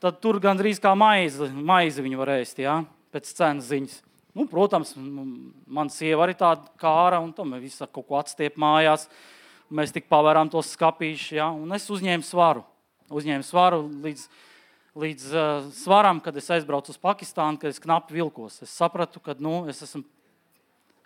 tad 0.00 0.18
tur 0.24 0.40
gandrīz 0.40 0.80
kā 0.82 0.92
maizi, 0.96 1.48
maizi 1.52 2.02
viņu 2.04 2.20
var 2.20 2.34
ēst 2.38 2.58
ja? 2.64 2.80
pēc 3.14 3.30
cenas 3.36 3.70
ziņas. 3.70 4.00
Nu, 4.34 4.48
protams, 4.50 4.96
man 4.96 5.92
sieva 5.92 6.24
arī 6.24 6.34
tāda 6.40 6.66
kāra, 6.80 7.20
un 7.22 7.30
tam 7.36 7.54
viss 7.62 7.84
ar 7.84 7.92
kaut 7.92 8.08
ko 8.08 8.18
atstiep 8.18 8.56
mājās. 8.58 9.06
Mēs 9.74 9.94
tik 9.94 10.10
pavērām 10.10 10.50
tos 10.52 10.72
skāpīšus, 10.74 11.36
ja? 11.38 11.52
un 11.52 11.76
es 11.76 11.86
uzņēmu 11.92 12.26
svaru 12.26 12.64
uzņēmu 13.12 13.46
svaru 13.46 13.84
līdz, 14.04 14.26
līdz 15.00 15.28
uh, 15.34 15.68
svaram, 15.76 16.20
kad 16.24 16.36
es 16.38 16.50
aizbraucu 16.54 16.94
uz 16.94 17.00
Pakistānu, 17.00 17.60
kad 17.60 17.72
es 17.72 17.82
knapi 17.82 18.16
vilkos. 18.16 18.62
Es 18.64 18.74
sapratu, 18.74 19.22
ka 19.22 19.36
nu, 19.42 19.64
es, 19.70 19.82
esmu, 19.84 20.04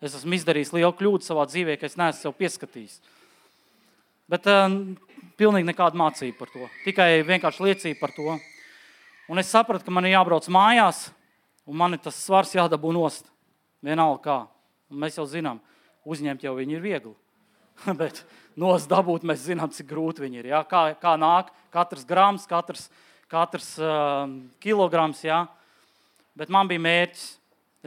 es 0.05 0.15
esmu 0.15 0.37
izdarījis 0.37 0.75
lielu 0.77 0.93
kļūdu 0.95 1.27
savā 1.27 1.47
dzīvē, 1.49 1.79
ka 1.79 1.89
es 1.89 1.97
neesmu 1.99 2.21
sev 2.21 2.37
pieskatījis. 2.39 2.99
Bet 4.29 4.47
uh, 4.51 4.67
pilnīgi 5.41 5.71
nekāda 5.71 5.99
mācība 5.99 6.37
par 6.41 6.53
to. 6.53 6.69
Tikai 6.85 7.23
vienkārši 7.27 7.65
liecība 7.65 8.01
par 8.03 8.15
to. 8.17 8.37
Un 9.29 9.41
es 9.41 9.51
sapratu, 9.53 9.87
ka 9.87 9.95
man 9.95 10.07
ir 10.09 10.15
jābrauc 10.15 10.47
mājās, 10.53 11.09
un 11.69 11.77
man 11.81 11.97
ir 11.97 12.03
tas 12.05 12.17
svars 12.17 12.55
jādabū 12.57 12.93
nost. 12.97 13.29
Vienalga 13.85 14.23
kā. 14.25 14.39
Un 14.91 15.03
mēs 15.05 15.19
jau 15.19 15.27
zinām, 15.29 15.61
uzņemt 16.09 16.45
jau 16.47 16.55
viņu 16.57 16.79
ir 16.79 16.85
viegli. 16.85 17.15
Bet 18.01 18.23
nost 18.59 18.91
dabūt, 18.91 19.27
mēs 19.29 19.45
zinām, 19.47 19.71
cik 19.75 19.91
grūti 19.91 20.25
viņi 20.25 20.43
ir. 20.43 20.51
Ja? 20.55 20.63
Kā, 20.67 20.89
kā 20.99 21.15
nāk 21.21 21.53
katrs 21.75 22.07
grams, 22.09 22.47
katrs, 22.49 22.89
katrs 23.31 23.75
uh, 23.83 24.25
kilograms. 24.63 25.23
Ja? 25.27 25.45
Bet 26.39 26.51
man 26.53 26.71
bija 26.71 26.83
mērķis. 26.83 27.27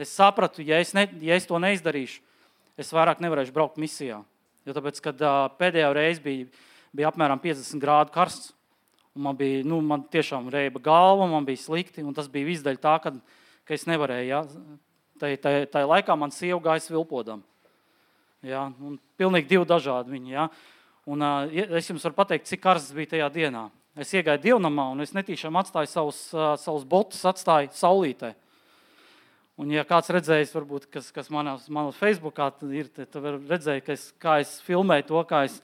Es 0.00 0.14
sapratu, 0.16 0.62
ja 0.64 0.78
es, 0.80 0.94
ne, 0.96 1.04
ja 1.20 1.36
es 1.36 1.44
to 1.48 1.58
neizdarīšu, 1.60 2.22
es 2.80 2.92
vairāk 2.94 3.20
nevarēšu 3.20 3.52
braukt 3.52 3.80
misijā. 3.80 4.22
Jo 4.64 4.74
tāpēc, 4.76 5.00
kad 5.04 5.20
uh, 5.20 5.50
pēdējā 5.58 5.90
reize 5.92 6.22
bija, 6.24 6.46
bija 6.94 7.10
apmēram 7.10 7.40
50 7.42 7.82
grādu 7.82 8.14
karsts, 8.14 8.52
un 9.12 9.26
man 9.26 9.36
bija 9.36 9.60
nu, 9.68 9.82
man 9.84 10.06
tiešām 10.08 10.48
reiba 10.52 10.80
galva, 10.80 11.26
man 11.28 11.44
bija 11.44 11.60
slikti, 11.60 12.04
un 12.06 12.14
tas 12.16 12.30
bija 12.32 12.48
visdaļa 12.48 12.80
tā, 12.80 12.94
ka, 13.04 13.12
ka 13.68 13.76
es 13.76 13.84
nevarēju. 13.90 14.28
Ja? 14.30 14.42
Tajā 15.20 15.84
laikā 15.86 16.16
man 16.18 16.32
sieva 16.34 16.60
gāja 16.62 16.94
vilpodam. 16.94 17.42
Ja? 18.46 18.70
Un 18.80 18.96
pilnīgi 19.20 19.50
divi 19.50 19.68
dažādi 19.68 20.14
viņi. 20.16 20.36
Ja? 20.38 20.48
Un, 21.04 21.20
uh, 21.26 21.52
es 21.52 21.90
jums 21.90 22.06
varu 22.08 22.16
pateikt, 22.22 22.48
cik 22.48 22.62
karsts 22.64 22.96
bija 22.96 23.12
tajā 23.16 23.28
dienā. 23.34 23.66
Es 23.98 24.14
iegāju 24.16 24.40
dievnamā 24.46 24.88
un 24.94 25.04
es 25.04 25.12
netīšām 25.12 25.58
atstāju 25.60 25.90
savus, 25.90 26.22
uh, 26.32 26.54
savus 26.56 26.86
botus, 26.88 27.20
atstāju 27.28 27.74
saulītē. 27.76 28.32
Un, 29.60 29.68
ja 29.68 29.82
kāds 29.84 30.08
redzējis, 30.08 30.54
varbūt, 30.56 30.86
kas, 30.92 31.10
kas 31.12 31.28
manā, 31.32 31.58
manā 31.68 31.92
Facebookā 31.92 32.48
ir, 32.72 32.86
tad 32.96 33.18
var 33.20 33.36
redzēt, 33.50 33.90
es, 33.92 34.06
kā 34.22 34.38
es 34.40 34.54
filmēju 34.64 35.10
to, 35.10 35.20
kā 35.28 35.42
es, 35.44 35.58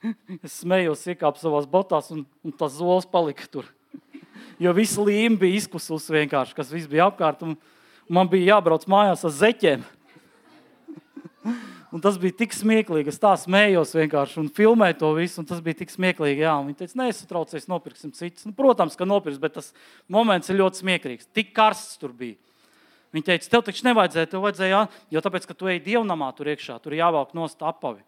es 0.46 0.60
smējos, 0.62 1.02
iekāpu 1.12 1.42
savās 1.42 1.68
botās, 1.68 2.08
un, 2.14 2.22
un 2.40 2.54
tas 2.56 2.72
zols 2.78 3.08
palika 3.10 3.48
tur. 3.50 3.68
Jo 4.62 4.70
viss 4.74 4.96
līme 4.98 5.36
bija 5.40 5.58
izkususi 5.58 6.14
vienkārši, 6.14 6.54
kas 6.54 6.70
viss 6.70 6.88
bija 6.90 7.08
apkārt, 7.10 7.42
un 7.42 7.56
man 8.08 8.28
bija 8.30 8.54
jābrauc 8.54 8.86
mājās 8.90 9.24
ar 9.26 9.32
zeķiem. 9.34 9.84
Un 11.94 12.02
tas 12.02 12.16
bija 12.18 12.34
tik 12.34 12.50
smieklīgi. 12.50 13.12
Es 13.12 13.20
tā 13.22 13.30
smējos 13.38 13.92
vienkārši 13.94 14.40
un 14.42 14.48
filmēju 14.50 14.96
to 14.98 15.12
visu. 15.14 15.44
Tas 15.46 15.60
bija 15.62 15.78
tik 15.78 15.92
smieklīgi. 15.92 16.42
Jā, 16.42 16.56
viņi 16.58 16.74
teica, 16.80 16.96
nesatraucies, 16.98 17.68
nopirksim 17.70 18.10
citus. 18.16 18.48
Nu, 18.48 18.54
protams, 18.56 18.96
ka 18.98 19.06
nopirks, 19.06 19.38
bet 19.38 19.54
tas 19.60 19.68
moments 20.10 20.50
ir 20.50 20.58
ļoti 20.58 20.82
smieklīgs. 20.82 21.28
Tik 21.30 21.52
karsts 21.54 22.00
tur 22.02 22.10
bija. 22.18 22.34
Viņi 23.14 23.28
teica, 23.28 23.50
tev 23.52 23.62
taču 23.68 23.86
nevajadzēja, 23.86 24.30
tev 24.32 24.42
vajadzēja, 24.42 24.80
jo 25.14 25.22
tāpēc, 25.22 25.46
ka 25.46 25.54
tu 25.54 25.70
ej 25.70 25.78
dievnamā 25.84 26.32
tur 26.34 26.50
iekšā, 26.50 26.80
tur 26.82 26.96
jāvelk 26.96 27.34
nost 27.38 27.62
apavi. 27.62 28.02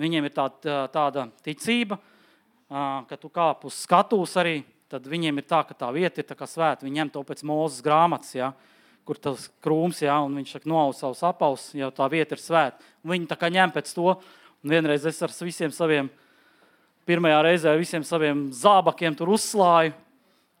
Viņiem 0.00 0.28
ir 0.28 0.32
tāda, 0.32 0.78
tāda 0.94 1.26
ticība, 1.44 1.98
ka 2.68 3.18
tu 3.20 3.28
kāp 3.34 3.66
uz 3.68 3.76
skatuves 3.84 4.32
arī, 4.40 4.62
tad 4.88 5.04
viņiem 5.10 5.42
ir 5.42 5.46
tā, 5.48 5.60
ka 5.68 5.76
tā 5.76 5.92
vieta 5.92 6.22
ir 6.22 6.28
tā 6.28 6.38
kā 6.38 6.48
svēta. 6.48 6.86
Viņi 6.86 7.02
ņem 7.02 7.12
to 7.12 7.24
pēc 7.28 7.44
mūzes 7.44 7.84
grāmatas. 7.84 8.32
Ja? 8.38 8.52
kur 9.08 9.16
tas 9.16 9.46
krūms, 9.64 10.02
ja, 10.04 10.18
un 10.20 10.34
viņš 10.36 10.50
saka, 10.52 10.68
noausa 10.68 11.06
savus 11.06 11.22
apavus, 11.24 11.62
jau 11.72 11.88
tā 11.96 12.04
vieta 12.12 12.36
ir 12.36 12.42
svēta. 12.44 12.90
Un 13.00 13.14
viņi 13.14 13.28
tā 13.30 13.38
kā 13.40 13.48
ņem 13.48 13.72
pēc 13.72 13.94
to, 13.96 14.12
un 14.60 14.74
vienreiz 14.74 15.06
es 15.08 15.20
ar 15.24 15.32
visiem 15.32 15.72
saviem, 15.72 16.10
pirmajā 17.08 17.38
reizē 17.46 17.72
ar 17.72 17.80
visiem 17.80 18.04
saviem 18.04 18.50
zābakiem 18.52 19.16
tur 19.16 19.32
uzslāju, 19.32 19.94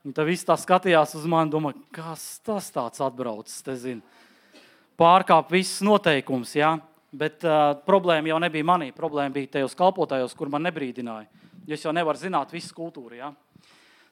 un 0.06 0.14
tad 0.14 0.28
viss 0.28 0.46
tā 0.46 0.56
skatījās 0.58 1.16
uz 1.18 1.26
mani, 1.30 1.52
domā, 1.52 1.72
kas 1.94 2.38
tas 2.46 2.70
tāds 2.74 3.02
atbraucis, 3.04 3.62
te 3.64 3.74
zinu. 3.78 4.02
Pārkāp 4.98 5.52
visus 5.54 5.82
noteikumus, 5.86 6.54
ja? 6.58 6.76
bet 7.14 7.44
uh, 7.46 7.72
problēma 7.86 8.28
jau 8.28 8.38
nebija 8.42 8.66
manī, 8.68 8.90
problēma 8.92 9.32
bija 9.32 9.54
tajos 9.58 9.76
kalpotājos, 9.78 10.34
kur 10.36 10.50
man 10.52 10.66
nebrīdināja. 10.66 11.28
Es 11.68 11.84
jau 11.84 11.92
nevaru 11.96 12.20
zināt 12.20 12.52
visu 12.52 12.74
kultūru. 12.76 13.16
Ja? 13.16 13.30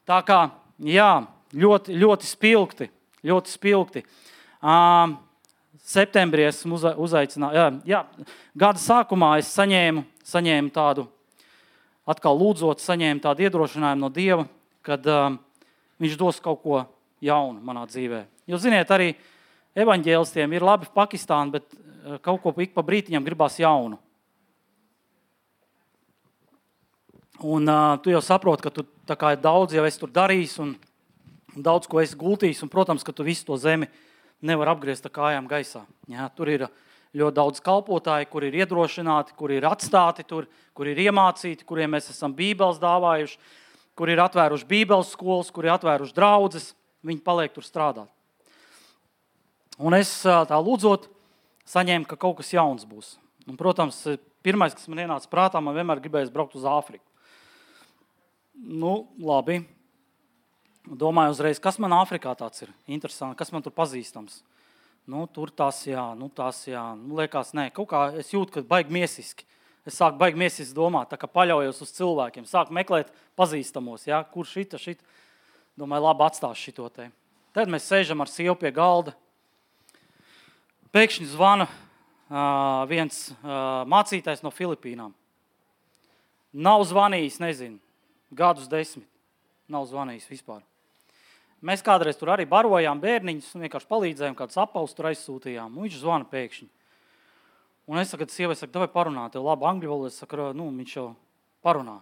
Tā 0.09 0.21
kā, 0.25 0.39
jā, 0.85 1.11
ļoti, 1.57 1.97
ļoti 1.97 2.29
spilgti, 2.29 2.89
ļoti 3.27 3.53
spilgti. 3.53 4.05
Um, 4.65 5.17
septembrī 5.87 6.47
esmu 6.49 6.79
uzaicināts. 6.79 7.57
Jā, 7.57 7.67
jā, 7.87 8.03
gada 8.59 8.83
sākumā 8.83 9.37
es 9.41 9.51
saņēmu, 9.55 10.05
saņēmu 10.27 10.73
tādu, 10.75 11.07
atkal 12.09 12.39
lūdzot, 12.39 12.83
saņēmu 12.83 13.23
tādu 13.25 13.47
iedrošinājumu 13.47 14.03
no 14.03 14.13
Dieva, 14.13 14.47
kad 14.87 15.07
um, 15.11 15.39
Viņš 16.03 16.17
dos 16.21 16.41
kaut 16.45 16.61
ko 16.63 16.83
jaunu 17.25 17.63
manā 17.65 17.87
dzīvē. 17.89 18.25
Jo, 18.51 18.61
ziniet, 18.61 18.91
arī 18.93 19.15
evaņģēlistiem 19.77 20.53
ir 20.57 20.65
labi 20.65 20.89
в 20.89 20.95
Pakistānu, 20.97 21.57
bet 21.57 22.21
kaut 22.23 22.43
ko 22.43 22.53
ik 22.63 22.75
pa 22.75 22.85
brītiņam 22.87 23.25
gribās 23.25 23.59
jaunu. 23.61 23.99
Un 27.45 27.69
uh, 27.69 27.99
tu 28.01 28.09
jau 28.13 28.23
saproti, 28.25 28.65
ka 28.65 28.71
tu 28.73 28.87
daudz 29.43 29.75
jau 29.77 29.85
esi 29.85 30.01
tur 30.01 30.13
darījis 30.13 30.57
un 30.65 30.73
daudz 31.57 31.89
ko 31.89 32.01
esi 32.01 32.17
gultījis. 32.17 32.63
Un, 32.65 32.73
protams, 32.73 33.05
ka 33.05 33.13
tu 33.13 33.27
visu 33.27 33.45
to 33.45 33.59
zemi 33.61 33.89
nevar 34.41 34.73
apgriezt 34.73 35.05
ar 35.09 35.13
kājām 35.13 35.49
gaisā. 35.51 35.85
Jā, 36.09 36.31
tur 36.37 36.49
ir 36.53 36.67
ļoti 37.17 37.37
daudz 37.37 37.61
kalpotāju, 37.65 38.29
kur 38.33 38.45
ir 38.45 38.57
iedrošināti, 38.63 39.37
kur 39.37 39.53
ir 39.53 39.69
atstāti, 39.69 40.25
tur, 40.29 40.49
kur 40.77 40.89
ir 40.89 41.01
iemācīti, 41.07 41.65
kuriem 41.69 41.97
mēs 41.97 42.11
esam 42.13 42.35
bībeles 42.37 42.81
dāvājuši, 42.81 43.39
kur 43.97 44.13
ir 44.13 44.23
atvēruši 44.23 44.69
bībeles 44.69 45.13
skolas, 45.17 45.53
kur 45.55 45.67
ir 45.67 45.75
atvēruši 45.77 46.17
draugus. 46.17 46.73
Viņi 47.07 47.23
paliek 47.25 47.53
tur 47.55 47.65
strādāt. 47.65 48.11
Un 49.77 49.95
es 49.97 50.11
tā 50.25 50.57
lūdzot, 50.57 51.11
saņēmu, 51.69 52.09
ka 52.09 52.19
kaut 52.21 52.41
kas 52.41 52.55
jauns 52.55 52.87
būs. 52.89 53.15
Un, 53.47 53.59
protams, 53.61 54.01
pirmais, 54.47 54.75
kas 54.75 54.89
man 54.91 55.05
ienāca 55.05 55.31
prātā, 55.31 55.61
man 55.63 55.77
vienmēr 55.77 56.01
gribējās 56.03 56.33
braukt 56.35 56.57
uz 56.59 56.65
Āfriku. 56.67 57.05
Nu, 58.57 59.05
labi, 59.21 59.61
Domāju, 60.87 61.33
uzreiz, 61.35 61.59
kas 61.59 61.81
man 61.83 61.97
Āfrikā 61.97 62.31
tāds 62.39 62.63
ir 62.63 62.71
interesants, 62.87 63.35
kas 63.39 63.51
man 63.51 63.65
tur 63.65 63.75
pazīstams. 63.75 64.39
Nu, 65.11 65.25
tur 65.27 65.51
tas, 65.51 65.81
jā, 65.87 66.05
nu, 66.19 66.29
tas, 66.31 66.61
jā. 66.71 66.83
Nu, 66.99 67.17
liekas, 67.19 67.51
nē, 67.59 67.73
kaut 67.75 67.89
kā 67.91 68.03
es 68.23 68.31
jūtu, 68.31 68.53
ka 68.55 68.63
baigi 68.67 68.95
miesiski. 68.95 69.47
Es 69.87 69.95
sāku 70.01 70.19
baigi 70.19 70.41
miesiski 70.41 70.75
domāt, 70.75 71.13
tā 71.13 71.19
kā 71.21 71.29
paļaujos 71.31 71.79
uz 71.85 71.93
cilvēkiem. 71.95 72.47
Sāku 72.51 72.75
meklēt 72.75 73.13
pazīstamos, 73.39 74.09
jā, 74.09 74.19
kur 74.33 74.49
šita, 74.49 74.81
šita. 74.83 75.05
Domāju, 75.79 76.09
labi, 76.09 76.25
atstāšu 76.27 76.71
šito 76.71 76.89
te. 76.91 77.11
Tad 77.55 77.71
mēs 77.71 77.87
sēžam 77.87 78.25
ar 78.25 78.31
sievu 78.33 78.57
pie 78.59 78.73
galda. 78.75 79.15
Pēkšņi 80.97 81.29
zvana 81.31 81.69
uh, 81.69 82.83
viens 82.91 83.29
uh, 83.31 83.85
mācītājs 83.87 84.43
no 84.43 84.51
Filipīnām. 84.55 85.15
Nav 86.57 86.83
zvanījis, 86.89 87.39
nezinu, 87.43 87.79
gadus 88.35 88.67
desmit. 88.73 89.09
Nav 89.71 89.87
zvanījis 89.91 90.31
vispār. 90.31 90.63
Mēs 91.67 91.83
kādreiz 91.85 92.19
tur 92.19 92.31
arī 92.35 92.45
barojām 92.49 93.01
bērniņus 93.03 93.55
un 93.57 93.65
vienkārši 93.67 93.89
palīdzējām, 93.91 94.37
kādus 94.39 94.59
apelstus 94.61 94.99
tur 94.99 95.11
aizsūtījām. 95.11 95.73
Un 95.73 95.87
viņš 95.87 96.01
zvana 96.03 96.29
pēkšņi. 96.31 96.69
Un 97.87 98.01
es 98.03 98.11
saku, 98.11 98.27
sievai, 98.31 98.57
saku, 98.59 98.81
vai 98.83 98.91
parunāt, 98.91 99.37
tev 99.37 99.47
labi 99.47 99.67
angļu 99.69 99.93
valoda. 99.93 100.11
Es 100.11 100.19
saku, 100.19 100.51
nu, 100.59 100.69
viņš 100.75 100.95
jau 100.97 101.09
parunā. 101.63 102.01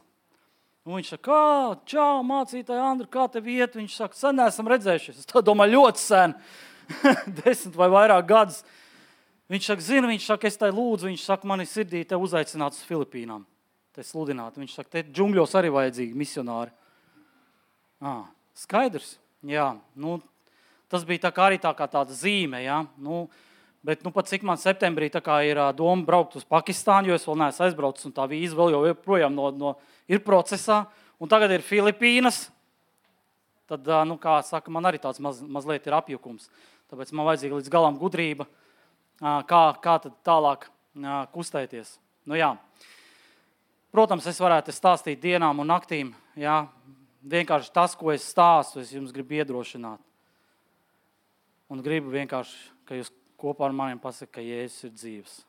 Un 0.84 0.98
viņš 0.98 1.14
saka, 1.14 1.24
kā, 1.24 1.42
čau, 1.88 2.22
mācītāji, 2.28 2.80
Andri, 2.84 3.08
kā 3.08 3.24
tev 3.32 3.46
iet? 3.48 3.76
Viņš 3.76 3.94
saka, 3.96 4.16
sen 4.18 4.40
esam 4.44 4.68
redzējušies. 4.68 5.22
Es 5.22 5.44
domāju, 5.44 5.78
ļoti 5.78 6.02
sen, 6.02 6.34
desmit 7.40 7.78
vai 7.80 7.88
vairāk 7.92 8.26
gadus. 8.28 8.58
Viņš 9.52 9.68
saka, 9.70 9.84
zini, 9.84 10.10
viņš 10.12 10.26
saka, 10.28 10.48
es 10.48 10.60
tai 10.60 10.68
lūdzu, 10.72 11.08
viņš 11.08 11.24
saka, 11.24 11.48
man 11.48 11.64
ir 11.64 11.68
sirdī 11.68 12.02
te 12.08 12.16
uzaicināts 12.20 12.80
uz 12.80 12.88
Filipīnām. 12.88 13.46
Te 13.96 14.04
sludināt. 14.04 14.56
Viņš 14.60 14.76
saka, 14.76 14.92
te 14.92 15.04
džungļos 15.08 15.56
arī 15.56 15.72
vajadzīgi 15.72 16.20
misionāri. 16.20 16.72
À, 18.04 18.18
skaidrs, 18.60 19.14
jā. 19.44 19.70
Nu, 19.96 20.18
tas 20.92 21.04
bija 21.08 21.26
tā 21.26 21.32
kā 21.32 21.48
arī 21.48 21.60
tā 21.60 21.72
kā 21.76 21.88
tāda 21.88 22.12
zīme, 22.16 22.60
jā. 22.64 22.82
Nu, 23.00 23.24
Bet, 23.84 24.00
nu, 24.00 24.08
pat 24.14 24.30
cik 24.30 24.46
man 24.48 24.56
septembrī 24.56 25.10
ir 25.44 25.58
doma 25.76 26.04
braukt 26.06 26.38
uz 26.38 26.44
Pakistānu, 26.48 27.10
jo 27.10 27.14
es 27.18 27.26
vēl 27.28 27.36
neesmu 27.36 27.66
aizbraucis, 27.66 28.06
un 28.08 28.14
tā 28.16 28.24
vīza 28.24 28.56
vēl 28.56 28.78
joprojām 28.88 29.34
no, 29.34 29.50
no, 29.52 29.72
ir 30.08 30.22
procesā. 30.24 30.86
Un 31.20 31.28
tagad 31.28 31.52
ir 31.52 31.60
Filipīnas. 31.60 32.46
Tad, 33.68 33.84
nu, 34.08 34.16
kā 34.20 34.38
saka, 34.44 34.72
man 34.72 34.88
arī 34.88 34.96
tāds 35.00 35.20
maz, 35.20 35.42
mazliet 35.44 35.84
ir 35.84 35.96
apjukums. 35.96 36.48
Tāpēc 36.88 37.12
man 37.12 37.28
vajadzīga 37.28 37.58
līdz 37.60 37.72
galam 37.72 37.98
gudrība, 38.00 38.46
kā, 39.20 39.60
kā 39.84 39.98
tālāk 40.24 40.64
kustēties. 41.34 41.98
Nu, 42.24 42.38
jā. 42.40 42.54
Protams, 43.92 44.24
es 44.32 44.40
varētu 44.40 44.72
stāstīt 44.72 45.20
dienām 45.20 45.60
un 45.60 45.68
naktīm. 45.68 46.14
Jā. 46.40 46.62
Vienkārši 47.24 47.72
tas, 47.72 47.92
ko 47.96 48.12
es 48.12 48.24
stāstu, 48.32 48.80
es 48.80 48.92
jums 48.96 49.12
gribu 49.12 49.36
iedrošināt. 49.36 50.00
Un 51.72 51.84
gribu 51.84 52.12
vienkārši, 52.12 52.56
ka 52.88 52.96
jūs 52.96 53.12
kopā 53.40 53.68
ar 53.68 53.76
maniem 53.76 54.00
pasakāt, 54.02 54.38
ka 54.38 54.44
Jēzus 54.44 54.88
ir 54.88 54.94
dzīves. 54.94 55.42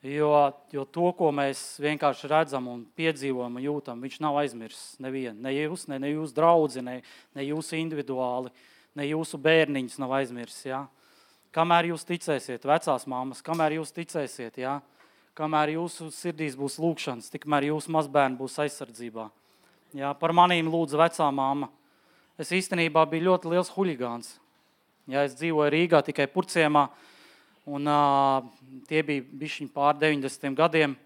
Jo, 0.00 0.32
jo 0.72 0.86
to, 0.88 1.10
ko 1.12 1.28
mēs 1.28 1.76
vienkārši 1.82 2.28
redzam 2.30 2.70
un 2.72 2.86
piedzīvojam 2.96 3.58
un 3.58 3.64
jūtam, 3.66 3.98
viņš 4.00 4.14
nav 4.24 4.38
aizmirsis. 4.40 4.94
Nevienu. 4.96 5.36
Ne 5.44 5.52
jūs, 5.52 5.84
ne, 5.92 5.98
ne 6.00 6.14
jūsu 6.14 6.32
draugi, 6.38 6.80
ne, 6.80 6.94
ne 7.36 7.44
jūsu 7.44 7.76
individuāli, 7.76 8.48
ne 8.96 9.08
jūsu 9.10 9.36
bērniņus 9.44 9.98
nav 10.00 10.14
aizmirsis. 10.16 10.70
Ja? 10.70 10.86
Kamēr 11.52 11.90
jūs 11.90 12.08
ticēsiet, 12.08 12.64
vecās 12.64 13.04
māmas, 13.04 13.44
kamēr 13.44 13.76
jūs 13.76 13.92
ticēsiet, 13.92 14.56
ja? 14.62 14.78
kamēr 15.36 15.74
jūsu 15.76 16.08
sirdīs 16.16 16.56
būs 16.56 16.78
lūkšanas, 16.80 17.28
tikmēr 17.36 17.68
jūsu 17.68 17.92
mazbērni 17.92 18.40
būs 18.40 18.56
aizsardzībā. 18.64 19.28
Ja? 20.00 20.14
Par 20.16 20.32
manīm 20.32 20.72
lūdza 20.72 20.96
vecā 20.96 21.28
māma. 21.28 21.68
Es 22.40 22.54
īstenībā 22.56 23.04
biju 23.04 23.34
ļoti 23.34 23.52
liels 23.52 23.74
huligāns. 23.76 24.38
Ja 25.08 25.22
es 25.24 25.32
dzīvoju 25.38 25.70
Rīgā 25.72 26.02
tikai 26.04 26.26
Purciemā, 26.28 26.84
un 27.70 27.88
uh, 27.88 28.42
tie 28.88 29.00
bija 29.06 29.24
bišķiņi 29.40 29.70
pār 29.72 29.96
90 29.96 30.58
gadiem, 30.58 30.96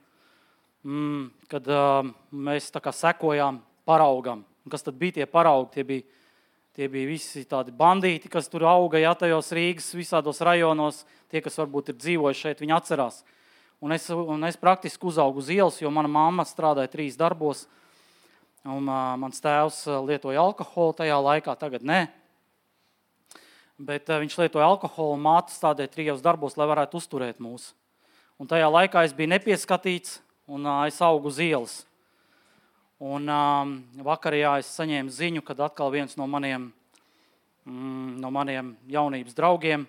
mm, 0.83 1.29
kad 1.53 1.69
uh, 1.71 2.09
mēs 2.35 2.73
tā 2.75 2.83
kā 2.83 2.91
sekojām 2.95 3.61
paraugam. 3.87 4.43
Un 4.65 4.73
kas 4.73 4.83
tad 4.83 4.99
bija 4.99 5.21
tie 5.21 5.27
paraugi? 5.31 5.71
Tie 5.77 5.85
bija, 5.87 6.03
tie 6.75 6.89
bija 6.91 7.11
visi 7.13 7.45
tādi 7.47 7.75
bandīti, 7.77 8.33
kas 8.33 8.51
tur 8.51 8.67
auga 8.67 8.99
ja, 8.99 9.15
tajos 9.15 9.53
Rīgas 9.55 9.93
visādos 9.95 10.43
rajonos. 10.43 11.05
Tie, 11.31 11.43
kas 11.45 11.57
varbūt 11.63 11.93
ir 11.93 11.99
dzīvojuši 12.01 12.49
šeit, 12.49 12.65
viņi 12.65 12.75
atcerās. 12.75 13.23
Un 13.85 13.95
es, 13.95 14.09
un 14.11 14.49
es 14.49 14.59
praktiski 14.59 15.07
uzaugu 15.07 15.43
uz 15.43 15.53
ielas, 15.55 15.79
jo 15.83 15.93
mana 15.93 16.11
mamma 16.11 16.47
strādāja 16.49 16.91
trīs 16.91 17.17
darbos. 17.21 17.69
Un, 18.65 18.89
uh, 18.89 19.15
mans 19.21 19.41
tēvs 19.45 19.85
lietoja 20.09 20.43
alkoholu 20.43 20.99
tajā 20.99 21.23
laikā, 21.31 21.57
tagad 21.61 21.87
nē 21.87 22.03
bet 23.79 24.11
uh, 24.11 24.21
viņš 24.23 24.37
lietoja 24.43 24.67
alkoholu 24.69 25.17
un 25.17 25.25
māte 25.25 25.55
stādīja 25.55 25.93
trijos 25.93 26.23
darbos, 26.25 26.59
lai 26.59 26.69
varētu 26.71 27.01
uzturēt 27.01 27.43
mūs. 27.43 27.73
Un 28.39 28.51
tajā 28.51 28.69
laikā 28.71 29.05
es 29.07 29.15
biju 29.15 29.33
nepieskatīts 29.35 30.21
un 30.51 30.67
uh, 30.67 30.85
es 30.89 31.01
augu 31.03 31.31
uz 31.31 31.41
ielas. 31.43 31.83
Un 33.03 33.27
um, 33.29 33.75
vakarā 34.07 34.59
es 34.63 34.71
saņēmu 34.79 35.13
ziņu, 35.13 35.43
kad 35.45 35.59
atkal 35.67 35.91
viens 35.93 36.15
no 36.17 36.29
maniem, 36.31 36.71
mm, 37.67 38.15
no 38.23 38.31
maniem 38.33 38.71
jaunības 38.89 39.35
draugiem 39.37 39.85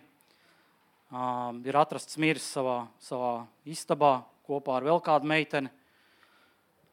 um, 1.14 1.62
ir 1.64 1.78
atrasts 1.78 2.18
miris 2.18 2.48
savā, 2.50 2.88
savā 3.00 3.46
istabā 3.70 4.18
kopā 4.48 4.80
ar 4.80 4.88
vēl 4.90 5.04
kādu 5.06 5.30
meiteni. 5.30 5.72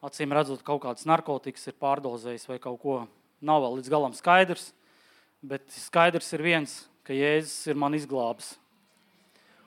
Acīm 0.03 0.35
redzot, 0.35 0.61
kaut 0.67 0.83
kādas 0.83 1.07
narkotikas 1.07 1.65
ir 1.71 1.79
pārdozējis 1.79 2.49
vai 2.49 2.59
kaut 2.61 2.79
ko 2.81 2.95
nav 3.41 3.63
vēl 3.63 3.77
līdz 3.79 3.91
galam 3.91 4.15
skaidrs. 4.15 4.71
Bet 5.43 5.67
skaidrs 5.75 6.29
ir 6.37 6.41
viens, 6.45 6.73
ka 7.03 7.11
Jēzus 7.11 7.67
ir 7.67 7.75
man 7.75 7.97
izglābis. 7.97 8.53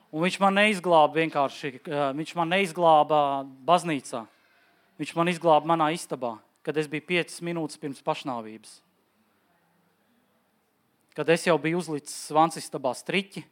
Un 0.09 0.23
viņš 0.23 0.37
man 0.41 0.55
neizglāba 0.57 1.19
vienkārši, 1.19 1.69
viņš 2.17 2.31
man 2.39 2.49
neizglāba 2.55 3.19
baznīcā. 3.67 4.23
Viņš 4.97 5.11
man 5.13 5.29
izglāba 5.29 5.69
manā 5.69 5.91
istabā, 5.93 6.37
kad 6.65 6.77
es 6.81 6.89
biju 6.89 7.05
5 7.11 7.35
minūtes 7.45 7.77
pirms 7.77 8.01
pašnāvības. 8.01 8.79
Kad 11.13 11.29
es 11.35 11.45
jau 11.45 11.57
biju 11.61 11.83
uzlicis 11.83 12.15
svans 12.31 12.57
istabā 12.57 12.95
striķi, 12.97 13.43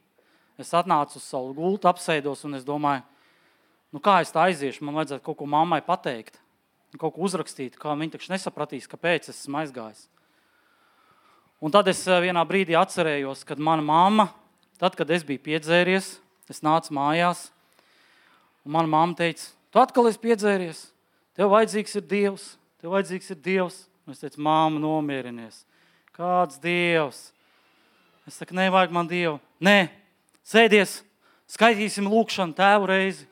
es 0.58 0.74
atnācu 0.74 1.20
uz 1.20 1.28
savu 1.28 1.54
gultu, 1.54 1.86
apsēdos 1.86 2.42
un 2.48 2.58
es 2.58 2.66
domāju, 2.66 3.04
nu 3.94 4.02
kā 4.02 4.18
es 4.24 4.34
tā 4.34 4.48
aiziešu, 4.48 4.82
man 4.86 4.98
vajadzētu 4.98 5.22
kaut 5.28 5.38
ko 5.38 5.46
mammai 5.50 5.82
pateikt, 5.86 6.40
kaut 6.98 7.14
ko 7.14 7.26
uzrakstīt, 7.28 7.78
kā 7.78 7.94
viņa 7.94 8.16
taču 8.16 8.34
nesapratīs, 8.34 8.90
kāpēc 8.90 9.30
es 9.30 9.44
esmu 9.44 9.62
aizgājis. 9.62 10.08
Un 11.60 11.72
tad 11.72 11.88
es 11.88 12.02
eh, 12.04 12.20
vienā 12.26 12.42
brīdī 12.48 12.76
atcerējos, 12.76 13.44
kad 13.48 13.60
mana 13.62 13.84
mamma, 13.84 14.28
tad, 14.80 14.96
kad 14.98 15.10
es 15.10 15.24
biju 15.24 15.40
piedzēries, 15.46 16.16
es 16.52 16.62
nācu 16.64 16.92
mājās, 16.96 17.46
un 18.66 18.74
mana 18.76 18.92
mamma 18.92 19.16
teica, 19.16 19.48
tu 19.72 19.80
atkal 19.80 20.10
esi 20.10 20.20
piedzēries, 20.20 20.82
tev 21.36 21.54
vajadzīgs 21.54 21.96
ir 21.96 22.04
Dievs, 22.10 22.50
tev 22.82 22.92
vajadzīgs 22.96 23.32
ir 23.32 23.44
Dievs. 23.44 23.84
Un 24.06 24.14
es 24.14 24.20
teicu, 24.22 24.38
māma, 24.38 24.78
nomierinies. 24.78 25.64
Kāds 26.14 26.60
Dievs? 26.62 27.32
Es 28.22 28.36
saku, 28.38 28.54
nevajag 28.54 28.92
man 28.94 29.08
Dievu. 29.10 29.40
Nē, 29.58 29.88
sēdies, 30.46 31.00
skaitīsim 31.50 32.06
lūkšanu 32.10 32.54
tēvu 32.54 32.86
reizi. 32.90 33.26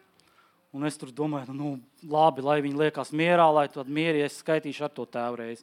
Un 0.74 0.82
es 0.88 0.98
tur 0.98 1.12
domāju, 1.14 1.55
nu, 1.55 1.76
labi, 2.10 2.42
lai 2.42 2.56
viņi 2.64 2.80
liekas 2.80 3.12
mierā, 3.14 3.46
lai 3.55 3.68
tad 3.70 3.86
mierīgi 3.86 4.26
es 4.26 4.40
skaitīšu 4.42 4.88
ar 4.88 4.90
to 4.90 5.06
tēvu 5.06 5.38
reizi. 5.38 5.62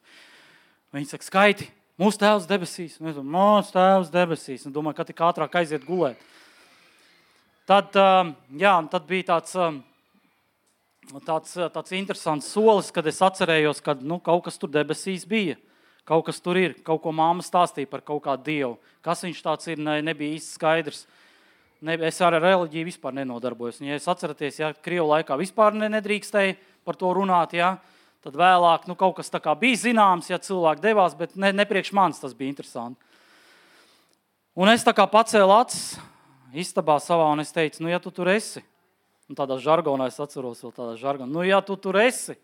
Viņi 0.96 1.10
saka, 1.12 1.28
skaiti, 1.28 1.68
Mūsu 2.02 2.18
tēvs 2.18 2.48
debesīs, 2.50 2.96
un 2.98 3.12
es 3.12 3.18
domāju, 3.20 3.36
mūsu 3.36 3.74
tēvs 3.76 4.08
debesīs, 4.10 4.64
un 4.66 4.74
domāju, 4.74 4.96
ka 4.98 5.04
tik 5.06 5.20
ātrāk 5.22 5.58
aiziet 5.60 5.84
gulēt. 5.86 6.22
Tad, 7.70 7.94
um, 7.94 8.32
jā, 8.58 8.72
tad 8.90 9.06
bija 9.06 9.28
tāds, 9.28 9.54
um, 9.54 9.78
tāds, 11.28 11.54
tāds 11.76 11.94
interesants 11.94 12.48
solis, 12.50 12.90
kad 12.96 13.06
es 13.06 13.22
atcerējos, 13.22 13.84
ka 13.86 13.94
nu, 14.02 14.18
kaut 14.24 14.48
kas 14.48 14.58
tur 14.58 14.72
debesīs 14.74 15.28
bija. 15.30 15.60
Kaut 16.10 16.26
kas 16.26 16.42
tur 16.42 16.58
ir, 16.58 16.74
kaut 16.82 17.04
ko 17.04 17.14
māma 17.14 17.46
stāstīja 17.46 17.92
par 17.92 18.02
kaut 18.02 18.24
kādu 18.26 18.50
dievu. 18.50 18.74
Kas 19.06 19.22
viņš 19.22 19.46
tāds 19.46 19.70
ir, 19.70 19.78
ne, 19.86 20.00
nebija 20.02 20.40
īsti 20.40 20.58
skaidrs. 20.58 21.06
Ne, 21.86 22.00
es 22.10 22.18
ar 22.26 22.34
reliģiju 22.42 22.90
vispār 22.90 23.14
nenodarbojos. 23.20 23.78
Ja 23.86 24.02
es 24.02 24.10
atceros, 24.10 24.58
ja 24.58 24.74
Krievijas 24.74 25.12
laikā 25.14 25.38
vispār 25.38 25.78
nedrīkstēju 25.78 26.58
par 26.82 26.98
to 26.98 27.14
runāt, 27.14 27.54
ja, 27.54 27.76
Tad 28.22 28.36
vēlāk 28.38 28.86
nu, 28.86 28.94
kaut 28.98 29.16
kas 29.18 29.32
bija 29.58 29.78
zināms, 29.82 30.30
ja 30.30 30.38
cilvēki 30.38 30.84
devās, 30.84 31.16
bet 31.18 31.34
ne, 31.36 31.50
ne 31.52 31.66
priekš 31.66 31.92
manis 31.92 32.22
tas 32.22 32.36
bija 32.38 32.52
interesanti. 32.52 33.02
Un 34.54 34.70
es 34.70 34.84
tā 34.86 34.94
kā 34.94 35.08
pacēlu 35.10 35.56
acis 35.56 35.98
istabā 36.54 37.00
savā 37.00 37.32
un 37.32 37.40
es 37.40 37.52
teicu, 37.52 37.82
nu, 37.82 37.90
ja 37.90 38.00
tu 38.04 38.12
tur 38.12 38.28
esi, 38.30 38.62
un 39.32 39.38
tādā 39.40 39.56
žargonā 39.64 40.10
es 40.12 40.20
atceros 40.20 40.62
vēl 40.62 40.74
tādā 40.76 40.98
žargonā, 41.00 41.32
nu, 41.32 41.42
ja 41.48 41.62
tu 41.66 41.78
tur 41.80 41.98
esi, 42.02 42.36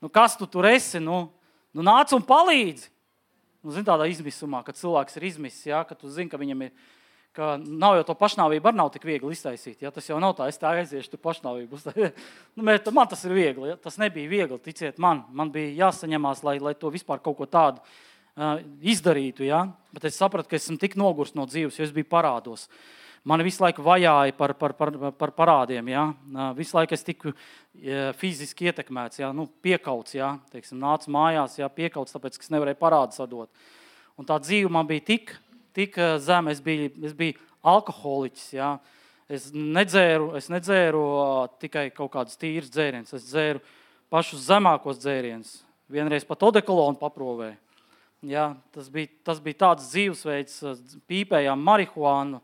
nu, 0.00 0.08
kas 0.08 0.38
tu 0.40 0.48
tur 0.50 0.66
esi, 0.66 0.98
nu, 0.98 1.28
nu 1.76 1.84
nāc 1.84 2.14
un 2.16 2.24
palīdzi. 2.24 2.90
Nu, 3.64 3.72
zin, 3.72 3.84
tādā 3.86 4.04
izmisumā, 4.12 4.60
kad 4.64 4.76
cilvēks 4.76 5.16
ir 5.16 5.24
izmisis, 5.30 5.68
ja, 5.70 5.78
ka 5.88 5.96
tu 5.96 6.10
zini, 6.12 6.28
ka 6.28 6.36
viņam 6.36 6.66
ir 6.66 6.72
ka 7.34 7.54
nav 7.58 7.98
jau 7.98 8.06
to 8.08 8.14
pašnāvību, 8.18 8.70
arī 8.70 8.86
tik 8.94 9.06
viegli 9.08 9.34
iztaisīt. 9.34 9.82
Ja? 9.82 9.90
Tas 9.94 10.06
jau 10.06 10.20
nav 10.22 10.36
tā, 10.38 10.46
es 10.50 10.58
tā 10.60 10.70
aiziešu, 10.78 11.14
tu 11.14 11.20
pašnāvību. 11.20 11.80
nu, 12.56 12.64
man 12.64 13.10
tas 13.10 13.24
ir 13.26 13.34
viegli. 13.34 13.72
Ja? 13.72 13.78
Tas 13.80 13.98
nebija 13.98 14.30
viegli, 14.30 14.58
ticiet 14.62 15.00
man. 15.02 15.24
Man 15.34 15.50
bija 15.54 15.88
jāsaņemās, 15.88 16.44
lai, 16.46 16.60
lai 16.62 16.76
to 16.78 16.92
vispār 16.94 17.22
kaut 17.24 17.38
ko 17.40 17.48
tādu 17.50 17.82
uh, 17.82 18.62
izdarītu. 18.82 19.46
Ja? 19.48 19.64
Bet 19.94 20.06
es 20.10 20.18
sapratu, 20.20 20.52
ka 20.52 20.60
esmu 20.60 20.78
tik 20.80 20.94
nogurs 21.00 21.34
no 21.34 21.48
dzīves, 21.50 21.80
jo 21.80 21.88
es 21.88 21.94
biju 21.94 22.10
parādos. 22.14 22.68
Man 23.26 23.42
visu 23.42 23.64
laiku 23.64 23.82
vajāja 23.82 24.34
par, 24.36 24.52
par, 24.60 24.76
par, 24.78 24.94
par 25.18 25.30
parādiem. 25.34 25.88
Ja? 25.90 26.08
Visu 26.54 26.76
laiku 26.76 26.94
es 26.94 27.02
tiku 27.06 27.32
fiziski 28.20 28.68
ietekmēts, 28.68 29.24
ja? 29.24 29.32
nu, 29.34 29.48
piekauts. 29.64 30.14
Ja? 30.14 30.36
Teiksim, 30.54 30.78
nācu 30.82 31.10
mājās, 31.14 31.58
ja? 31.58 31.72
piekauts, 31.72 32.14
tāpēc, 32.14 32.38
ka 32.38 32.46
es 32.46 32.54
nevarēju 32.54 32.78
parādus 32.78 33.24
atdot. 33.24 33.50
Un 34.14 34.28
tā 34.28 34.36
dzīve 34.38 34.70
man 34.70 34.86
bija 34.86 35.02
tik 35.08 35.32
tik 35.76 35.98
eh, 35.98 36.16
zema. 36.22 36.54
Es 36.54 36.62
biju, 36.64 36.90
es 37.04 37.16
biju 37.16 37.38
alkoholiķis. 37.74 38.46
Jā. 38.56 38.70
Es 39.32 39.48
nedzēru, 39.56 40.34
es 40.38 40.50
nedzēru 40.52 41.04
tikai 41.62 41.88
kaut 41.96 42.12
kādus 42.14 42.38
tīrus 42.40 42.72
dzērienus. 42.72 43.14
Es 43.16 43.28
dzēru 43.30 43.62
pašus 44.12 44.46
zemākos 44.50 45.00
dzērienus. 45.02 45.56
Vienreiz 45.92 46.26
pat 46.28 46.42
odekolonu 46.48 47.00
paprovēju. 47.00 47.56
Jā, 48.24 48.54
tas, 48.72 48.86
bija, 48.88 49.10
tas 49.26 49.40
bija 49.44 49.58
tāds 49.66 49.90
dzīvesveids, 49.90 50.60
pīpējām 51.10 51.60
marihuānu, 51.60 52.38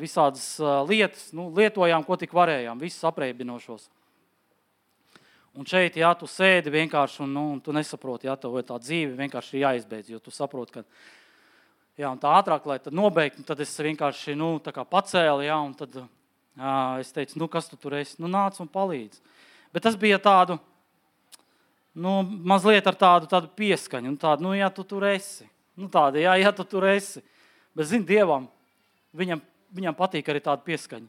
visādas 0.00 0.56
lietas, 0.88 1.28
nu, 1.36 1.52
lietojām, 1.54 2.02
ko 2.02 2.16
tik 2.18 2.34
varējām, 2.34 2.80
visus 2.82 3.04
apreibinošos. 3.06 3.84
Un 5.56 5.68
šeit, 5.68 5.94
ja 5.96 6.10
tu 6.18 6.26
sēdi 6.28 6.72
vienkārši 6.74 7.22
un, 7.24 7.30
nu, 7.32 7.44
un 7.54 7.60
tu 7.64 7.72
nesaproti, 7.72 8.28
ja 8.28 8.34
tev 8.40 8.58
tā 8.66 8.76
dzīve 8.82 9.14
vienkārši 9.22 9.54
ir 9.54 9.62
jāizbeidz, 9.62 10.10
jo 10.12 10.18
tu 10.20 10.34
saproti, 10.34 10.80
ka 10.80 10.82
jā, 12.00 12.12
tā 12.20 12.32
ātrāk, 12.38 12.66
lai 12.68 12.78
nobeigtu, 12.92 13.44
tad 13.46 13.60
es 13.64 13.72
vienkārši 13.80 14.36
nu, 14.38 14.56
pacēlu, 14.60 15.44
ja, 15.46 15.58
un 15.64 15.74
tad 15.76 15.96
jā, 15.96 16.76
es 17.00 17.12
teicu, 17.12 17.38
nu, 17.40 17.48
kas 17.48 17.70
tu 17.70 17.78
tur 17.80 17.96
esi, 17.98 18.16
nu, 18.22 18.30
nāc 18.30 18.58
un 18.60 18.70
palīdzi. 18.70 19.20
Bet 19.74 19.84
tas 19.84 19.96
bija 20.00 20.18
tādu, 20.22 20.58
nu, 21.96 22.20
mazliet 22.24 22.86
ar 22.86 22.96
tādu, 22.96 23.28
tādu 23.30 23.50
pieskaņu, 23.56 24.12
un 24.12 24.20
tādu, 24.20 24.46
nu, 24.46 24.54
ja 24.56 24.70
tu 24.72 24.84
tur 24.84 25.04
esi, 25.08 25.48
nu, 25.76 25.88
tāda, 25.92 26.20
jā, 26.20 26.36
ja 26.40 26.52
tu 26.54 26.64
tur 26.68 26.86
esi. 26.88 27.24
Bet, 27.76 27.90
zini, 27.90 28.06
Dievam, 28.08 28.46
viņam, 29.16 29.42
viņam 29.76 29.96
patīk 29.96 30.28
arī 30.32 30.40
tāda 30.44 30.64
pieskaņa. 30.64 31.08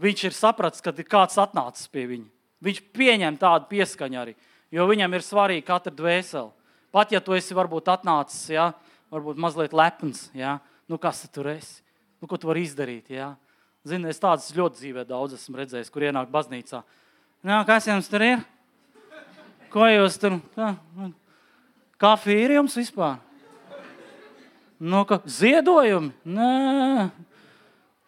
Viņš 0.00 0.22
ir 0.26 0.34
sapratis, 0.34 0.82
ka 0.82 0.94
ir 0.96 1.06
kāds 1.06 1.36
atnācis 1.38 1.90
pie 1.92 2.06
viņa. 2.08 2.26
Viņš 2.64 2.80
pieņem 2.96 3.36
tādu 3.40 3.68
pieskaņu 3.70 4.18
arī, 4.20 4.34
jo 4.72 4.86
viņam 4.88 5.14
ir 5.16 5.24
svarīga 5.24 5.66
katra 5.74 5.92
dvēsele. 5.94 6.50
Pat 6.90 7.12
ja 7.14 7.20
tu 7.22 7.36
esi 7.36 7.54
varbūt 7.54 7.88
atnācis, 7.92 8.48
ja, 8.50 8.72
varbūt 9.10 9.40
mazliet 9.42 9.74
lepns, 9.76 10.28
ja, 10.36 10.58
nu 10.90 10.98
kas 11.00 11.24
tu 11.24 11.30
tur 11.38 11.50
esi? 11.54 11.82
Nu, 12.20 12.28
ko 12.28 12.36
tu 12.36 12.50
vari 12.50 12.66
izdarīt? 12.66 13.08
Ja? 13.14 13.32
Zini, 13.86 14.10
es 14.12 14.20
tādas 14.20 14.50
ļoti 14.52 14.76
dzīvē 14.76 15.06
daudz 15.08 15.38
esmu 15.38 15.56
redzējis, 15.62 15.88
kur 15.92 16.04
ienāk 16.04 16.28
baznīcā. 16.32 16.82
Nā, 17.48 17.62
kas 17.68 17.88
jums 17.88 18.10
tur 18.12 18.24
ir? 18.26 18.42
Ko 19.72 19.86
jūs 19.88 20.18
tur? 20.20 20.36
Kafija 22.00 22.44
ir 22.44 22.56
jums 22.58 22.76
vispār? 22.76 23.16
Nu, 24.80 25.02
ka 25.08 25.20
ziedojumi? 25.24 26.12
Nē, 26.28 27.08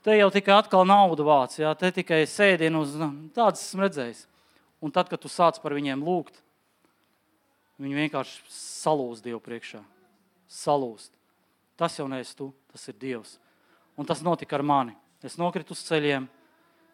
te 0.04 0.16
jau 0.16 0.28
tikai 0.32 0.58
atkal 0.58 0.84
naudu 0.88 1.24
vāc, 1.24 1.56
jā, 1.60 1.72
te 1.76 1.90
tikai 2.00 2.22
sēdienu 2.28 2.84
uz 2.84 2.94
tādas 3.36 3.64
esmu 3.64 3.84
redzējis. 3.84 4.26
Un 4.82 4.92
tad, 4.92 5.08
kad 5.08 5.20
tu 5.22 5.30
sāc 5.30 5.60
par 5.62 5.76
viņiem 5.76 6.00
lūgt, 6.04 6.40
viņi 7.80 8.00
vienkārši 8.04 8.40
salūst 8.52 9.24
Dievu 9.24 9.40
priekšā. 9.44 9.80
Salūst. 10.52 11.14
Tas 11.80 11.96
jau 11.98 12.06
neesi 12.10 12.36
tu, 12.36 12.50
tas 12.72 12.84
ir 12.90 12.98
Dievs. 13.00 13.38
Un 13.96 14.08
tas 14.08 14.20
notika 14.24 14.58
ar 14.58 14.64
mani. 14.66 14.94
Es 15.24 15.38
nokritu 15.40 15.72
uz 15.76 15.82
ceļiem, 15.86 16.26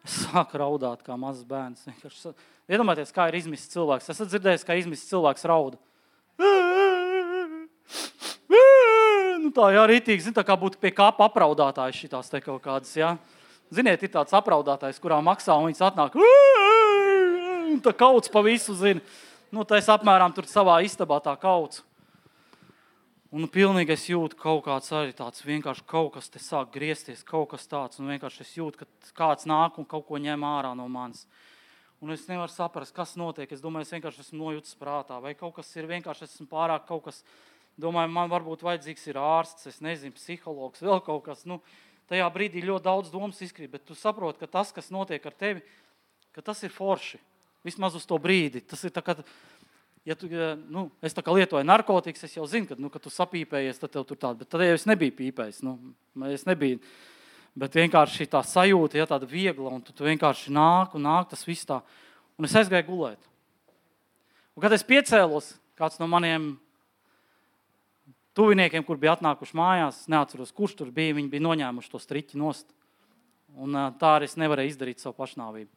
es 0.06 0.20
sāku 0.26 0.60
raudāt 0.60 1.02
kā 1.06 1.16
mazs 1.18 1.46
bērns. 1.48 1.88
Iedomājieties, 2.68 3.14
kā 3.16 3.28
ir 3.30 3.38
izmisis 3.40 3.72
cilvēks. 3.72 4.10
Esat 4.12 4.30
dzirdējis, 4.30 4.66
kā 4.68 4.76
izmisis 4.78 5.08
cilvēks 5.10 5.46
rauda. 5.48 5.80
Nu, 8.48 9.52
tā 9.54 9.70
jā, 9.72 9.84
rītīgi, 9.88 10.26
zin, 10.26 10.36
tā 10.36 10.44
kā 10.44 10.56
būtu 10.60 10.80
pie 10.82 10.92
kāpa 10.92 11.28
apraudātājs 11.28 12.02
šitās 12.02 12.28
te 12.28 12.40
kaut 12.44 12.60
kādas, 12.64 12.92
jā. 12.98 13.14
Ziniet, 13.72 14.02
ir 14.04 14.12
tāds 14.12 14.34
apraudātājs, 14.36 15.00
kurā 15.00 15.20
maksā, 15.24 15.56
un 15.56 15.70
viņš 15.70 15.82
atnāk 15.88 16.16
un 17.78 17.82
tā 17.84 17.92
kauts 17.96 18.30
pa 18.32 18.42
visu 18.44 18.74
zina. 18.76 19.02
Nu, 19.52 19.64
tā 19.64 19.78
es 19.80 19.88
apmēram 19.88 20.34
tur 20.36 20.48
savā 20.48 20.80
istabā 20.84 21.20
tā 21.24 21.32
kauts. 21.40 21.82
Un 23.28 23.44
nu, 23.44 23.48
pilnīgi 23.52 23.92
es 23.92 24.06
jūtu 24.08 24.38
kaut 24.40 24.62
kāds 24.64 24.88
arī 24.96 25.12
tāds 25.12 25.42
vienkārši 25.44 25.82
kaut 25.90 26.14
kas 26.14 26.30
te 26.32 26.40
sāk 26.40 26.70
griezties, 26.72 27.20
kaut 27.28 27.50
kas 27.50 27.66
tāds. 27.68 28.00
Un 28.00 28.08
vienkārši 28.08 28.40
es 28.40 28.54
jūtu, 28.56 28.80
ka 28.80 29.12
kāds 29.18 29.44
nāk 29.48 29.76
un 29.76 29.84
kaut 29.84 30.06
ko 30.08 30.16
ņem 30.16 30.46
ārā 30.48 30.70
no 30.78 30.86
manis. 30.88 31.26
Un 32.00 32.14
es 32.14 32.24
nevaru 32.30 32.48
saprast, 32.48 32.94
kas 32.96 33.18
notiek. 33.20 33.50
Es 33.52 33.60
domāju, 33.60 33.84
es 33.84 33.92
vienkārši 33.92 34.24
esmu 34.24 34.40
nojūtis 34.40 34.78
prātā. 34.80 35.18
Vai 35.20 35.34
kaut 35.36 35.58
kas 35.58 35.74
ir 35.76 35.90
vienkārši, 35.90 36.24
esmu 36.24 36.48
pārāk 36.48 36.86
kaut 36.88 37.04
kas. 37.10 37.20
Domāju, 37.78 38.10
man 38.16 38.32
varbūt 38.32 38.64
vajadzīgs 38.64 39.04
ir 39.10 39.20
ārsts, 39.20 39.68
es 39.70 39.82
nezinu, 39.84 40.16
psihologs, 40.16 40.80
vēl 40.82 41.02
kaut 41.04 41.26
kas. 41.28 41.44
Nu, 41.46 41.60
tajā 42.10 42.24
brīdī 42.32 42.64
ļoti 42.64 42.86
daudz 42.88 43.12
domas 43.12 43.42
izkrīt, 43.44 43.70
bet 43.70 43.84
tu 43.86 43.94
saproti, 43.94 44.40
ka 44.40 44.48
tas, 44.56 44.72
kas 44.74 44.88
notiek 44.94 45.28
ar 45.28 45.36
tevi, 45.36 45.62
ka 46.32 46.42
tas 46.48 46.64
ir 46.64 46.72
forši. 46.74 47.20
Vismaz 47.66 47.94
uz 47.98 48.08
to 48.08 48.16
brīdi. 48.22 48.64
Tas 48.66 48.82
ir 48.86 48.94
tā, 48.94 49.04
ka, 49.04 49.18
ja 50.06 50.16
tu, 50.18 50.28
nu, 50.70 50.88
es 51.02 51.16
tā 51.16 51.24
kā 51.24 51.34
lietoju 51.34 51.66
narkotikas, 51.66 52.26
es 52.28 52.36
jau 52.36 52.46
zinu, 52.50 52.68
ka, 52.70 52.78
nu, 52.78 52.90
ka 52.92 53.00
tu 53.02 53.12
sapīpējies, 53.12 53.80
tad 53.80 53.94
tev 53.94 54.06
tur 54.08 54.20
tāda, 54.20 54.42
bet 54.42 54.50
tad 54.52 54.64
jau 54.64 54.76
es 54.76 54.86
nebiju 54.88 55.16
pīpējis. 55.18 55.62
Nu, 55.66 55.78
es 56.30 56.46
nebiju. 56.48 56.82
Bet 57.58 57.74
vienkārši 57.74 58.28
tā 58.30 58.44
sajūta, 58.46 59.00
ja 59.00 59.08
tāda 59.10 59.26
viegla, 59.26 59.72
un 59.74 59.82
tu, 59.82 59.94
tu 59.96 60.06
vienkārši 60.06 60.52
nāk 60.54 60.94
un 60.94 61.06
nāk 61.08 61.32
tas 61.32 61.42
viss 61.48 61.66
tā. 61.66 61.80
Un 62.38 62.46
es 62.46 62.54
aizgāju 62.54 62.86
gulēt. 62.86 63.28
Un, 64.54 64.62
kad 64.62 64.74
es 64.76 64.86
piecēlos, 64.86 65.56
kāds 65.78 65.98
no 65.98 66.06
maniem 66.10 66.52
tuviniekiem, 68.38 68.84
kur 68.86 69.00
bija 69.00 69.16
atnākuši 69.16 69.56
mājās, 69.58 70.04
neatceros, 70.10 70.54
kurš 70.54 70.76
tur 70.78 70.92
bija, 70.94 71.16
viņi 71.16 71.32
bija 71.32 71.46
noņēmuši 71.48 71.90
to 71.90 72.00
striķi 72.02 72.38
nost. 72.38 72.70
Un 73.58 73.74
tā 73.98 74.14
arī 74.18 74.28
es 74.28 74.36
nevarēju 74.38 74.70
izdarīt 74.74 75.02
savu 75.02 75.16
pašnāvību. 75.18 75.70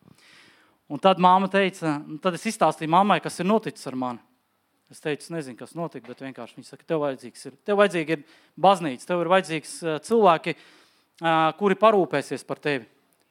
Un 0.91 0.99
tad 0.99 1.21
māma 1.23 1.47
teica, 1.47 1.99
tad 2.19 2.35
es 2.35 2.43
izstāstīju 2.51 2.91
mammai, 2.91 3.21
kas 3.23 3.39
ir 3.39 3.47
noticis 3.47 3.87
ar 3.87 3.95
mani. 3.95 4.19
Es 4.91 4.99
teicu, 4.99 5.23
es 5.23 5.31
nezinu, 5.31 5.55
kas 5.55 5.71
notika, 5.77 6.09
bet 6.11 6.19
vienkārši 6.19 6.57
viņa 6.57 6.67
saka, 6.67 6.83
tev 6.83 7.05
vajadzīgs 7.05 7.45
ir, 7.47 7.53
tev 7.63 7.77
vajadzīga 7.79 8.17
ir 8.17 8.25
baznīca, 8.59 9.05
tev 9.07 9.21
ir 9.23 9.29
vajadzīgs 9.31 9.75
cilvēki, 10.03 10.55
kuri 11.61 11.77
parūpēsies 11.79 12.43
par 12.47 12.59
tevi. 12.59 12.89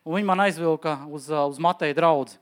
Un 0.09 0.17
viņi 0.17 0.29
man 0.31 0.41
aizvilka 0.47 0.95
uz, 1.13 1.27
uz 1.29 1.61
Mateja 1.61 1.99
draugu. 1.99 2.33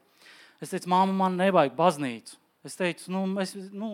Es 0.63 0.71
teicu, 0.71 0.91
māma, 0.95 1.11
man 1.25 1.35
nevajag 1.41 1.75
baznīcu. 1.75 2.39
Es 2.67 2.79
teicu, 2.79 3.11
nu, 3.11 3.25
es, 3.43 3.57
nu, 3.75 3.91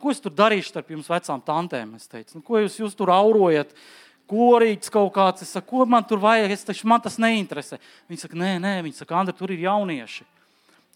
ko 0.00 0.14
es 0.14 0.24
tur 0.24 0.32
darīšu 0.32 0.72
starp 0.72 0.94
jums 0.96 1.12
vecām 1.12 1.44
tantēm? 1.44 1.92
Es 2.00 2.08
teicu, 2.08 2.38
nu, 2.38 2.44
ko 2.46 2.64
jūs, 2.64 2.80
jūs 2.80 2.96
tur 2.96 3.12
aurojat? 3.12 3.76
korīts 4.28 4.92
kaut 4.92 5.14
kāds. 5.14 5.44
Es 5.44 5.52
saku, 5.56 5.70
ko 5.70 5.86
man 5.88 6.04
tur 6.04 6.20
vajag, 6.20 6.52
es 6.52 6.66
taču 6.68 6.88
man 6.90 7.00
tas 7.00 7.16
neinteresē. 7.20 7.78
Viņi 8.10 8.20
saka, 8.20 8.36
nē, 8.36 8.50
nē, 8.60 8.74
viņi 8.84 8.98
saka, 9.00 9.16
Andri, 9.16 9.32
tur 9.36 9.54
ir 9.54 9.62
jaunieši. 9.64 10.26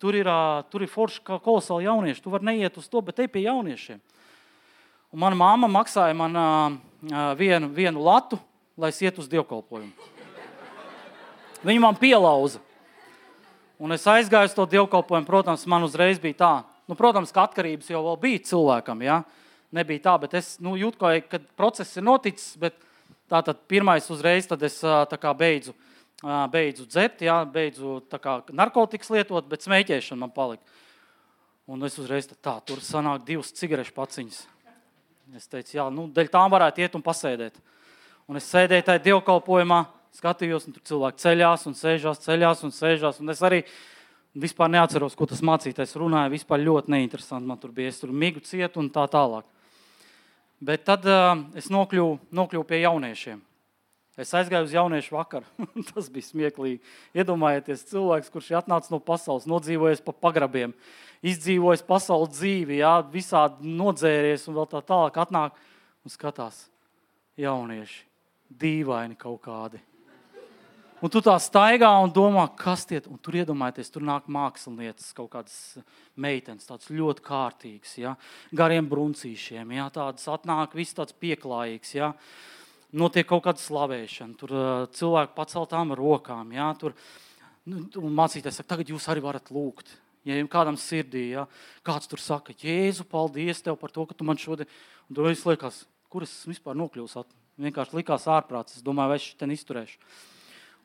Tur 0.03 0.17
ir, 0.19 0.27
tur 0.67 0.83
ir 0.83 0.91
forši 0.91 1.21
kā 1.23 1.37
kolosāli 1.39 1.87
jaunieši. 1.87 2.23
Tu 2.25 2.31
vari 2.33 2.49
neiet 2.49 2.75
uz 2.81 2.89
to, 2.91 2.99
bet 3.07 3.15
te 3.21 3.29
pie 3.31 3.45
jauniešiem. 3.45 4.01
Un 5.15 5.21
mana 5.23 5.37
mamma 5.39 5.69
maksāja 5.71 6.17
man 6.19 6.35
vienu, 7.39 7.69
vienu 7.71 8.03
latu, 8.03 8.41
lai 8.75 8.91
es 8.91 8.99
ietu 8.99 9.23
uz 9.23 9.29
dievkalpojumu. 9.31 9.93
Viņa 11.63 11.85
man 11.85 12.01
pielauza. 12.01 12.59
Un 13.79 13.95
es 13.95 14.09
aizgāju 14.11 14.51
uz 14.51 14.57
to 14.59 14.67
dievkalpojumu. 14.75 15.29
Protams, 15.29 15.69
man 15.71 15.87
uzreiz 15.87 16.19
bija 16.19 16.41
tā. 16.41 16.51
Nu, 16.91 16.99
protams, 16.99 17.31
ka 17.31 17.47
atkarības 17.47 17.95
jau 17.95 18.03
bija 18.19 18.43
cilvēkam. 18.51 19.07
Ja? 19.07 19.21
Nebija 19.71 20.09
tā, 20.09 20.17
bet 20.25 20.35
es 20.43 20.57
nu, 20.59 20.75
jūtu, 20.83 20.99
ka 21.31 21.45
process 21.55 21.95
ir 21.95 22.09
noticis. 22.11 22.57
Bet 22.59 22.75
tātad 23.31 23.63
pirmais 23.71 24.11
uzreiz 24.11 24.51
es 24.51 24.83
kā, 24.83 25.31
beidzu 25.31 25.79
beidzu 26.23 26.87
dzert, 26.87 27.23
jā, 27.27 27.41
beidzu 27.51 27.99
kā, 28.23 28.39
narkotikas 28.55 29.11
lietot, 29.11 29.49
bet 29.51 29.65
smēķēšana 29.67 30.23
man 30.23 30.35
palika. 30.35 30.63
Un 31.71 31.83
es 31.87 31.99
uzreiz 31.99 32.27
tā, 32.29 32.37
tā 32.39 32.55
tur 32.67 32.83
sanāk 32.83 33.25
divas 33.27 33.53
cigarešu 33.55 33.95
paciņas. 33.97 34.43
Es 35.39 35.49
teicu, 35.49 35.77
jā, 35.79 35.87
nu, 35.95 36.09
dēļ 36.13 36.29
tām 36.31 36.51
varētu 36.53 36.83
iet 36.83 36.97
un 36.99 37.05
pasēdēt. 37.05 37.57
Un 38.29 38.39
es 38.39 38.49
sēdēju 38.53 38.87
tajā 38.87 39.03
dievkalpojumā, 39.07 39.79
skatījos, 40.19 40.67
un 40.69 40.77
tur 40.77 40.85
cilvēki 40.91 41.23
ceļās 41.23 41.67
un 41.71 41.77
sēžās, 41.79 42.21
ceļās 42.27 42.63
un 42.67 42.75
sēžās. 42.75 43.21
Un 43.23 43.33
es 43.33 43.41
arī 43.47 43.63
vispār 44.35 44.71
neatceros, 44.73 45.17
ko 45.17 45.27
tas 45.31 45.43
mācītājs 45.45 45.97
runāja. 46.01 46.33
Vispār 46.35 46.63
ļoti 46.63 46.93
neinteresanti 46.93 47.49
man 47.49 47.61
tur 47.63 47.73
bija. 47.75 47.93
Es 47.93 48.03
tur 48.03 48.13
migu 48.13 48.43
cietu 48.45 48.83
un 48.83 48.91
tā 48.93 49.07
tālāk. 49.11 49.49
Bet 50.63 50.85
tad 50.87 51.07
uh, 51.09 51.33
es 51.59 51.71
nokļuvu, 51.73 52.19
nokļuvu 52.31 52.69
pie 52.69 52.83
jauniešiem. 52.85 53.41
Es 54.21 54.35
aizgāju 54.37 54.67
uz 54.69 54.75
jauniešu 54.77 55.15
vakaru. 55.17 55.69
Tas 55.89 56.11
bija 56.13 56.27
smieklīgi. 56.27 56.83
Iedomājieties, 57.17 57.87
cilvēks, 57.89 58.33
kurš 58.33 58.51
ir 58.53 58.59
atnācis 58.61 58.93
no 58.93 59.01
pasaules, 59.01 59.49
nodzīvojis 59.49 60.05
pa 60.05 60.13
pagrabiem, 60.13 60.75
izdzīvojis 61.25 61.85
pasaules 61.89 62.35
dzīvi, 62.35 62.83
jā, 62.83 62.99
visādi 63.13 63.73
nodzēries 63.81 64.45
un 64.51 64.59
vēl 64.61 64.69
tā 64.75 64.83
tālāk 64.93 65.17
atnāk 65.25 65.57
un 66.05 66.13
skatās. 66.13 66.67
Jaunieši, 67.41 68.05
dīvaini 68.61 69.17
kaut 69.17 69.41
kādi. 69.47 69.81
Un 71.03 71.11
tu 71.11 71.19
tā 71.19 71.33
staigā 71.43 71.89
un 71.99 72.13
domā, 72.15 72.45
kas 72.55 72.85
tie 72.87 73.01
ir. 73.01 73.07
Tur 73.25 73.35
iedomājieties, 73.41 73.89
tur 73.91 74.05
nāk 74.07 74.29
mākslinieces, 74.31 75.09
kaut 75.17 75.33
kādas 75.33 75.57
meitenes, 76.15 76.69
tādas 76.69 76.93
ļoti 76.95 77.25
kārtīgas, 77.27 77.97
ja? 77.99 78.13
gariem 78.55 78.87
bruncīšiem. 78.87 79.73
Ja? 79.75 79.89
Tādas 79.91 80.29
atnāk, 80.31 80.77
viss 80.79 80.95
tāds 80.95 81.17
pieklājīgs. 81.19 81.97
Ja? 81.97 82.13
Notiek 82.97 83.27
kaut 83.29 83.45
kāda 83.47 83.63
slavēšana, 83.63 84.37
tur 84.39 84.55
cilvēki 84.97 85.37
paceltām 85.37 85.95
rokām. 85.99 86.53
Jā, 86.55 86.69
tur, 86.79 86.97
nu, 87.69 87.85
mācīties, 88.21 88.61
saka, 88.61 88.75
tagad 88.75 88.93
jūs 88.93 89.09
arī 89.13 89.25
varat 89.25 89.53
lūgt. 89.55 89.95
Ja 90.29 90.37
jums 90.39 90.53
kādam 90.53 90.77
sirdī, 90.79 91.33
ja, 91.33 91.49
kāds 91.83 92.07
tur 92.07 92.21
saka, 92.23 92.55
Jēzu, 92.55 93.03
paldies 93.11 93.65
tev 93.65 93.75
par 93.81 93.91
to, 93.91 94.05
ka 94.07 94.15
tu 94.15 94.27
man 94.27 94.39
šodien, 94.39 94.69
un 95.11 95.17
tu 95.19 95.25
esi 95.27 95.49
liekas, 95.49 95.81
kur 96.13 96.23
es 96.23 96.35
vispār 96.47 96.79
nokļūstu, 96.79 97.25
vienkārši 97.63 97.99
likās 97.99 98.29
ārprāts, 98.31 98.77
es 98.79 98.85
domāju, 98.87 99.11
vai 99.11 99.19
es 99.19 99.27
šeit 99.27 99.43
izturēšu. 99.57 99.99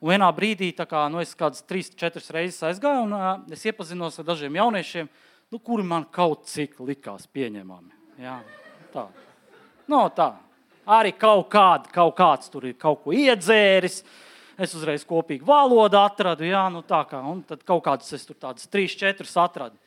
Un 0.01 0.13
vienā 0.13 0.31
brīdī, 0.33 0.71
kā, 0.73 1.03
nu, 1.13 1.21
es 1.21 1.35
kādas 1.37 1.61
trīs, 1.69 1.91
četras 1.93 2.31
reizes 2.33 2.65
aizgāju, 2.65 3.05
un 3.05 3.13
uh, 3.17 3.29
es 3.53 3.65
iepazinos 3.69 4.17
ar 4.17 4.25
dažiem 4.25 4.57
jauniešiem, 4.57 5.09
nu, 5.53 5.61
kuri 5.61 5.85
man 5.85 6.09
kaut 6.13 6.49
cik 6.49 6.79
likās 6.85 7.29
pieņemami. 7.29 7.93
Jā, 8.21 8.39
tā. 8.93 9.05
No, 9.89 10.01
tā 10.17 10.31
arī 10.87 11.11
kaut, 11.17 11.49
kād, 11.51 11.89
kaut 11.93 12.15
kāds 12.17 12.51
tur 12.51 12.65
ir 12.69 12.77
kaut 12.79 13.03
ko 13.03 13.15
iedzēris. 13.15 14.01
Es 14.57 14.73
uzreiz 14.73 15.03
kopīgi 15.05 15.45
valodu 15.45 15.99
atradu, 16.01 16.47
jā, 16.47 16.63
nu 16.73 16.81
tā 16.81 17.03
kā, 17.05 17.19
un 17.21 17.43
tad 17.45 17.61
kaut 17.67 17.83
kādas 17.85 18.09
es 18.15 18.25
tur 18.25 18.37
tādas 18.39 18.65
trīs, 18.71 18.95
četras 18.97 19.35
atradu. 19.37 19.77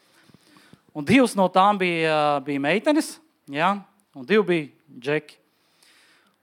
Un 0.94 1.06
divas 1.06 1.34
no 1.38 1.48
tām 1.50 1.78
bija, 1.80 2.38
bija 2.46 2.62
meitenes, 2.62 3.16
ja? 3.50 3.72
un 4.14 4.26
divi 4.26 4.46
bija 4.46 5.00
džeki. 5.08 5.36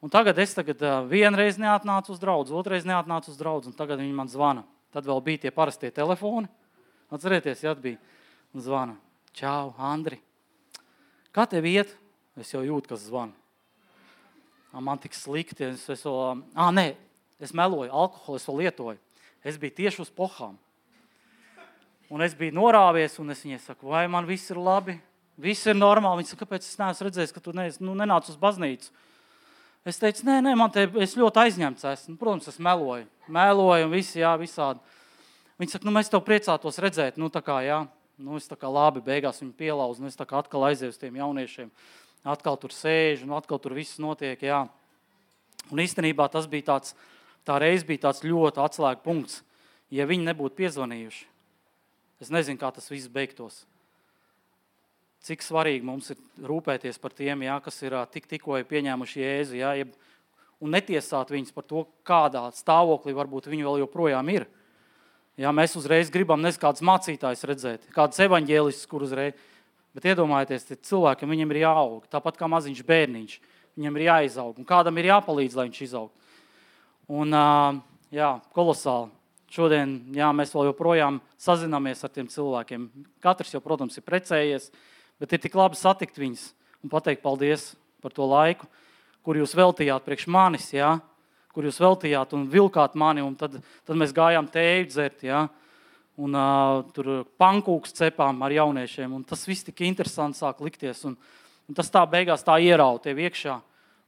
Un 0.03 0.11
tagad 0.13 0.37
es 0.39 0.53
tagad, 0.53 0.83
vienreiz 1.09 1.57
neatnācu 1.57 2.13
uz 2.13 2.19
draugu, 2.21 2.53
otrreiz 2.59 2.85
neatnācu 2.87 3.31
uz 3.31 3.39
draugu, 3.39 3.71
un 3.71 3.75
tagad 3.75 4.03
viņi 4.03 4.15
man 4.15 4.29
zvana. 4.31 4.67
Tad 4.93 5.07
vēl 5.07 5.23
bija 5.23 5.45
tie 5.45 5.51
parastie 5.55 5.89
telefoni. 5.91 6.47
Atcerieties, 7.11 7.63
ja 7.63 7.73
bija 7.75 7.97
zvana. 8.55 8.97
Čau, 9.35 9.71
Andri! 9.79 10.19
Kā 11.35 11.47
tev 11.49 11.65
iet? 11.69 11.91
Es 12.37 12.53
jau 12.53 12.63
jūtu, 12.65 12.91
kas 12.91 13.07
zvana. 13.07 13.35
Man 14.83 14.99
tik 15.01 15.15
slikti. 15.17 15.71
Es, 15.71 15.87
es, 15.89 16.03
vēl, 16.05 16.43
à, 16.53 16.69
nē, 16.75 16.91
es 17.41 17.53
meloju, 17.55 17.89
alkoholu 17.89 18.39
es 18.39 18.47
lietoju. 18.47 18.99
Es 19.47 19.57
biju 19.61 19.77
tieši 19.77 20.03
uz 20.03 20.11
pohām. 20.13 20.57
Un 22.13 22.23
es 22.23 22.35
biju 22.37 22.55
norāvies, 22.55 23.17
un 23.19 23.33
es 23.33 23.43
viņai 23.43 23.59
saku, 23.59 23.89
vai 23.91 24.05
man 24.11 24.27
viss 24.27 24.51
ir 24.53 24.59
labi, 24.63 24.95
viss 25.35 25.67
ir 25.67 25.75
normāli. 25.75 26.21
Viņa 26.21 26.31
saka, 26.31 26.45
kāpēc 26.45 26.63
es 26.63 26.79
neesmu 26.79 27.07
redzējis, 27.07 27.33
ka 27.35 27.43
tu 27.43 27.53
neesi, 27.55 27.83
nu, 27.83 27.95
nenāc 27.99 28.29
uz 28.31 28.37
baznīcu. 28.39 28.93
Es 29.87 29.99
teicu, 29.99 30.25
nē, 30.27 30.39
nē, 30.43 30.53
man 30.59 30.71
te 30.71 30.85
es 31.03 31.15
ļoti 31.19 31.43
aizņemts 31.45 31.87
esmu. 31.91 32.15
Protams, 32.19 32.47
es 32.51 32.59
meloju. 32.63 33.07
Meloju 33.31 33.87
un 33.87 33.93
visi, 33.93 34.21
jā, 34.21 34.33
visādi. 34.39 34.83
Viņa 35.59 35.75
saka, 35.75 35.87
nu, 35.87 35.93
mēs 35.95 36.11
tev 36.11 36.23
priecātos 36.27 36.79
redzēt, 36.83 37.19
nu, 37.19 37.31
tā 37.33 37.41
kā, 37.43 37.59
jā, 37.65 37.81
nu, 38.21 38.37
es 38.39 38.49
tā 38.49 38.57
kā 38.59 38.69
labi 38.71 39.01
beigās 39.05 39.41
viņu 39.41 39.55
pielauzu, 39.57 40.03
un 40.03 40.11
es 40.11 40.19
tā 40.19 40.27
kā 40.27 40.39
atkal 40.39 40.67
aizēju 40.69 40.93
uz 40.93 40.99
tiem 41.01 41.17
jauniešiem. 41.19 41.71
Atkal 42.25 42.57
tur 42.57 42.73
sēž, 42.73 43.23
un 43.27 43.37
atkal 43.37 43.59
tur 43.61 43.75
viss 43.77 43.99
notiek, 44.01 44.41
jā. 44.41 44.63
Un 45.71 45.83
īstenībā 45.83 46.29
tas 46.31 46.47
bija 46.49 46.73
tāds, 46.73 46.95
tā 47.47 47.59
reiz 47.61 47.85
bija 47.87 48.07
tāds 48.09 48.23
ļoti 48.25 48.63
atslēga 48.63 49.03
punkts. 49.03 49.41
Ja 49.93 50.07
viņi 50.09 50.27
nebūtu 50.27 50.57
piezvanījuši, 50.57 51.27
Es 52.17 52.31
nezinu, 52.33 52.57
kā 52.57 52.71
tas 52.73 52.89
viss 52.89 53.09
beigtos. 53.13 53.61
Cik 55.27 55.43
svarīgi 55.45 55.85
mums 55.85 56.09
ir 56.13 56.47
rūpēties 56.49 56.97
par 57.01 57.13
tiem, 57.13 57.43
jā, 57.45 57.57
kas 57.61 57.77
ir 57.85 57.93
tik, 58.13 58.25
tikko 58.29 58.57
pieņēmuši 58.69 59.21
jēzu, 59.21 59.57
jā, 59.59 59.73
jeb, 59.81 59.91
un 60.63 60.73
netiesāt 60.73 61.33
viņus 61.33 61.53
par 61.53 61.65
to, 61.69 61.83
kādā 62.07 62.47
stāvoklī 62.57 63.13
varbūt 63.17 63.49
viņi 63.51 63.67
vēl 63.67 63.83
joprojām 63.83 64.31
ir. 64.33 64.47
Jā, 65.37 65.51
mēs 65.53 65.75
uzreiz 65.77 66.09
gribam 66.13 66.41
nezinu, 66.41 66.63
kādus 66.63 66.85
mācītājus 66.89 67.45
redzēt, 67.45 67.85
kādus 67.93 68.23
evaņģēlistus, 68.25 68.89
kur 68.89 69.05
uzreiz. 69.05 69.37
Bet 69.97 70.05
iedomājieties, 70.11 70.67
cilvēkam 70.85 71.31
viņam 71.33 71.51
ir 71.55 71.63
jāaug, 71.63 72.03
tāpat 72.13 72.35
kā 72.37 72.45
maziņš 72.53 72.83
bērniņš. 72.85 73.37
Viņam 73.77 73.95
ir 73.97 74.03
jāizaug, 74.05 74.57
un 74.61 74.65
kādam 74.69 74.97
ir 75.01 75.09
jāpalīdz, 75.09 75.55
lai 75.57 75.65
viņš 75.71 75.79
izaug. 75.87 76.11
Un, 77.09 77.33
jā, 78.13 78.29
kolosāli. 78.53 79.09
Šodien 79.49 79.95
jā, 80.13 80.27
mēs 80.35 80.51
vēl 80.51 80.67
joprojām 80.69 81.21
sazināmies 81.39 82.03
ar 82.03 82.11
tiem 82.13 82.27
cilvēkiem. 82.29 82.87
Katrs 83.23 83.53
jau, 83.55 83.61
protams, 83.63 83.95
ir 83.97 84.05
precējies, 84.05 84.69
bet 85.21 85.33
ir 85.33 85.41
tik 85.41 85.55
labi 85.55 85.79
satikt 85.79 86.19
viņus 86.19 86.49
un 86.83 86.91
pateikt 86.91 87.23
paldies 87.23 87.71
par 88.03 88.13
to 88.13 88.27
laiku, 88.27 88.67
kur 89.25 89.39
jūs 89.39 89.55
veltījāt 89.57 90.05
priekš 90.05 90.27
manis, 90.29 90.67
jā, 90.75 90.97
kur 91.55 91.65
jūs 91.65 91.79
veltījāt 91.81 92.35
un 92.37 92.45
vilkāt 92.51 92.93
mani. 92.99 93.23
Un 93.25 93.33
tad, 93.39 93.57
tad 93.87 93.97
mēs 93.97 94.13
gājām 94.15 94.51
tēju 94.51 94.91
dzert, 94.91 95.25
jā, 95.25 95.47
un 96.17 96.37
uh, 96.37 96.81
tur 96.95 97.27
pankūks 97.39 97.93
cepām 97.99 98.41
ar 98.45 98.55
jauniešiem. 98.55 99.13
Un 99.13 99.23
tas 99.27 99.45
viss 99.47 99.67
tik 99.67 99.85
interesanti 99.85 100.41
sāk 100.41 100.63
likties. 100.65 101.03
Un, 101.09 101.17
un 101.69 101.77
tas 101.77 101.91
tā 101.93 102.01
beigās 102.09 102.45
tā 102.45 102.57
ierauga 102.63 103.05
tev 103.05 103.21
iekšā. 103.21 103.59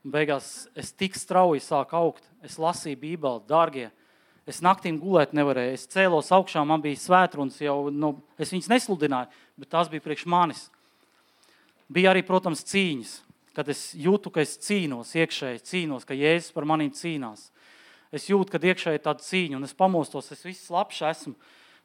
Un 0.05 0.13
beigās 0.15 0.67
es 0.79 0.91
tik 0.95 1.17
strauji 1.19 1.61
sāku 1.63 1.97
augt. 1.99 2.25
Es 2.43 2.57
lasīju 2.61 3.01
Bībeli, 3.01 3.45
dārgie 3.49 3.89
Es 4.49 4.63
naktīm 4.65 4.97
gulēt 4.97 5.35
nevarēju. 5.37 5.75
Es 5.77 5.85
cēlos 5.91 6.31
augšā, 6.33 6.63
man 6.65 6.81
bija 6.81 6.97
svētrunas, 6.97 7.59
jau 7.61 7.91
nu, 7.93 8.15
es 8.41 8.49
viņas 8.53 8.69
nesludināju, 8.71 9.29
bet 9.61 9.69
tās 9.69 9.91
bija 9.91 10.01
priekš 10.01 10.25
manis. 10.31 10.63
Bija 11.89 12.09
arī, 12.13 12.23
protams, 12.25 12.63
cīņas, 12.69 13.11
kad 13.57 13.69
es 13.69 13.91
jūtu, 13.97 14.31
ka 14.33 14.41
es 14.41 14.55
cīnos 14.65 15.13
iekšēji, 15.17 15.61
cīnos, 15.69 16.07
ka 16.07 16.17
Jēzus 16.17 16.55
par 16.55 16.65
maniem 16.69 16.89
cīnās. 16.97 17.49
Es 18.13 18.25
jūtu, 18.31 18.55
ka 18.55 18.61
iekšēji 18.71 18.97
ir 18.97 19.05
tāda 19.05 19.25
cīņa, 19.25 19.59
un 19.59 19.69
es 19.69 19.77
pamostos, 19.77 20.31
es 20.33 20.41
viss 20.45 20.71
labs 20.73 21.01
esmu, 21.05 21.35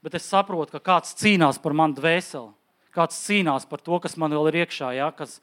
bet 0.04 0.18
es 0.18 0.26
saprotu, 0.28 0.76
ka 0.76 0.82
kāds 0.92 1.14
cīnās 1.16 1.56
par 1.62 1.72
manu 1.72 1.96
dvēseli, 1.96 2.52
kāds 2.94 3.16
cīnās 3.24 3.64
par 3.68 3.80
to, 3.80 3.96
kas 4.04 4.18
man 4.20 4.34
vēl 4.36 4.50
ir 4.50 4.60
iekšā. 4.64 4.90
Ja, 4.98 5.08
kas, 5.16 5.38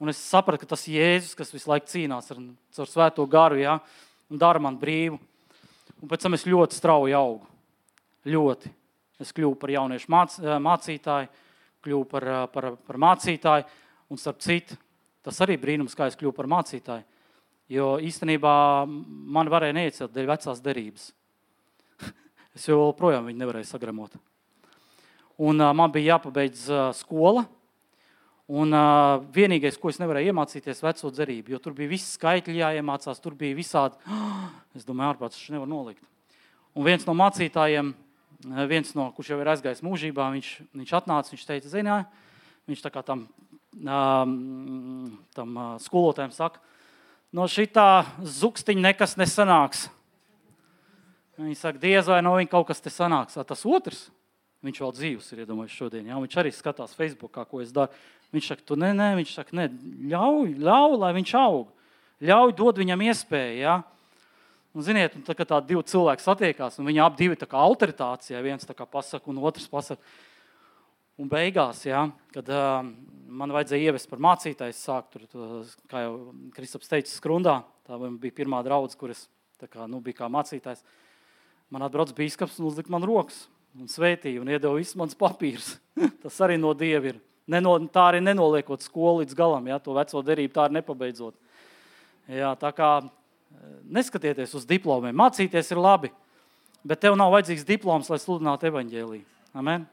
un 0.00 0.08
es 0.08 0.20
sapratu, 0.22 0.64
ka 0.64 0.72
tas 0.72 0.86
ir 0.88 0.96
Jēzus, 1.02 1.36
kas 1.36 1.52
visu 1.52 1.68
laiku 1.68 1.90
cīnās 1.92 2.32
ar, 2.32 2.40
ar 2.84 2.88
svēto 2.88 3.26
garu 3.28 3.60
ja, 3.60 3.76
un 4.32 4.40
dara 4.40 4.62
man 4.62 4.78
brīvu. 4.80 5.20
Un 5.98 6.08
pēc 6.08 6.24
tam 6.24 6.38
es 6.38 6.46
ļoti 6.48 6.78
strauji 6.78 7.16
augu. 7.18 7.44
Ļoti. 8.28 8.72
Es 9.20 9.34
kļuvu 9.34 9.58
par 9.58 9.74
jauniešu 9.74 10.10
māc, 10.14 10.38
eh, 10.40 10.56
mācītāju, 10.62 11.28
kļuvu 11.84 12.08
par, 12.08 12.28
eh, 12.28 12.46
par, 12.54 12.70
par 12.86 12.96
mācītāju. 12.96 13.66
Un 14.08 14.16
starp 14.16 14.38
citu, 14.40 14.78
tas 15.22 15.38
arī 15.44 15.58
brīnums, 15.60 15.96
kā 15.98 16.06
es 16.06 16.16
kļuvu 16.16 16.34
par 16.34 16.46
mācītāju. 16.46 17.04
Jo 17.68 17.98
īstenībā 18.00 18.88
man 18.88 19.50
varēja 19.52 19.76
neiecelt 19.76 20.14
dēļ 20.14 20.30
vecās 20.32 20.62
derības. 20.64 21.10
Es 22.58 22.66
joprojām 22.66 23.28
viņu 23.28 23.38
nevarēju 23.38 23.68
sagremot. 23.70 24.18
Un 25.38 25.62
uh, 25.62 25.70
man 25.76 25.92
bija 25.94 26.16
jāpabeidz 26.16 26.66
uh, 26.72 26.88
skola. 26.98 27.44
Un 28.48 28.72
uh, 28.72 29.20
vienīgais, 29.34 29.76
ko 29.78 29.92
es 29.92 30.00
nevarēju 30.00 30.32
iemācīties, 30.32 30.80
bija 30.80 30.88
veco 30.88 31.10
dzerību, 31.12 31.52
jo 31.52 31.58
tur 31.62 31.74
bija 31.76 31.92
viss 31.92 32.14
skaitļi 32.16 32.62
jāiemācās, 32.62 33.20
tur 33.22 33.36
bija 33.38 33.56
visādi. 33.58 33.98
Es 34.78 34.84
domāju, 34.86 35.14
ārprāts, 35.14 35.34
tas 35.34 35.50
nevar 35.50 35.66
nolikt. 35.66 36.04
Un 36.76 36.84
viens 36.86 37.02
no 37.08 37.14
mācītājiem, 37.18 37.88
viens 38.70 38.92
no, 38.94 39.08
kurš 39.16 39.32
jau 39.32 39.38
ir 39.42 39.48
aizgājis 39.50 39.82
mūžībā, 39.82 40.28
viņš, 40.36 40.50
viņš 40.78 40.92
atnāca, 40.94 41.32
viņš 41.32 41.46
teica, 41.48 41.70
zinā, 41.72 41.96
viņš 42.70 42.84
tā 42.84 42.92
kā 42.94 43.02
tam, 43.02 43.24
tam 45.34 45.58
skolotājiem 45.82 46.36
saka, 46.36 46.62
no 47.34 47.48
šitā 47.50 47.88
zukstiņa 48.22 48.84
nekas 48.86 49.16
nesanāks. 49.18 49.88
Viņi 51.38 51.54
saka, 51.54 51.78
diez 51.78 52.08
vai 52.10 52.18
no 52.24 52.32
viņa 52.34 52.50
kaut 52.50 52.66
kas 52.70 52.82
te 52.82 52.90
sanāks. 52.90 53.38
Tas 53.46 53.60
otrs, 53.68 54.08
viņš 54.66 54.80
vēl 54.82 54.94
dzīvs 54.96 55.28
ir, 55.32 55.42
iedomājies 55.44 55.76
šodien, 55.78 56.08
jā, 56.10 56.16
viņš 56.18 56.38
arī 56.42 56.50
skatās 56.54 56.96
Facebookā, 56.98 57.44
ko 57.46 57.62
es 57.62 57.70
daru. 57.74 57.94
Viņš 58.34 58.48
saka, 58.50 58.64
tu 58.66 58.76
nē, 58.76 58.90
nē, 58.98 59.12
viņš 59.20 59.34
saka, 59.36 59.54
nē, 59.56 59.68
ļauj, 60.10 60.50
ļauj, 60.58 60.96
lai 61.00 61.12
viņš 61.16 61.34
aug. 61.38 61.70
Ļauj, 62.28 62.54
dod 62.58 62.80
viņam 62.82 63.04
iespēju. 63.06 63.60
Ja? 63.62 63.76
Un, 64.74 64.84
ziniet, 64.84 65.14
un 65.16 65.22
tā, 65.24 65.36
kad 65.38 65.48
tādi 65.54 65.72
divi 65.72 65.84
cilvēki 65.88 66.26
satiekās, 66.26 66.76
un 66.82 66.90
viņi 66.90 67.00
abi 67.06 67.30
ir 67.30 67.46
autoritātes, 67.46 68.32
ja 68.34 68.42
viens 68.44 68.66
pasaka, 68.66 69.30
un 69.30 69.38
otrs 69.38 69.70
pasaka. 69.70 70.02
Un 71.18 71.26
beigās, 71.26 71.80
ja, 71.82 72.04
kad 72.30 72.46
uh, 72.52 72.84
man 73.26 73.50
vajadzēja 73.50 73.90
ievest 73.90 74.06
par 74.10 74.20
mācītāju, 74.22 74.70
es 74.70 74.82
sāku 74.86 75.16
tur, 75.16 75.64
kā 75.90 76.04
jau 76.04 76.12
Kristaps 76.54 76.90
teica, 76.90 77.10
skrundā. 77.10 77.56
Tā 77.88 77.98
bija 78.22 78.36
pirmā 78.36 78.60
draudzene, 78.62 79.00
kuras 79.00 79.24
kā, 79.58 79.88
nu, 79.90 79.98
bija 80.04 80.20
kā 80.20 80.28
mācītājs. 80.30 80.84
Man 81.72 81.84
atbrauc 81.84 82.14
biskups 82.16 82.58
un 82.60 82.68
uzlika 82.70 82.92
man 82.92 83.04
rokas 83.04 83.46
un 83.78 83.88
svētīja 83.90 84.40
un 84.42 84.50
iedeva 84.50 84.76
visus 84.78 84.96
manus 84.98 85.18
papīrus. 85.18 85.74
Tas 86.22 86.38
arī 86.44 86.56
no 86.60 86.72
dieva 86.76 87.12
ir. 87.12 87.20
Neno, 87.48 87.78
tā 87.88 88.10
arī 88.10 88.20
nenoliekot 88.20 88.82
skolu 88.84 89.22
līdz 89.22 89.36
galam, 89.36 89.68
ja, 89.70 89.78
to 89.80 89.94
veco 89.96 90.20
derību 90.20 90.52
tā 90.52 90.66
arī 90.66 90.76
nepabeidzot. 90.76 91.36
Jā, 92.28 92.50
tā 92.60 92.68
kā 92.76 92.88
eh, 93.00 93.06
neskatieties 93.96 94.52
uz 94.58 94.66
diplomiem. 94.68 95.16
Mācīties 95.16 95.72
ir 95.72 95.80
labi, 95.80 96.10
bet 96.84 97.00
tev 97.00 97.16
nav 97.16 97.32
vajadzīgs 97.32 97.64
diploms, 97.68 98.10
lai 98.12 98.20
sludinātu 98.20 98.68
evaņģēlīju. 98.68 99.24
Amen? 99.56 99.86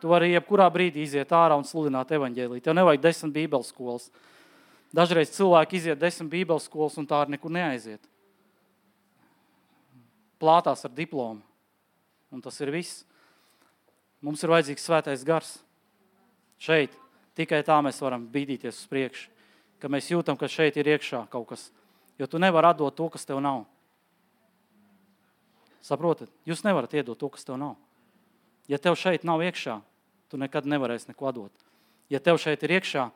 Tu 0.00 0.08
vari 0.08 0.32
jebkurā 0.32 0.70
brīdī 0.72 1.04
iziet 1.04 1.36
ārā 1.36 1.58
un 1.60 1.68
sludināt 1.68 2.16
evaņģēlīju. 2.16 2.64
Tev 2.64 2.78
nevajag 2.78 3.04
desmit 3.04 3.36
bībeles 3.36 3.68
skolas. 3.74 4.08
Dažreiz 4.96 5.34
cilvēki 5.36 5.76
iziet 5.76 6.00
desmit 6.00 6.32
bībeles 6.32 6.64
skolas 6.70 6.96
un 6.96 7.08
tā 7.08 7.20
arī 7.26 7.36
nekur 7.36 7.52
neaiziet. 7.52 8.00
Plātās 10.46 10.86
ar 10.86 10.92
diplomu. 10.94 11.42
Un 12.30 12.42
tas 12.42 12.54
ir 12.62 12.70
viss. 12.70 13.02
Mums 14.22 14.44
ir 14.46 14.52
vajadzīgs 14.52 14.84
svētais 14.86 15.24
gars. 15.26 15.56
Šeit 16.62 16.94
tikai 17.36 17.64
tā 17.66 17.80
mēs 17.82 17.98
varam 18.00 18.28
bīdīties 18.30 18.78
uz 18.78 18.90
priekšu, 18.90 19.32
ka 19.82 19.90
mēs 19.92 20.12
jūtam, 20.12 20.38
ka 20.38 20.46
šeit 20.46 20.78
ir 20.78 20.94
iekšā 20.94 21.26
kaut 21.32 21.50
kas. 21.50 21.66
Jo 22.16 22.30
tu 22.30 22.38
nevari 22.38 22.70
atdot 22.70 22.94
to, 22.96 23.10
kas 23.10 23.26
tev 23.28 23.42
nav. 23.44 23.66
Saprotat? 25.84 26.30
Jūs 26.48 26.64
nevarat 26.64 26.94
iedot 26.96 27.18
to, 27.18 27.28
kas 27.34 27.44
tev 27.44 27.58
nav. 27.60 27.76
Ja 28.70 28.78
tev 28.82 28.96
šeit 28.98 29.26
nav 29.26 29.42
iekšā, 29.44 29.80
tu 30.30 30.38
nekad 30.40 30.66
nevarēsi 30.66 31.12
neko 31.12 31.34
dot. 31.34 31.66
Ja 32.10 32.22
tev 32.22 32.40
šeit 32.42 32.62
ir 32.62 32.78
iekšā, 32.78 33.10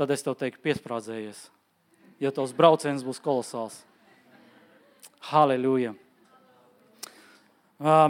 tad 0.00 0.10
es 0.10 0.24
tev 0.24 0.36
teiktu, 0.40 0.64
piesprādzējies. 0.64 1.46
Jo 2.20 2.32
tavs 2.34 2.56
brauciens 2.56 3.04
būs 3.06 3.22
kolosāls. 3.22 3.84
Halleluja! 5.30 5.94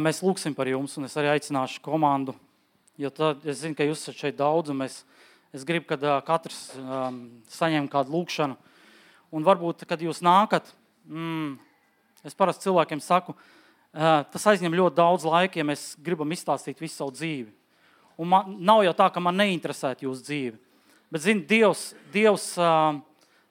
Mēs 0.02 0.20
lūgsim 0.24 0.54
par 0.54 0.68
jums, 0.68 0.96
un 0.98 1.06
es 1.06 1.14
arī 1.18 1.34
aicināšu 1.34 1.82
komandu 1.84 2.34
Jo 2.94 3.10
tad, 3.10 3.40
es 3.42 3.58
zinu, 3.58 3.74
ka 3.74 3.82
jūs 3.82 4.04
esat 4.04 4.20
šeit 4.20 4.36
daudz, 4.38 4.70
un 4.70 4.84
es, 4.84 5.00
es 5.50 5.64
gribu, 5.66 5.88
ka 5.90 6.20
katrs 6.22 6.58
um, 6.78 7.16
saņem 7.50 7.88
kādu 7.90 8.14
lūgšanu. 8.14 8.54
Un 9.34 9.42
varbūt, 9.42 9.82
kad 9.90 9.98
jūs 9.98 10.20
nākat, 10.22 10.68
mm, 11.10 11.56
es 12.22 12.38
parasti 12.38 12.68
cilvēkiem 12.68 13.02
saku, 13.02 13.34
uh, 13.34 14.22
tas 14.30 14.46
aizņem 14.52 14.78
ļoti 14.78 14.94
daudz 15.00 15.26
laika, 15.26 15.58
ja 15.58 15.66
mēs 15.66 15.96
gribam 16.06 16.30
izstāstīt 16.36 16.78
visu 16.78 17.00
savu 17.00 17.16
dzīvi. 17.16 17.50
Un 18.14 18.30
man, 18.30 18.54
nav 18.62 18.84
jau 18.86 18.94
tā, 19.02 19.10
ka 19.10 19.18
man 19.26 19.42
neinteresētu 19.42 20.06
jūsu 20.06 20.28
dzīve. 20.30 20.62
Bet, 21.10 21.26
zini, 21.26 21.42
Dievs, 21.50 21.82
Dievs, 22.14 22.52
uh, 22.62 23.00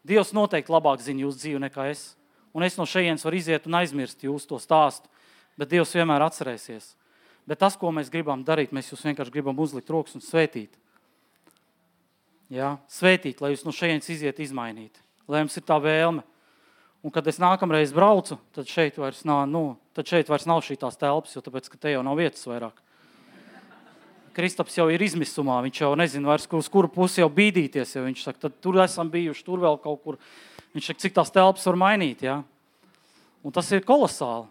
Dievs 0.07 0.31
noteikti 0.31 0.72
labāk 0.72 1.03
zina 1.03 1.26
jūsu 1.27 1.44
dzīvi 1.44 1.65
nekā 1.68 1.91
es. 1.91 2.14
Un 2.53 2.65
es 2.65 2.77
no 2.77 2.85
šejienes 2.85 3.25
varu 3.25 3.39
iziet 3.39 3.65
un 3.67 3.80
aizmirst 3.80 4.25
jūsu 4.25 4.53
to 4.53 4.59
stāstu. 4.61 5.09
Bet 5.57 5.71
Dievs 5.73 5.93
vienmēr 5.93 6.25
atcerēsies. 6.25 6.93
Bet 7.49 7.59
tas, 7.61 7.75
ko 7.77 7.91
mēs 7.93 8.11
gribam 8.13 8.43
darīt, 8.45 8.71
mēs 8.73 8.91
jūs 8.93 9.03
vienkārši 9.05 9.34
gribam 9.34 9.57
uzlikt 9.59 9.89
rokas 9.91 10.15
un 10.17 10.23
svētīt. 10.23 10.77
Ja? 12.53 12.77
Svētīt, 12.91 13.41
lai 13.43 13.51
jūs 13.53 13.65
no 13.67 13.73
šejienes 13.75 14.09
iziet 14.13 14.39
izmainīt. 14.43 15.01
Lai 15.27 15.43
jums 15.43 15.57
ir 15.59 15.65
tā 15.67 15.80
vēlme. 15.81 16.23
Un, 17.03 17.11
kad 17.11 17.27
es 17.27 17.39
nākamreiz 17.41 17.91
braucu, 17.91 18.38
tad 18.55 18.69
šeit 18.69 18.95
vairs 18.95 19.25
nav, 19.27 19.43
nu, 19.51 19.73
tad 19.91 20.07
šeit 20.07 20.30
vairs 20.31 20.47
nav 20.47 20.61
šīs 20.63 20.80
telpas, 20.80 21.34
jo 21.35 21.41
tāpēc, 21.43 21.67
te 21.75 21.91
jau 21.91 22.03
nav 22.05 22.15
vietas 22.15 22.45
vairāk. 22.47 22.80
Kristaps 24.34 24.77
jau 24.80 24.88
ir 24.89 25.03
izmisumā, 25.03 25.59
viņš 25.65 25.81
jau 25.84 25.91
nezina, 25.99 26.31
vairs, 26.31 26.47
uz 26.47 26.69
kuru 26.71 26.88
pusi 26.89 27.19
jau 27.21 27.27
bīdīties. 27.30 27.91
Ja 27.97 28.05
viņš 28.05 28.23
saka, 28.23 28.45
tad 28.47 28.55
tur 28.63 28.80
esam 28.81 29.11
bijuši, 29.13 29.43
tur 29.45 29.61
vēl 29.61 29.77
kaut 29.84 29.99
kur. 30.05 30.17
Viņš 30.73 30.89
saka, 30.89 31.01
cik 31.03 31.15
tās 31.15 31.31
telpas 31.33 31.65
var 31.69 31.77
mainīt. 31.77 32.23
Ja? 32.25 32.39
Un 33.45 33.53
tas 33.53 33.69
ir 33.75 33.85
kolosāli. 33.85 34.47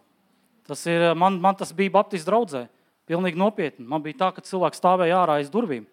Tas 0.69 0.85
ir, 0.87 1.09
man, 1.19 1.41
man 1.43 1.57
tas 1.59 1.73
bija 1.75 1.95
Baptistu 1.97 2.31
draudzē. 2.31 2.67
Pilnīgi 3.11 3.41
nopietni. 3.41 3.87
Man 3.89 4.05
bija 4.05 4.21
tā, 4.21 4.29
ka 4.37 4.45
cilvēks 4.47 4.79
stāvēja 4.79 5.19
ārā 5.25 5.41
aiz 5.41 5.51
durvīm. 5.51 5.89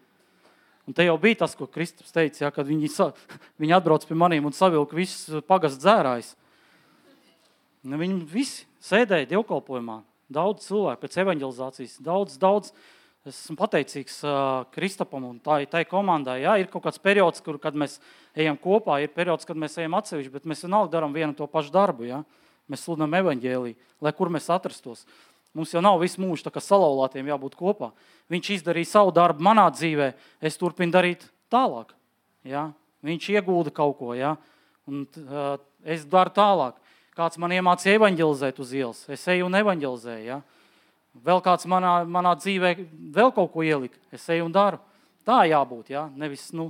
Un 0.89 0.95
te 0.97 1.05
jau 1.05 1.17
bija 1.21 1.43
tas, 1.43 1.55
ko 1.57 1.67
Kristus 1.69 2.13
teica, 2.13 2.43
ja, 2.45 2.51
kad 2.53 2.65
viņi, 2.65 2.89
viņi 3.61 3.75
atbrauc 3.77 4.05
pie 4.09 4.17
maniem 4.17 4.45
un 4.49 4.55
savilka 4.55 4.97
visus 4.97 5.43
pagastu 5.49 5.83
dzērājus. 5.83 6.31
Nu, 7.89 7.97
viņi 8.01 8.21
visi 8.29 8.65
sēdēja 8.83 9.29
dievkalpojumā. 9.33 9.99
Daudz 10.29 10.67
cilvēku 10.67 11.05
pēc 11.05 11.17
evanģelizācijas, 11.23 11.99
daudz, 12.05 12.37
daudz. 12.41 12.73
Es 13.29 13.37
esmu 13.43 13.59
pateicīgs 13.59 14.15
uh, 14.25 14.63
Kristapam 14.73 15.27
un 15.27 15.35
tā, 15.43 15.59
tai 15.69 15.83
komandai. 15.85 16.39
Jā, 16.41 16.55
ir 16.57 16.69
kaut 16.71 16.87
kāds 16.87 17.01
periods, 17.01 17.43
kur, 17.45 17.59
kad 17.61 17.75
mēs 17.77 17.99
ejam 18.33 18.57
kopā, 18.57 18.95
ir 19.03 19.11
periods, 19.13 19.45
kad 19.45 19.59
mēs 19.59 19.77
ejam 19.77 19.97
atsevišķi, 19.99 20.31
bet 20.33 20.47
mēs 20.49 20.65
vienalga 20.65 20.95
darām 20.95 21.13
vienu 21.13 21.35
to 21.37 21.45
pašu 21.51 21.69
darbu. 21.75 22.07
Jā. 22.09 22.23
Mēs 22.69 22.87
sludinām 22.87 23.13
evaņģēlī, 23.19 23.75
lai 24.01 24.13
kur 24.17 24.33
mēs 24.33 24.49
atrastos. 24.53 25.05
Mums 25.57 25.73
jau 25.73 25.81
nav 25.81 26.01
visu 26.01 26.21
mūžu 26.21 26.49
salauztiem 26.61 27.29
jābūt 27.29 27.57
kopā. 27.57 27.91
Viņš 28.33 28.51
izdarīja 28.59 28.93
savu 28.95 29.13
darbu 29.13 29.45
manā 29.45 29.67
dzīvē, 29.73 30.11
es 30.41 30.57
turpinu 30.57 30.93
darīt 30.93 31.25
tālāk. 31.53 31.93
Ja? 32.45 32.71
Viņš 33.05 33.29
iegūda 33.33 33.73
kaut 33.73 33.97
ko, 34.01 34.13
ja? 34.17 34.35
un 34.89 35.05
uh, 35.05 35.57
es 35.85 36.05
daru 36.05 36.33
tālāk. 36.33 36.77
Kāds 37.17 37.37
man 37.41 37.53
iemācīja 37.53 37.97
evanģelizēt 37.97 38.61
uz 38.61 38.73
ielas. 38.73 39.01
Es 39.09 39.25
eju 39.29 39.49
un 39.49 39.57
evanģelizēju. 39.59 40.25
Ja? 40.29 40.41
Vēl 41.25 41.41
kāds 41.43 41.67
manā, 41.69 42.01
manā 42.07 42.35
dzīvē 42.39 42.73
vēl 43.15 43.31
kaut 43.35 43.51
ko 43.53 43.63
ielika. 43.65 43.99
Es 44.13 44.27
eju 44.31 44.47
un 44.47 44.53
daru. 44.55 44.79
Tā 45.27 45.41
jābūt. 45.49 45.91
Ja? 45.93 46.07
Nevis, 46.15 46.49
nu, 46.55 46.69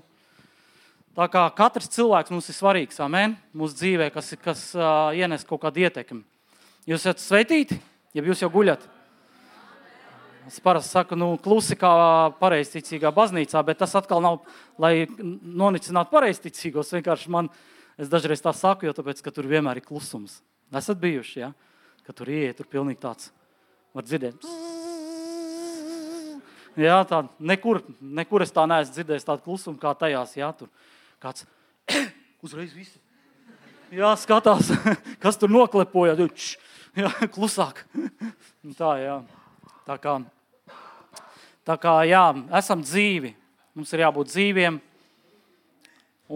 tā 1.18 1.30
kā 1.32 1.46
katrs 1.56 1.92
cilvēks 1.94 2.34
mums 2.34 2.50
ir 2.50 2.58
svarīgs. 2.58 3.00
Amen? 3.06 3.38
Mūsu 3.54 3.78
dzīvē, 3.80 4.10
kas, 4.14 4.34
kas 4.44 4.64
uh, 4.78 5.12
ienes 5.16 5.46
kaut 5.48 5.64
kādu 5.66 5.86
ietekmi. 5.86 6.24
Jūs 6.90 7.04
esat 7.06 7.22
sveitīti, 7.22 7.78
ja 8.18 8.26
jūs 8.26 8.42
jau 8.42 8.52
guļat. 8.54 8.88
Es 10.50 10.58
parasti 10.66 10.96
saku, 10.96 11.18
nu, 11.20 11.36
klusi 11.38 11.76
kā 11.78 11.90
pareizticīgā 12.40 13.12
baznīcā, 13.14 13.62
bet 13.68 13.78
tas 13.84 13.94
atkal 14.00 14.24
nav, 14.26 14.40
lai 14.82 15.04
nonicinātu 15.20 16.10
pareizticīgos. 16.16 16.96
Vienkārši 16.98 17.30
man 17.36 17.52
Es 18.00 18.08
dažreiz 18.08 18.40
tā 18.40 18.54
saku, 18.56 18.88
jo 18.88 18.94
tāpēc, 18.96 19.20
tur 19.28 19.48
vienmēr 19.50 19.82
ir 19.82 19.84
klusums. 19.84 20.38
Esat 20.72 21.02
bijuši, 21.02 21.40
ja? 21.42 21.52
ka 22.08 22.16
tur 22.16 22.32
ieiet, 22.32 22.56
tur 22.58 22.70
pilnīgi 22.72 23.02
tāds 23.04 23.28
var 23.96 24.06
dzirdēt. 24.06 24.48
Jā, 26.80 27.02
tā, 27.04 27.24
nekur, 27.44 27.82
nekur 28.00 28.46
es 28.46 28.54
tā 28.56 28.64
neesmu 28.70 28.96
dzirdējis 28.96 29.28
tādu 29.28 29.44
klusumu 29.44 29.80
kā 29.82 29.92
tajās. 30.00 30.36
Jā, 30.38 30.52
tur 30.56 30.70
kāds 31.20 31.46
uzreiz 32.46 32.72
visi. 32.76 33.00
Jā, 33.92 34.14
skatās, 34.22 34.70
kas 35.24 35.40
tur 35.42 35.52
noklepoja. 35.52 36.16
Jā, 36.98 37.12
klusāk. 37.36 37.84
Tā, 38.80 38.94
jā. 39.02 39.18
Tā 39.88 39.96
kā, 39.98 40.16
tā 41.66 41.76
kā 41.82 41.96
jā, 42.06 42.24
esam 42.60 42.84
dzīvi. 42.86 43.34
Mums 43.74 43.94
ir 43.96 44.04
jābūt 44.04 44.30
dzīviem. 44.30 44.78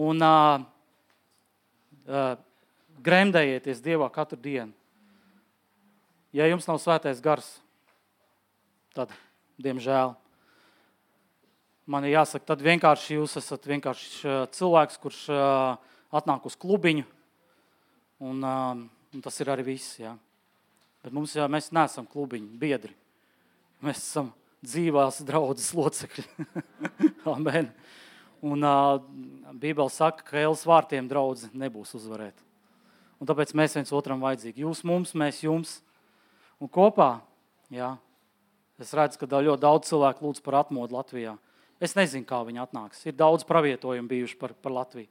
Un, 0.04 0.24
uh, 0.26 0.64
uh, 2.10 2.32
gremdējieties 3.04 3.82
Dievā 3.84 4.08
katru 4.10 4.40
dienu. 4.42 4.72
Ja 6.34 6.48
jums 6.50 6.66
nav 6.66 6.80
svētais 6.82 7.20
gars, 7.22 7.46
tad, 8.90 9.12
diemžēl, 9.62 10.16
man 11.86 12.06
ir 12.08 12.16
jāsaka, 12.16 12.48
tad 12.48 12.64
vienkārši 12.64 13.20
jūs 13.20 13.36
esat 13.38 13.68
vienkārši 13.70 14.32
cilvēks, 14.56 14.98
kurš 14.98 15.20
atnāk 16.14 16.48
uz 16.50 16.56
klubiņu, 16.58 17.06
un, 18.26 18.42
uh, 18.42 18.82
un 19.14 19.22
tas 19.22 19.38
ir 19.42 19.52
arī 19.54 19.68
viss. 19.70 20.00
Jā. 20.02 20.16
Bet 21.04 21.14
mums, 21.14 21.36
jā, 21.38 21.46
mēs 21.50 21.70
neesam 21.74 22.06
klubiņi, 22.10 22.50
biedri. 22.58 22.94
Mēs 23.84 24.02
esam 24.02 24.32
dzīvās 24.64 25.22
draudzes 25.28 25.70
locekļi. 25.76 26.26
Amen. 27.36 27.70
Un 28.44 28.66
uh, 28.66 28.98
Bībele 29.54 29.92
saka, 29.92 30.26
ka 30.26 30.42
Ēlas 30.42 30.66
vārtiem 30.66 31.06
draudz 31.10 31.46
nebūs 31.54 31.94
uzvarēt. 31.98 32.36
Un 33.22 33.28
tāpēc 33.28 33.54
mēs 33.56 33.78
viens 33.78 33.92
otram 33.94 34.22
vajadzīgi. 34.24 34.66
Jūs 34.66 34.82
mums, 34.82 35.14
mēs 35.14 35.44
jums. 35.46 35.78
Un 36.62 36.70
kopā, 36.70 37.18
jā, 37.72 37.94
es 38.80 38.92
redzu, 38.94 39.20
ka 39.20 39.28
ļoti 39.28 39.62
daudz 39.62 39.90
cilvēku 39.90 40.26
lūdz 40.26 40.42
par 40.44 40.60
atmodu 40.62 40.96
Latvijā. 40.96 41.36
Es 41.82 41.96
nezinu, 41.98 42.26
kā 42.28 42.40
viņi 42.46 42.62
atnāks. 42.64 43.02
Ir 43.08 43.16
daudz 43.18 43.44
pravietojumu 43.48 44.08
bijuši 44.08 44.38
par, 44.40 44.54
par 44.54 44.72
Latviju. 44.72 45.10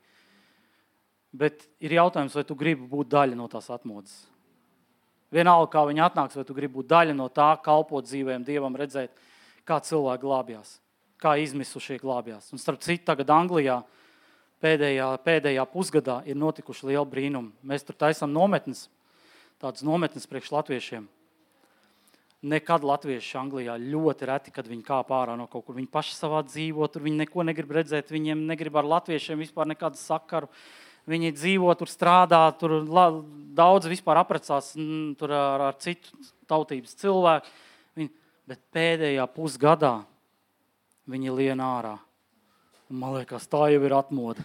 Bet 1.34 1.66
ir 1.84 1.98
jautājums, 1.98 2.36
vai 2.38 2.46
tu 2.48 2.56
gribi 2.56 2.86
būt 2.88 3.10
daļa 3.12 3.38
no 3.38 3.50
tās 3.52 3.68
atmodas. 3.74 4.14
Vienalga, 5.34 5.72
kā 5.74 5.82
viņi 5.90 6.06
atnāks, 6.06 6.38
vai 6.38 6.46
tu 6.46 6.56
gribi 6.56 6.78
būt 6.78 6.92
daļa 6.94 7.18
no 7.18 7.28
tā, 7.34 7.50
kalpot 7.66 8.06
dzīvēm, 8.06 8.46
Dievam, 8.46 8.78
redzēt, 8.78 9.18
kā 9.66 9.80
cilvēki 9.82 10.26
glābjās 10.28 10.78
kā 11.24 11.38
izmisušie 11.40 12.02
glābjās. 12.02 12.52
Un 12.54 12.62
starp 12.62 12.84
citu, 12.84 13.06
tagad 13.08 13.32
Anglijā 13.32 13.80
pēdējā, 14.64 15.08
pēdējā 15.24 15.66
pusgadā 15.72 16.20
ir 16.28 16.40
notikuši 16.40 16.90
lieli 16.92 17.10
brīnumi. 17.10 17.54
Mēs 17.64 17.88
tur 17.88 17.98
taisām 18.00 18.34
nometnes, 18.36 18.88
tādas 19.62 19.86
nometnes 19.88 20.28
priekš 20.30 20.52
latviešiem. 20.58 21.08
Nekad 22.44 22.84
latvieši 22.84 23.38
Anglijā 23.40 23.78
ļoti 23.80 24.28
reti, 24.28 24.52
kad 24.52 24.68
viņi 24.68 24.84
kāp 24.84 25.12
ārā 25.16 25.38
no 25.40 25.46
kaut 25.48 25.64
kur. 25.64 25.78
Viņi 25.78 25.88
paši 25.92 26.16
savā 26.18 26.42
dzīvo, 26.44 26.88
tur 26.92 27.06
viņi 27.06 27.22
neko 27.22 27.46
negrib 27.48 27.70
redzēt, 27.72 28.12
viņiem 28.12 28.42
negrib 28.50 28.76
ar 28.76 28.90
latviešiem 28.98 29.40
vispār 29.40 29.70
nekādu 29.72 29.96
sakaru. 30.00 30.50
Viņi 31.08 31.32
dzīvo, 31.36 31.72
tur 31.80 31.88
strādā, 31.92 32.42
tur 32.60 32.82
daudz 33.56 33.88
vispār 33.92 34.20
apprecās 34.20 34.74
tur 35.20 35.32
ar, 35.36 35.70
ar 35.70 35.78
citu 35.80 36.12
tautības 36.52 36.96
cilvēku. 37.00 37.54
Viņi, 38.00 38.12
bet 38.52 38.60
pēdējā 38.76 39.28
pusgadā 39.32 39.94
viņi 41.08 41.36
lien 41.36 41.64
ārā. 41.64 41.96
Un 42.92 43.00
man 43.00 43.16
liekas, 43.18 43.48
tā 43.48 43.70
jau 43.72 43.84
ir 43.88 43.96
atmoda. 43.96 44.44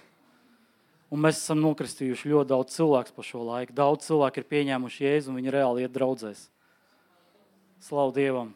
Un 1.10 1.22
mēs 1.24 1.40
esam 1.40 1.58
nokristījuši 1.64 2.30
ļoti 2.30 2.50
daudz 2.52 2.76
cilvēku 2.76 3.14
pa 3.16 3.26
šo 3.26 3.42
laiku. 3.46 3.74
Daudz 3.74 4.06
cilvēku 4.06 4.42
ir 4.42 4.48
pieņēmuši 4.54 5.06
jēzu 5.06 5.32
un 5.32 5.40
viņi 5.40 5.54
reāli 5.54 5.86
iet 5.86 5.94
draudzēs. 5.94 6.46
Slavu 7.80 8.12
Dievam! 8.12 8.54